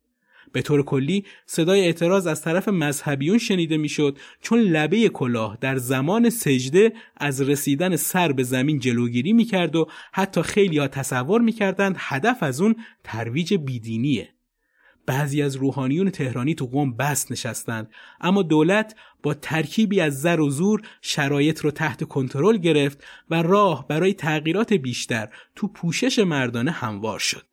به 0.52 0.62
طور 0.62 0.82
کلی 0.82 1.24
صدای 1.46 1.80
اعتراض 1.80 2.26
از 2.26 2.42
طرف 2.42 2.68
مذهبیون 2.68 3.38
شنیده 3.38 3.76
می‌شد 3.76 4.18
چون 4.42 4.58
لبه 4.58 5.08
کلاه 5.08 5.58
در 5.60 5.76
زمان 5.76 6.30
سجده 6.30 6.92
از 7.16 7.40
رسیدن 7.40 7.96
سر 7.96 8.32
به 8.32 8.42
زمین 8.42 8.78
جلوگیری 8.78 9.32
می‌کرد 9.32 9.76
و 9.76 9.88
حتی 10.12 10.42
خیلی 10.42 10.78
ها 10.78 10.88
تصور 10.88 11.40
می‌کردند 11.40 11.96
هدف 11.98 12.42
از 12.42 12.60
اون 12.60 12.76
ترویج 13.04 13.54
بیدینیه. 13.54 14.35
بعضی 15.06 15.42
از 15.42 15.56
روحانیون 15.56 16.10
تهرانی 16.10 16.54
تو 16.54 16.66
قوم 16.66 16.96
بست 16.96 17.32
نشستند 17.32 17.90
اما 18.20 18.42
دولت 18.42 18.94
با 19.22 19.34
ترکیبی 19.34 20.00
از 20.00 20.20
زر 20.20 20.40
و 20.40 20.50
زور 20.50 20.82
شرایط 21.02 21.60
رو 21.60 21.70
تحت 21.70 22.04
کنترل 22.04 22.56
گرفت 22.56 23.04
و 23.30 23.42
راه 23.42 23.88
برای 23.88 24.14
تغییرات 24.14 24.72
بیشتر 24.72 25.28
تو 25.54 25.68
پوشش 25.68 26.18
مردانه 26.18 26.70
هموار 26.70 27.18
شد. 27.18 27.46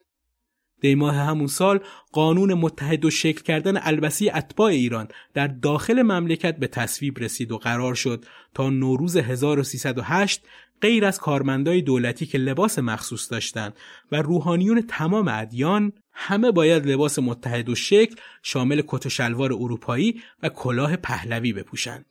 دی 0.82 0.96
ماه 0.96 1.16
همون 1.16 1.48
سال 1.48 1.80
قانون 2.12 2.54
متحد 2.54 3.06
و 3.06 3.10
شکل 3.10 3.42
کردن 3.42 3.78
البسی 3.82 4.30
اتباع 4.30 4.72
ایران 4.72 5.08
در 5.34 5.48
داخل 5.48 6.02
مملکت 6.02 6.58
به 6.58 6.68
تصویب 6.68 7.20
رسید 7.20 7.52
و 7.52 7.58
قرار 7.58 7.96
شد 7.96 8.26
تا 8.54 8.70
نوروز 8.70 9.18
1308 9.18 10.44
غیر 10.82 11.06
از 11.06 11.20
کارمندای 11.20 11.82
دولتی 11.82 12.26
که 12.26 12.38
لباس 12.38 12.80
مخصوص 12.80 13.32
داشتند 13.32 13.74
و 14.12 14.22
روحانیون 14.22 14.82
تمام 14.82 15.28
ادیان 15.28 15.94
همه 16.14 16.52
باید 16.52 16.86
لباس 16.86 17.20
متحد 17.20 17.70
و 17.70 17.76
شکل 17.76 18.16
شامل 18.44 18.82
کت 18.88 19.06
و 19.06 19.10
شلوار 19.10 19.54
اروپایی 19.54 20.22
و 20.44 20.50
کلاه 20.50 20.96
پهلوی 20.96 21.54
بپوشند. 21.54 22.06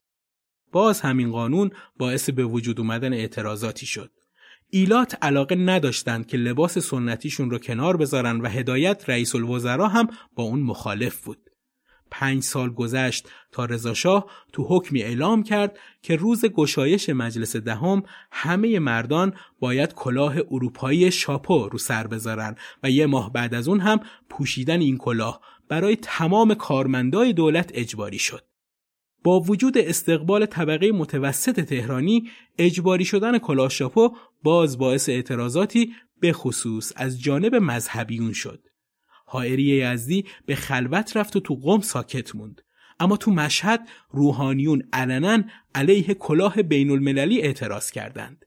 باز 0.73 1.01
همین 1.01 1.31
قانون 1.31 1.71
باعث 1.99 2.31
به 2.31 2.45
وجود 2.45 2.81
اومدن 2.81 3.13
اعتراضاتی 3.13 3.87
شد. 3.87 4.11
ایلات 4.71 5.17
علاقه 5.23 5.55
نداشتند 5.55 6.27
که 6.27 6.37
لباس 6.37 6.79
سنتیشون 6.79 7.51
رو 7.51 7.59
کنار 7.59 7.97
بذارن 7.97 8.41
و 8.41 8.49
هدایت 8.49 9.09
رئیس 9.09 9.35
الوزراء 9.35 9.89
هم 9.89 10.09
با 10.35 10.43
اون 10.43 10.61
مخالف 10.61 11.25
بود. 11.25 11.52
پنج 12.13 12.43
سال 12.43 12.71
گذشت 12.71 13.29
تا 13.53 13.65
رضاشاه 13.65 14.27
تو 14.53 14.65
حکمی 14.69 15.03
اعلام 15.03 15.43
کرد 15.43 15.79
که 16.03 16.17
روز 16.17 16.45
گشایش 16.45 17.09
مجلس 17.09 17.57
دهم 17.57 18.03
همه 18.33 18.79
مردان 18.79 19.35
باید 19.61 19.95
کلاه 19.95 20.37
اروپایی 20.51 21.11
شاپو 21.11 21.69
رو 21.69 21.79
سر 21.79 22.07
بذارن 22.07 22.57
و 22.83 22.91
یه 22.91 23.07
ماه 23.07 23.33
بعد 23.33 23.55
از 23.55 23.69
اون 23.69 23.81
هم 23.81 24.01
پوشیدن 24.29 24.81
این 24.81 24.99
کلاه 24.99 25.41
برای 25.69 25.97
تمام 25.97 26.55
کارمندای 26.55 27.33
دولت 27.33 27.71
اجباری 27.75 28.19
شد. 28.19 28.45
با 29.25 29.41
وجود 29.41 29.79
استقبال 29.79 30.47
طبقه 30.47 30.93
متوسط 30.93 31.61
تهرانی 31.61 32.31
اجباری 32.59 33.05
شدن 33.05 33.39
کلاه 33.39 33.69
شاپو 33.69 34.17
باز 34.43 34.79
باعث 34.79 35.09
اعتراضاتی 35.09 35.95
به 36.21 36.33
خصوص 36.33 36.93
از 36.97 37.21
جانب 37.21 37.55
مذهبیون 37.55 38.33
شد. 38.33 38.72
حائری 39.27 39.63
یزدی 39.63 40.25
به 40.47 40.55
خلوت 40.55 41.17
رفت 41.17 41.37
و 41.37 41.41
تو 41.41 41.55
قم 41.55 41.81
ساکت 41.81 42.35
موند. 42.35 42.63
اما 43.01 43.17
تو 43.17 43.31
مشهد 43.31 43.89
روحانیون 44.11 44.83
علنا 44.93 45.43
علیه 45.75 46.15
کلاه 46.15 46.63
بین 46.63 46.91
المللی 46.91 47.43
اعتراض 47.43 47.91
کردند. 47.91 48.45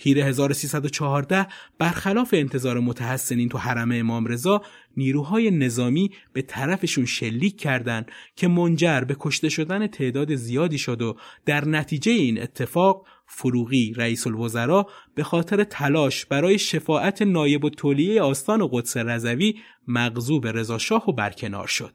تیر 0.00 0.18
1314 0.18 1.46
برخلاف 1.78 2.34
انتظار 2.34 2.80
متحسنین 2.80 3.48
تو 3.48 3.58
حرم 3.58 3.92
امام 3.92 4.26
رضا 4.26 4.62
نیروهای 4.96 5.50
نظامی 5.50 6.10
به 6.32 6.42
طرفشون 6.42 7.04
شلیک 7.04 7.60
کردند 7.60 8.10
که 8.36 8.48
منجر 8.48 9.00
به 9.00 9.16
کشته 9.20 9.48
شدن 9.48 9.86
تعداد 9.86 10.34
زیادی 10.34 10.78
شد 10.78 11.02
و 11.02 11.16
در 11.46 11.64
نتیجه 11.64 12.12
این 12.12 12.42
اتفاق 12.42 13.06
فروغی 13.32 13.92
رئیس 13.96 14.26
الوزراء 14.26 14.86
به 15.14 15.22
خاطر 15.22 15.64
تلاش 15.64 16.26
برای 16.26 16.58
شفاعت 16.58 17.22
نایب 17.22 17.64
و 17.64 17.70
تولیه 17.70 18.22
آستان 18.22 18.68
قدس 18.72 18.96
رضوی 18.96 19.60
مغضوب 19.86 20.46
رضاشاه 20.46 21.08
و 21.08 21.12
برکنار 21.12 21.66
شد. 21.66 21.94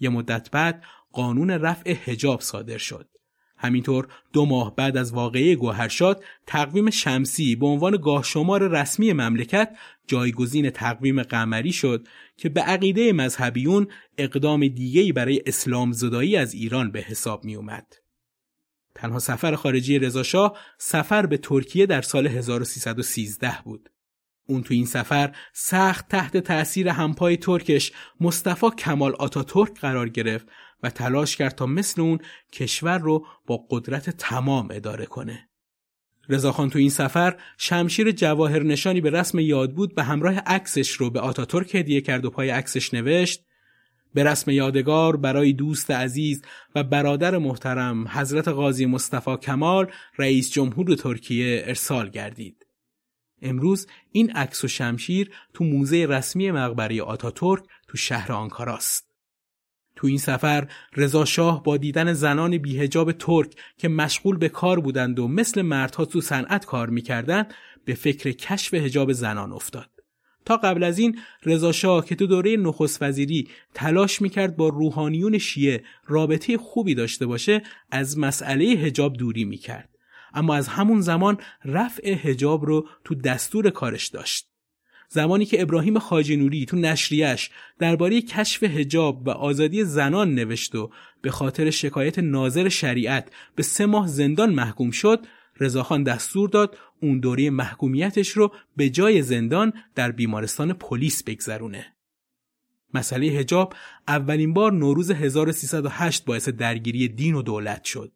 یه 0.00 0.08
مدت 0.08 0.50
بعد 0.50 0.84
قانون 1.12 1.50
رفع 1.50 1.92
حجاب 1.92 2.40
صادر 2.40 2.78
شد. 2.78 3.08
همینطور 3.56 4.08
دو 4.32 4.46
ماه 4.46 4.76
بعد 4.76 4.96
از 4.96 5.12
واقعه 5.12 5.54
گوهرشاد 5.54 6.24
تقویم 6.46 6.90
شمسی 6.90 7.56
به 7.56 7.66
عنوان 7.66 7.96
گاهشمار 7.96 8.68
رسمی 8.68 9.12
مملکت 9.12 9.76
جایگزین 10.06 10.70
تقویم 10.70 11.22
قمری 11.22 11.72
شد 11.72 12.08
که 12.36 12.48
به 12.48 12.60
عقیده 12.60 13.12
مذهبیون 13.12 13.86
اقدام 14.18 14.68
دیگری 14.68 15.12
برای 15.12 15.42
اسلام 15.46 15.92
زدایی 15.92 16.36
از 16.36 16.54
ایران 16.54 16.90
به 16.90 17.00
حساب 17.00 17.44
می 17.44 17.56
اومد. 17.56 17.86
تنها 18.94 19.18
سفر 19.18 19.54
خارجی 19.54 19.98
رضاشاه 19.98 20.58
سفر 20.78 21.26
به 21.26 21.36
ترکیه 21.36 21.86
در 21.86 22.02
سال 22.02 22.26
1313 22.26 23.58
بود. 23.64 23.90
اون 24.46 24.62
تو 24.62 24.74
این 24.74 24.86
سفر 24.86 25.36
سخت 25.52 26.08
تحت 26.08 26.36
تأثیر 26.36 26.88
همتای 26.88 27.36
ترکش 27.36 27.92
مصطفی 28.20 28.70
کمال 28.78 29.14
آتاتورک 29.14 29.80
قرار 29.80 30.08
گرفت 30.08 30.46
و 30.82 30.90
تلاش 30.90 31.36
کرد 31.36 31.54
تا 31.54 31.66
مثل 31.66 32.00
اون 32.00 32.18
کشور 32.52 32.98
رو 32.98 33.26
با 33.46 33.64
قدرت 33.70 34.10
تمام 34.10 34.68
اداره 34.70 35.06
کنه. 35.06 35.48
رضاخان 36.28 36.70
تو 36.70 36.78
این 36.78 36.90
سفر 36.90 37.36
شمشیر 37.58 38.12
جواهر 38.12 38.62
نشانی 38.62 39.00
به 39.00 39.10
رسم 39.10 39.38
یاد 39.38 39.74
بود 39.74 39.94
به 39.94 40.02
همراه 40.02 40.38
عکسش 40.38 40.90
رو 40.90 41.10
به 41.10 41.20
آتاتورک 41.20 41.74
هدیه 41.74 42.00
کرد 42.00 42.24
و 42.24 42.30
پای 42.30 42.50
عکسش 42.50 42.94
نوشت 42.94 43.44
به 44.14 44.24
رسم 44.24 44.50
یادگار 44.50 45.16
برای 45.16 45.52
دوست 45.52 45.90
عزیز 45.90 46.42
و 46.74 46.82
برادر 46.82 47.38
محترم 47.38 48.08
حضرت 48.08 48.48
قاضی 48.48 48.86
مصطفی 48.86 49.36
کمال 49.36 49.90
رئیس 50.18 50.50
جمهور 50.52 50.94
ترکیه 50.94 51.62
ارسال 51.66 52.08
گردید. 52.08 52.66
امروز 53.42 53.86
این 54.12 54.30
عکس 54.30 54.64
و 54.64 54.68
شمشیر 54.68 55.30
تو 55.54 55.64
موزه 55.64 56.06
رسمی 56.06 56.50
مقبره 56.50 57.02
آتاتورک 57.02 57.64
تو 57.88 57.96
شهر 57.96 58.32
آنکاراست. 58.32 59.10
تو 59.96 60.06
این 60.06 60.18
سفر 60.18 60.68
رضا 60.96 61.24
شاه 61.24 61.62
با 61.62 61.76
دیدن 61.76 62.12
زنان 62.12 62.58
بیهجاب 62.58 63.12
ترک 63.12 63.54
که 63.78 63.88
مشغول 63.88 64.36
به 64.36 64.48
کار 64.48 64.80
بودند 64.80 65.18
و 65.18 65.28
مثل 65.28 65.62
مردها 65.62 66.04
تو 66.04 66.20
صنعت 66.20 66.64
کار 66.64 66.90
می‌کردند 66.90 67.54
به 67.84 67.94
فکر 67.94 68.32
کشف 68.32 68.74
هجاب 68.74 69.12
زنان 69.12 69.52
افتاد. 69.52 69.99
تا 70.50 70.56
قبل 70.56 70.82
از 70.82 70.98
این 70.98 71.18
رضا 71.44 71.72
شاه 71.72 72.06
که 72.06 72.14
تو 72.14 72.26
دوره 72.26 72.56
نخست 72.56 73.02
وزیری 73.02 73.48
تلاش 73.74 74.22
می‌کرد 74.22 74.56
با 74.56 74.68
روحانیون 74.68 75.38
شیعه 75.38 75.84
رابطه 76.06 76.58
خوبی 76.58 76.94
داشته 76.94 77.26
باشه 77.26 77.62
از 77.90 78.18
مسئله 78.18 78.64
هجاب 78.64 79.16
دوری 79.16 79.44
می‌کرد. 79.44 79.88
اما 80.34 80.54
از 80.54 80.68
همون 80.68 81.00
زمان 81.00 81.38
رفع 81.64 82.08
هجاب 82.08 82.66
رو 82.66 82.88
تو 83.04 83.14
دستور 83.14 83.70
کارش 83.70 84.08
داشت. 84.08 84.46
زمانی 85.08 85.44
که 85.44 85.62
ابراهیم 85.62 85.98
خاجی 85.98 86.36
نوری 86.36 86.66
تو 86.66 86.76
نشریش 86.76 87.50
درباره 87.78 88.22
کشف 88.22 88.62
هجاب 88.62 89.26
و 89.26 89.30
آزادی 89.30 89.84
زنان 89.84 90.34
نوشت 90.34 90.74
و 90.74 90.90
به 91.22 91.30
خاطر 91.30 91.70
شکایت 91.70 92.18
ناظر 92.18 92.68
شریعت 92.68 93.30
به 93.56 93.62
سه 93.62 93.86
ماه 93.86 94.08
زندان 94.08 94.50
محکوم 94.54 94.90
شد 94.90 95.26
رضاخان 95.60 96.02
دستور 96.02 96.48
داد 96.48 96.78
اون 97.02 97.20
دوره 97.20 97.50
محکومیتش 97.50 98.28
رو 98.28 98.52
به 98.76 98.90
جای 98.90 99.22
زندان 99.22 99.72
در 99.94 100.12
بیمارستان 100.12 100.72
پلیس 100.72 101.24
بگذرونه. 101.24 101.86
مسئله 102.94 103.26
هجاب 103.26 103.74
اولین 104.08 104.54
بار 104.54 104.72
نوروز 104.72 105.10
1308 105.10 106.24
باعث 106.24 106.48
درگیری 106.48 107.08
دین 107.08 107.34
و 107.34 107.42
دولت 107.42 107.84
شد. 107.84 108.12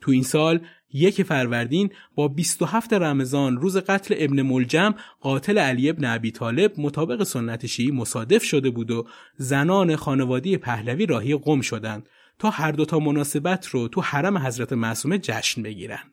تو 0.00 0.10
این 0.10 0.22
سال 0.22 0.60
یک 0.92 1.22
فروردین 1.22 1.90
با 2.14 2.28
27 2.28 2.92
رمضان 2.92 3.56
روز 3.56 3.76
قتل 3.76 4.14
ابن 4.18 4.42
ملجم 4.42 4.94
قاتل 5.20 5.58
علی 5.58 5.90
ابن 5.90 6.04
ابی 6.04 6.30
طالب 6.30 6.72
مطابق 6.78 7.22
سنت 7.22 7.66
شیعی 7.66 7.90
مصادف 7.90 8.42
شده 8.42 8.70
بود 8.70 8.90
و 8.90 9.06
زنان 9.36 9.96
خانوادی 9.96 10.56
پهلوی 10.56 11.06
راهی 11.06 11.36
قم 11.36 11.60
شدند 11.60 12.08
تا 12.38 12.50
هر 12.50 12.72
دوتا 12.72 12.98
مناسبت 12.98 13.66
رو 13.66 13.88
تو 13.88 14.00
حرم 14.00 14.38
حضرت 14.38 14.72
معصومه 14.72 15.18
جشن 15.18 15.62
بگیرن. 15.62 16.11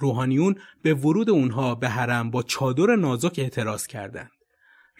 روحانیون 0.00 0.54
به 0.82 0.94
ورود 0.94 1.30
اونها 1.30 1.74
به 1.74 1.88
حرم 1.88 2.30
با 2.30 2.42
چادر 2.42 2.96
نازک 2.96 3.34
اعتراض 3.38 3.86
کردند. 3.86 4.30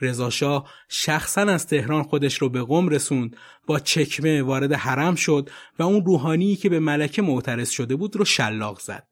رضاشاه 0.01 0.71
شخصا 0.89 1.43
از 1.43 1.67
تهران 1.67 2.03
خودش 2.03 2.35
رو 2.35 2.49
به 2.49 2.63
قم 2.63 2.89
رسوند 2.89 3.37
با 3.67 3.79
چکمه 3.79 4.43
وارد 4.43 4.73
حرم 4.73 5.15
شد 5.15 5.51
و 5.79 5.83
اون 5.83 6.05
روحانی 6.05 6.57
که 6.57 6.69
به 6.69 6.81
ملکه 6.81 7.23
معترض 7.23 7.71
شده 7.71 7.97
بود 7.97 8.17
رو 8.17 8.25
شلاق 8.25 8.81
زد. 8.81 9.07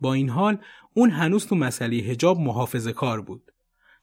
با 0.00 0.14
این 0.14 0.28
حال 0.28 0.58
اون 0.94 1.10
هنوز 1.10 1.46
تو 1.46 1.56
مسئله 1.56 1.96
هجاب 1.96 2.40
محافظه 2.40 2.92
کار 2.92 3.20
بود. 3.20 3.52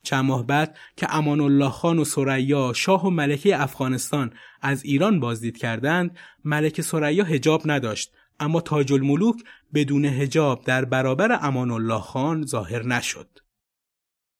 چند 0.03 0.25
ماه 0.25 0.47
بعد 0.47 0.77
که 0.95 1.15
امان 1.15 1.41
الله 1.41 1.69
خان 1.69 1.99
و 1.99 2.05
سریا 2.05 2.73
شاه 2.73 3.05
و 3.05 3.09
ملکه 3.09 3.61
افغانستان 3.61 4.33
از 4.61 4.83
ایران 4.83 5.19
بازدید 5.19 5.57
کردند 5.57 6.17
ملکه 6.45 6.81
سریا 6.81 7.23
هجاب 7.23 7.61
نداشت 7.65 8.11
اما 8.41 8.61
تاج 8.61 8.93
الملوک 8.93 9.35
بدون 9.73 10.05
هجاب 10.05 10.63
در 10.65 10.85
برابر 10.85 11.39
امان 11.41 11.71
الله 11.71 11.99
خان 11.99 12.45
ظاهر 12.45 12.85
نشد. 12.85 13.27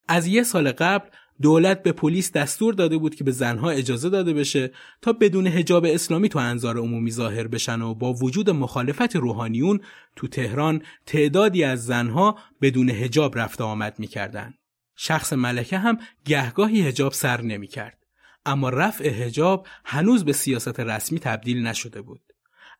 از 0.08 0.26
یه 0.26 0.42
سال 0.42 0.72
قبل 0.72 1.08
دولت 1.42 1.82
به 1.82 1.92
پلیس 1.92 2.32
دستور 2.32 2.74
داده 2.74 2.98
بود 2.98 3.14
که 3.14 3.24
به 3.24 3.30
زنها 3.30 3.70
اجازه 3.70 4.10
داده 4.10 4.32
بشه 4.32 4.70
تا 5.02 5.12
بدون 5.12 5.46
هجاب 5.46 5.84
اسلامی 5.84 6.28
تو 6.28 6.38
انظار 6.38 6.78
عمومی 6.78 7.10
ظاهر 7.10 7.46
بشن 7.46 7.82
و 7.82 7.94
با 7.94 8.12
وجود 8.12 8.50
مخالفت 8.50 9.16
روحانیون 9.16 9.80
تو 10.16 10.28
تهران 10.28 10.82
تعدادی 11.06 11.64
از 11.64 11.86
زنها 11.86 12.38
بدون 12.60 12.90
هجاب 12.90 13.38
رفت 13.38 13.60
آمد 13.60 13.94
می‌کردن. 13.98 14.54
شخص 14.96 15.32
ملکه 15.32 15.78
هم 15.78 15.98
گهگاهی 16.24 16.88
هجاب 16.88 17.12
سر 17.12 17.40
نمی‌کرد. 17.40 17.98
اما 18.46 18.68
رفع 18.68 19.08
هجاب 19.08 19.66
هنوز 19.84 20.24
به 20.24 20.32
سیاست 20.32 20.80
رسمی 20.80 21.18
تبدیل 21.18 21.66
نشده 21.66 22.02
بود. 22.02 22.20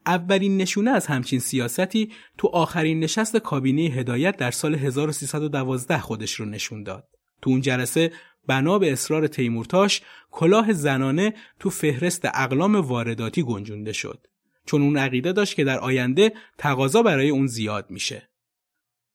اولین 0.07 0.57
نشونه 0.57 0.91
از 0.91 1.07
همچین 1.07 1.39
سیاستی 1.39 2.13
تو 2.39 2.49
آخرین 2.49 3.01
نشست 3.01 3.37
کابینه 3.37 3.83
هدایت 3.83 4.37
در 4.37 4.51
سال 4.51 4.75
1312 4.75 5.99
خودش 5.99 6.35
رو 6.35 6.45
نشون 6.45 6.83
داد. 6.83 7.09
تو 7.43 7.51
اون 7.51 7.61
جلسه 7.61 8.13
بنا 8.47 8.79
به 8.79 8.93
اصرار 8.93 9.27
تیمورتاش 9.27 10.03
کلاه 10.31 10.73
زنانه 10.73 11.35
تو 11.61 11.71
فهرست 11.71 12.25
اقلام 12.25 12.77
وارداتی 12.77 13.43
گنجونده 13.43 13.93
شد. 13.93 14.27
چون 14.67 14.83
اون 14.83 14.97
عقیده 14.97 15.33
داشت 15.33 15.57
که 15.57 15.65
در 15.65 15.79
آینده 15.79 16.33
تقاضا 16.59 17.03
برای 17.03 17.29
اون 17.29 17.47
زیاد 17.47 17.91
میشه. 17.91 18.29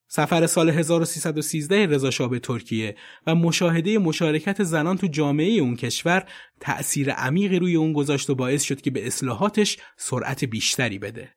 سفر 0.08 0.48
سال 0.48 0.70
1313 0.70 1.86
رضا 1.86 2.28
به 2.28 2.40
ترکیه 2.40 2.96
و 3.28 3.36
مشاهده 3.36 3.98
مشارکت 3.98 4.64
زنان 4.64 4.98
تو 4.98 5.08
جامعه 5.08 5.60
اون 5.60 5.76
کشور 5.76 6.26
تأثیر 6.60 7.12
عمیقی 7.12 7.60
روی 7.60 7.76
اون 7.76 7.94
گذاشت 7.94 8.30
و 8.30 8.36
باعث 8.36 8.64
شد 8.64 8.82
که 8.82 8.92
به 8.92 9.08
اصلاحاتش 9.08 9.78
سرعت 9.98 10.46
بیشتری 10.46 11.00
بده. 11.00 11.30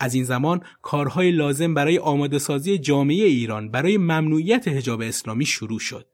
از 0.00 0.14
این 0.14 0.24
زمان 0.24 0.60
کارهای 0.82 1.30
لازم 1.30 1.74
برای 1.74 1.98
آماده 1.98 2.38
سازی 2.38 2.78
جامعه 2.78 3.24
ایران 3.24 3.70
برای 3.70 3.96
ممنوعیت 3.96 4.68
حجاب 4.68 5.00
اسلامی 5.00 5.46
شروع 5.46 5.78
شد. 5.78 6.06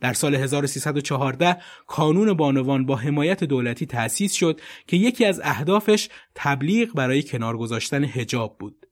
در 0.00 0.12
سال 0.12 0.34
1314 0.34 1.56
کانون 1.86 2.32
بانوان 2.32 2.86
با 2.86 2.96
حمایت 2.96 3.44
دولتی 3.44 3.86
تأسیس 3.86 4.32
شد 4.32 4.60
که 4.86 4.96
یکی 4.96 5.24
از 5.24 5.40
اهدافش 5.44 6.08
تبلیغ 6.34 6.92
برای 6.94 7.22
کنار 7.22 7.56
گذاشتن 7.56 8.04
حجاب 8.04 8.58
بود. 8.58 8.83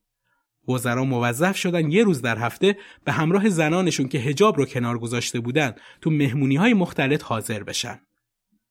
وزرا 0.69 1.05
موظف 1.05 1.57
شدن 1.57 1.91
یه 1.91 2.05
روز 2.05 2.23
در 2.23 2.39
هفته 2.39 2.77
به 3.05 3.13
همراه 3.13 3.49
زنانشون 3.49 4.09
که 4.09 4.19
هجاب 4.19 4.59
رو 4.59 4.65
کنار 4.65 4.99
گذاشته 4.99 5.41
بودن 5.41 5.75
تو 6.01 6.11
مهمونی 6.11 6.57
های 6.57 6.75
مختلف 6.75 7.23
حاضر 7.23 7.63
بشن. 7.63 8.01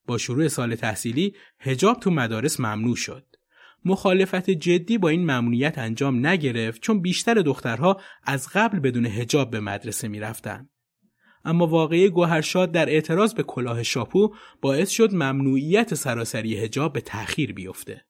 با 0.08 0.18
شروع 0.18 0.48
سال 0.48 0.76
تحصیلی 0.76 1.36
هجاب 1.60 2.00
تو 2.00 2.12
مدارس 2.12 2.60
ممنوع 2.60 2.96
شد. 2.96 3.26
مخالفت 3.86 4.50
جدی 4.50 4.98
با 4.98 5.10
این 5.10 5.22
ممنوعیت 5.22 5.78
انجام 5.78 6.28
نگرفت 6.28 6.82
چون 6.82 7.02
بیشتر 7.02 7.34
دخترها 7.34 8.02
از 8.24 8.48
قبل 8.54 8.80
بدون 8.80 9.06
هجاب 9.06 9.52
به 9.52 9.60
مدرسه 9.60 10.08
می‌رفتن. 10.08 10.70
اما 11.46 11.68
واقعی 11.68 12.10
گوهرشاد 12.10 12.72
در 12.72 12.90
اعتراض 12.90 13.34
به 13.34 13.44
کلاه 13.44 13.84
شاپو 13.84 14.36
باعث 14.62 14.90
شد 14.90 15.14
ممنوعیت 15.14 15.94
سراسری 15.94 16.58
هجاب 16.58 16.94
به 16.94 17.02
تأخیر 17.02 17.54
بیفته. 17.54 18.06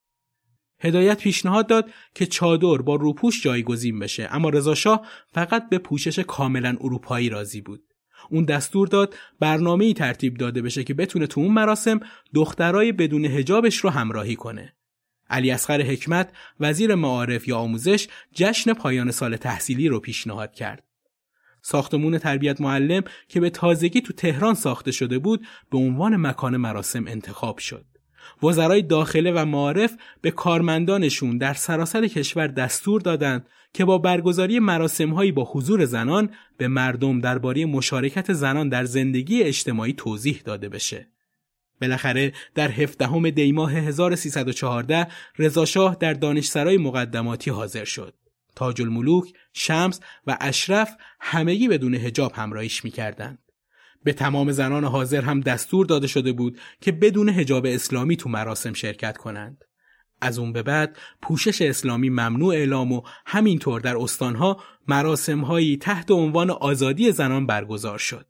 هدایت 0.82 1.22
پیشنهاد 1.22 1.68
داد 1.68 1.90
که 2.16 2.26
چادر 2.26 2.78
با 2.78 2.96
روپوش 2.96 3.44
جایگزین 3.44 4.00
بشه 4.00 4.28
اما 4.32 4.50
رضا 4.50 5.02
فقط 5.34 5.70
به 5.70 5.78
پوشش 5.78 6.20
کاملا 6.20 6.78
اروپایی 6.82 7.30
راضی 7.30 7.62
بود. 7.62 7.84
اون 8.30 8.46
دستور 8.46 8.88
داد 8.88 9.16
برنامه 9.40 9.86
ای 9.86 9.94
ترتیب 9.94 10.38
داده 10.38 10.62
بشه 10.62 10.84
که 10.84 10.94
بتونه 10.94 11.28
تو 11.28 11.42
اون 11.42 11.52
مراسم 11.52 12.00
دخترای 12.34 12.92
بدون 12.92 13.26
هجابش 13.26 13.78
رو 13.78 13.90
همراهی 13.90 14.36
کنه. 14.36 14.74
علی 15.30 15.52
اصغر 15.52 15.82
حکمت 15.82 16.34
وزیر 16.60 16.96
معارف 16.96 17.48
یا 17.48 17.58
آموزش 17.58 18.08
جشن 18.34 18.74
پایان 18.74 19.12
سال 19.12 19.36
تحصیلی 19.36 19.88
رو 19.88 20.00
پیشنهاد 20.00 20.54
کرد. 20.54 20.84
ساختمون 21.62 22.18
تربیت 22.18 22.62
معلم 22.62 23.04
که 23.28 23.40
به 23.40 23.50
تازگی 23.50 24.02
تو 24.02 24.14
تهران 24.14 24.54
ساخته 24.54 24.92
شده 24.92 25.20
بود 25.20 25.48
به 25.72 25.78
عنوان 25.78 26.16
مکان 26.16 26.58
مراسم 26.58 27.08
انتخاب 27.08 27.58
شد. 27.58 27.86
وزرای 28.44 28.82
داخله 28.82 29.32
و 29.32 29.46
معارف 29.46 29.94
به 30.22 30.32
کارمندانشون 30.32 31.38
در 31.38 31.54
سراسر 31.54 32.08
کشور 32.08 32.48
دستور 32.48 33.02
دادند 33.02 33.46
که 33.74 33.86
با 33.86 33.98
برگزاری 33.98 34.60
مراسمهایی 34.60 35.32
با 35.32 35.44
حضور 35.52 35.86
زنان 35.86 36.30
به 36.58 36.68
مردم 36.68 37.20
درباره 37.20 37.66
مشارکت 37.66 38.34
زنان 38.34 38.70
در 38.70 38.86
زندگی 38.86 39.44
اجتماعی 39.44 39.94
توضیح 39.94 40.42
داده 40.46 40.70
بشه. 40.70 41.08
بالاخره 41.82 42.34
در 42.56 42.72
17 42.72 43.32
دی 43.32 43.52
ماه 43.52 43.74
1314 43.74 45.08
رضاشاه 45.38 45.98
در 46.00 46.14
دانشسرای 46.14 46.78
مقدماتی 46.78 47.50
حاضر 47.50 47.86
شد. 47.86 48.14
تاج 48.56 48.82
الملوک، 48.82 49.34
شمس 49.54 50.00
و 50.28 50.38
اشرف 50.42 50.96
همگی 51.20 51.68
بدون 51.68 51.96
هجاب 51.96 52.32
همراهیش 52.36 52.84
می‌کردند. 52.84 53.40
به 54.04 54.14
تمام 54.14 54.52
زنان 54.52 54.84
حاضر 54.84 55.22
هم 55.22 55.42
دستور 55.42 55.86
داده 55.86 56.08
شده 56.08 56.32
بود 56.32 56.60
که 56.82 56.92
بدون 56.92 57.30
هجاب 57.30 57.66
اسلامی 57.66 58.18
تو 58.18 58.30
مراسم 58.30 58.74
شرکت 58.74 59.18
کنند. 59.18 59.66
از 60.22 60.40
اون 60.40 60.54
به 60.54 60.64
بعد 60.64 60.98
پوشش 61.22 61.62
اسلامی 61.62 62.10
ممنوع 62.10 62.54
اعلام 62.54 62.92
و 62.92 63.02
همینطور 63.26 63.82
در 63.82 63.98
استانها 63.98 64.58
مراسمهایی 64.88 65.78
تحت 65.78 66.12
عنوان 66.12 66.50
آزادی 66.50 67.12
زنان 67.12 67.46
برگزار 67.46 67.98
شد. 67.98 68.26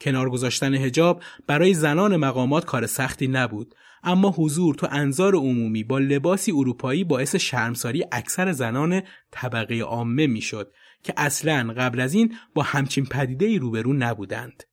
کنار 0.00 0.30
گذاشتن 0.30 0.74
هجاب 0.74 1.22
برای 1.46 1.74
زنان 1.74 2.16
مقامات 2.16 2.64
کار 2.64 2.86
سختی 2.86 3.28
نبود 3.28 3.74
اما 4.02 4.30
حضور 4.30 4.74
تو 4.74 4.88
انظار 4.90 5.34
عمومی 5.34 5.84
با 5.84 5.98
لباسی 5.98 6.52
اروپایی 6.52 7.04
باعث 7.04 7.36
شرمساری 7.36 8.04
اکثر 8.12 8.52
زنان 8.52 9.02
طبقه 9.30 9.80
عامه 9.80 10.26
می‌شد 10.26 10.72
که 11.02 11.14
اصلا 11.16 11.74
قبل 11.76 12.00
از 12.00 12.14
این 12.14 12.34
با 12.54 12.62
همچین 12.62 13.06
پدیده 13.06 13.46
ای 13.46 13.58
روبرو 13.58 13.92
نبودند. 13.92 14.64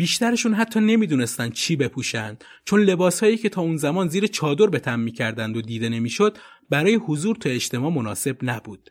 بیشترشون 0.00 0.54
حتی 0.54 0.80
نمی‌دونستند 0.80 1.52
چی 1.52 1.76
بپوشند 1.76 2.44
چون 2.64 2.80
لباسهایی 2.80 3.36
که 3.36 3.48
تا 3.48 3.60
اون 3.60 3.76
زمان 3.76 4.08
زیر 4.08 4.26
چادر 4.26 4.66
به 4.66 4.78
تن 4.78 5.00
می‌کردند 5.00 5.56
و 5.56 5.62
دیده 5.62 5.88
نمی‌شد 5.88 6.38
برای 6.70 6.94
حضور 6.94 7.36
تو 7.36 7.48
اجتماع 7.48 7.92
مناسب 7.92 8.36
نبود. 8.42 8.90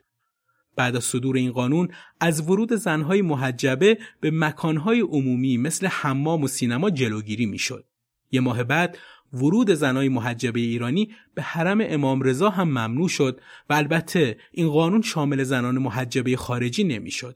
بعد 0.75 0.95
از 0.95 1.03
صدور 1.03 1.35
این 1.35 1.51
قانون 1.51 1.89
از 2.19 2.49
ورود 2.49 2.73
زنهای 2.73 3.21
محجبه 3.21 3.97
به 4.21 4.31
مکانهای 4.31 4.99
عمومی 4.99 5.57
مثل 5.57 5.87
حمام 5.87 6.43
و 6.43 6.47
سینما 6.47 6.89
جلوگیری 6.89 7.45
می‌شد. 7.45 7.85
یه 8.31 8.41
ماه 8.41 8.63
بعد 8.63 8.97
ورود 9.33 9.73
زنهای 9.73 10.09
محجبه 10.09 10.59
ایرانی 10.59 11.11
به 11.35 11.41
حرم 11.41 11.77
امام 11.81 12.21
رضا 12.21 12.49
هم 12.49 12.67
ممنوع 12.67 13.07
شد 13.07 13.41
و 13.69 13.73
البته 13.73 14.37
این 14.51 14.69
قانون 14.69 15.01
شامل 15.01 15.43
زنان 15.43 15.77
محجبه 15.77 16.35
خارجی 16.35 16.83
نمی‌شد. 16.83 17.35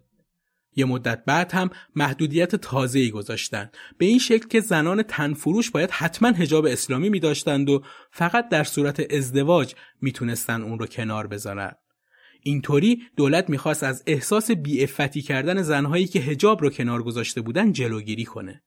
یه 0.75 0.85
مدت 0.85 1.25
بعد 1.25 1.51
هم 1.51 1.69
محدودیت 1.95 2.55
تازه‌ای 2.55 3.11
گذاشتن 3.11 3.69
به 3.97 4.05
این 4.05 4.19
شکل 4.19 4.47
که 4.47 4.59
زنان 4.59 5.03
تنفروش 5.03 5.71
باید 5.71 5.91
حتما 5.91 6.29
هجاب 6.29 6.65
اسلامی 6.65 7.09
می 7.09 7.19
داشتند 7.19 7.69
و 7.69 7.83
فقط 8.11 8.49
در 8.49 8.63
صورت 8.63 9.13
ازدواج 9.13 9.75
می‌تونستن 10.01 10.61
اون 10.61 10.79
رو 10.79 10.87
کنار 10.87 11.27
بذارن. 11.27 11.71
اینطوری 12.41 13.01
دولت 13.15 13.49
می‌خواست 13.49 13.83
از 13.83 14.03
احساس 14.07 14.51
بیعفتی 14.51 15.21
کردن 15.21 15.61
زنهایی 15.61 16.07
که 16.07 16.19
هجاب 16.19 16.61
رو 16.61 16.69
کنار 16.69 17.03
گذاشته 17.03 17.41
بودن 17.41 17.71
جلوگیری 17.71 18.25
کنه. 18.25 18.63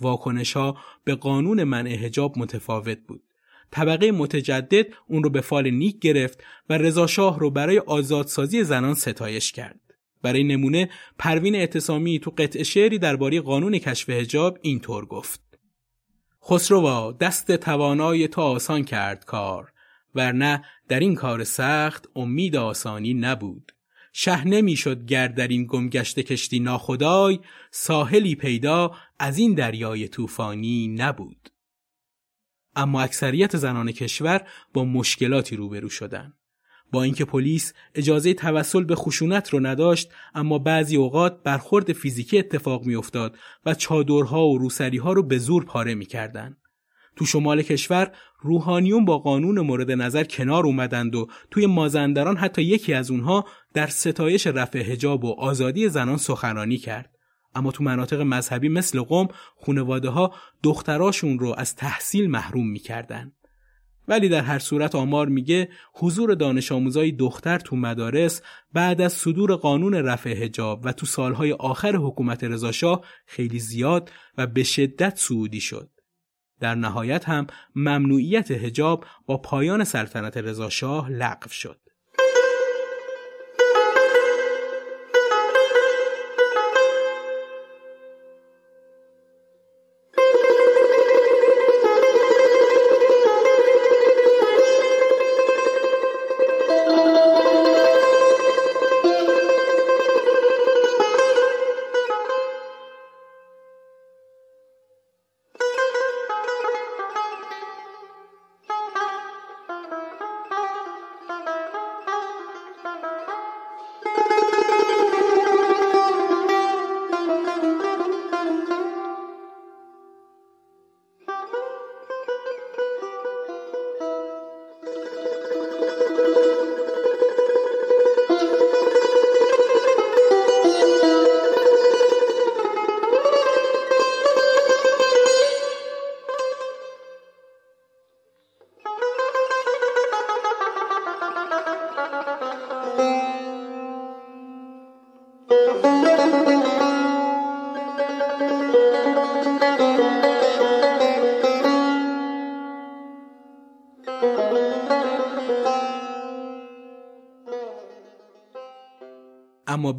واکنش 0.00 0.52
ها 0.52 0.78
به 1.04 1.14
قانون 1.14 1.64
منع 1.64 1.90
هجاب 1.90 2.38
متفاوت 2.38 2.98
بود. 3.08 3.22
طبقه 3.70 4.12
متجدد 4.12 4.86
اون 5.06 5.22
رو 5.22 5.30
به 5.30 5.40
فال 5.40 5.70
نیک 5.70 5.98
گرفت 5.98 6.44
و 6.68 6.78
رضا 6.78 7.36
رو 7.38 7.50
برای 7.50 7.78
آزادسازی 7.78 8.64
زنان 8.64 8.94
ستایش 8.94 9.52
کرد. 9.52 9.80
برای 10.22 10.44
نمونه 10.44 10.90
پروین 11.18 11.54
اعتصامی 11.54 12.18
تو 12.18 12.30
قطع 12.38 12.62
شعری 12.62 12.98
درباره 12.98 13.40
قانون 13.40 13.78
کشف 13.78 14.10
هجاب 14.10 14.58
اینطور 14.62 15.06
گفت. 15.06 15.40
خسروا 16.44 17.12
دست 17.12 17.52
توانای 17.52 18.28
تو 18.28 18.40
آسان 18.40 18.84
کرد 18.84 19.24
کار 19.24 19.72
ورنه 20.14 20.64
در 20.88 21.00
این 21.00 21.14
کار 21.14 21.44
سخت 21.44 22.08
امید 22.16 22.56
آسانی 22.56 23.14
نبود. 23.14 23.72
شه 24.12 24.44
نمی‌شد 24.44 25.06
گر 25.06 25.28
در 25.28 25.48
این 25.48 25.66
گمگشت 25.66 26.20
کشتی 26.20 26.60
ناخدای 26.60 27.40
ساحلی 27.70 28.34
پیدا 28.34 28.96
از 29.18 29.38
این 29.38 29.54
دریای 29.54 30.08
طوفانی 30.08 30.88
نبود. 30.88 31.50
اما 32.76 33.00
اکثریت 33.00 33.56
زنان 33.56 33.92
کشور 33.92 34.48
با 34.72 34.84
مشکلاتی 34.84 35.56
روبرو 35.56 35.88
شدند. 35.88 36.39
با 36.92 37.02
اینکه 37.02 37.24
پلیس 37.24 37.72
اجازه 37.94 38.34
توسل 38.34 38.84
به 38.84 38.94
خشونت 38.94 39.48
رو 39.48 39.60
نداشت 39.60 40.10
اما 40.34 40.58
بعضی 40.58 40.96
اوقات 40.96 41.42
برخورد 41.42 41.92
فیزیکی 41.92 42.38
اتفاق 42.38 42.84
میافتاد 42.84 43.36
و 43.66 43.74
چادرها 43.74 44.48
و 44.48 44.58
روسریها 44.58 45.12
رو 45.12 45.22
به 45.22 45.38
زور 45.38 45.64
پاره 45.64 45.94
می‌کردند. 45.94 46.56
تو 47.16 47.26
شمال 47.26 47.62
کشور 47.62 48.12
روحانیون 48.40 49.04
با 49.04 49.18
قانون 49.18 49.60
مورد 49.60 49.90
نظر 49.90 50.24
کنار 50.24 50.66
اومدند 50.66 51.14
و 51.14 51.26
توی 51.50 51.66
مازندران 51.66 52.36
حتی 52.36 52.62
یکی 52.62 52.94
از 52.94 53.10
اونها 53.10 53.44
در 53.74 53.86
ستایش 53.86 54.46
رفع 54.46 54.82
حجاب 54.82 55.24
و 55.24 55.40
آزادی 55.40 55.88
زنان 55.88 56.16
سخنرانی 56.16 56.76
کرد. 56.76 57.10
اما 57.54 57.72
تو 57.72 57.84
مناطق 57.84 58.20
مذهبی 58.20 58.68
مثل 58.68 59.00
قوم 59.00 59.28
خونواده 59.56 60.08
ها 60.08 60.34
دختراشون 60.62 61.38
رو 61.38 61.54
از 61.58 61.76
تحصیل 61.76 62.30
محروم 62.30 62.70
می‌کردن. 62.70 63.32
ولی 64.08 64.28
در 64.28 64.40
هر 64.40 64.58
صورت 64.58 64.94
آمار 64.94 65.28
میگه 65.28 65.68
حضور 65.94 66.34
دانش 66.34 66.72
آموزای 66.72 67.12
دختر 67.12 67.58
تو 67.58 67.76
مدارس 67.76 68.42
بعد 68.72 69.00
از 69.00 69.12
صدور 69.12 69.54
قانون 69.54 69.94
رفع 69.94 70.44
حجاب 70.44 70.80
و 70.84 70.92
تو 70.92 71.06
سالهای 71.06 71.52
آخر 71.52 71.96
حکومت 71.96 72.44
رضاشاه 72.44 73.04
خیلی 73.26 73.58
زیاد 73.58 74.10
و 74.38 74.46
به 74.46 74.62
شدت 74.62 75.18
سعودی 75.18 75.60
شد. 75.60 75.90
در 76.60 76.74
نهایت 76.74 77.28
هم 77.28 77.46
ممنوعیت 77.74 78.50
حجاب 78.50 79.04
با 79.26 79.36
پایان 79.38 79.84
سلطنت 79.84 80.36
رضاشاه 80.36 81.10
لغو 81.10 81.48
شد. 81.48 81.89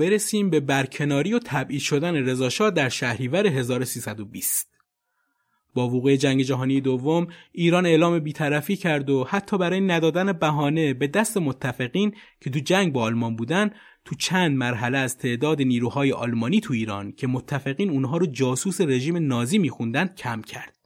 برسیم 0.01 0.49
به 0.49 0.59
برکناری 0.59 1.33
و 1.33 1.39
تبعید 1.39 1.81
شدن 1.81 2.15
رضاشاه 2.15 2.71
در 2.71 2.89
شهریور 2.89 3.47
1320 3.47 4.69
با 5.73 5.87
وقوع 5.87 6.15
جنگ 6.15 6.41
جهانی 6.41 6.81
دوم 6.81 7.27
ایران 7.51 7.85
اعلام 7.85 8.19
بیطرفی 8.19 8.75
کرد 8.75 9.09
و 9.09 9.23
حتی 9.23 9.57
برای 9.57 9.81
ندادن 9.81 10.33
بهانه 10.33 10.93
به 10.93 11.07
دست 11.07 11.37
متفقین 11.37 12.15
که 12.39 12.49
تو 12.49 12.59
جنگ 12.59 12.93
با 12.93 13.03
آلمان 13.03 13.35
بودن 13.35 13.71
تو 14.05 14.15
چند 14.15 14.57
مرحله 14.57 14.97
از 14.97 15.17
تعداد 15.17 15.61
نیروهای 15.61 16.11
آلمانی 16.11 16.59
تو 16.59 16.73
ایران 16.73 17.11
که 17.11 17.27
متفقین 17.27 17.89
اونها 17.89 18.17
رو 18.17 18.25
جاسوس 18.25 18.81
رژیم 18.81 19.17
نازی 19.17 19.57
میخوندن 19.57 20.07
کم 20.07 20.41
کرد. 20.41 20.77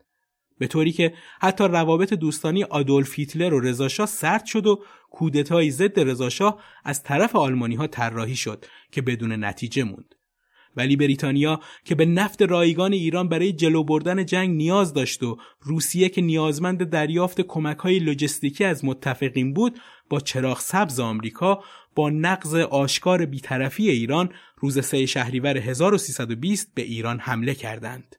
به 0.58 0.68
طوری 0.68 0.92
که 0.92 1.14
حتی 1.42 1.64
روابط 1.64 2.14
دوستانی 2.14 2.64
آدولف 2.64 3.20
هیتلر 3.20 3.54
و 3.54 3.60
رضاشاه 3.60 4.08
سرد 4.08 4.46
شد 4.46 4.68
و 4.68 4.84
کودتای 5.16 5.72
ضد 5.72 6.00
رضاشاه 6.00 6.64
از 6.84 7.04
طرف 7.04 7.36
آلمانی 7.36 7.76
ها 7.76 7.88
طراحی 7.88 8.36
شد 8.36 8.66
که 8.92 9.02
بدون 9.02 9.44
نتیجه 9.44 9.84
موند 9.84 10.16
ولی 10.76 10.96
بریتانیا 10.96 11.60
که 11.86 11.96
به 11.96 12.06
نفت 12.06 12.42
رایگان 12.42 12.94
ایران 12.94 13.30
برای 13.30 13.54
جلو 13.54 13.84
بردن 13.84 14.26
جنگ 14.26 14.56
نیاز 14.56 14.94
داشت 14.94 15.24
و 15.24 15.38
روسیه 15.62 16.10
که 16.10 16.22
نیازمند 16.22 16.90
دریافت 16.90 17.42
کمک 17.42 17.78
های 17.78 18.00
لوجستیکی 18.00 18.64
از 18.64 18.86
متفقین 18.86 19.54
بود 19.54 19.80
با 20.10 20.20
چراغ 20.20 20.60
سبز 20.60 21.00
آمریکا 21.00 21.64
با 21.96 22.10
نقض 22.10 22.56
آشکار 22.56 23.26
بیطرفی 23.26 23.90
ایران 23.90 24.30
روز 24.58 24.80
3 24.80 25.06
شهریور 25.06 25.58
1320 25.58 26.72
به 26.76 26.82
ایران 26.82 27.20
حمله 27.20 27.56
کردند. 27.56 28.16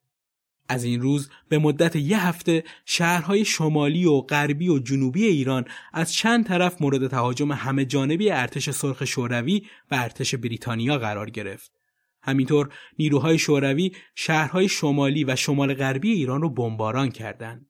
از 0.68 0.84
این 0.84 1.00
روز 1.00 1.30
به 1.48 1.58
مدت 1.58 1.96
یه 1.96 2.26
هفته 2.26 2.64
شهرهای 2.84 3.44
شمالی 3.44 4.04
و 4.04 4.20
غربی 4.20 4.68
و 4.68 4.78
جنوبی 4.78 5.24
ایران 5.24 5.64
از 5.92 6.12
چند 6.12 6.46
طرف 6.46 6.82
مورد 6.82 7.06
تهاجم 7.06 7.52
همه 7.52 7.84
جانبی 7.84 8.30
ارتش 8.30 8.70
سرخ 8.70 9.04
شوروی 9.04 9.62
و 9.90 9.94
ارتش 9.94 10.34
بریتانیا 10.34 10.98
قرار 10.98 11.30
گرفت. 11.30 11.72
همینطور 12.22 12.68
نیروهای 12.98 13.38
شوروی 13.38 13.92
شهرهای 14.14 14.68
شمالی 14.68 15.24
و 15.24 15.36
شمال 15.36 15.74
غربی 15.74 16.12
ایران 16.12 16.42
رو 16.42 16.50
بمباران 16.50 17.10
کردند. 17.10 17.66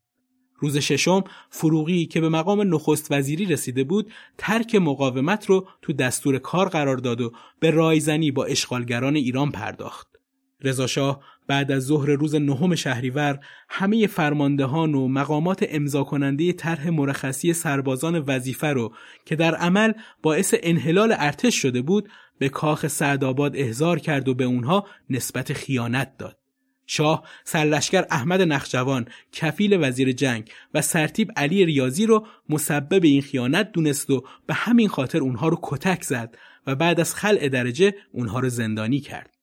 روز 0.59 0.77
ششم 0.77 1.25
فروغی 1.51 2.07
که 2.07 2.21
به 2.21 2.29
مقام 2.29 2.75
نخست 2.75 3.13
وزیری 3.13 3.45
رسیده 3.45 3.85
بود 3.85 4.13
ترک 4.39 4.75
مقاومت 4.75 5.47
رو 5.47 5.69
تو 5.83 5.93
دستور 5.93 6.39
کار 6.39 6.69
قرار 6.69 6.97
داد 6.97 7.21
و 7.21 7.33
به 7.61 7.71
رایزنی 7.71 8.31
با 8.31 8.45
اشغالگران 8.45 9.17
ایران 9.17 9.51
پرداخت. 9.51 10.16
رضاشاه 10.63 11.21
بعد 11.47 11.73
از 11.73 11.83
ظهر 11.83 12.11
روز 12.11 12.35
نهم 12.35 12.75
شهریور 12.75 13.39
همه 13.69 14.07
فرماندهان 14.07 14.95
و 14.95 15.09
مقامات 15.09 15.67
امضا 15.69 16.05
کننده 16.05 16.53
طرح 16.53 16.91
مرخصی 16.91 17.53
سربازان 17.53 18.19
وظیفه 18.19 18.67
رو 18.67 18.95
که 19.25 19.37
در 19.37 19.55
عمل 19.55 19.93
باعث 20.23 20.55
انحلال 20.63 21.15
ارتش 21.19 21.55
شده 21.55 21.83
بود 21.83 22.09
به 22.39 22.49
کاخ 22.49 22.87
سعدآباد 22.87 23.57
احضار 23.57 23.99
کرد 23.99 24.29
و 24.29 24.35
به 24.35 24.45
اونها 24.45 24.87
نسبت 25.11 25.53
خیانت 25.53 26.17
داد. 26.19 26.39
شاه 26.87 27.25
سرلشکر 27.45 28.05
احمد 28.11 28.41
نخجوان 28.43 29.09
کفیل 29.33 29.79
وزیر 29.81 30.13
جنگ 30.13 30.51
و 30.75 30.83
سرتیب 30.83 31.33
علی 31.37 31.65
ریاضی 31.65 32.07
رو 32.07 32.27
مسبب 32.49 33.05
این 33.05 33.23
خیانت 33.23 33.73
دونست 33.73 34.11
و 34.11 34.25
به 34.47 34.55
همین 34.55 34.89
خاطر 34.89 35.19
اونها 35.19 35.49
رو 35.49 35.59
کتک 35.63 36.03
زد 36.03 36.39
و 36.67 36.75
بعد 36.75 37.01
از 37.01 37.15
خلع 37.15 37.49
درجه 37.49 37.95
اونها 38.13 38.41
رو 38.41 38.49
زندانی 38.49 39.01
کرد. 39.01 39.36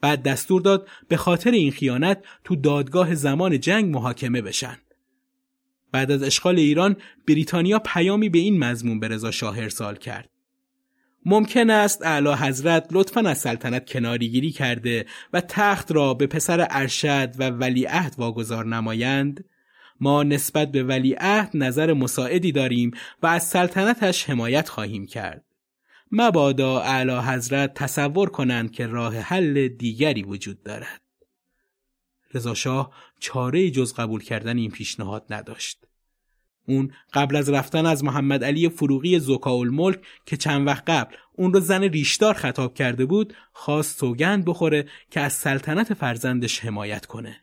بعد 0.00 0.22
دستور 0.22 0.60
داد 0.60 0.88
به 1.08 1.16
خاطر 1.16 1.50
این 1.50 1.72
خیانت 1.72 2.24
تو 2.44 2.56
دادگاه 2.56 3.14
زمان 3.14 3.60
جنگ 3.60 3.94
محاکمه 3.94 4.42
بشن. 4.42 4.76
بعد 5.92 6.10
از 6.10 6.22
اشغال 6.22 6.58
ایران 6.58 6.96
بریتانیا 7.28 7.78
پیامی 7.78 8.28
به 8.28 8.38
این 8.38 8.58
مضمون 8.58 9.00
به 9.00 9.08
رضا 9.08 9.30
شاه 9.30 9.58
ارسال 9.58 9.96
کرد. 9.96 10.30
ممکن 11.28 11.70
است 11.70 12.02
اعلی 12.02 12.32
حضرت 12.32 12.86
لطفا 12.90 13.20
از 13.20 13.38
سلطنت 13.38 13.90
کناریگیری 13.90 14.50
کرده 14.50 15.06
و 15.32 15.40
تخت 15.40 15.92
را 15.92 16.14
به 16.14 16.26
پسر 16.26 16.66
ارشد 16.70 17.34
و 17.38 17.50
ولیعهد 17.50 18.14
واگذار 18.18 18.66
نمایند 18.66 19.44
ما 20.00 20.22
نسبت 20.22 20.72
به 20.72 20.82
ولیعهد 20.82 21.50
نظر 21.54 21.92
مساعدی 21.92 22.52
داریم 22.52 22.90
و 23.22 23.26
از 23.26 23.48
سلطنتش 23.48 24.30
حمایت 24.30 24.68
خواهیم 24.68 25.06
کرد 25.06 25.45
مبادا 26.12 26.80
اعلی 26.80 27.16
حضرت 27.16 27.74
تصور 27.74 28.30
کنند 28.30 28.72
که 28.72 28.86
راه 28.86 29.16
حل 29.18 29.68
دیگری 29.68 30.22
وجود 30.22 30.62
دارد 30.62 31.00
رضا 32.34 32.54
شاه 32.54 32.92
چاره 33.20 33.70
جز 33.70 33.94
قبول 33.94 34.22
کردن 34.22 34.56
این 34.58 34.70
پیشنهاد 34.70 35.26
نداشت 35.30 35.86
اون 36.68 36.92
قبل 37.12 37.36
از 37.36 37.50
رفتن 37.50 37.86
از 37.86 38.04
محمد 38.04 38.44
علی 38.44 38.68
فروغی 38.68 39.18
زکا 39.18 39.50
الملک 39.50 40.00
که 40.26 40.36
چند 40.36 40.66
وقت 40.66 40.90
قبل 40.90 41.16
اون 41.32 41.52
رو 41.52 41.60
زن 41.60 41.82
ریشدار 41.82 42.34
خطاب 42.34 42.74
کرده 42.74 43.04
بود 43.06 43.34
خواست 43.52 43.98
سوگند 43.98 44.44
بخوره 44.44 44.86
که 45.10 45.20
از 45.20 45.32
سلطنت 45.32 45.94
فرزندش 45.94 46.60
حمایت 46.60 47.06
کنه. 47.06 47.40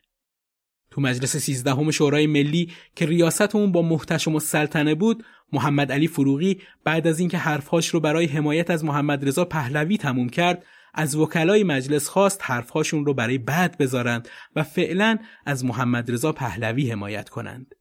تو 0.94 1.00
مجلس 1.00 1.36
سیزدهم 1.36 1.90
شورای 1.90 2.26
ملی 2.26 2.72
که 2.96 3.06
ریاست 3.06 3.54
اون 3.54 3.72
با 3.72 3.82
محتشم 3.82 4.34
السلطنه 4.34 4.94
بود 4.94 5.24
محمد 5.52 5.92
علی 5.92 6.08
فروغی 6.08 6.60
بعد 6.84 7.06
از 7.06 7.20
اینکه 7.20 7.38
حرفهاش 7.38 7.88
رو 7.88 8.00
برای 8.00 8.26
حمایت 8.26 8.70
از 8.70 8.84
محمد 8.84 9.28
رضا 9.28 9.44
پهلوی 9.44 9.98
تموم 9.98 10.28
کرد 10.28 10.64
از 10.94 11.16
وکلای 11.16 11.64
مجلس 11.64 12.08
خواست 12.08 12.40
حرفهاشون 12.42 13.04
رو 13.06 13.14
برای 13.14 13.38
بعد 13.38 13.78
بذارند 13.78 14.28
و 14.56 14.62
فعلا 14.62 15.18
از 15.46 15.64
محمد 15.64 16.10
رضا 16.10 16.32
پهلوی 16.32 16.90
حمایت 16.90 17.28
کنند. 17.28 17.74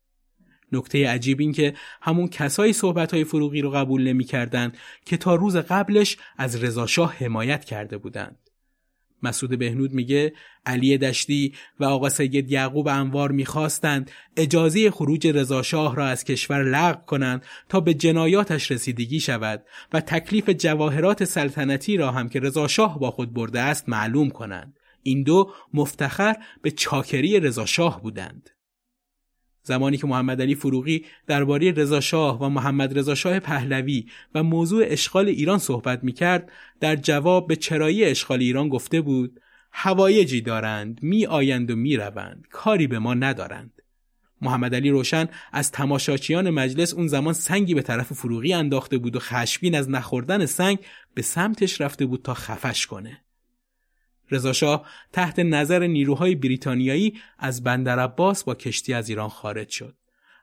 نکته 0.71 1.09
عجیب 1.09 1.39
این 1.39 1.51
که 1.51 1.73
همون 2.01 2.27
کسایی 2.27 2.73
صحبت 2.73 3.23
فروغی 3.23 3.61
رو 3.61 3.71
قبول 3.71 4.07
نمی‌کردن 4.07 4.71
که 5.05 5.17
تا 5.17 5.35
روز 5.35 5.55
قبلش 5.55 6.17
از 6.37 6.63
رضاشاه 6.63 7.13
حمایت 7.13 7.65
کرده 7.65 7.97
بودند. 7.97 8.37
مسعود 9.23 9.59
بهنود 9.59 9.91
میگه 9.91 10.33
علی 10.65 10.97
دشتی 10.97 11.53
و 11.79 11.85
آقا 11.85 12.09
سید 12.09 12.51
یعقوب 12.51 12.87
انوار 12.87 13.31
می‌خواستند 13.31 14.11
اجازه 14.37 14.91
خروج 14.91 15.27
رضاشاه 15.27 15.95
را 15.95 16.07
از 16.07 16.23
کشور 16.23 16.63
لغو 16.63 17.05
کنند 17.05 17.45
تا 17.69 17.79
به 17.79 17.93
جنایاتش 17.93 18.71
رسیدگی 18.71 19.19
شود 19.19 19.65
و 19.93 20.01
تکلیف 20.01 20.49
جواهرات 20.49 21.23
سلطنتی 21.23 21.97
را 21.97 22.11
هم 22.11 22.29
که 22.29 22.39
رضاشاه 22.39 22.99
با 22.99 23.11
خود 23.11 23.33
برده 23.33 23.59
است 23.59 23.89
معلوم 23.89 24.29
کنند. 24.29 24.79
این 25.03 25.23
دو 25.23 25.53
مفتخر 25.73 26.35
به 26.61 26.71
چاکری 26.71 27.39
رضاشاه 27.39 28.01
بودند. 28.01 28.49
زمانی 29.63 29.97
که 29.97 30.07
محمد 30.07 30.41
علی 30.41 30.55
فروغی 30.55 31.05
درباره 31.27 31.71
رضا 31.71 31.99
شاه 31.99 32.39
و 32.41 32.49
محمد 32.49 32.97
رضا 32.97 33.15
شاه 33.15 33.39
پهلوی 33.39 34.05
و 34.35 34.43
موضوع 34.43 34.83
اشغال 34.87 35.27
ایران 35.27 35.59
صحبت 35.59 36.03
می 36.03 36.11
کرد 36.11 36.51
در 36.79 36.95
جواب 36.95 37.47
به 37.47 37.55
چرایی 37.55 38.05
اشغال 38.05 38.39
ایران 38.39 38.69
گفته 38.69 39.01
بود 39.01 39.39
هوایجی 39.71 40.41
دارند 40.41 40.99
می 41.03 41.25
آیند 41.25 41.71
و 41.71 41.75
می 41.75 41.97
روند 41.97 42.47
کاری 42.51 42.87
به 42.87 42.99
ما 42.99 43.13
ندارند. 43.13 43.81
محمد 44.41 44.75
علی 44.75 44.89
روشن 44.89 45.27
از 45.51 45.71
تماشاچیان 45.71 46.49
مجلس 46.49 46.93
اون 46.93 47.07
زمان 47.07 47.33
سنگی 47.33 47.73
به 47.73 47.81
طرف 47.81 48.13
فروغی 48.13 48.53
انداخته 48.53 48.97
بود 48.97 49.15
و 49.15 49.19
خشبین 49.19 49.75
از 49.75 49.89
نخوردن 49.89 50.45
سنگ 50.45 50.79
به 51.13 51.21
سمتش 51.21 51.81
رفته 51.81 52.05
بود 52.05 52.21
تا 52.21 52.33
خفش 52.33 52.87
کنه. 52.87 53.21
رضاشاه 54.33 54.87
تحت 55.11 55.39
نظر 55.39 55.87
نیروهای 55.87 56.35
بریتانیایی 56.35 57.13
از 57.39 57.63
بندر 57.63 57.99
عباس 57.99 58.43
با 58.43 58.55
کشتی 58.55 58.93
از 58.93 59.09
ایران 59.09 59.29
خارج 59.29 59.69
شد. 59.69 59.95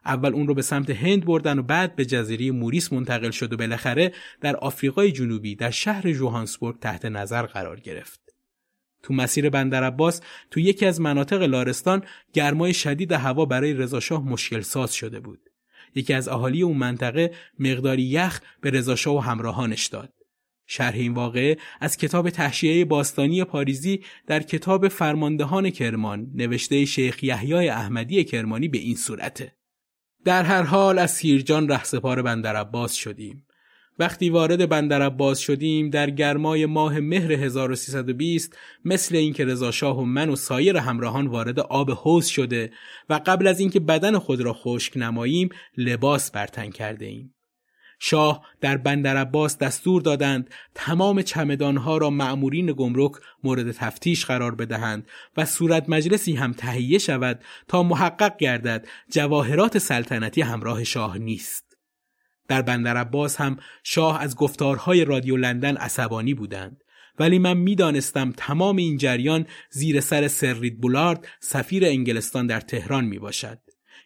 اول 0.05 0.33
اون 0.33 0.47
رو 0.47 0.53
به 0.53 0.61
سمت 0.61 0.89
هند 0.89 1.25
بردن 1.25 1.59
و 1.59 1.63
بعد 1.63 1.95
به 1.95 2.05
جزیره 2.05 2.51
موریس 2.51 2.93
منتقل 2.93 3.31
شد 3.31 3.53
و 3.53 3.57
بالاخره 3.57 4.13
در 4.41 4.55
آفریقای 4.55 5.11
جنوبی 5.11 5.55
در 5.55 5.71
شهر 5.71 6.11
جوهانسبورگ 6.11 6.79
تحت 6.79 7.05
نظر 7.05 7.45
قرار 7.45 7.79
گرفت. 7.79 8.19
تو 9.03 9.13
مسیر 9.13 9.49
بندر 9.49 9.83
عباس 9.83 10.21
تو 10.51 10.59
یکی 10.59 10.85
از 10.85 11.01
مناطق 11.01 11.41
لارستان 11.41 12.03
گرمای 12.33 12.73
شدید 12.73 13.11
هوا 13.11 13.45
برای 13.45 13.73
رضاشاه 13.73 14.29
مشکل 14.29 14.61
ساز 14.61 14.93
شده 14.93 15.19
بود. 15.19 15.39
یکی 15.95 16.13
از 16.13 16.27
اهالی 16.27 16.61
اون 16.61 16.77
منطقه 16.77 17.31
مقداری 17.59 18.03
یخ 18.03 18.41
به 18.61 18.69
رضاشاه 18.69 19.15
و 19.15 19.19
همراهانش 19.19 19.85
داد. 19.85 20.13
شرح 20.73 20.95
این 20.95 21.13
واقعه 21.13 21.57
از 21.79 21.97
کتاب 21.97 22.29
تحشیه 22.29 22.85
باستانی 22.85 23.43
پاریزی 23.43 24.03
در 24.27 24.41
کتاب 24.41 24.87
فرماندهان 24.87 25.69
کرمان 25.69 26.31
نوشته 26.35 26.85
شیخ 26.85 27.23
یحیای 27.23 27.69
احمدی 27.69 28.23
کرمانی 28.23 28.67
به 28.67 28.77
این 28.77 28.95
صورته 28.95 29.55
در 30.25 30.43
هر 30.43 30.63
حال 30.63 30.99
از 30.99 31.11
سیرجان 31.11 31.69
رهسپار 31.69 32.21
بندر 32.21 32.55
عباس 32.55 32.93
شدیم 32.93 33.45
وقتی 33.99 34.29
وارد 34.29 34.69
بندر 34.69 35.01
عباس 35.01 35.39
شدیم 35.39 35.89
در 35.89 36.09
گرمای 36.09 36.65
ماه 36.65 36.99
مهر 36.99 37.31
1320 37.31 38.57
مثل 38.85 39.15
اینکه 39.15 39.45
رضا 39.45 39.71
شاه 39.71 39.99
و 39.99 40.05
من 40.05 40.29
و 40.29 40.35
سایر 40.35 40.77
همراهان 40.77 41.27
وارد 41.27 41.59
آب 41.59 41.91
حوز 41.91 42.25
شده 42.25 42.71
و 43.09 43.21
قبل 43.25 43.47
از 43.47 43.59
اینکه 43.59 43.79
بدن 43.79 44.17
خود 44.17 44.41
را 44.41 44.53
خشک 44.53 44.93
نماییم 44.95 45.49
لباس 45.77 46.31
برتن 46.31 46.69
کرده 46.69 47.05
ایم. 47.05 47.33
شاه 48.03 48.45
در 48.61 48.77
بندر 48.77 49.17
عباس 49.17 49.57
دستور 49.57 50.01
دادند 50.01 50.49
تمام 50.75 51.21
چمدانها 51.21 51.97
را 51.97 52.09
معمورین 52.09 52.73
گمرک 52.77 53.11
مورد 53.43 53.71
تفتیش 53.71 54.25
قرار 54.25 54.55
بدهند 54.55 55.07
و 55.37 55.45
صورت 55.45 55.89
مجلسی 55.89 56.33
هم 56.33 56.53
تهیه 56.53 56.97
شود 56.97 57.43
تا 57.67 57.83
محقق 57.83 58.37
گردد 58.37 58.87
جواهرات 59.09 59.77
سلطنتی 59.77 60.41
همراه 60.41 60.83
شاه 60.83 61.17
نیست. 61.17 61.77
در 62.47 62.61
بندر 62.61 62.97
عباس 62.97 63.35
هم 63.35 63.57
شاه 63.83 64.21
از 64.21 64.35
گفتارهای 64.35 65.05
رادیو 65.05 65.37
لندن 65.37 65.77
عصبانی 65.77 66.33
بودند. 66.33 66.83
ولی 67.19 67.39
من 67.39 67.57
می‌دانستم 67.57 68.33
تمام 68.37 68.77
این 68.77 68.97
جریان 68.97 69.45
زیر 69.69 69.99
سر 69.99 70.27
سرید 70.27 70.81
بولارد 70.81 71.27
سفیر 71.39 71.85
انگلستان 71.85 72.47
در 72.47 72.59
تهران 72.59 73.05
می 73.05 73.19
باشد. 73.19 73.59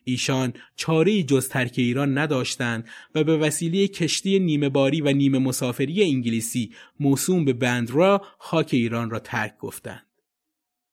ایشان 0.08 0.54
چاره 0.76 1.24
جز 1.24 1.50
ترک 1.50 1.74
ایران 1.78 2.18
نداشتند 2.18 2.88
و 3.16 3.24
به 3.24 3.38
وسیله 3.38 3.88
کشتی 3.88 4.40
نیمه 4.40 4.70
باری 4.70 5.02
و 5.02 5.14
نیمه 5.14 5.40
مسافری 5.40 6.04
انگلیسی 6.04 6.72
موسوم 7.00 7.46
به 7.46 7.54
بندرا 7.54 8.22
خاک 8.38 8.70
ایران 8.72 9.10
را 9.10 9.20
ترک 9.20 9.58
گفتند. 9.58 10.06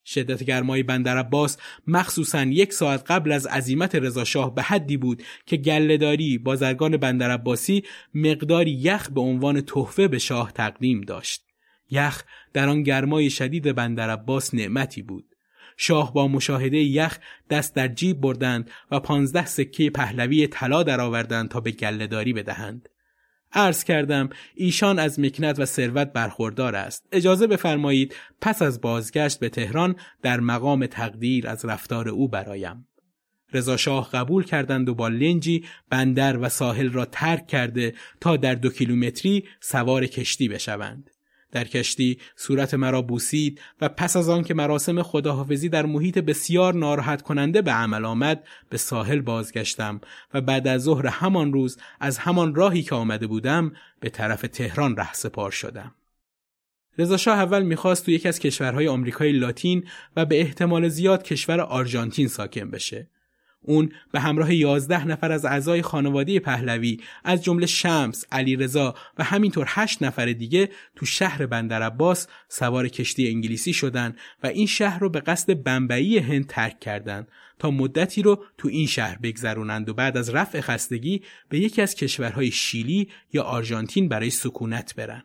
شدت 0.05 0.43
گرمای 0.43 0.83
بندر 0.83 1.19
عباس 1.19 1.57
مخصوصا 1.87 2.43
یک 2.43 2.73
ساعت 2.73 3.11
قبل 3.11 3.33
از 3.33 3.47
عزیمت 3.47 3.95
رضاشاه 3.95 4.55
به 4.55 4.63
حدی 4.63 4.97
بود 4.97 5.23
که 5.47 5.57
گلهداری 5.57 6.39
بازرگان 6.39 6.97
بندر 6.97 7.31
عباسی 7.31 7.83
مقداری 8.15 8.71
یخ 8.71 9.11
به 9.11 9.21
عنوان 9.21 9.61
تحفه 9.61 10.09
به 10.09 10.19
شاه 10.19 10.53
تقدیم 10.53 11.01
داشت. 11.01 11.45
یخ 11.91 12.25
در 12.53 12.69
آن 12.69 12.83
گرمای 12.83 13.31
شدید 13.31 13.75
بندر 13.75 14.11
عباس 14.11 14.55
نعمتی 14.55 15.03
بود. 15.03 15.32
شاه 15.77 16.13
با 16.13 16.29
مشاهده 16.29 16.79
یخ 16.79 17.19
دست 17.51 17.75
در 17.75 17.89
جیب 17.89 18.21
بردند 18.21 18.71
و 18.91 19.01
پانزده 19.01 19.47
سکه 19.47 19.91
پهلوی 19.91 20.47
طلا 20.47 20.83
درآوردند 20.83 21.49
تا 21.49 21.61
به 21.61 21.71
گلهداری 21.71 22.33
بدهند. 22.33 22.89
عرض 23.53 23.85
کردم 23.85 24.29
ایشان 24.55 24.99
از 24.99 25.21
مکنت 25.21 25.59
و 25.59 25.65
ثروت 25.65 26.13
برخوردار 26.13 26.77
است. 26.77 27.07
اجازه 27.13 27.47
بفرمایید 27.47 28.15
پس 28.41 28.63
از 28.63 28.81
بازگشت 28.81 29.41
به 29.41 29.49
تهران 29.49 29.97
در 30.23 30.41
مقام 30.41 30.87
تقدیر 30.87 31.49
از 31.49 31.65
رفتار 31.65 32.09
او 32.09 32.29
برایم. 32.29 32.87
رضا 33.53 33.77
شاه 33.77 34.11
قبول 34.11 34.45
کردند 34.45 34.89
و 34.89 34.95
با 34.95 35.09
لنجی 35.09 35.65
بندر 35.91 36.39
و 36.39 36.49
ساحل 36.49 36.93
را 36.93 37.05
ترک 37.05 37.47
کرده 37.47 37.95
تا 38.21 38.37
در 38.37 38.55
دو 38.55 38.71
کیلومتری 38.71 39.45
سوار 39.61 40.07
کشتی 40.07 40.49
بشوند. 40.49 41.11
در 41.53 41.65
کشتی 41.65 42.19
صورت 42.37 42.75
مرا 42.75 43.03
بوسید 43.03 43.61
و 43.81 43.89
پس 43.89 44.17
از 44.17 44.29
آن 44.29 44.45
که 44.45 44.55
مراسم 44.55 45.03
خداحافظی 45.03 45.69
در 45.69 45.87
محیط 45.87 46.19
بسیار 46.19 46.75
ناراحت 46.75 47.23
کننده 47.23 47.63
به 47.63 47.71
عمل 47.71 48.05
آمد 48.05 48.45
به 48.71 48.77
ساحل 48.77 49.21
بازگشتم 49.21 50.01
و 50.35 50.41
بعد 50.41 50.69
از 50.69 50.83
ظهر 50.83 51.07
همان 51.07 51.53
روز 51.53 51.79
از 52.01 52.19
همان 52.19 52.55
راهی 52.55 52.83
که 52.83 52.95
آمده 52.95 53.27
بودم 53.27 53.73
به 54.01 54.11
طرف 54.11 54.43
تهران 54.43 54.97
ره 54.97 55.13
سپار 55.13 55.51
شدم. 55.51 55.95
رضا 56.99 57.33
اول 57.33 57.63
می‌خواست 57.63 58.05
تو 58.05 58.11
یکی 58.11 58.29
از 58.29 58.39
کشورهای 58.39 58.89
آمریکای 58.89 59.33
لاتین 59.33 59.89
و 60.17 60.25
به 60.25 60.41
احتمال 60.41 60.89
زیاد 60.89 61.23
کشور 61.23 61.61
آرژانتین 61.61 62.29
ساکن 62.29 62.71
بشه 62.71 63.09
اون 63.63 63.93
به 64.13 64.21
همراه 64.21 64.55
یازده 64.55 65.07
نفر 65.07 65.33
از 65.33 65.45
اعضای 65.45 65.83
خانواده 65.83 66.41
پهلوی 66.41 67.01
از 67.25 67.45
جمله 67.45 67.67
شمس، 67.67 68.25
علیرضا 68.33 68.95
و 69.19 69.25
همینطور 69.25 69.67
هشت 69.69 70.03
نفر 70.03 70.27
دیگه 70.27 70.69
تو 70.97 71.07
شهر 71.07 71.47
بندر 71.47 71.83
عباس 71.83 72.27
سوار 72.49 72.89
کشتی 72.89 73.29
انگلیسی 73.29 73.73
شدن 73.73 74.17
و 74.43 74.47
این 74.47 74.67
شهر 74.67 74.99
رو 74.99 75.09
به 75.09 75.21
قصد 75.21 75.63
بمبئی 75.63 76.19
هند 76.19 76.47
ترک 76.47 76.81
کردند 76.81 77.29
تا 77.59 77.71
مدتی 77.71 78.23
رو 78.23 78.45
تو 78.59 78.69
این 78.69 78.87
شهر 78.87 79.19
بگذرونند 79.19 79.89
و 79.89 79.95
بعد 79.95 80.17
از 80.17 80.31
رفع 80.31 80.61
خستگی 80.61 81.23
به 81.49 81.59
یکی 81.59 81.83
از 81.83 81.95
کشورهای 81.95 82.51
شیلی 82.51 83.09
یا 83.33 83.43
آرژانتین 83.43 84.09
برای 84.09 84.31
سکونت 84.31 84.95
برن. 84.95 85.23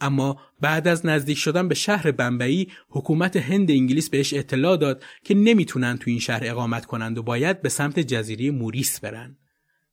اما 0.00 0.40
بعد 0.60 0.88
از 0.88 1.06
نزدیک 1.06 1.38
شدن 1.38 1.68
به 1.68 1.74
شهر 1.74 2.10
بمبئی 2.10 2.68
حکومت 2.88 3.36
هند 3.36 3.70
انگلیس 3.70 4.10
بهش 4.10 4.34
اطلاع 4.34 4.76
داد 4.76 5.04
که 5.24 5.34
نمی‌تونن 5.34 5.98
تو 5.98 6.10
این 6.10 6.20
شهر 6.20 6.40
اقامت 6.44 6.86
کنند 6.86 7.18
و 7.18 7.22
باید 7.22 7.62
به 7.62 7.68
سمت 7.68 8.00
جزیره 8.00 8.50
موریس 8.50 9.00
برن. 9.00 9.36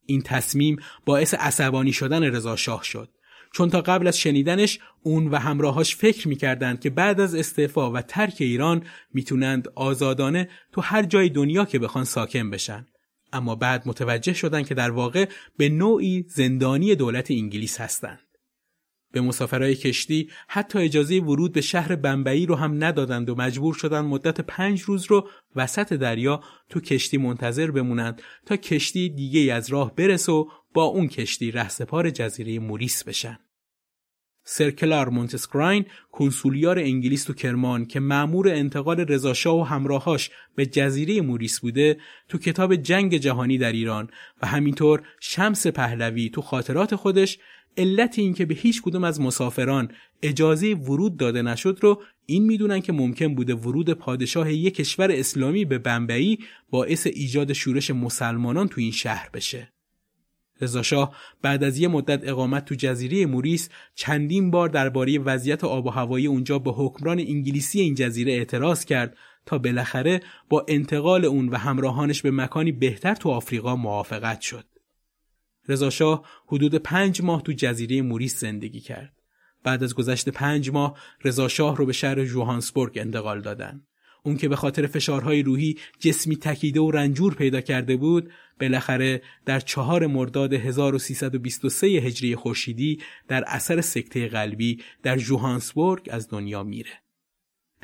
این 0.06 0.22
تصمیم 0.22 0.76
باعث 1.06 1.34
عصبانی 1.34 1.92
شدن 1.92 2.22
رضا 2.22 2.56
شاه 2.56 2.84
شد. 2.84 3.08
چون 3.52 3.70
تا 3.70 3.80
قبل 3.80 4.06
از 4.06 4.18
شنیدنش 4.18 4.78
اون 5.02 5.28
و 5.28 5.36
همراهاش 5.36 5.96
فکر 5.96 6.28
می‌کردند 6.28 6.80
که 6.80 6.90
بعد 6.90 7.20
از 7.20 7.34
استعفا 7.34 7.90
و 7.90 8.00
ترک 8.00 8.36
ایران 8.38 8.82
می‌تونند 9.14 9.68
آزادانه 9.74 10.48
تو 10.72 10.80
هر 10.80 11.02
جای 11.02 11.28
دنیا 11.28 11.64
که 11.64 11.78
بخوان 11.78 12.04
ساکن 12.04 12.50
بشن. 12.50 12.86
اما 13.32 13.54
بعد 13.54 13.88
متوجه 13.88 14.32
شدن 14.32 14.62
که 14.62 14.74
در 14.74 14.90
واقع 14.90 15.28
به 15.56 15.68
نوعی 15.68 16.24
زندانی 16.28 16.94
دولت 16.94 17.30
انگلیس 17.30 17.80
هستند 17.80 18.23
به 19.14 19.20
مسافرهای 19.20 19.74
کشتی 19.74 20.30
حتی 20.48 20.78
اجازه 20.78 21.18
ورود 21.18 21.52
به 21.52 21.60
شهر 21.60 21.96
بمبئی 21.96 22.46
رو 22.46 22.54
هم 22.54 22.84
ندادند 22.84 23.30
و 23.30 23.34
مجبور 23.34 23.74
شدند 23.74 24.04
مدت 24.04 24.40
پنج 24.40 24.80
روز 24.80 25.04
رو 25.04 25.28
وسط 25.56 25.92
دریا 25.92 26.40
تو 26.68 26.80
کشتی 26.80 27.18
منتظر 27.18 27.70
بمونند 27.70 28.22
تا 28.46 28.56
کشتی 28.56 29.08
دیگه 29.08 29.54
از 29.54 29.70
راه 29.70 29.94
برس 29.94 30.28
و 30.28 30.48
با 30.74 30.84
اون 30.84 31.08
کشتی 31.08 31.50
رهسپار 31.50 32.10
جزیره 32.10 32.58
موریس 32.58 33.04
بشن. 33.04 33.38
سرکلار 34.46 35.08
مونتسکراین 35.08 35.84
کنسولیار 36.12 36.78
انگلیس 36.78 37.24
تو 37.24 37.32
کرمان 37.32 37.84
که 37.84 38.00
معمور 38.00 38.48
انتقال 38.48 39.00
رضاشاه 39.00 39.60
و 39.60 39.62
همراهاش 39.62 40.30
به 40.56 40.66
جزیره 40.66 41.20
موریس 41.20 41.60
بوده 41.60 41.96
تو 42.28 42.38
کتاب 42.38 42.76
جنگ 42.76 43.16
جهانی 43.16 43.58
در 43.58 43.72
ایران 43.72 44.10
و 44.42 44.46
همینطور 44.46 45.02
شمس 45.20 45.66
پهلوی 45.66 46.30
تو 46.30 46.42
خاطرات 46.42 46.96
خودش 46.96 47.38
علت 47.76 48.18
اینکه 48.18 48.46
به 48.46 48.54
هیچ 48.54 48.82
کدوم 48.82 49.04
از 49.04 49.20
مسافران 49.20 49.88
اجازه 50.22 50.74
ورود 50.74 51.16
داده 51.16 51.42
نشد 51.42 51.78
رو 51.82 52.02
این 52.26 52.44
می‌دونن 52.44 52.80
که 52.80 52.92
ممکن 52.92 53.34
بوده 53.34 53.54
ورود 53.54 53.90
پادشاه 53.90 54.52
یک 54.52 54.74
کشور 54.74 55.12
اسلامی 55.12 55.64
به 55.64 55.78
بمبئی 55.78 56.38
باعث 56.70 57.06
ایجاد 57.06 57.52
شورش 57.52 57.90
مسلمانان 57.90 58.68
تو 58.68 58.80
این 58.80 58.90
شهر 58.90 59.30
بشه. 59.34 59.72
رضاشاه 60.60 61.16
بعد 61.42 61.64
از 61.64 61.78
یه 61.78 61.88
مدت 61.88 62.28
اقامت 62.28 62.64
تو 62.64 62.74
جزیره 62.74 63.26
موریس 63.26 63.68
چندین 63.94 64.50
بار 64.50 64.68
درباره 64.68 65.18
وضعیت 65.18 65.64
آب 65.64 65.86
و 65.86 65.90
هوایی 65.90 66.26
اونجا 66.26 66.58
به 66.58 66.72
حکمران 66.72 67.18
انگلیسی 67.18 67.80
این 67.80 67.94
جزیره 67.94 68.32
اعتراض 68.32 68.84
کرد 68.84 69.16
تا 69.46 69.58
بالاخره 69.58 70.20
با 70.48 70.66
انتقال 70.68 71.24
اون 71.24 71.48
و 71.48 71.56
همراهانش 71.56 72.22
به 72.22 72.30
مکانی 72.30 72.72
بهتر 72.72 73.14
تو 73.14 73.30
آفریقا 73.30 73.76
موافقت 73.76 74.40
شد. 74.40 74.64
رضاشاه 75.68 76.24
حدود 76.46 76.74
پنج 76.74 77.22
ماه 77.22 77.42
تو 77.42 77.52
جزیره 77.52 78.02
موریس 78.02 78.40
زندگی 78.40 78.80
کرد. 78.80 79.12
بعد 79.64 79.82
از 79.82 79.94
گذشت 79.94 80.28
پنج 80.28 80.70
ماه 80.70 80.98
رضاشاه 81.24 81.76
رو 81.76 81.86
به 81.86 81.92
شهر 81.92 82.24
جوهانسبورگ 82.24 82.98
انتقال 82.98 83.40
دادن. 83.40 83.82
اون 84.26 84.36
که 84.36 84.48
به 84.48 84.56
خاطر 84.56 84.86
فشارهای 84.86 85.42
روحی 85.42 85.78
جسمی 85.98 86.36
تکیده 86.36 86.80
و 86.80 86.90
رنجور 86.90 87.34
پیدا 87.34 87.60
کرده 87.60 87.96
بود 87.96 88.30
بالاخره 88.60 89.22
در 89.46 89.60
چهار 89.60 90.06
مرداد 90.06 90.52
1323 90.52 91.86
هجری 91.86 92.36
خورشیدی 92.36 92.98
در 93.28 93.44
اثر 93.46 93.80
سکته 93.80 94.28
قلبی 94.28 94.82
در 95.02 95.16
جوهانسبورگ 95.16 96.08
از 96.10 96.28
دنیا 96.28 96.62
میره. 96.62 97.03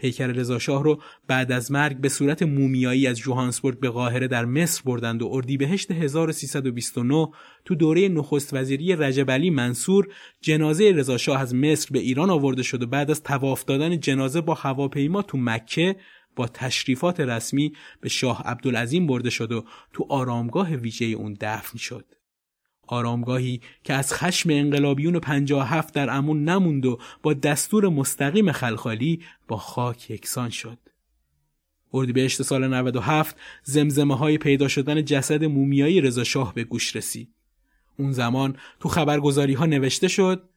پیکر 0.00 0.26
رضاشاه 0.26 0.84
رو 0.84 1.02
بعد 1.26 1.52
از 1.52 1.72
مرگ 1.72 1.96
به 1.96 2.08
صورت 2.08 2.42
مومیایی 2.42 3.06
از 3.06 3.18
جوهانسبورگ 3.18 3.80
به 3.80 3.90
قاهره 3.90 4.28
در 4.28 4.44
مصر 4.44 4.82
بردند 4.84 5.22
و 5.22 5.28
اردیبهشت 5.32 5.90
1329 5.90 7.28
تو 7.64 7.74
دوره 7.74 8.08
نخست 8.08 8.54
وزیری 8.54 8.96
رجب 8.96 9.30
علی 9.30 9.50
منصور 9.50 10.08
جنازه 10.40 10.92
رضاشاه 10.92 11.40
از 11.40 11.54
مصر 11.54 11.88
به 11.90 11.98
ایران 11.98 12.30
آورده 12.30 12.62
شد 12.62 12.82
و 12.82 12.86
بعد 12.86 13.10
از 13.10 13.22
تواف 13.22 13.64
دادن 13.64 14.00
جنازه 14.00 14.40
با 14.40 14.54
هواپیما 14.54 15.22
تو 15.22 15.38
مکه 15.38 15.96
با 16.36 16.48
تشریفات 16.48 17.20
رسمی 17.20 17.72
به 18.00 18.08
شاه 18.08 18.42
عبدالعظیم 18.46 19.06
برده 19.06 19.30
شد 19.30 19.52
و 19.52 19.64
تو 19.92 20.06
آرامگاه 20.08 20.74
ویژه 20.74 21.04
اون 21.06 21.36
دفن 21.40 21.78
شد. 21.78 22.19
آرامگاهی 22.92 23.60
که 23.84 23.94
از 23.94 24.14
خشم 24.14 24.50
انقلابیون 24.50 25.18
57 25.18 25.94
در 25.94 26.10
امون 26.10 26.44
نموند 26.44 26.86
و 26.86 26.98
با 27.22 27.32
دستور 27.32 27.88
مستقیم 27.88 28.52
خلخالی 28.52 29.20
با 29.48 29.56
خاک 29.56 30.10
یکسان 30.10 30.50
شد. 30.50 30.78
اردیبهشت 31.94 32.42
سال 32.42 32.68
97 32.68 33.36
زمزمه 33.62 34.16
های 34.16 34.38
پیدا 34.38 34.68
شدن 34.68 35.04
جسد 35.04 35.44
مومیایی 35.44 36.00
رضا 36.00 36.24
شاه 36.24 36.54
به 36.54 36.64
گوش 36.64 36.96
رسید. 36.96 37.28
اون 37.98 38.12
زمان 38.12 38.56
تو 38.80 38.88
خبرگزاری 38.88 39.54
ها 39.54 39.66
نوشته 39.66 40.08
شد 40.08 40.49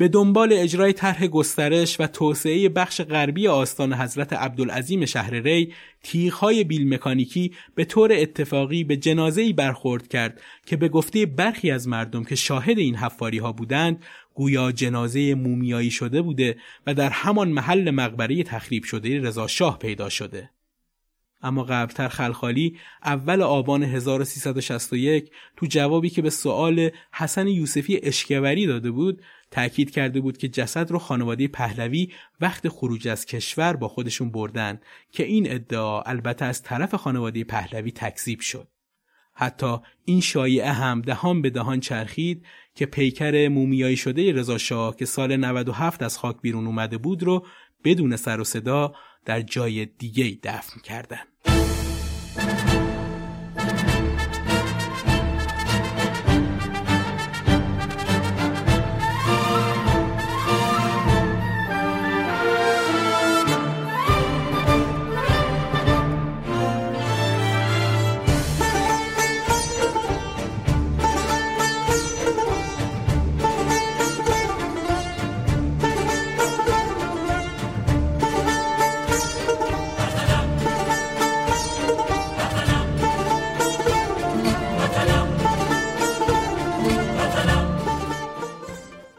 به 0.00 0.08
دنبال 0.08 0.52
اجرای 0.52 0.92
طرح 0.92 1.26
گسترش 1.26 2.00
و 2.00 2.06
توسعه 2.06 2.68
بخش 2.68 3.00
غربی 3.00 3.48
آستان 3.48 3.94
حضرت 3.94 4.32
عبدالعظیم 4.32 5.04
شهر 5.04 5.34
ری 5.34 5.72
تیغهای 6.02 6.64
بیل 6.64 6.94
مکانیکی 6.94 7.52
به 7.74 7.84
طور 7.84 8.12
اتفاقی 8.12 8.84
به 8.84 8.96
جنازه‌ای 8.96 9.52
برخورد 9.52 10.08
کرد 10.08 10.40
که 10.66 10.76
به 10.76 10.88
گفته 10.88 11.26
برخی 11.26 11.70
از 11.70 11.88
مردم 11.88 12.24
که 12.24 12.34
شاهد 12.34 12.78
این 12.78 12.94
حفاری 12.94 13.38
ها 13.38 13.52
بودند 13.52 14.04
گویا 14.34 14.72
جنازه 14.72 15.34
مومیایی 15.34 15.90
شده 15.90 16.22
بوده 16.22 16.56
و 16.86 16.94
در 16.94 17.10
همان 17.10 17.48
محل 17.48 17.90
مقبره 17.90 18.42
تخریب 18.42 18.84
شده 18.84 19.20
رضا 19.20 19.46
شاه 19.46 19.78
پیدا 19.78 20.08
شده. 20.08 20.50
اما 21.42 21.64
قبلتر 21.64 22.08
خلخالی 22.08 22.78
اول 23.04 23.42
آبان 23.42 23.82
1361 23.82 25.30
تو 25.56 25.66
جوابی 25.66 26.10
که 26.10 26.22
به 26.22 26.30
سوال 26.30 26.90
حسن 27.12 27.48
یوسفی 27.48 28.00
اشکوری 28.02 28.66
داده 28.66 28.90
بود 28.90 29.22
تأکید 29.50 29.90
کرده 29.90 30.20
بود 30.20 30.38
که 30.38 30.48
جسد 30.48 30.90
رو 30.90 30.98
خانواده 30.98 31.48
پهلوی 31.48 32.12
وقت 32.40 32.68
خروج 32.68 33.08
از 33.08 33.26
کشور 33.26 33.76
با 33.76 33.88
خودشون 33.88 34.30
بردن 34.30 34.80
که 35.12 35.24
این 35.24 35.52
ادعا 35.52 36.02
البته 36.02 36.44
از 36.44 36.62
طرف 36.62 36.94
خانواده 36.94 37.44
پهلوی 37.44 37.92
تکذیب 37.92 38.40
شد. 38.40 38.68
حتی 39.34 39.76
این 40.04 40.20
شایعه 40.20 40.72
هم 40.72 41.00
دهان 41.00 41.42
به 41.42 41.50
دهان 41.50 41.80
چرخید 41.80 42.46
که 42.74 42.86
پیکر 42.86 43.48
مومیایی 43.48 43.96
شده 43.96 44.32
رضا 44.32 44.58
شاه 44.58 44.96
که 44.96 45.04
سال 45.04 45.36
97 45.36 46.02
از 46.02 46.18
خاک 46.18 46.36
بیرون 46.42 46.66
اومده 46.66 46.98
بود 46.98 47.22
رو 47.22 47.46
بدون 47.84 48.16
سر 48.16 48.40
و 48.40 48.44
صدا 48.44 48.92
در 49.24 49.40
جای 49.40 49.86
دیگه 49.86 50.38
دفن 50.42 50.80
کردند. 50.80 51.28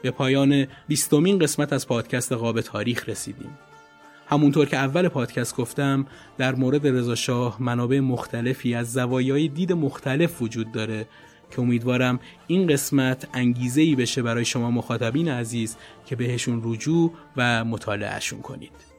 به 0.02 0.10
پایان 0.10 0.66
بیستمین 0.88 1.38
قسمت 1.38 1.72
از 1.72 1.86
پادکست 1.86 2.32
قاب 2.32 2.60
تاریخ 2.60 3.08
رسیدیم. 3.08 3.58
همونطور 4.26 4.66
که 4.66 4.76
اول 4.76 5.08
پادکست 5.08 5.56
گفتم 5.56 6.06
در 6.38 6.54
مورد 6.54 6.86
رضا 6.86 7.14
شاه 7.14 7.62
منابع 7.62 8.00
مختلفی 8.00 8.74
از 8.74 8.92
زوایای 8.92 9.48
دید 9.48 9.72
مختلف 9.72 10.42
وجود 10.42 10.72
داره 10.72 11.06
که 11.50 11.60
امیدوارم 11.60 12.20
این 12.46 12.66
قسمت 12.66 13.28
انگیزه 13.34 13.80
ای 13.80 13.94
بشه 13.94 14.22
برای 14.22 14.44
شما 14.44 14.70
مخاطبین 14.70 15.28
عزیز 15.28 15.76
که 16.06 16.16
بهشون 16.16 16.60
رجوع 16.64 17.12
و 17.36 17.64
مطالعهشون 17.64 18.42
کنید. 18.42 18.91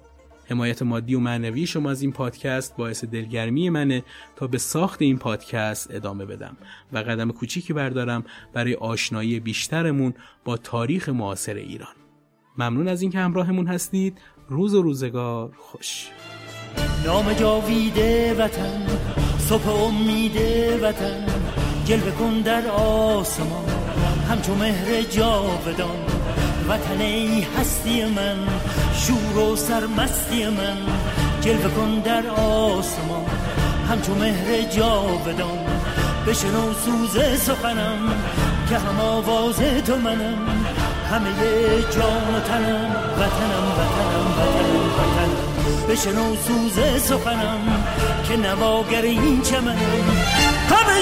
حمایت 0.45 0.81
مادی 0.81 1.15
و 1.15 1.19
معنوی 1.19 1.67
شما 1.67 1.91
از 1.91 2.01
این 2.01 2.11
پادکست 2.11 2.75
باعث 2.75 3.05
دلگرمی 3.05 3.69
منه 3.69 4.03
تا 4.35 4.47
به 4.47 4.57
ساخت 4.57 5.01
این 5.01 5.17
پادکست 5.17 5.91
ادامه 5.91 6.25
بدم. 6.25 6.57
و 6.93 6.97
قدم 6.97 7.31
کوچیکی 7.31 7.73
بردارم 7.73 8.23
برای 8.53 8.75
آشنایی 8.75 9.39
بیشترمون 9.39 10.13
با 10.45 10.57
تاریخ 10.57 11.09
معاصر 11.09 11.55
ایران. 11.55 11.95
ممنون 12.57 12.87
از 12.87 13.01
اینکه 13.01 13.19
همراهمون 13.19 13.67
هستید. 13.67 14.17
روز 14.49 14.73
و 14.73 14.81
روزگار 14.81 15.51
خوش. 15.57 16.09
نام 17.05 17.33
جاویده 17.33 18.33
وطن 18.33 18.87
صبح 19.39 19.69
امید 19.69 20.35
وطن 20.81 21.25
جلوه 21.85 22.11
کن 22.11 22.41
در 22.41 22.67
آسمان 22.67 23.69
همچو 24.29 24.55
مهر 24.55 25.01
جاودان. 25.01 26.22
وطن 26.69 27.01
ای 27.01 27.45
هستی 27.59 28.05
من 28.05 28.37
شور 28.93 29.37
و 29.37 29.55
سرمستی 29.55 30.45
من. 30.45 30.77
جلوه 31.41 31.69
کن 31.75 31.99
در 31.99 32.27
آسمان 32.27 33.25
همچو 33.89 34.15
مهر 34.15 34.61
جاودان. 34.61 35.65
بشنو 36.27 36.73
سوز 36.85 37.41
سخنم 37.41 38.13
که 38.69 38.77
هم 38.77 38.99
آواز 38.99 39.55
تو 39.87 39.95
منم. 39.95 40.65
همه 41.11 41.33
جان 41.95 42.35
و 42.35 42.39
تنم 42.39 42.95
وطنم 43.19 43.65
وطنم 43.77 44.27
وطنم 44.37 44.85
وطنم. 44.97 45.87
بشنو 45.89 46.35
سوز 46.35 47.03
سخنم 47.03 47.83
که 48.27 48.37
نواگر 48.37 49.01
این 49.01 49.41
چمنم. 49.41 50.05
همه 50.69 50.97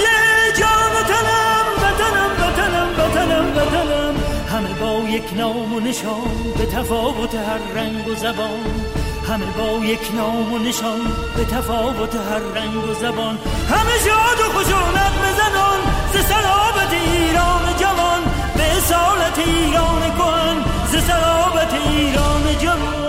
جان 0.58 0.92
و 0.96 1.02
تنم 1.12 1.66
وطنم 1.82 2.30
وطنم 2.40 2.88
وطنم 2.98 3.56
وطنم. 3.56 4.21
همه 4.52 4.74
با 4.80 5.08
یک 5.08 5.32
نام 5.36 5.74
و 5.74 5.80
نشان 5.80 6.52
به 6.58 6.66
تفاوت 6.66 7.34
هر 7.34 7.58
رنگ 7.74 8.08
و 8.08 8.14
زبان. 8.14 8.60
همه 9.28 9.46
با 9.46 9.84
یک 9.84 10.14
نام 10.16 10.52
و 10.52 10.58
نشان 10.58 11.00
به 11.36 11.44
تفاوت 11.44 12.14
هر 12.14 12.38
رنگ 12.38 12.84
و 12.84 12.94
زبان. 12.94 13.38
همه 13.70 13.98
شاد 14.04 14.40
و 14.40 14.52
خوش 14.52 14.66
و 14.66 14.78
نقم 14.98 15.24
زنان 15.36 15.80
ز 16.12 16.26
سلابت 16.26 16.92
ایران 16.92 17.76
جوان. 17.80 18.22
به 18.56 18.76
اصالت 18.76 19.38
ایران 19.38 20.16
کن 20.18 20.64
ز 20.86 21.04
سلابت 21.04 21.74
ایران 21.74 22.58
جوان. 22.62 23.01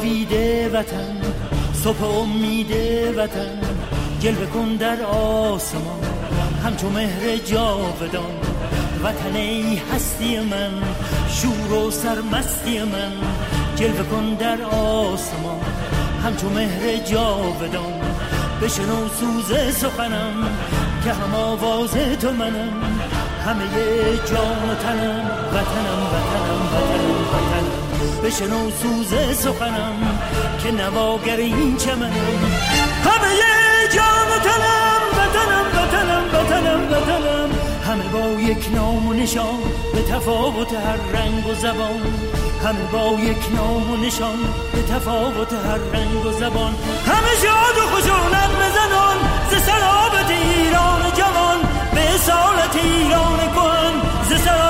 جاویده 0.00 0.68
وطن 0.68 1.20
صبح 1.84 2.04
امید 2.04 2.70
وطن 3.16 3.58
جلوه 4.20 4.46
کن 4.46 4.76
در 4.76 5.02
آسمان. 5.02 6.04
همچو 6.64 6.90
مهر 6.90 7.36
جاودان 7.36 8.34
وطن 9.04 9.36
ای 9.36 9.80
هستی 9.94 10.38
من 10.38 10.70
شور 11.28 11.72
و 11.72 11.90
سرمستی 11.90 12.78
من. 12.78 13.12
جلوه 13.76 14.02
کن 14.02 14.34
در 14.34 14.62
آسمان 14.62 15.60
همچو 16.24 16.48
مهر 16.48 16.96
جاودان. 16.96 18.00
بشنو 18.62 19.08
سوز 19.08 19.76
سخنم 19.76 20.56
که 21.04 21.12
هم 21.12 21.34
آواز 21.34 21.90
تو 22.20 22.32
منم. 22.32 23.00
همه 23.46 23.64
جان 24.30 24.70
و 24.70 24.74
تنم 24.74 25.30
وطنم 25.52 26.02
وطنم 26.12 26.62
وطنم 26.72 27.26
وطنم. 27.32 27.89
بشنو 28.24 28.70
سوز 28.70 29.36
سخنم 29.38 30.18
که 30.62 30.70
نواگر 30.70 31.36
این 31.36 31.76
چمنم. 31.76 32.40
همه 33.04 33.32
جان 33.94 34.30
تنم 34.44 35.02
وطنم 35.18 35.66
وطنم 35.74 36.24
وطنم 36.34 36.92
وطنم. 36.92 37.50
همه 37.86 38.04
با 38.04 38.40
یک 38.40 38.68
نام 38.74 39.08
و 39.08 39.12
نشان 39.12 39.58
به 39.94 40.02
تفاوت 40.02 40.72
هر 40.74 41.18
رنگ 41.18 41.46
و 41.46 41.54
زبان. 41.54 42.02
همه 42.64 42.84
با 42.92 43.20
یک 43.20 43.54
نام 43.56 43.90
و 43.90 43.96
نشان 43.96 44.38
به 44.72 44.82
تفاوت 44.82 45.52
هر 45.52 45.78
رنگ 45.92 46.26
و 46.26 46.32
زبان. 46.32 46.74
همه 47.06 47.32
شاد 47.42 47.76
و 47.78 47.96
خشونت 47.96 48.50
بزنان 48.60 49.16
ز 49.50 49.54
سرابت 49.66 50.30
ایران 50.30 51.02
جوان. 51.16 51.58
به 51.94 52.18
سالت 52.18 52.76
ایران 52.84 53.38
کن 53.54 53.92
ز 54.28 54.44
سرابت 54.44 54.69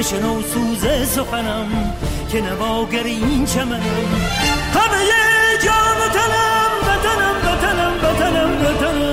بشنو 0.00 0.42
سوز 0.42 1.08
سخنم 1.08 1.94
که 2.32 2.40
نواگر 2.40 3.04
این 3.04 3.44
چمنم. 3.44 3.80
همه 4.74 5.02
جان 5.64 5.96
و 6.00 6.08
تنم 6.14 6.72
وطنم 6.82 7.36
وطنم 7.44 7.94
وطنم 8.04 8.66
وطنم. 8.66 9.09